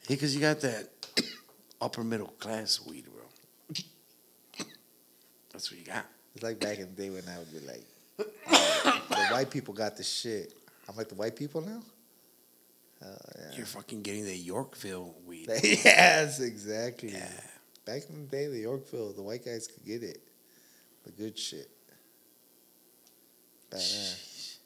Hey, 0.08 0.16
because 0.16 0.36
you 0.36 0.42
got 0.42 0.60
that 0.62 0.88
upper 1.82 2.04
middle 2.04 2.28
class 2.40 2.80
weed, 2.88 3.06
bro. 3.06 3.24
That's 5.52 5.72
what 5.72 5.80
you 5.80 5.86
got. 5.86 6.06
It's 6.36 6.44
like 6.44 6.60
back 6.60 6.78
in 6.78 6.96
the 6.96 7.02
day 7.02 7.10
when 7.10 7.24
I 7.28 7.40
would 7.40 7.52
be 7.52 7.60
like, 7.60 7.84
"Oh, 8.48 9.04
the 9.10 9.28
white 9.34 9.50
people 9.50 9.74
got 9.74 9.98
the 9.98 10.04
shit. 10.04 10.54
I'm 10.88 10.96
like 10.96 11.10
the 11.10 11.16
white 11.16 11.36
people 11.36 11.62
now. 11.62 11.82
Oh 13.04 13.08
yeah. 13.38 13.58
You're 13.58 13.66
fucking 13.66 14.02
getting 14.02 14.26
the 14.26 14.36
Yorkville 14.36 15.16
weed. 15.26 15.50
yes, 15.64 16.40
exactly. 16.40 17.12
Yeah. 17.12 17.30
Back 17.90 18.04
in 18.08 18.22
the 18.22 18.30
day, 18.30 18.46
the 18.46 18.60
Yorkville, 18.60 19.14
the 19.14 19.24
white 19.24 19.44
guys 19.44 19.66
could 19.66 19.84
get 19.84 20.04
it. 20.04 20.22
The 21.06 21.10
good 21.10 21.36
shit. 21.36 21.72
Badass. 23.72 24.58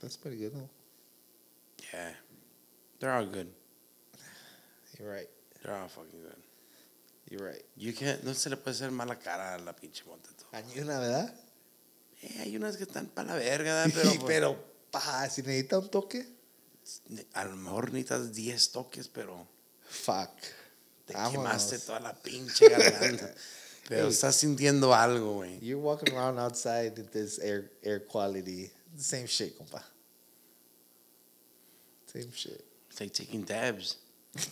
That's 0.00 0.16
pretty 0.16 0.36
good, 0.36 0.54
though. 0.54 0.70
Yeah. 1.92 2.10
They're 3.00 3.12
all 3.12 3.26
good. 3.26 3.48
You're 5.00 5.10
right. 5.10 5.26
They're 5.64 5.74
all 5.74 5.88
fucking 5.88 6.22
good. 6.22 6.42
You're 7.28 7.44
right. 7.44 7.64
You 7.76 7.92
can't, 7.92 8.24
no 8.24 8.34
se 8.34 8.50
le 8.50 8.56
puede 8.56 8.76
hacer 8.76 8.92
mala 8.92 9.16
cara 9.16 9.56
a 9.56 9.58
la 9.58 9.72
pinche 9.72 10.04
monteto. 10.06 10.44
Cañona, 10.52 11.00
¿verdad? 11.00 11.34
Eh, 12.22 12.36
hay 12.38 12.56
unas 12.56 12.76
que 12.76 12.84
están 12.84 13.06
para 13.06 13.32
la 13.32 13.34
verga, 13.34 13.84
pero, 13.92 14.26
Pero, 14.26 14.64
pa, 14.92 15.28
si 15.28 15.42
necesita 15.42 15.80
un 15.80 15.90
toque, 15.90 16.35
a 17.34 17.44
lo 17.44 17.56
mejor 17.56 17.92
necesitas 17.92 18.32
10 18.32 18.70
toques, 18.72 19.08
pero 19.08 19.46
fuck. 19.88 20.30
te 21.06 21.12
Vámonos. 21.14 21.32
quemaste 21.32 21.78
toda 21.80 22.00
la 22.00 22.14
pinche 22.14 22.68
garganta. 22.70 23.34
pero 23.88 24.06
Hey. 24.06 24.12
estás 24.12 24.34
sintiendo 24.36 24.92
algo, 24.94 25.34
güey. 25.34 25.58
You're 25.60 25.80
walking 25.80 26.12
around 26.14 26.38
outside 26.38 26.96
with 26.96 27.10
this 27.12 27.38
air 27.38 27.70
air 27.82 28.00
quality. 28.06 28.70
Same 28.96 29.26
shit, 29.26 29.56
compa. 29.58 29.82
Same 32.12 32.32
shit. 32.32 32.64
It's 32.90 33.00
like 33.00 33.12
taking 33.12 33.42
dabs. 33.44 33.96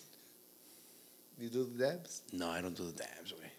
You 1.37 1.49
do 1.49 1.65
the 1.65 1.85
dabs? 1.85 2.23
No, 2.33 2.49
I 2.49 2.61
don't 2.61 2.77
do 2.77 2.85
the 2.93 2.93
dabs, 3.03 3.33
güey. 3.33 3.51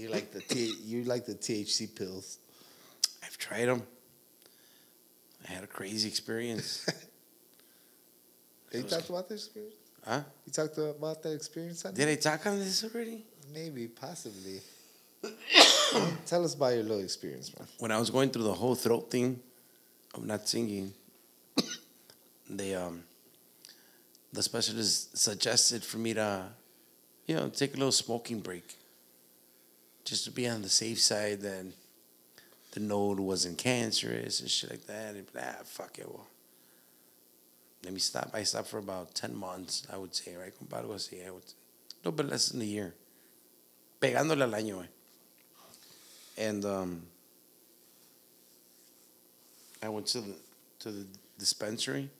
You 0.00 0.08
like 0.08 0.32
the 0.32 0.40
T- 0.40 0.74
you 0.84 1.04
like 1.04 1.24
the 1.24 1.36
THC 1.36 1.86
pills. 1.94 2.38
I've 3.22 3.38
tried 3.38 3.66
them. 3.66 3.82
I 5.48 5.52
had 5.52 5.62
a 5.62 5.68
crazy 5.68 6.08
experience. 6.08 6.84
You 8.78 8.84
was- 8.84 8.92
talked 8.92 9.08
about 9.08 9.28
that 9.28 9.34
experience? 9.34 9.74
huh? 10.04 10.22
You 10.46 10.52
talked 10.52 10.78
about 10.78 11.22
that 11.22 11.32
experience? 11.32 11.82
Did 11.82 12.08
I 12.08 12.16
talk 12.16 12.46
on 12.46 12.58
this 12.58 12.84
already? 12.84 13.24
Maybe, 13.52 13.88
possibly. 13.88 14.60
Tell 16.26 16.44
us 16.44 16.54
about 16.54 16.74
your 16.74 16.82
little 16.82 17.00
experience, 17.00 17.56
man. 17.58 17.66
When 17.78 17.90
I 17.90 17.98
was 17.98 18.10
going 18.10 18.30
through 18.30 18.44
the 18.44 18.54
whole 18.54 18.74
throat 18.74 19.10
thing 19.10 19.40
of 20.14 20.24
not 20.24 20.48
singing, 20.48 20.92
they 22.50 22.74
um 22.74 23.04
the 24.32 24.42
specialist 24.42 25.16
suggested 25.16 25.84
for 25.84 25.98
me 25.98 26.12
to, 26.14 26.44
you 27.26 27.36
know, 27.36 27.48
take 27.48 27.74
a 27.74 27.76
little 27.76 27.92
smoking 27.92 28.40
break. 28.40 28.76
Just 30.04 30.24
to 30.24 30.30
be 30.32 30.48
on 30.48 30.60
the 30.60 30.68
safe 30.68 31.00
side 31.00 31.40
that 31.42 31.64
the 32.72 32.80
node 32.80 33.20
wasn't 33.20 33.56
cancerous 33.56 34.40
and 34.40 34.50
shit 34.50 34.70
like 34.70 34.86
that. 34.86 35.14
And 35.14 35.26
ah, 35.38 35.62
fuck 35.64 35.98
it, 35.98 36.08
well. 36.08 36.26
Let 37.84 37.92
me 37.92 38.00
stop. 38.00 38.30
I 38.32 38.44
stopped 38.44 38.68
for 38.68 38.78
about 38.78 39.14
10 39.14 39.36
months, 39.36 39.86
I 39.92 39.98
would 39.98 40.14
say, 40.14 40.34
right? 40.36 40.52
Compa, 40.58 40.82
algo 40.82 40.94
así. 40.94 41.26
I 41.26 41.30
would, 41.30 41.42
a 41.42 42.08
little 42.08 42.12
bit 42.12 42.26
less 42.30 42.48
than 42.48 42.62
a 42.62 42.64
year. 42.64 42.94
Pegándole 44.00 44.42
al 44.42 44.52
año, 44.52 44.82
eh. 44.82 44.88
And 46.36 46.64
um, 46.64 47.02
I 49.82 49.88
went 49.88 50.06
to 50.08 50.20
the 50.20 50.34
to 50.80 50.90
the 50.90 51.06
dispensary, 51.38 52.10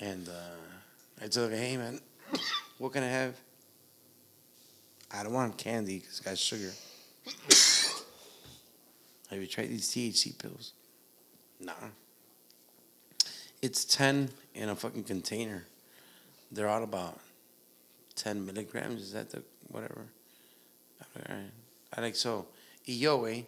and 0.00 0.28
uh, 0.28 1.22
I 1.22 1.28
told 1.28 1.50
her, 1.50 1.56
"Hey, 1.56 1.76
man, 1.76 2.00
what 2.78 2.92
can 2.92 3.02
I 3.02 3.08
have?" 3.08 3.34
I 5.10 5.22
don't 5.22 5.32
want 5.32 5.58
candy 5.58 5.98
because 5.98 6.18
it's 6.18 6.20
got 6.20 6.38
sugar. 6.38 6.72
Have 9.30 9.38
you 9.38 9.46
tried 9.46 9.68
these 9.68 9.90
THC 9.90 10.38
pills? 10.38 10.72
Nah. 11.60 11.72
It's 13.60 13.84
ten 13.84 14.30
in 14.54 14.68
a 14.68 14.76
fucking 14.76 15.04
container. 15.04 15.64
They're 16.50 16.68
all 16.68 16.82
about 16.82 17.18
ten 18.14 18.44
milligrams. 18.46 19.02
Is 19.02 19.12
that 19.12 19.30
the 19.30 19.42
whatever? 19.68 20.06
All 21.00 21.22
right. 21.28 21.50
I 21.96 22.00
like 22.00 22.16
so. 22.16 22.46
Y 22.86 22.94
yo, 22.94 23.18
güey, 23.18 23.44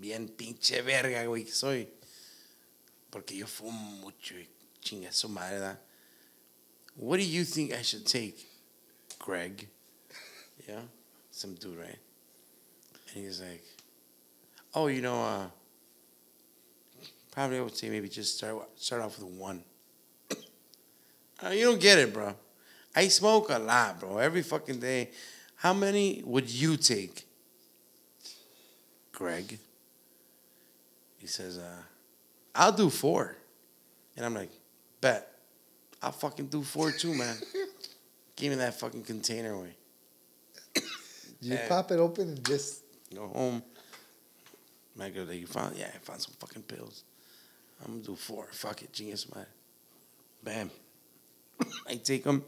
bien 0.00 0.28
pinche 0.28 0.82
verga, 0.82 1.24
güey, 1.26 1.46
soy. 1.48 1.86
Porque 3.10 3.32
yo 3.32 3.46
fumo 3.46 4.00
mucho 4.00 4.34
y 4.34 4.46
chinga 4.82 5.12
su 5.12 5.28
madre, 5.28 5.58
¿verdad? 5.58 5.78
What 6.96 7.18
do 7.18 7.24
you 7.24 7.44
think 7.44 7.72
I 7.72 7.82
should 7.82 8.04
take, 8.04 8.46
Greg? 9.18 9.68
Yeah? 10.68 10.80
Some 11.30 11.54
dude, 11.54 11.78
right? 11.78 11.98
And 13.14 13.24
he's 13.24 13.40
like, 13.40 13.62
oh, 14.74 14.88
you 14.88 15.00
know, 15.00 15.22
uh, 15.22 15.46
probably 17.30 17.58
I 17.58 17.60
would 17.62 17.76
say 17.76 17.88
maybe 17.88 18.08
just 18.08 18.36
start 18.38 18.68
start 18.76 19.02
off 19.02 19.18
with 19.18 19.28
one. 19.28 19.62
Uh, 21.40 21.50
you 21.50 21.66
don't 21.66 21.80
get 21.80 21.98
it, 22.00 22.12
bro. 22.12 22.34
I 22.96 23.06
smoke 23.06 23.48
a 23.50 23.60
lot, 23.60 24.00
bro. 24.00 24.18
Every 24.18 24.42
fucking 24.42 24.80
day. 24.80 25.10
How 25.54 25.72
many 25.72 26.20
would 26.24 26.50
you 26.50 26.76
take? 26.76 27.24
Greg. 29.12 29.56
He 31.18 31.28
says, 31.28 31.58
uh, 31.58 31.82
I'll 32.56 32.72
do 32.72 32.90
four. 32.90 33.36
And 34.16 34.26
I'm 34.26 34.34
like, 34.34 34.50
bet. 35.00 35.30
I'll 36.02 36.10
fucking 36.10 36.46
do 36.46 36.64
four 36.64 36.90
too, 36.90 37.14
man. 37.14 37.36
Give 38.36 38.50
me 38.50 38.56
that 38.56 38.78
fucking 38.80 39.04
container 39.04 39.52
away. 39.52 39.76
You 41.40 41.54
Yeah. 41.54 41.68
pop 41.68 41.92
it 41.92 42.00
open 42.00 42.30
and 42.30 42.44
just 42.44 42.82
Go 43.14 43.28
home. 43.28 43.62
My 44.96 45.08
girl, 45.10 45.24
like, 45.24 45.38
you 45.38 45.46
found? 45.46 45.76
Yeah, 45.76 45.86
I 45.94 45.98
found 45.98 46.20
some 46.20 46.34
fucking 46.40 46.62
pills. 46.62 47.04
I'm 47.84 47.92
gonna 47.92 48.04
do 48.04 48.14
four. 48.16 48.46
Fuck 48.52 48.82
it, 48.82 48.92
genius 48.92 49.32
man. 49.34 49.46
Bam. 50.42 50.70
I 51.88 51.96
take 51.96 52.24
them. 52.24 52.44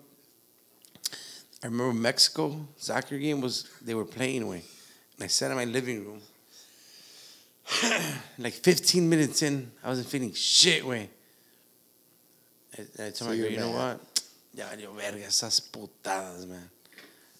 I 1.62 1.66
remember 1.66 1.92
Mexico 1.92 2.66
soccer 2.76 3.18
game 3.18 3.40
was 3.40 3.68
they 3.82 3.94
were 3.94 4.04
playing 4.06 4.42
away, 4.42 4.62
and 5.16 5.24
I 5.24 5.26
sat 5.26 5.50
in 5.50 5.56
my 5.56 5.64
living 5.64 6.04
room. 6.04 6.20
like 8.38 8.54
15 8.54 9.08
minutes 9.08 9.42
in, 9.42 9.70
I 9.84 9.88
wasn't 9.88 10.08
feeling 10.08 10.32
shit 10.32 10.84
way. 10.84 11.08
I, 12.76 12.82
I 12.82 13.10
told 13.10 13.16
So 13.16 13.24
my 13.26 13.36
girl, 13.36 13.50
you 13.50 13.58
know 13.58 13.70
what? 13.70 14.00
Ya 14.54 14.66
valió 14.66 14.92
verga 14.94 15.24
esas 15.26 15.60
putadas, 15.60 16.46
man. 16.46 16.68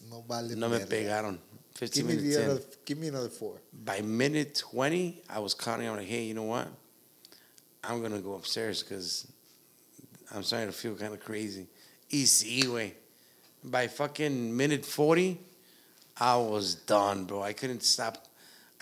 no 0.08 0.22
vale. 0.28 0.54
No 0.56 0.68
me 0.68 0.78
verga. 0.78 0.94
pegaron. 0.94 1.38
15 1.74 2.06
Give 2.06 2.06
me 2.06 2.22
the 2.22 2.42
in 2.44 2.50
other. 2.50 2.62
Give 2.84 2.98
me 2.98 3.08
another 3.08 3.28
four. 3.28 3.54
by 3.72 4.00
minute 4.02 4.54
20, 4.70 5.22
I 5.30 5.38
was 5.38 5.54
counting. 5.54 5.88
I'm 5.88 5.96
like, 5.96 6.06
hey, 6.06 6.24
you 6.24 6.34
know 6.34 6.44
what? 6.44 6.68
I'm 7.82 8.02
to 8.02 8.18
go 8.18 8.34
upstairs 8.34 8.82
because 8.82 9.26
I'm 10.34 10.42
starting 10.42 10.68
to 10.68 10.72
feel 10.72 10.94
kind 10.94 11.12
of 11.12 11.20
crazy. 11.20 11.66
Easy, 12.10 12.68
way. 12.68 12.94
By 13.64 13.86
fucking 13.86 14.56
minute 14.56 14.84
40, 14.84 15.38
I 16.18 16.36
was 16.36 16.74
done, 16.74 17.24
bro. 17.24 17.42
I 17.42 17.52
couldn't 17.52 17.82
stop. 17.82 18.26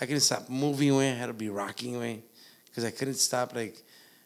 I 0.00 0.06
couldn't 0.06 0.20
stop 0.20 0.48
moving 0.48 0.90
away. 0.90 1.10
I 1.10 1.14
had 1.14 1.26
to 1.26 1.32
be 1.32 1.48
rocking 1.48 1.96
away 1.96 2.22
because 2.66 2.84
I 2.84 2.90
couldn't 2.90 3.14
stop. 3.14 3.54
Like, 3.54 3.82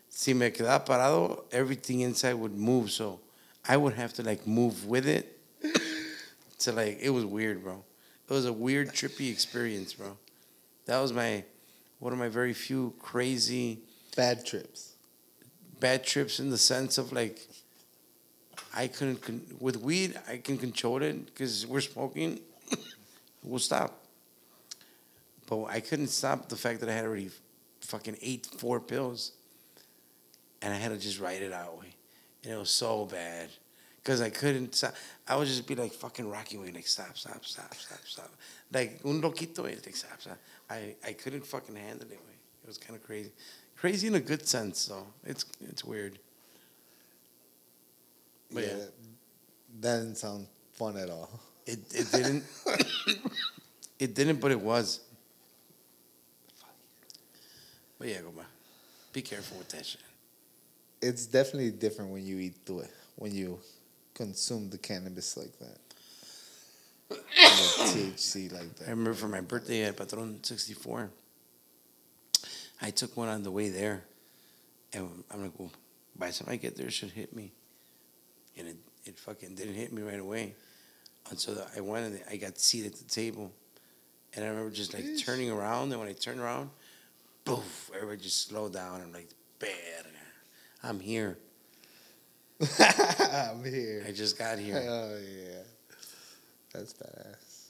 si 0.09 0.35
me 0.35 0.51
quedaba 0.51 0.87
parado, 0.87 1.45
everything 1.53 2.01
inside 2.01 2.35
would 2.35 2.57
move. 2.57 2.91
So 2.91 3.21
I 3.69 3.77
would 3.77 3.95
have 3.95 4.13
to, 4.15 4.23
like, 4.23 4.47
move 4.47 4.87
with 4.87 5.07
it. 5.07 5.39
to, 6.61 6.73
like, 6.73 6.99
it 7.01 7.11
was 7.11 7.25
weird, 7.25 7.63
bro. 7.63 7.85
It 8.29 8.33
was 8.33 8.47
a 8.47 8.53
weird, 8.53 8.91
trippy 8.91 9.31
experience, 9.31 9.93
bro. 9.95 10.17
That 10.87 11.01
was 11.01 11.13
my 11.13 11.45
one 11.99 12.13
of 12.13 12.19
my 12.19 12.29
very 12.29 12.53
few 12.53 12.95
crazy 12.99 13.79
Bad 14.17 14.45
trips. 14.45 14.95
bad 15.81 16.05
trips 16.05 16.39
in 16.39 16.51
the 16.51 16.59
sense 16.59 16.99
of 16.99 17.13
like 17.13 17.41
I 18.75 18.87
couldn't 18.89 19.21
con- 19.23 19.43
with 19.61 19.77
weed 19.79 20.19
I 20.29 20.37
can 20.39 20.59
control 20.59 21.03
it 21.03 21.27
because 21.27 21.67
we're 21.67 21.81
smoking. 21.81 22.41
we'll 23.43 23.59
stop, 23.59 23.93
but 25.49 25.65
I 25.65 25.81
couldn't 25.81 26.09
stop 26.09 26.49
the 26.49 26.57
fact 26.57 26.81
that 26.81 26.89
I 26.89 26.93
had 26.93 27.05
already 27.05 27.31
fucking 27.81 28.17
ate 28.23 28.47
four 28.47 28.81
pills, 28.81 29.33
and 30.63 30.73
I 30.73 30.77
had 30.77 30.91
to 30.93 30.99
just 30.99 31.21
write 31.21 31.43
it 31.43 31.53
out, 31.53 31.83
and 32.45 32.53
it 32.53 32.57
was 32.57 32.71
so 32.71 33.07
bad 33.07 33.49
because 34.03 34.21
I 34.21 34.31
couldn't 34.31 34.75
stop. 34.75 34.95
I 35.29 35.37
would 35.37 35.49
just 35.49 35.67
be 35.67 35.75
like 35.75 35.93
fucking 35.93 36.29
rocking 36.29 36.61
way, 36.63 36.71
like 36.73 36.87
stop, 36.87 37.17
stop, 37.17 37.45
stop, 37.45 37.75
stop, 37.75 38.01
stop, 38.05 38.31
like 38.73 39.01
un 39.05 39.21
loquito, 39.23 39.65
like 39.65 39.97
stop, 39.97 40.21
stop. 40.21 40.39
I 40.71 40.95
I 41.07 41.13
couldn't 41.13 41.47
fucking 41.47 41.77
handle 41.77 42.09
it. 42.11 42.21
It 42.65 42.69
was 42.69 42.79
kind 42.79 42.95
of 42.95 43.05
crazy, 43.05 43.33
crazy 43.83 44.07
in 44.07 44.15
a 44.15 44.21
good 44.21 44.47
sense, 44.47 44.87
though. 44.87 45.07
It's 45.25 45.45
it's 45.61 45.85
weird. 45.85 46.17
But 48.53 48.63
yeah, 48.63 48.69
yeah. 48.69 48.85
That, 49.81 49.99
didn't 49.99 50.19
sound 50.19 50.47
fun 50.75 50.97
at 50.97 51.11
all. 51.11 51.29
It 51.67 51.81
it 51.93 52.13
didn't. 52.13 52.45
it 53.99 54.15
didn't, 54.15 54.41
but 54.41 54.53
it 54.53 54.61
was. 54.61 55.01
But 57.99 58.07
yeah, 58.07 58.21
go 58.21 58.31
back. 58.31 58.47
Be 59.13 59.21
careful 59.21 59.59
with 59.59 59.71
that 59.71 59.85
shit. 59.85 60.01
It's 61.01 61.27
definitely 61.27 61.73
different 61.73 62.13
when 62.13 62.25
you 62.25 62.39
eat 62.39 62.65
the 62.65 62.89
when 63.17 63.35
you 63.35 63.59
consume 64.15 64.71
the 64.71 64.79
cannabis 64.79 65.37
like 65.37 65.59
that. 65.59 65.79
THC 67.11 68.53
like 68.53 68.77
that. 68.77 68.87
I 68.87 68.91
remember 68.91 69.15
for 69.15 69.29
my 69.29 69.41
birthday 69.41 69.83
at 69.83 69.97
Patron 69.97 70.39
64, 70.45 71.11
I 72.83 72.91
took 72.91 73.17
one 73.17 73.29
on 73.29 73.43
the 73.43 73.51
way 73.51 73.69
there. 73.69 74.05
And 74.93 75.25
I'm 75.31 75.43
like, 75.43 75.53
well, 75.57 75.71
by 76.17 76.27
the 76.29 76.33
time 76.35 76.49
I 76.51 76.57
get 76.57 76.77
there, 76.77 76.89
it 76.89 76.93
should 76.93 77.11
hit 77.11 77.35
me. 77.35 77.53
And 78.59 78.69
it, 78.69 78.77
it 79.05 79.19
fucking 79.19 79.55
didn't 79.55 79.75
hit 79.75 79.93
me 79.93 80.03
right 80.03 80.21
away. 80.21 80.55
Until 81.31 81.65
I 81.77 81.81
went 81.81 82.07
and 82.07 82.21
I 82.29 82.37
got 82.37 82.59
seated 82.59 82.93
at 82.93 82.99
the 82.99 83.05
table. 83.05 83.53
And 84.35 84.45
I 84.45 84.49
remember 84.49 84.71
just 84.71 84.93
like 84.93 85.05
Bitch. 85.05 85.25
turning 85.25 85.51
around. 85.51 85.93
And 85.93 86.01
when 86.01 86.09
I 86.09 86.13
turned 86.13 86.41
around, 86.41 86.71
poof, 87.45 87.91
everybody 87.95 88.21
just 88.21 88.49
slowed 88.49 88.73
down. 88.73 89.01
I'm 89.01 89.13
like, 89.13 89.29
bad. 89.59 90.07
I'm 90.83 90.99
here. 90.99 91.39
I'm 92.81 93.65
here. 93.65 94.05
I 94.07 94.13
just 94.13 94.37
got 94.39 94.59
here. 94.59 94.77
Oh 94.77 95.19
yeah, 95.19 95.63
that's 96.73 96.93
badass. 96.93 97.69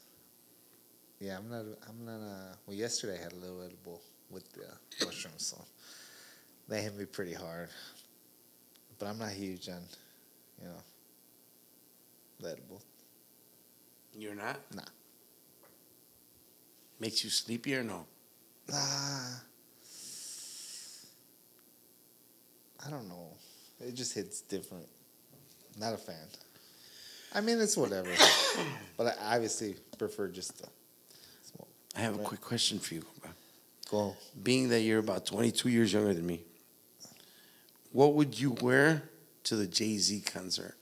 Yeah, 1.21 1.39
I'm 1.39 1.49
not. 1.51 1.65
I'm 1.89 2.05
not. 2.05 2.27
Uh, 2.27 2.55
well, 2.67 2.77
yesterday 2.77 3.19
I 3.19 3.23
had 3.23 3.33
a 3.33 3.37
little 3.37 3.63
edible 3.63 4.01
with 4.33 4.51
the 4.53 5.05
mushrooms, 5.05 5.47
so 5.47 5.63
they 6.69 6.83
hit 6.83 6.97
me 6.97 7.05
pretty 7.05 7.35
hard. 7.35 7.69
But 8.99 9.07
I'm 9.09 9.19
not 9.19 9.31
huge 9.31 9.69
on, 9.69 9.83
you 10.61 10.69
know, 10.69 10.83
the 12.41 12.51
edible. 12.53 12.83
You're 14.15 14.35
not? 14.35 14.61
Nah. 14.75 14.83
Makes 17.01 17.25
you 17.25 17.31
sleepy 17.31 17.75
or 17.77 17.83
no? 17.83 18.07
Ah, 18.73 19.43
I 22.87 22.91
don't 22.91 23.09
know. 23.09 23.29
It 23.81 23.95
just 23.95 24.15
hits 24.15 24.41
different. 24.41 24.87
Not 25.79 25.95
a 25.95 25.97
fan. 25.97 26.17
I 27.35 27.41
mean, 27.41 27.61
it's 27.61 27.77
whatever. 27.77 28.11
but 28.97 29.19
I 29.19 29.37
obviously 29.37 29.75
prefer 29.99 30.29
just 30.29 30.59
the 30.59 30.69
smoke. 31.43 31.69
I 31.97 32.01
have 32.01 32.15
a 32.15 32.19
quick 32.19 32.41
question 32.41 32.79
for 32.79 32.95
you. 32.95 33.05
bro. 33.21 33.31
Go. 33.93 34.17
Being 34.43 34.71
that 34.71 34.81
you're 34.81 35.01
about 35.01 35.27
22 35.27 35.69
years 35.69 35.93
younger 35.93 36.15
than 36.15 36.27
me, 36.27 36.41
what 37.93 38.15
would 38.15 38.41
you 38.41 38.53
wear 38.63 39.03
to 39.45 39.55
the 39.55 39.67
Jay 39.67 39.99
Z 39.99 40.23
concert? 40.23 40.77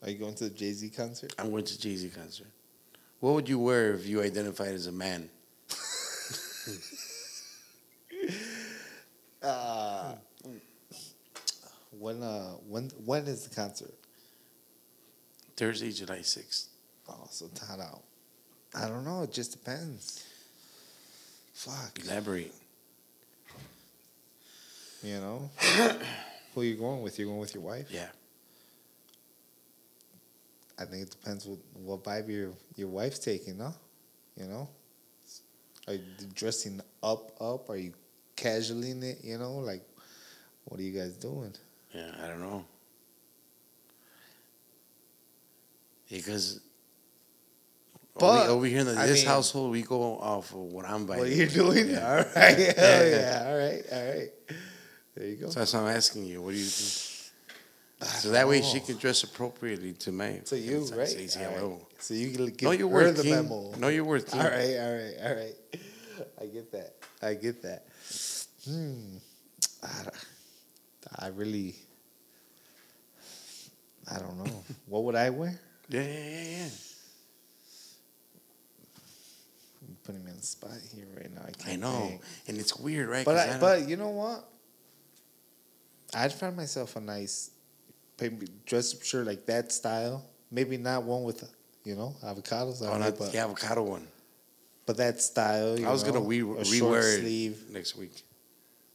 Are 0.00 0.10
you 0.10 0.16
going 0.16 0.36
to 0.36 0.44
the 0.44 0.50
Jay 0.50 0.72
Z 0.72 0.88
concert? 0.90 1.34
I'm 1.40 1.50
going 1.50 1.64
to 1.64 1.76
Jay 1.76 1.96
Z 1.96 2.08
concert. 2.10 2.46
What 3.18 3.34
would 3.34 3.48
you 3.48 3.58
wear 3.58 3.92
if 3.94 4.06
you 4.06 4.22
identified 4.22 4.68
as 4.72 4.86
a 4.86 4.92
man? 4.92 5.28
Uh, 9.42 10.16
when 12.00 12.20
uh 12.20 12.54
when 12.68 12.90
when 13.04 13.24
is 13.26 13.46
the 13.46 13.54
concert? 13.54 13.94
Thursday, 15.56 15.92
July 15.92 16.18
6th. 16.18 16.66
Oh, 17.08 17.26
so 17.30 17.46
tied 17.54 17.80
out. 17.80 18.02
I 18.74 18.88
don't 18.88 19.04
know. 19.04 19.22
It 19.22 19.32
just 19.32 19.52
depends. 19.52 20.24
Fuck. 21.54 21.98
Elaborate. 22.04 22.54
You 25.02 25.20
know. 25.20 25.50
Who 26.54 26.62
you 26.62 26.76
going 26.76 27.02
with? 27.02 27.18
You 27.18 27.26
going 27.26 27.38
with 27.38 27.54
your 27.54 27.62
wife? 27.62 27.86
Yeah. 27.90 28.08
I 30.78 30.84
think 30.84 31.02
it 31.02 31.10
depends 31.10 31.46
what 31.46 31.58
what 31.74 32.04
vibe 32.04 32.28
your 32.28 32.50
your 32.76 32.88
wife's 32.88 33.18
taking, 33.18 33.58
no? 33.58 33.74
You 34.36 34.46
know? 34.46 34.68
Are 35.86 35.94
you 35.94 36.02
dressing 36.34 36.80
up 37.02 37.32
up? 37.40 37.70
Are 37.70 37.76
you 37.76 37.92
casually 38.34 38.90
in 38.90 39.02
it, 39.02 39.18
you 39.22 39.38
know? 39.38 39.54
Like 39.54 39.82
what 40.64 40.78
are 40.80 40.82
you 40.82 40.98
guys 40.98 41.14
doing? 41.14 41.54
Yeah, 41.94 42.10
I 42.22 42.28
don't 42.28 42.40
know. 42.40 42.64
Because 46.10 46.60
But, 48.18 48.48
over, 48.48 48.64
here 48.66 48.80
in 48.80 48.86
the, 48.86 48.92
this 48.92 49.20
mean- 49.20 49.26
household, 49.28 49.72
we 49.72 49.82
go 49.82 50.18
off 50.18 50.50
of 50.52 50.58
what 50.72 50.86
I'm 50.86 51.04
buying. 51.06 51.20
What 51.20 51.30
you're 51.30 51.46
doing? 51.48 51.90
Yeah. 51.90 52.08
All 52.08 52.16
right. 52.16 52.26
Hell 52.76 53.06
yeah. 53.08 53.44
All 53.46 53.58
right. 53.58 53.82
All 53.92 54.08
right. 54.14 54.28
There 55.14 55.26
you 55.26 55.36
go. 55.36 55.50
So 55.50 55.60
that's 55.60 55.72
why 55.74 55.80
I'm 55.80 55.96
asking 55.96 56.24
you. 56.24 56.40
What 56.42 56.52
do 56.52 56.58
you 56.58 56.64
think? 56.64 57.12
So 58.08 58.30
that 58.30 58.46
way 58.46 58.60
she 58.62 58.80
can 58.80 58.96
dress 58.98 59.22
appropriately 59.22 59.94
to 59.94 60.12
me. 60.12 60.40
To 60.46 60.58
you, 60.58 60.82
it's- 60.84 60.92
right? 60.92 61.36
yeah, 61.40 61.60
All 61.60 61.68
right. 61.68 61.80
So 61.98 62.14
you 62.14 62.30
can 62.30 62.46
give 62.46 62.62
Know 62.62 62.70
your 62.72 62.88
her 62.88 62.94
worth, 62.94 63.16
the 63.16 63.22
King. 63.22 63.34
memo. 63.34 63.74
Know 63.76 63.88
your 63.88 64.04
worth, 64.04 64.30
King. 64.30 64.40
All 64.40 64.46
right, 64.46 64.76
all 64.76 64.92
right, 64.92 65.14
all 65.24 65.34
right. 65.34 65.54
I 66.42 66.46
get 66.46 66.72
that. 66.72 66.94
I 67.22 67.34
get 67.34 67.62
that. 67.62 67.86
Hmm. 68.68 69.16
I, 69.82 71.24
I 71.24 71.28
really. 71.28 71.74
I 74.14 74.18
don't 74.18 74.36
know. 74.38 74.62
what 74.86 75.04
would 75.04 75.14
I 75.14 75.30
wear? 75.30 75.58
Yeah, 75.88 76.02
yeah, 76.02 76.08
yeah, 76.08 76.40
yeah. 76.58 76.68
You're 79.88 79.95
putting 80.06 80.24
me 80.24 80.30
on 80.30 80.36
the 80.36 80.42
spot 80.42 80.70
here 80.94 81.06
right 81.16 81.32
now. 81.34 81.42
I 81.46 81.50
can't. 81.50 81.68
I 81.72 81.76
know, 81.76 82.06
think. 82.06 82.20
and 82.48 82.58
it's 82.58 82.76
weird, 82.76 83.08
right? 83.08 83.24
But 83.24 83.36
I, 83.36 83.46
don't- 83.48 83.60
but 83.60 83.88
you 83.88 83.96
know 83.96 84.10
what? 84.10 84.48
I'd 86.14 86.32
find 86.32 86.56
myself 86.56 86.94
a 86.96 87.00
nice, 87.00 87.50
dress 88.64 89.02
shirt 89.04 89.26
like 89.26 89.46
that 89.46 89.72
style. 89.72 90.24
Maybe 90.50 90.76
not 90.76 91.02
one 91.02 91.24
with, 91.24 91.42
you 91.84 91.96
know, 91.96 92.14
avocados. 92.24 92.80
oh, 92.82 92.96
not 92.96 93.18
but 93.18 93.32
the 93.32 93.38
avocado 93.38 93.82
one. 93.82 94.06
but 94.86 94.96
that 94.98 95.20
style. 95.20 95.78
You 95.78 95.86
I 95.88 95.90
was 95.90 96.04
know, 96.04 96.12
gonna 96.12 96.24
re- 96.24 96.40
a 96.40 96.64
short 96.64 96.94
rewear 96.94 97.16
it 97.16 97.20
sleeve. 97.20 97.64
next 97.70 97.96
week. 97.96 98.22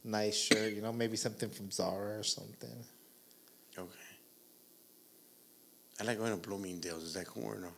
nice 0.02 0.36
shirt. 0.36 0.72
You 0.72 0.80
know, 0.80 0.92
maybe 0.92 1.16
something 1.18 1.50
from 1.50 1.70
Zara 1.70 2.18
or 2.18 2.22
something. 2.22 2.70
Okay. 3.78 3.88
I 6.00 6.04
like 6.04 6.18
going 6.18 6.30
to 6.32 6.48
Bloomingdale's. 6.48 7.02
Is 7.04 7.14
that 7.14 7.26
cool 7.26 7.44
or 7.44 7.58
no? 7.60 7.68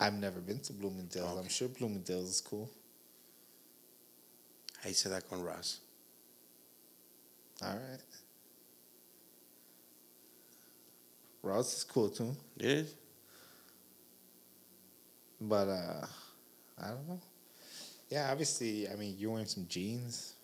I've 0.00 0.14
never 0.14 0.40
been 0.40 0.58
to 0.60 0.72
Bloomingdale's. 0.72 1.38
I'm 1.38 1.48
sure 1.48 1.68
Bloomingdale's 1.68 2.30
is 2.30 2.40
cool. 2.40 2.70
I 4.82 4.92
said 4.92 5.12
that 5.12 5.28
con 5.28 5.42
Ross. 5.42 5.80
All 7.62 7.74
right. 7.74 8.00
Ross 11.42 11.76
is 11.76 11.84
cool 11.84 12.08
too, 12.08 12.34
it? 12.58 12.94
but 15.40 15.68
uh, 15.68 16.06
I 16.82 16.88
don't 16.88 17.08
know. 17.08 17.20
Yeah, 18.08 18.28
obviously, 18.30 18.88
I 18.88 18.96
mean, 18.96 19.16
you're 19.18 19.30
wearing 19.30 19.46
some 19.46 19.66
jeans. 19.68 20.34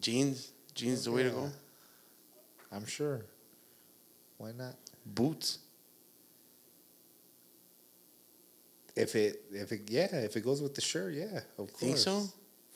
Jeans? 0.00 0.52
Jeans 0.74 1.04
the 1.04 1.12
way 1.12 1.22
to 1.24 1.30
go? 1.30 1.50
I'm 2.72 2.86
sure. 2.86 3.22
Why 4.38 4.52
not? 4.52 4.74
Boots? 5.06 5.58
If 8.96 9.16
it, 9.16 9.42
if 9.52 9.72
it, 9.72 9.82
yeah, 9.88 10.08
if 10.12 10.36
it 10.36 10.42
goes 10.42 10.62
with 10.62 10.74
the 10.74 10.80
shirt, 10.80 11.14
yeah, 11.14 11.40
of 11.58 11.72
course. 11.72 11.72
Think 11.72 11.96
so? 11.98 12.22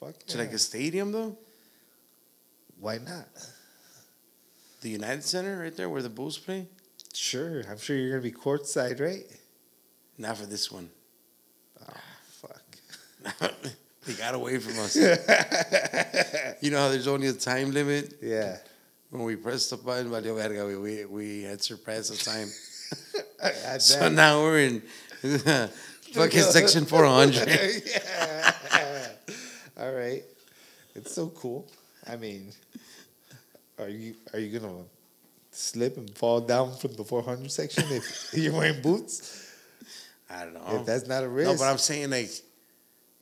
Fuck 0.01 0.19
To 0.27 0.39
like 0.39 0.53
a 0.53 0.59
stadium 0.59 1.13
though? 1.13 1.37
Why 2.81 2.99
not? 2.99 3.27
The 4.81 4.91
United 4.91 5.25
Center 5.25 5.61
right 5.61 5.77
there 5.77 5.89
where 5.89 6.03
the 6.03 6.09
Bulls 6.09 6.39
play? 6.39 6.67
Sure, 7.13 7.63
I'm 7.69 7.79
sure 7.79 7.97
you're 7.97 8.11
gonna 8.11 8.23
be 8.23 8.33
courtside, 8.33 9.01
right? 9.01 9.25
Not 10.17 10.37
for 10.37 10.47
this 10.47 10.71
one. 10.71 10.91
Oh, 11.81 11.95
fuck. 12.43 13.53
they 14.07 14.13
got 14.15 14.35
away 14.35 14.59
from 14.59 14.79
us. 14.81 14.97
you 16.61 16.71
know 16.71 16.79
how 16.79 16.89
there's 16.89 17.09
only 17.09 17.29
a 17.29 17.33
time 17.33 17.73
limit? 17.73 18.15
Yeah. 18.23 18.59
When 19.11 19.25
we 19.25 19.37
pressed 19.37 19.71
the 19.71 19.77
button, 19.77 20.11
valió 20.11 20.35
verga, 20.35 20.67
we, 20.67 20.77
we, 20.77 21.05
we 21.07 21.43
had 21.43 21.63
surpassed 21.63 22.11
the 22.11 22.31
time. 22.31 22.49
So 23.79 24.09
now 24.09 24.41
we're 24.43 24.59
in 24.59 24.83
fucking 26.13 26.41
section 26.41 26.85
400. 26.85 27.49
yeah. 27.87 29.11
All 29.81 29.93
right. 29.93 30.25
It's 30.95 31.15
so 31.15 31.29
cool. 31.29 31.67
I 32.07 32.17
mean, 32.17 32.53
are 33.79 33.89
you 33.89 34.15
are 34.33 34.39
you 34.39 34.59
gonna 34.59 34.85
slip 35.51 35.97
and 35.97 36.11
fall 36.17 36.41
down 36.41 36.75
from 36.77 36.95
the 36.95 37.05
400 37.05 37.51
section 37.51 37.85
if 37.91 38.31
you're 38.33 38.53
wearing 38.53 38.81
boots? 38.83 39.53
I 40.31 40.45
don't 40.45 40.55
know. 40.55 40.81
If 40.81 40.87
that's 40.87 41.07
not 41.07 41.25
a 41.25 41.29
risk, 41.29 41.51
no, 41.51 41.57
but 41.59 41.71
I'm 41.71 41.79
saying, 41.79 42.11
like, 42.11 42.31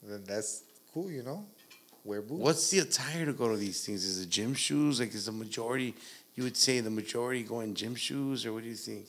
then 0.02 0.24
that's 0.24 0.62
cool. 0.92 1.10
You 1.10 1.22
know, 1.22 1.46
wear 2.04 2.22
boots. 2.22 2.40
what's 2.40 2.70
the 2.70 2.80
attire 2.80 3.26
to 3.26 3.32
go 3.32 3.48
to 3.48 3.56
these 3.56 3.84
things? 3.84 4.04
Is 4.04 4.20
it 4.20 4.28
gym 4.28 4.54
shoes? 4.54 5.00
Like, 5.00 5.14
is 5.14 5.26
the 5.26 5.32
majority, 5.32 5.94
you 6.34 6.42
would 6.42 6.56
say 6.56 6.80
the 6.80 6.90
majority 6.90 7.42
go 7.42 7.60
in 7.60 7.74
gym 7.74 7.94
shoes, 7.94 8.46
or 8.46 8.52
what 8.52 8.62
do 8.62 8.68
you 8.68 8.74
think? 8.74 9.06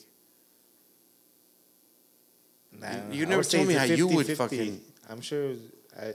Nah, 2.72 3.08
You- 3.10 3.20
you 3.20 3.26
never 3.26 3.42
told 3.44 3.66
me 3.66 3.74
how 3.74 3.84
you 3.84 4.06
would 4.08 4.26
50-50. 4.26 4.34
fucking- 4.36 4.80
I'm 5.08 5.20
sure. 5.20 5.54
I, 5.98 6.14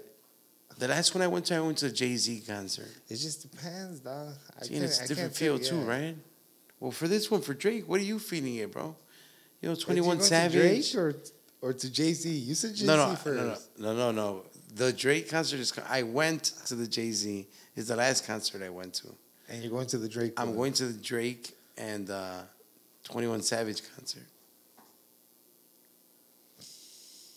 The 0.77 0.87
last 0.87 1.13
one 1.13 1.21
I 1.21 1.27
went 1.27 1.45
to, 1.47 1.55
I 1.55 1.59
went 1.59 1.77
to 1.79 1.85
a 1.85 1.91
Jay 1.91 2.15
Z 2.17 2.41
concert. 2.47 2.89
it 3.07 3.15
just 3.17 3.43
depends, 3.43 3.99
dog. 3.99 4.33
I 4.59 4.65
See, 4.65 4.75
and 4.75 4.83
it's 4.83 4.99
a 5.01 5.07
different 5.07 5.35
feel 5.35 5.59
too, 5.59 5.79
right? 5.81 6.15
Well, 6.79 6.91
for 6.91 7.07
this 7.07 7.29
one, 7.29 7.41
for 7.41 7.53
Drake, 7.53 7.87
what 7.87 8.01
are 8.01 8.03
you 8.03 8.17
feeling 8.19 8.55
it, 8.55 8.71
bro? 8.71 8.95
You 9.61 9.69
know, 9.69 9.75
But 9.75 9.79
you 9.79 9.85
21 9.85 10.07
going 10.17 10.19
to 10.19 10.25
Savage. 10.25 10.91
Drake 10.91 10.95
or 10.95 11.15
or 11.61 11.73
to 11.73 11.89
Jay 11.89 12.13
Z? 12.13 12.29
You 12.29 12.55
said 12.55 12.71
Jay 12.75 12.81
Z 12.81 12.87
no, 12.87 12.95
no, 12.97 13.15
first. 13.15 13.69
no, 13.77 13.93
no, 13.93 13.93
no, 13.95 14.11
no, 14.11 14.11
no. 14.11 14.45
The 14.75 14.91
Drake 14.91 15.29
concert 15.29 15.59
is. 15.59 15.71
I 15.87 16.01
went 16.03 16.43
to 16.65 16.75
the 16.75 16.87
Jay 16.87 17.11
Z. 17.11 17.47
Is 17.75 17.87
the 17.87 17.95
last 17.95 18.25
concert 18.25 18.61
I 18.63 18.69
went 18.69 18.93
to. 18.95 19.07
And 19.49 19.61
you're 19.61 19.71
going 19.71 19.87
to 19.87 19.97
the 19.99 20.09
Drake. 20.09 20.33
I'm 20.37 20.49
one. 20.49 20.55
going 20.57 20.73
to 20.73 20.85
the 20.87 20.99
Drake 21.01 21.55
and 21.77 22.09
uh, 22.09 22.41
21 23.03 23.41
Savage 23.43 23.81
concert. 23.95 24.23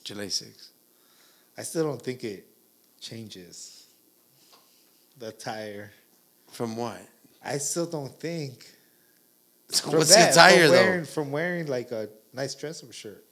July 0.06 0.26
6th. 0.26 0.68
I 1.58 1.62
still 1.62 1.82
don't 1.84 2.00
think 2.00 2.22
it 2.22 2.46
changes 3.00 3.86
the 5.18 5.28
attire. 5.28 5.90
From 6.52 6.76
what? 6.76 7.00
I 7.44 7.58
still 7.58 7.86
don't 7.86 8.14
think. 8.18 8.64
So 9.68 9.90
From 9.90 9.98
what's 9.98 10.14
that, 10.14 10.32
the 10.32 10.40
attire 10.40 10.60
from 10.68 10.70
wearing, 10.70 11.00
though? 11.00 11.04
From 11.06 11.32
wearing 11.32 11.66
like 11.66 11.90
a 11.90 12.08
nice 12.32 12.54
dress 12.54 12.84
up 12.84 12.92
shirt, 12.92 13.24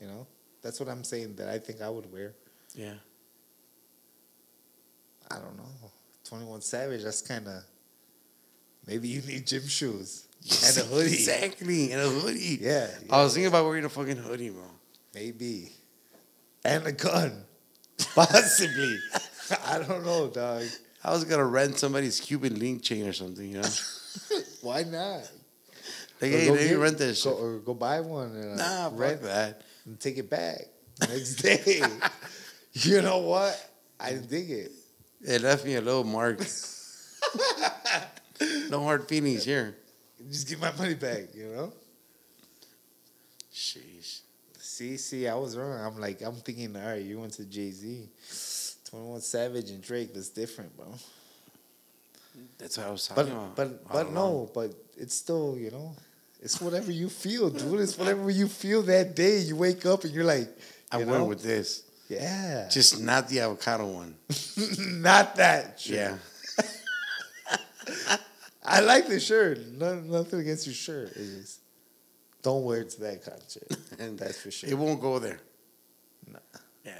you 0.00 0.06
know, 0.06 0.28
that's 0.62 0.78
what 0.78 0.88
I'm 0.88 1.02
saying. 1.02 1.34
That 1.34 1.48
I 1.48 1.58
think 1.58 1.82
I 1.82 1.90
would 1.90 2.06
wear. 2.12 2.34
Yeah. 2.76 2.94
I 5.28 5.34
don't 5.40 5.56
know. 5.56 5.90
Twenty 6.22 6.44
One 6.44 6.60
Savage. 6.60 7.02
That's 7.02 7.20
kind 7.20 7.48
of. 7.48 7.64
Maybe 8.86 9.08
you 9.08 9.22
need 9.22 9.44
gym 9.44 9.66
shoes 9.66 10.28
and 10.64 10.78
a 10.78 10.80
hoodie. 10.94 11.14
Exactly, 11.14 11.90
and 11.90 12.00
a 12.00 12.08
hoodie. 12.08 12.58
Yeah, 12.60 12.86
I 13.10 13.24
was 13.24 13.34
thinking 13.34 13.48
about 13.48 13.64
wearing 13.64 13.84
a 13.84 13.88
fucking 13.88 14.18
hoodie, 14.18 14.50
bro. 14.50 14.62
Maybe. 15.16 15.72
And 16.64 16.86
a 16.86 16.92
gun. 16.92 17.44
Possibly. 18.14 18.98
I 19.66 19.78
don't 19.78 20.04
know, 20.04 20.28
dog. 20.28 20.64
I 21.04 21.10
was 21.12 21.24
gonna 21.24 21.44
rent 21.44 21.78
somebody's 21.78 22.20
Cuban 22.20 22.58
link 22.58 22.82
chain 22.82 23.06
or 23.06 23.12
something, 23.12 23.46
you 23.48 23.60
know? 23.60 23.68
Why 24.62 24.84
not? 24.84 25.28
Like, 26.20 26.32
Or 26.32 26.36
hey, 26.38 26.46
go 26.46 26.52
let 26.52 26.62
me 26.62 26.68
get- 26.68 26.78
rent 26.78 26.98
shit. 27.00 27.24
Go, 27.24 27.32
or 27.32 27.58
go 27.58 27.74
buy 27.74 28.00
one 28.00 28.36
and 28.36 28.60
uh, 28.60 28.88
nah, 28.90 28.96
rent 28.96 29.22
that. 29.22 29.62
and 29.84 29.98
take 29.98 30.18
it 30.18 30.30
back 30.30 30.60
next 31.00 31.36
day. 31.36 31.82
you 32.74 33.02
know 33.02 33.18
what? 33.18 33.58
I 33.98 34.10
didn't 34.10 34.30
dig 34.30 34.50
it. 34.50 34.70
It 35.22 35.42
left 35.42 35.64
me 35.64 35.74
a 35.74 35.80
little 35.80 36.04
mark. 36.04 36.40
no 38.70 38.82
hard 38.82 39.08
feelings 39.08 39.44
here. 39.44 39.76
Just 40.30 40.48
give 40.48 40.60
my 40.60 40.72
money 40.78 40.94
back, 40.94 41.34
you 41.34 41.46
know? 41.48 41.72
Sheesh. 43.52 43.91
See, 44.72 44.96
see, 44.96 45.28
I 45.28 45.34
was 45.34 45.54
wrong. 45.54 45.78
I'm 45.78 46.00
like, 46.00 46.22
I'm 46.22 46.36
thinking, 46.36 46.74
all 46.74 46.82
right, 46.86 47.02
you 47.02 47.20
went 47.20 47.34
to 47.34 47.44
Jay 47.44 47.70
Z. 47.70 48.08
21 48.88 49.20
Savage 49.20 49.68
and 49.68 49.82
Drake, 49.82 50.14
that's 50.14 50.30
different, 50.30 50.74
bro. 50.74 50.86
That's 52.56 52.78
what 52.78 52.86
I 52.86 52.90
was 52.90 53.06
talking 53.06 53.24
But 53.24 53.32
about. 53.32 53.56
but 53.56 53.92
but 53.92 54.12
no, 54.12 54.14
know. 54.14 54.50
but 54.54 54.74
it's 54.96 55.14
still, 55.14 55.58
you 55.58 55.70
know, 55.70 55.94
it's 56.40 56.58
whatever 56.58 56.90
you 56.90 57.10
feel, 57.10 57.50
dude. 57.50 57.80
It's 57.80 57.98
whatever 57.98 58.30
you 58.30 58.48
feel 58.48 58.80
that 58.84 59.14
day. 59.14 59.40
You 59.40 59.56
wake 59.56 59.84
up 59.84 60.04
and 60.04 60.14
you're 60.14 60.24
like, 60.24 60.48
I 60.90 61.00
you 61.00 61.06
went 61.06 61.26
with 61.26 61.42
this. 61.42 61.82
yeah, 62.08 62.66
Just 62.70 62.98
not 62.98 63.28
the 63.28 63.40
avocado 63.40 63.86
one. 63.86 64.14
not 64.78 65.36
that. 65.36 65.80
Shirt. 65.80 65.94
Yeah. 65.94 66.16
I 68.64 68.80
like 68.80 69.06
the 69.06 69.20
shirt. 69.20 69.66
No, 69.66 69.96
nothing 70.00 70.40
against 70.40 70.66
your 70.66 70.74
shirt. 70.74 71.12
It's 71.14 71.34
just 71.36 71.58
don't 72.42 72.64
wear 72.64 72.80
it 72.80 72.90
to 72.90 73.00
that 73.02 73.24
concert. 73.24 73.68
And 73.98 74.18
That's 74.18 74.40
for 74.40 74.50
sure. 74.50 74.68
It 74.70 74.74
won't 74.74 75.00
go 75.00 75.18
there. 75.18 75.40
No. 76.30 76.38
Yeah. 76.84 76.92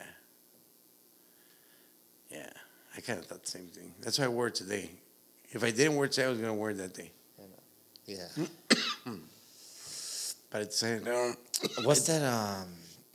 Yeah. 2.31 2.51
I 2.97 3.01
kind 3.01 3.19
of 3.19 3.27
thought 3.27 3.43
the 3.43 3.51
same 3.51 3.67
thing. 3.67 3.93
That's 4.01 4.19
why 4.19 4.27
I 4.27 4.29
wore 4.29 4.49
it 4.49 4.55
today. 4.55 4.91
If 5.51 5.65
I 5.65 5.71
didn't 5.71 5.97
wear 5.97 6.07
it 6.07 6.13
today, 6.13 6.27
I 6.27 6.31
was 6.31 6.39
going 6.39 6.51
to 6.51 6.55
wear 6.55 6.71
it 6.71 6.79
that 6.79 6.95
day. 6.95 7.11
Yeah. 8.07 8.29
But 10.53 10.63
it's 10.63 10.81
decided, 10.81 11.07
no. 11.07 11.33
What's 11.85 12.07
that 12.09 12.23
um 12.23 12.69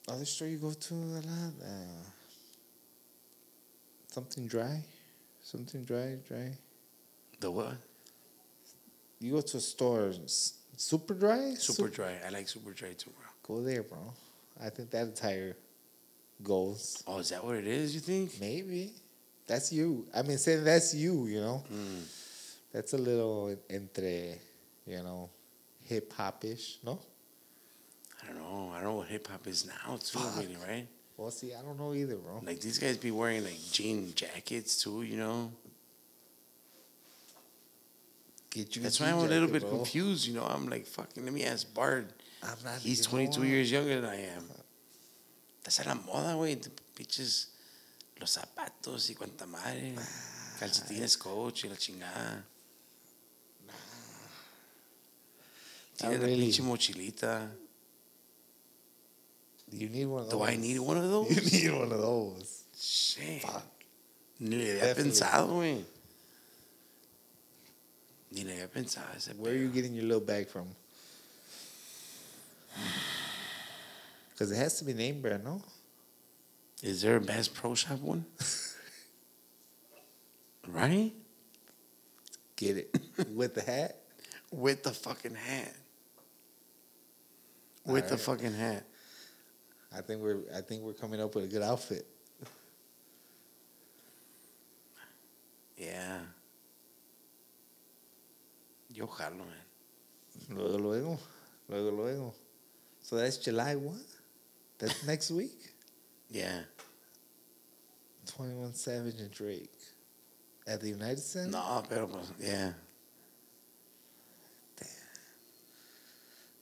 other 0.07 0.25
store 0.25 0.47
you 0.47 0.57
go 0.57 0.71
to 0.71 0.93
a 0.95 1.21
lot? 1.21 1.53
Uh, 1.61 2.03
something 4.07 4.47
dry, 4.47 4.81
something 5.43 5.83
dry, 5.83 6.15
dry. 6.27 6.57
The 7.39 7.51
what? 7.51 7.75
You 9.19 9.33
go 9.33 9.41
to 9.41 9.57
a 9.57 9.59
store, 9.59 10.11
super 10.77 11.13
dry. 11.13 11.53
Super 11.55 11.87
Sup- 11.89 11.91
dry. 11.93 12.17
I 12.25 12.29
like 12.29 12.47
super 12.47 12.71
dry 12.71 12.93
too, 12.93 13.11
bro. 13.11 13.57
Go 13.57 13.63
there, 13.63 13.83
bro. 13.83 14.13
I 14.63 14.69
think 14.69 14.89
that 14.91 15.07
attire 15.07 15.55
goes. 16.41 17.03
Oh, 17.07 17.19
is 17.19 17.29
that 17.29 17.43
what 17.43 17.55
it 17.55 17.67
is, 17.67 17.93
you 17.93 17.99
think? 18.01 18.39
Maybe 18.39 18.91
that's 19.45 19.71
you. 19.73 20.05
I 20.15 20.21
mean, 20.21 20.37
say 20.37 20.55
that's 20.57 20.93
you. 20.95 21.25
You 21.27 21.41
know, 21.41 21.63
Mm. 21.71 22.03
that's 22.71 22.93
a 22.93 22.97
little 22.97 23.55
entre, 23.69 24.35
you 24.85 25.03
know, 25.03 25.29
hip 25.81 26.13
hop 26.13 26.43
ish. 26.45 26.79
No. 26.83 26.99
I 28.23 28.27
don't 28.27 28.39
know. 28.41 28.71
I 28.73 28.75
don't 28.81 28.83
know 28.91 28.95
what 28.95 29.07
hip 29.07 29.27
hop 29.27 29.45
is 29.47 29.65
now, 29.65 29.97
too, 29.97 30.19
Fuck. 30.19 30.37
really, 30.37 30.57
right? 30.67 30.87
Well, 31.15 31.31
see, 31.31 31.53
I 31.53 31.61
don't 31.61 31.79
know 31.79 31.93
either, 31.93 32.15
bro. 32.15 32.41
Like 32.45 32.59
these 32.59 32.77
guys 32.77 32.97
be 32.97 33.09
wearing 33.11 33.43
like 33.43 33.57
jean 33.71 34.13
jackets 34.13 34.83
too, 34.83 35.01
you 35.03 35.17
know. 35.17 35.51
Get 38.49 38.75
you. 38.75 38.81
That's 38.81 38.99
why 38.99 39.07
I'm 39.11 39.17
a 39.19 39.23
little 39.23 39.47
bit 39.49 39.61
bro. 39.61 39.69
confused, 39.71 40.25
you 40.27 40.33
know. 40.33 40.43
I'm 40.45 40.67
like, 40.69 40.85
fucking, 40.85 41.23
let 41.23 41.33
me 41.33 41.43
ask 41.43 41.71
Bard. 41.73 42.11
I'm 42.43 42.57
not. 42.63 42.79
He's 42.79 43.01
22 43.05 43.39
what? 43.39 43.47
years 43.49 43.71
younger 43.71 43.99
than 44.01 44.09
I 44.09 44.21
am. 44.35 44.43
That's 45.63 45.79
a 45.79 45.87
la 45.87 45.95
moda, 45.95 46.33
güey. 46.35 46.61
The 46.61 46.69
bitches, 46.95 47.47
los 48.19 48.37
zapatos 48.37 49.09
y 49.09 49.15
cuanta 49.15 49.45
madre. 49.45 49.93
Calcetines 50.59 51.17
coach 51.19 51.65
y 51.65 51.69
la 51.69 51.75
chingada. 51.75 52.43
Tiene 55.97 56.13
Not 56.13 56.21
la 56.21 56.27
really. 56.27 56.45
pinche 56.47 56.61
mochilita. 56.61 57.49
You 59.71 59.89
need 59.89 60.05
one 60.05 60.23
of 60.23 60.29
those? 60.29 60.39
Do. 60.39 60.45
I 60.45 60.55
need 60.55 60.79
one 60.79 60.97
of 60.97 61.03
those? 61.09 61.29
You 61.53 61.69
need 61.69 61.79
one 61.79 61.91
of 61.91 61.99
those. 61.99 62.63
Shit. 62.79 63.41
Fuck. 63.41 63.63
Ni 64.39 64.55
le 64.57 64.79
había 64.79 64.95
pensado, 64.95 65.47
güey. 65.55 65.83
Ni 68.31 68.43
le 68.43 68.53
había 68.53 68.67
pensado 68.67 69.15
ese 69.15 69.33
Where 69.37 69.53
are 69.53 69.57
you 69.57 69.69
getting 69.69 69.93
your 69.93 70.05
little 70.05 70.19
bag 70.19 70.47
from? 70.47 70.67
Because 74.31 74.51
it 74.51 74.57
has 74.57 74.77
to 74.79 74.85
be 74.85 74.93
name 74.93 75.21
brand, 75.21 75.43
no? 75.43 75.61
Is 76.83 77.01
there 77.01 77.15
a 77.15 77.21
Bass 77.21 77.47
Pro 77.47 77.73
Shop 77.73 77.99
one? 77.99 78.25
right? 80.67 81.11
Get 82.55 82.77
it 82.77 82.99
with 83.33 83.55
the 83.55 83.61
hat. 83.61 83.97
With 84.51 84.83
the 84.83 84.91
fucking 84.91 85.35
hat. 85.35 85.73
With 87.85 88.09
the 88.09 88.17
fucking 88.17 88.53
hat. 88.53 88.85
I 89.95 90.01
think 90.01 90.21
we're 90.21 90.41
I 90.55 90.61
think 90.61 90.83
we're 90.83 90.93
coming 90.93 91.21
up 91.21 91.33
with 91.33 91.45
a 91.45 91.47
good 91.47 91.61
outfit. 91.61 92.05
Yeah. 95.77 96.19
Yo 98.97 99.05
jalo, 99.05 99.45
man. 99.45 99.63
Luego, 100.49 100.77
luego, 100.79 101.19
luego, 101.69 101.91
luego. 101.91 102.33
So 102.99 103.15
that's 103.15 103.37
July 103.37 103.75
what? 103.75 104.01
That's 104.79 105.03
next 105.05 105.29
week. 105.29 105.75
Yeah. 106.31 106.63
Twenty 108.25 108.55
One 108.55 108.73
Savage 108.73 109.19
and 109.19 109.29
Drake 109.29 109.69
at 110.65 110.81
the 110.81 110.89
United 110.89 111.19
Center. 111.19 111.51
No, 111.51 111.83
pero 111.87 112.07
pues, 112.07 112.25
yeah. 112.39 112.73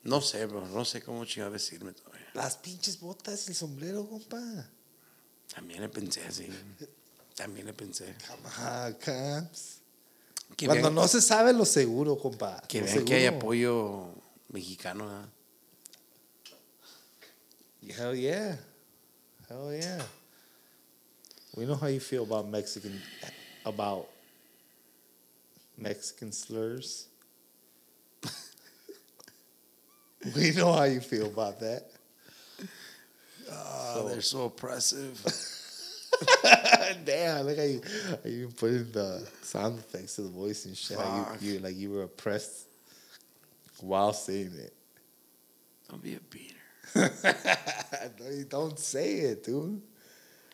No 0.03 0.19
sé, 0.19 0.45
bro. 0.45 0.67
No 0.67 0.83
sé 0.83 1.01
cómo 1.01 1.23
chingado 1.25 1.51
decirme 1.53 1.93
todavía. 1.93 2.27
Las 2.33 2.57
pinches 2.57 2.99
botas, 2.99 3.47
el 3.47 3.55
sombrero, 3.55 4.05
compa. 4.09 4.69
También 5.47 5.79
le 5.81 5.87
pensé 5.87 6.21
así. 6.27 6.49
También 7.35 7.65
le 7.65 7.73
pensé. 7.73 8.13
Come 8.27 8.49
on, 8.59 8.93
Camps. 8.95 9.84
Que 10.55 10.67
Cuando 10.67 10.83
vean, 10.83 10.95
no 10.95 11.07
se 11.07 11.21
sabe 11.21 11.51
lo 11.51 11.65
seguro, 11.65 12.17
compa. 12.17 12.61
que, 12.67 12.81
vean 12.81 13.03
que 13.03 13.15
hay 13.15 13.25
apoyo 13.25 14.07
mexicano. 14.49 15.27
Hell 17.81 18.15
yeah. 18.15 18.57
Hell 19.49 19.73
yeah. 19.73 20.01
We 21.55 21.65
know 21.65 21.75
how 21.75 21.87
you 21.87 21.99
feel 21.99 22.23
about 22.23 22.47
Mexican 22.47 23.01
about 23.65 24.07
Mexican 25.77 26.31
slurs. 26.31 27.07
we 30.35 30.51
know 30.51 30.73
how 30.73 30.83
you 30.85 30.99
feel 30.99 31.27
about 31.27 31.59
that. 31.59 31.89
Oh, 33.51 34.07
they're 34.09 34.21
so 34.21 34.45
oppressive. 34.45 35.21
Damn, 37.05 37.45
look 37.45 37.57
how 37.57 37.63
you, 37.63 37.81
how 38.23 38.29
you 38.29 38.47
put 38.55 38.71
in 38.71 38.91
the 38.91 39.27
sound 39.41 39.79
effects 39.79 40.15
to 40.15 40.21
the 40.23 40.29
voice 40.29 40.65
and 40.65 40.75
shit. 40.77 40.97
How 40.97 41.35
you, 41.41 41.53
you 41.53 41.59
like 41.59 41.75
you 41.75 41.91
were 41.91 42.03
oppressed 42.03 42.67
while 43.81 44.13
saying 44.13 44.51
it. 44.57 44.73
Don't 45.89 46.01
be 46.01 46.15
a 46.15 46.19
beater. 46.19 46.55
don't 48.49 48.79
say 48.79 49.15
it, 49.19 49.43
dude. 49.43 49.81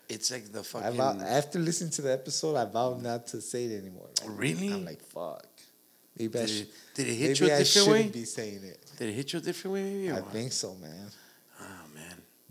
It's 0.10 0.30
like 0.32 0.52
the 0.52 0.60
I 0.60 0.64
fucking. 0.64 0.98
vow, 0.98 1.18
after 1.26 1.58
listening 1.60 1.92
to 1.92 2.02
the 2.02 2.12
episode, 2.12 2.58
I 2.58 2.66
vowed 2.66 3.02
not 3.02 3.28
to 3.28 3.40
say 3.40 3.66
it 3.66 3.80
anymore. 3.82 4.10
man. 4.26 4.36
Really? 4.36 4.74
I'm 4.74 4.84
like, 4.84 5.02
fuck. 5.02 5.46
Maybe 6.20 6.38
I 6.38 6.42
Did 6.42 6.50
should. 6.50 6.62
it, 6.62 6.70
did 6.96 7.08
it 7.08 7.14
hit 7.14 7.28
Maybe 7.40 7.46
you 7.46 7.52
a 7.52 7.56
I 7.56 7.60
different 7.60 7.88
way? 7.88 8.08
be 8.10 8.26
saying 8.26 8.64
it. 8.64 8.92
Did 8.98 9.10
it 9.10 9.14
hit 9.14 9.32
you 9.34 9.40
a 9.40 9.42
different 9.42 9.74
way, 9.76 9.84
maybe? 9.84 10.12
I 10.12 10.20
what? 10.20 10.32
think 10.34 10.52
so, 10.52 10.76
man. 10.76 11.08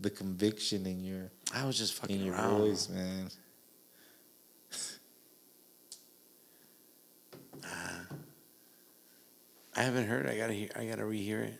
The 0.01 0.09
conviction 0.09 0.85
in 0.85 1.03
your 1.03 1.31
I 1.53 1.65
was 1.65 1.77
just 1.77 1.93
fucking 1.93 2.19
in 2.19 2.25
your 2.25 2.35
around. 2.35 2.57
voice, 2.59 2.89
man. 2.89 3.29
I 9.75 9.83
haven't 9.83 10.07
heard. 10.07 10.25
it. 10.25 10.31
I 10.33 10.37
gotta 10.37 10.53
hear. 10.53 10.69
I 10.75 10.85
gotta 10.85 11.03
rehear 11.03 11.43
it. 11.45 11.59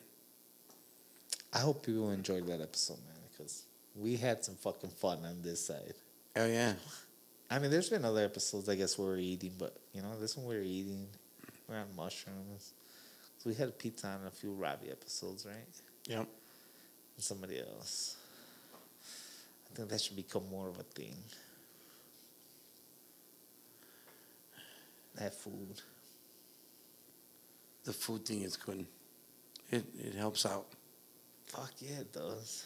I 1.54 1.60
hope 1.60 1.86
people 1.86 2.12
enjoyed 2.12 2.48
that 2.48 2.62
episode, 2.62 2.98
man, 3.08 3.18
because 3.32 3.64
we 3.96 4.16
had 4.18 4.44
some 4.44 4.56
fucking 4.56 4.90
fun 4.90 5.20
on 5.26 5.42
this 5.42 5.66
side. 5.66 5.94
Oh 6.36 6.46
yeah. 6.46 6.74
I 7.50 7.60
mean, 7.60 7.72
there's 7.72 7.90
been 7.90 8.06
other 8.06 8.24
episodes, 8.24 8.70
I 8.70 8.76
guess, 8.76 8.98
where 8.98 9.10
we're 9.10 9.18
eating, 9.18 9.54
but 9.58 9.76
you 9.94 10.02
know, 10.02 10.18
this 10.20 10.38
one 10.38 10.46
we're 10.46 10.62
eating. 10.64 11.08
We're 11.68 11.78
on 11.78 11.88
mushrooms. 11.96 12.74
So 13.38 13.50
we 13.50 13.56
had 13.56 13.70
a 13.70 13.72
pizza 13.72 14.08
on 14.08 14.28
a 14.28 14.32
few 14.32 14.54
Robbie 14.54 14.92
episodes, 14.92 15.46
right? 15.46 15.56
Yep. 16.08 16.20
And 16.20 17.24
somebody 17.24 17.60
else. 17.60 18.18
I 19.72 19.76
think 19.76 19.90
that 19.90 20.02
should 20.02 20.18
become 20.18 20.44
more 20.50 20.68
of 20.68 20.78
a 20.80 20.84
thing. 20.84 21.16
That 25.16 25.34
food. 25.34 25.82
The 27.84 27.94
food 27.94 28.26
thing 28.26 28.42
is 28.42 28.58
good. 28.58 28.86
It 29.72 29.86
it 29.98 30.16
helps 30.16 30.46
out. 30.46 30.68
Fuck 31.48 31.72
yeah, 31.80 32.02
it 32.02 32.12
does. 32.12 32.66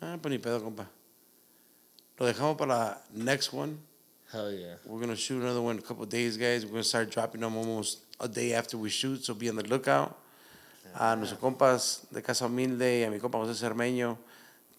Ah, 0.00 0.16
pues 0.20 0.30
ni 0.30 0.38
pedo, 0.38 0.60
compa. 0.60 0.86
Lo 2.18 2.32
dejamos 2.32 2.56
para 2.56 2.68
la 2.68 2.94
next 3.12 3.52
one. 3.52 3.78
Hell 4.30 4.52
yeah. 4.52 4.74
We're 4.84 5.00
gonna 5.00 5.16
shoot 5.16 5.42
another 5.42 5.62
one 5.62 5.76
in 5.76 5.82
a 5.82 5.86
couple 5.86 6.04
of 6.04 6.08
days, 6.08 6.36
guys. 6.36 6.64
We're 6.64 6.72
gonna 6.72 6.84
start 6.84 7.10
dropping 7.10 7.40
them 7.40 7.56
almost 7.56 7.98
a 8.20 8.28
day 8.28 8.52
after 8.52 8.78
we 8.78 8.88
shoot, 8.88 9.24
so 9.24 9.34
be 9.34 9.48
on 9.48 9.56
the 9.56 9.64
lookout. 9.64 10.16
A 10.94 11.16
nuestros 11.16 11.40
compas 11.40 12.06
de 12.12 12.22
Casa 12.22 12.46
Humilde 12.46 13.00
y 13.00 13.04
a 13.04 13.10
mi 13.10 13.18
compa 13.18 13.38
José 13.38 13.54
Cermeño, 13.54 14.16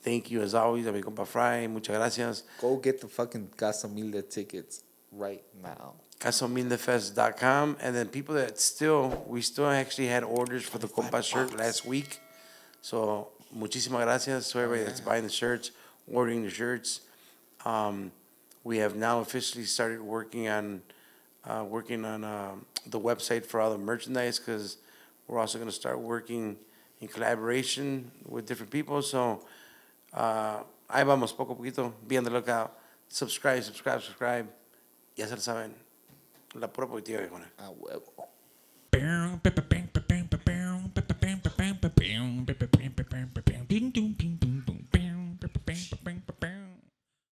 thank 0.05 0.29
you 0.29 0.41
as 0.41 0.53
always. 0.53 0.85
A 0.85 0.91
mi 0.91 1.01
compa 1.01 1.25
Fry, 1.25 1.67
muchas 1.67 1.97
gracias. 1.97 2.43
Go 2.61 2.77
get 2.77 3.01
the 3.01 3.07
fucking 3.07 3.49
Casa 3.57 3.87
Humilde 3.87 4.29
tickets 4.29 4.83
right 5.11 5.43
now. 5.61 5.95
CasaHumildeFest.com. 6.19 7.77
And 7.81 7.95
then 7.95 8.07
people 8.07 8.35
that 8.35 8.59
still, 8.59 9.25
we 9.27 9.41
still 9.41 9.67
actually 9.67 10.07
had 10.07 10.23
orders 10.23 10.63
for 10.63 10.77
the 10.77 10.87
compa 10.87 11.23
shirt 11.23 11.57
last 11.57 11.85
week. 11.85 12.19
So, 12.81 13.29
muchísimas 13.57 14.03
gracias 14.03 14.51
to 14.51 14.59
everybody 14.59 14.85
that's 14.85 15.01
buying 15.01 15.23
the 15.23 15.29
shirts, 15.29 15.71
ordering 16.07 16.43
the 16.43 16.51
shirts. 16.51 17.01
Um, 17.65 18.11
we 18.63 18.77
have 18.77 18.95
now 18.95 19.19
officially 19.19 19.65
started 19.65 20.01
working 20.01 20.47
on 20.47 20.81
uh, 21.47 21.63
working 21.63 22.03
on 22.05 22.23
um, 22.23 22.65
the 22.87 22.99
website 22.99 23.45
for 23.45 23.59
all 23.61 23.71
the 23.71 23.77
merchandise 23.77 24.39
because 24.39 24.77
we're 25.27 25.39
also 25.39 25.59
going 25.59 25.69
to 25.69 25.75
start 25.75 25.99
working 25.99 26.57
in 27.01 27.07
collaboration 27.07 28.11
with 28.27 28.47
different 28.47 28.71
people. 28.71 29.01
So 29.03 29.43
Uh, 30.15 30.63
ahí 30.87 31.03
vamos, 31.03 31.33
poco 31.33 31.53
a 31.53 31.57
poquito, 31.57 31.93
viéndolo 32.03 32.37
acá. 32.39 32.71
Subscribe, 33.07 33.61
subscribe, 33.61 33.99
subscribe. 33.99 34.47
Ya 35.15 35.27
se 35.27 35.35
lo 35.35 35.41
saben. 35.41 35.75
La 36.53 36.71
pura 36.71 36.87
positiva. 36.87 37.21
A 37.57 37.69
huevo. 37.69 38.13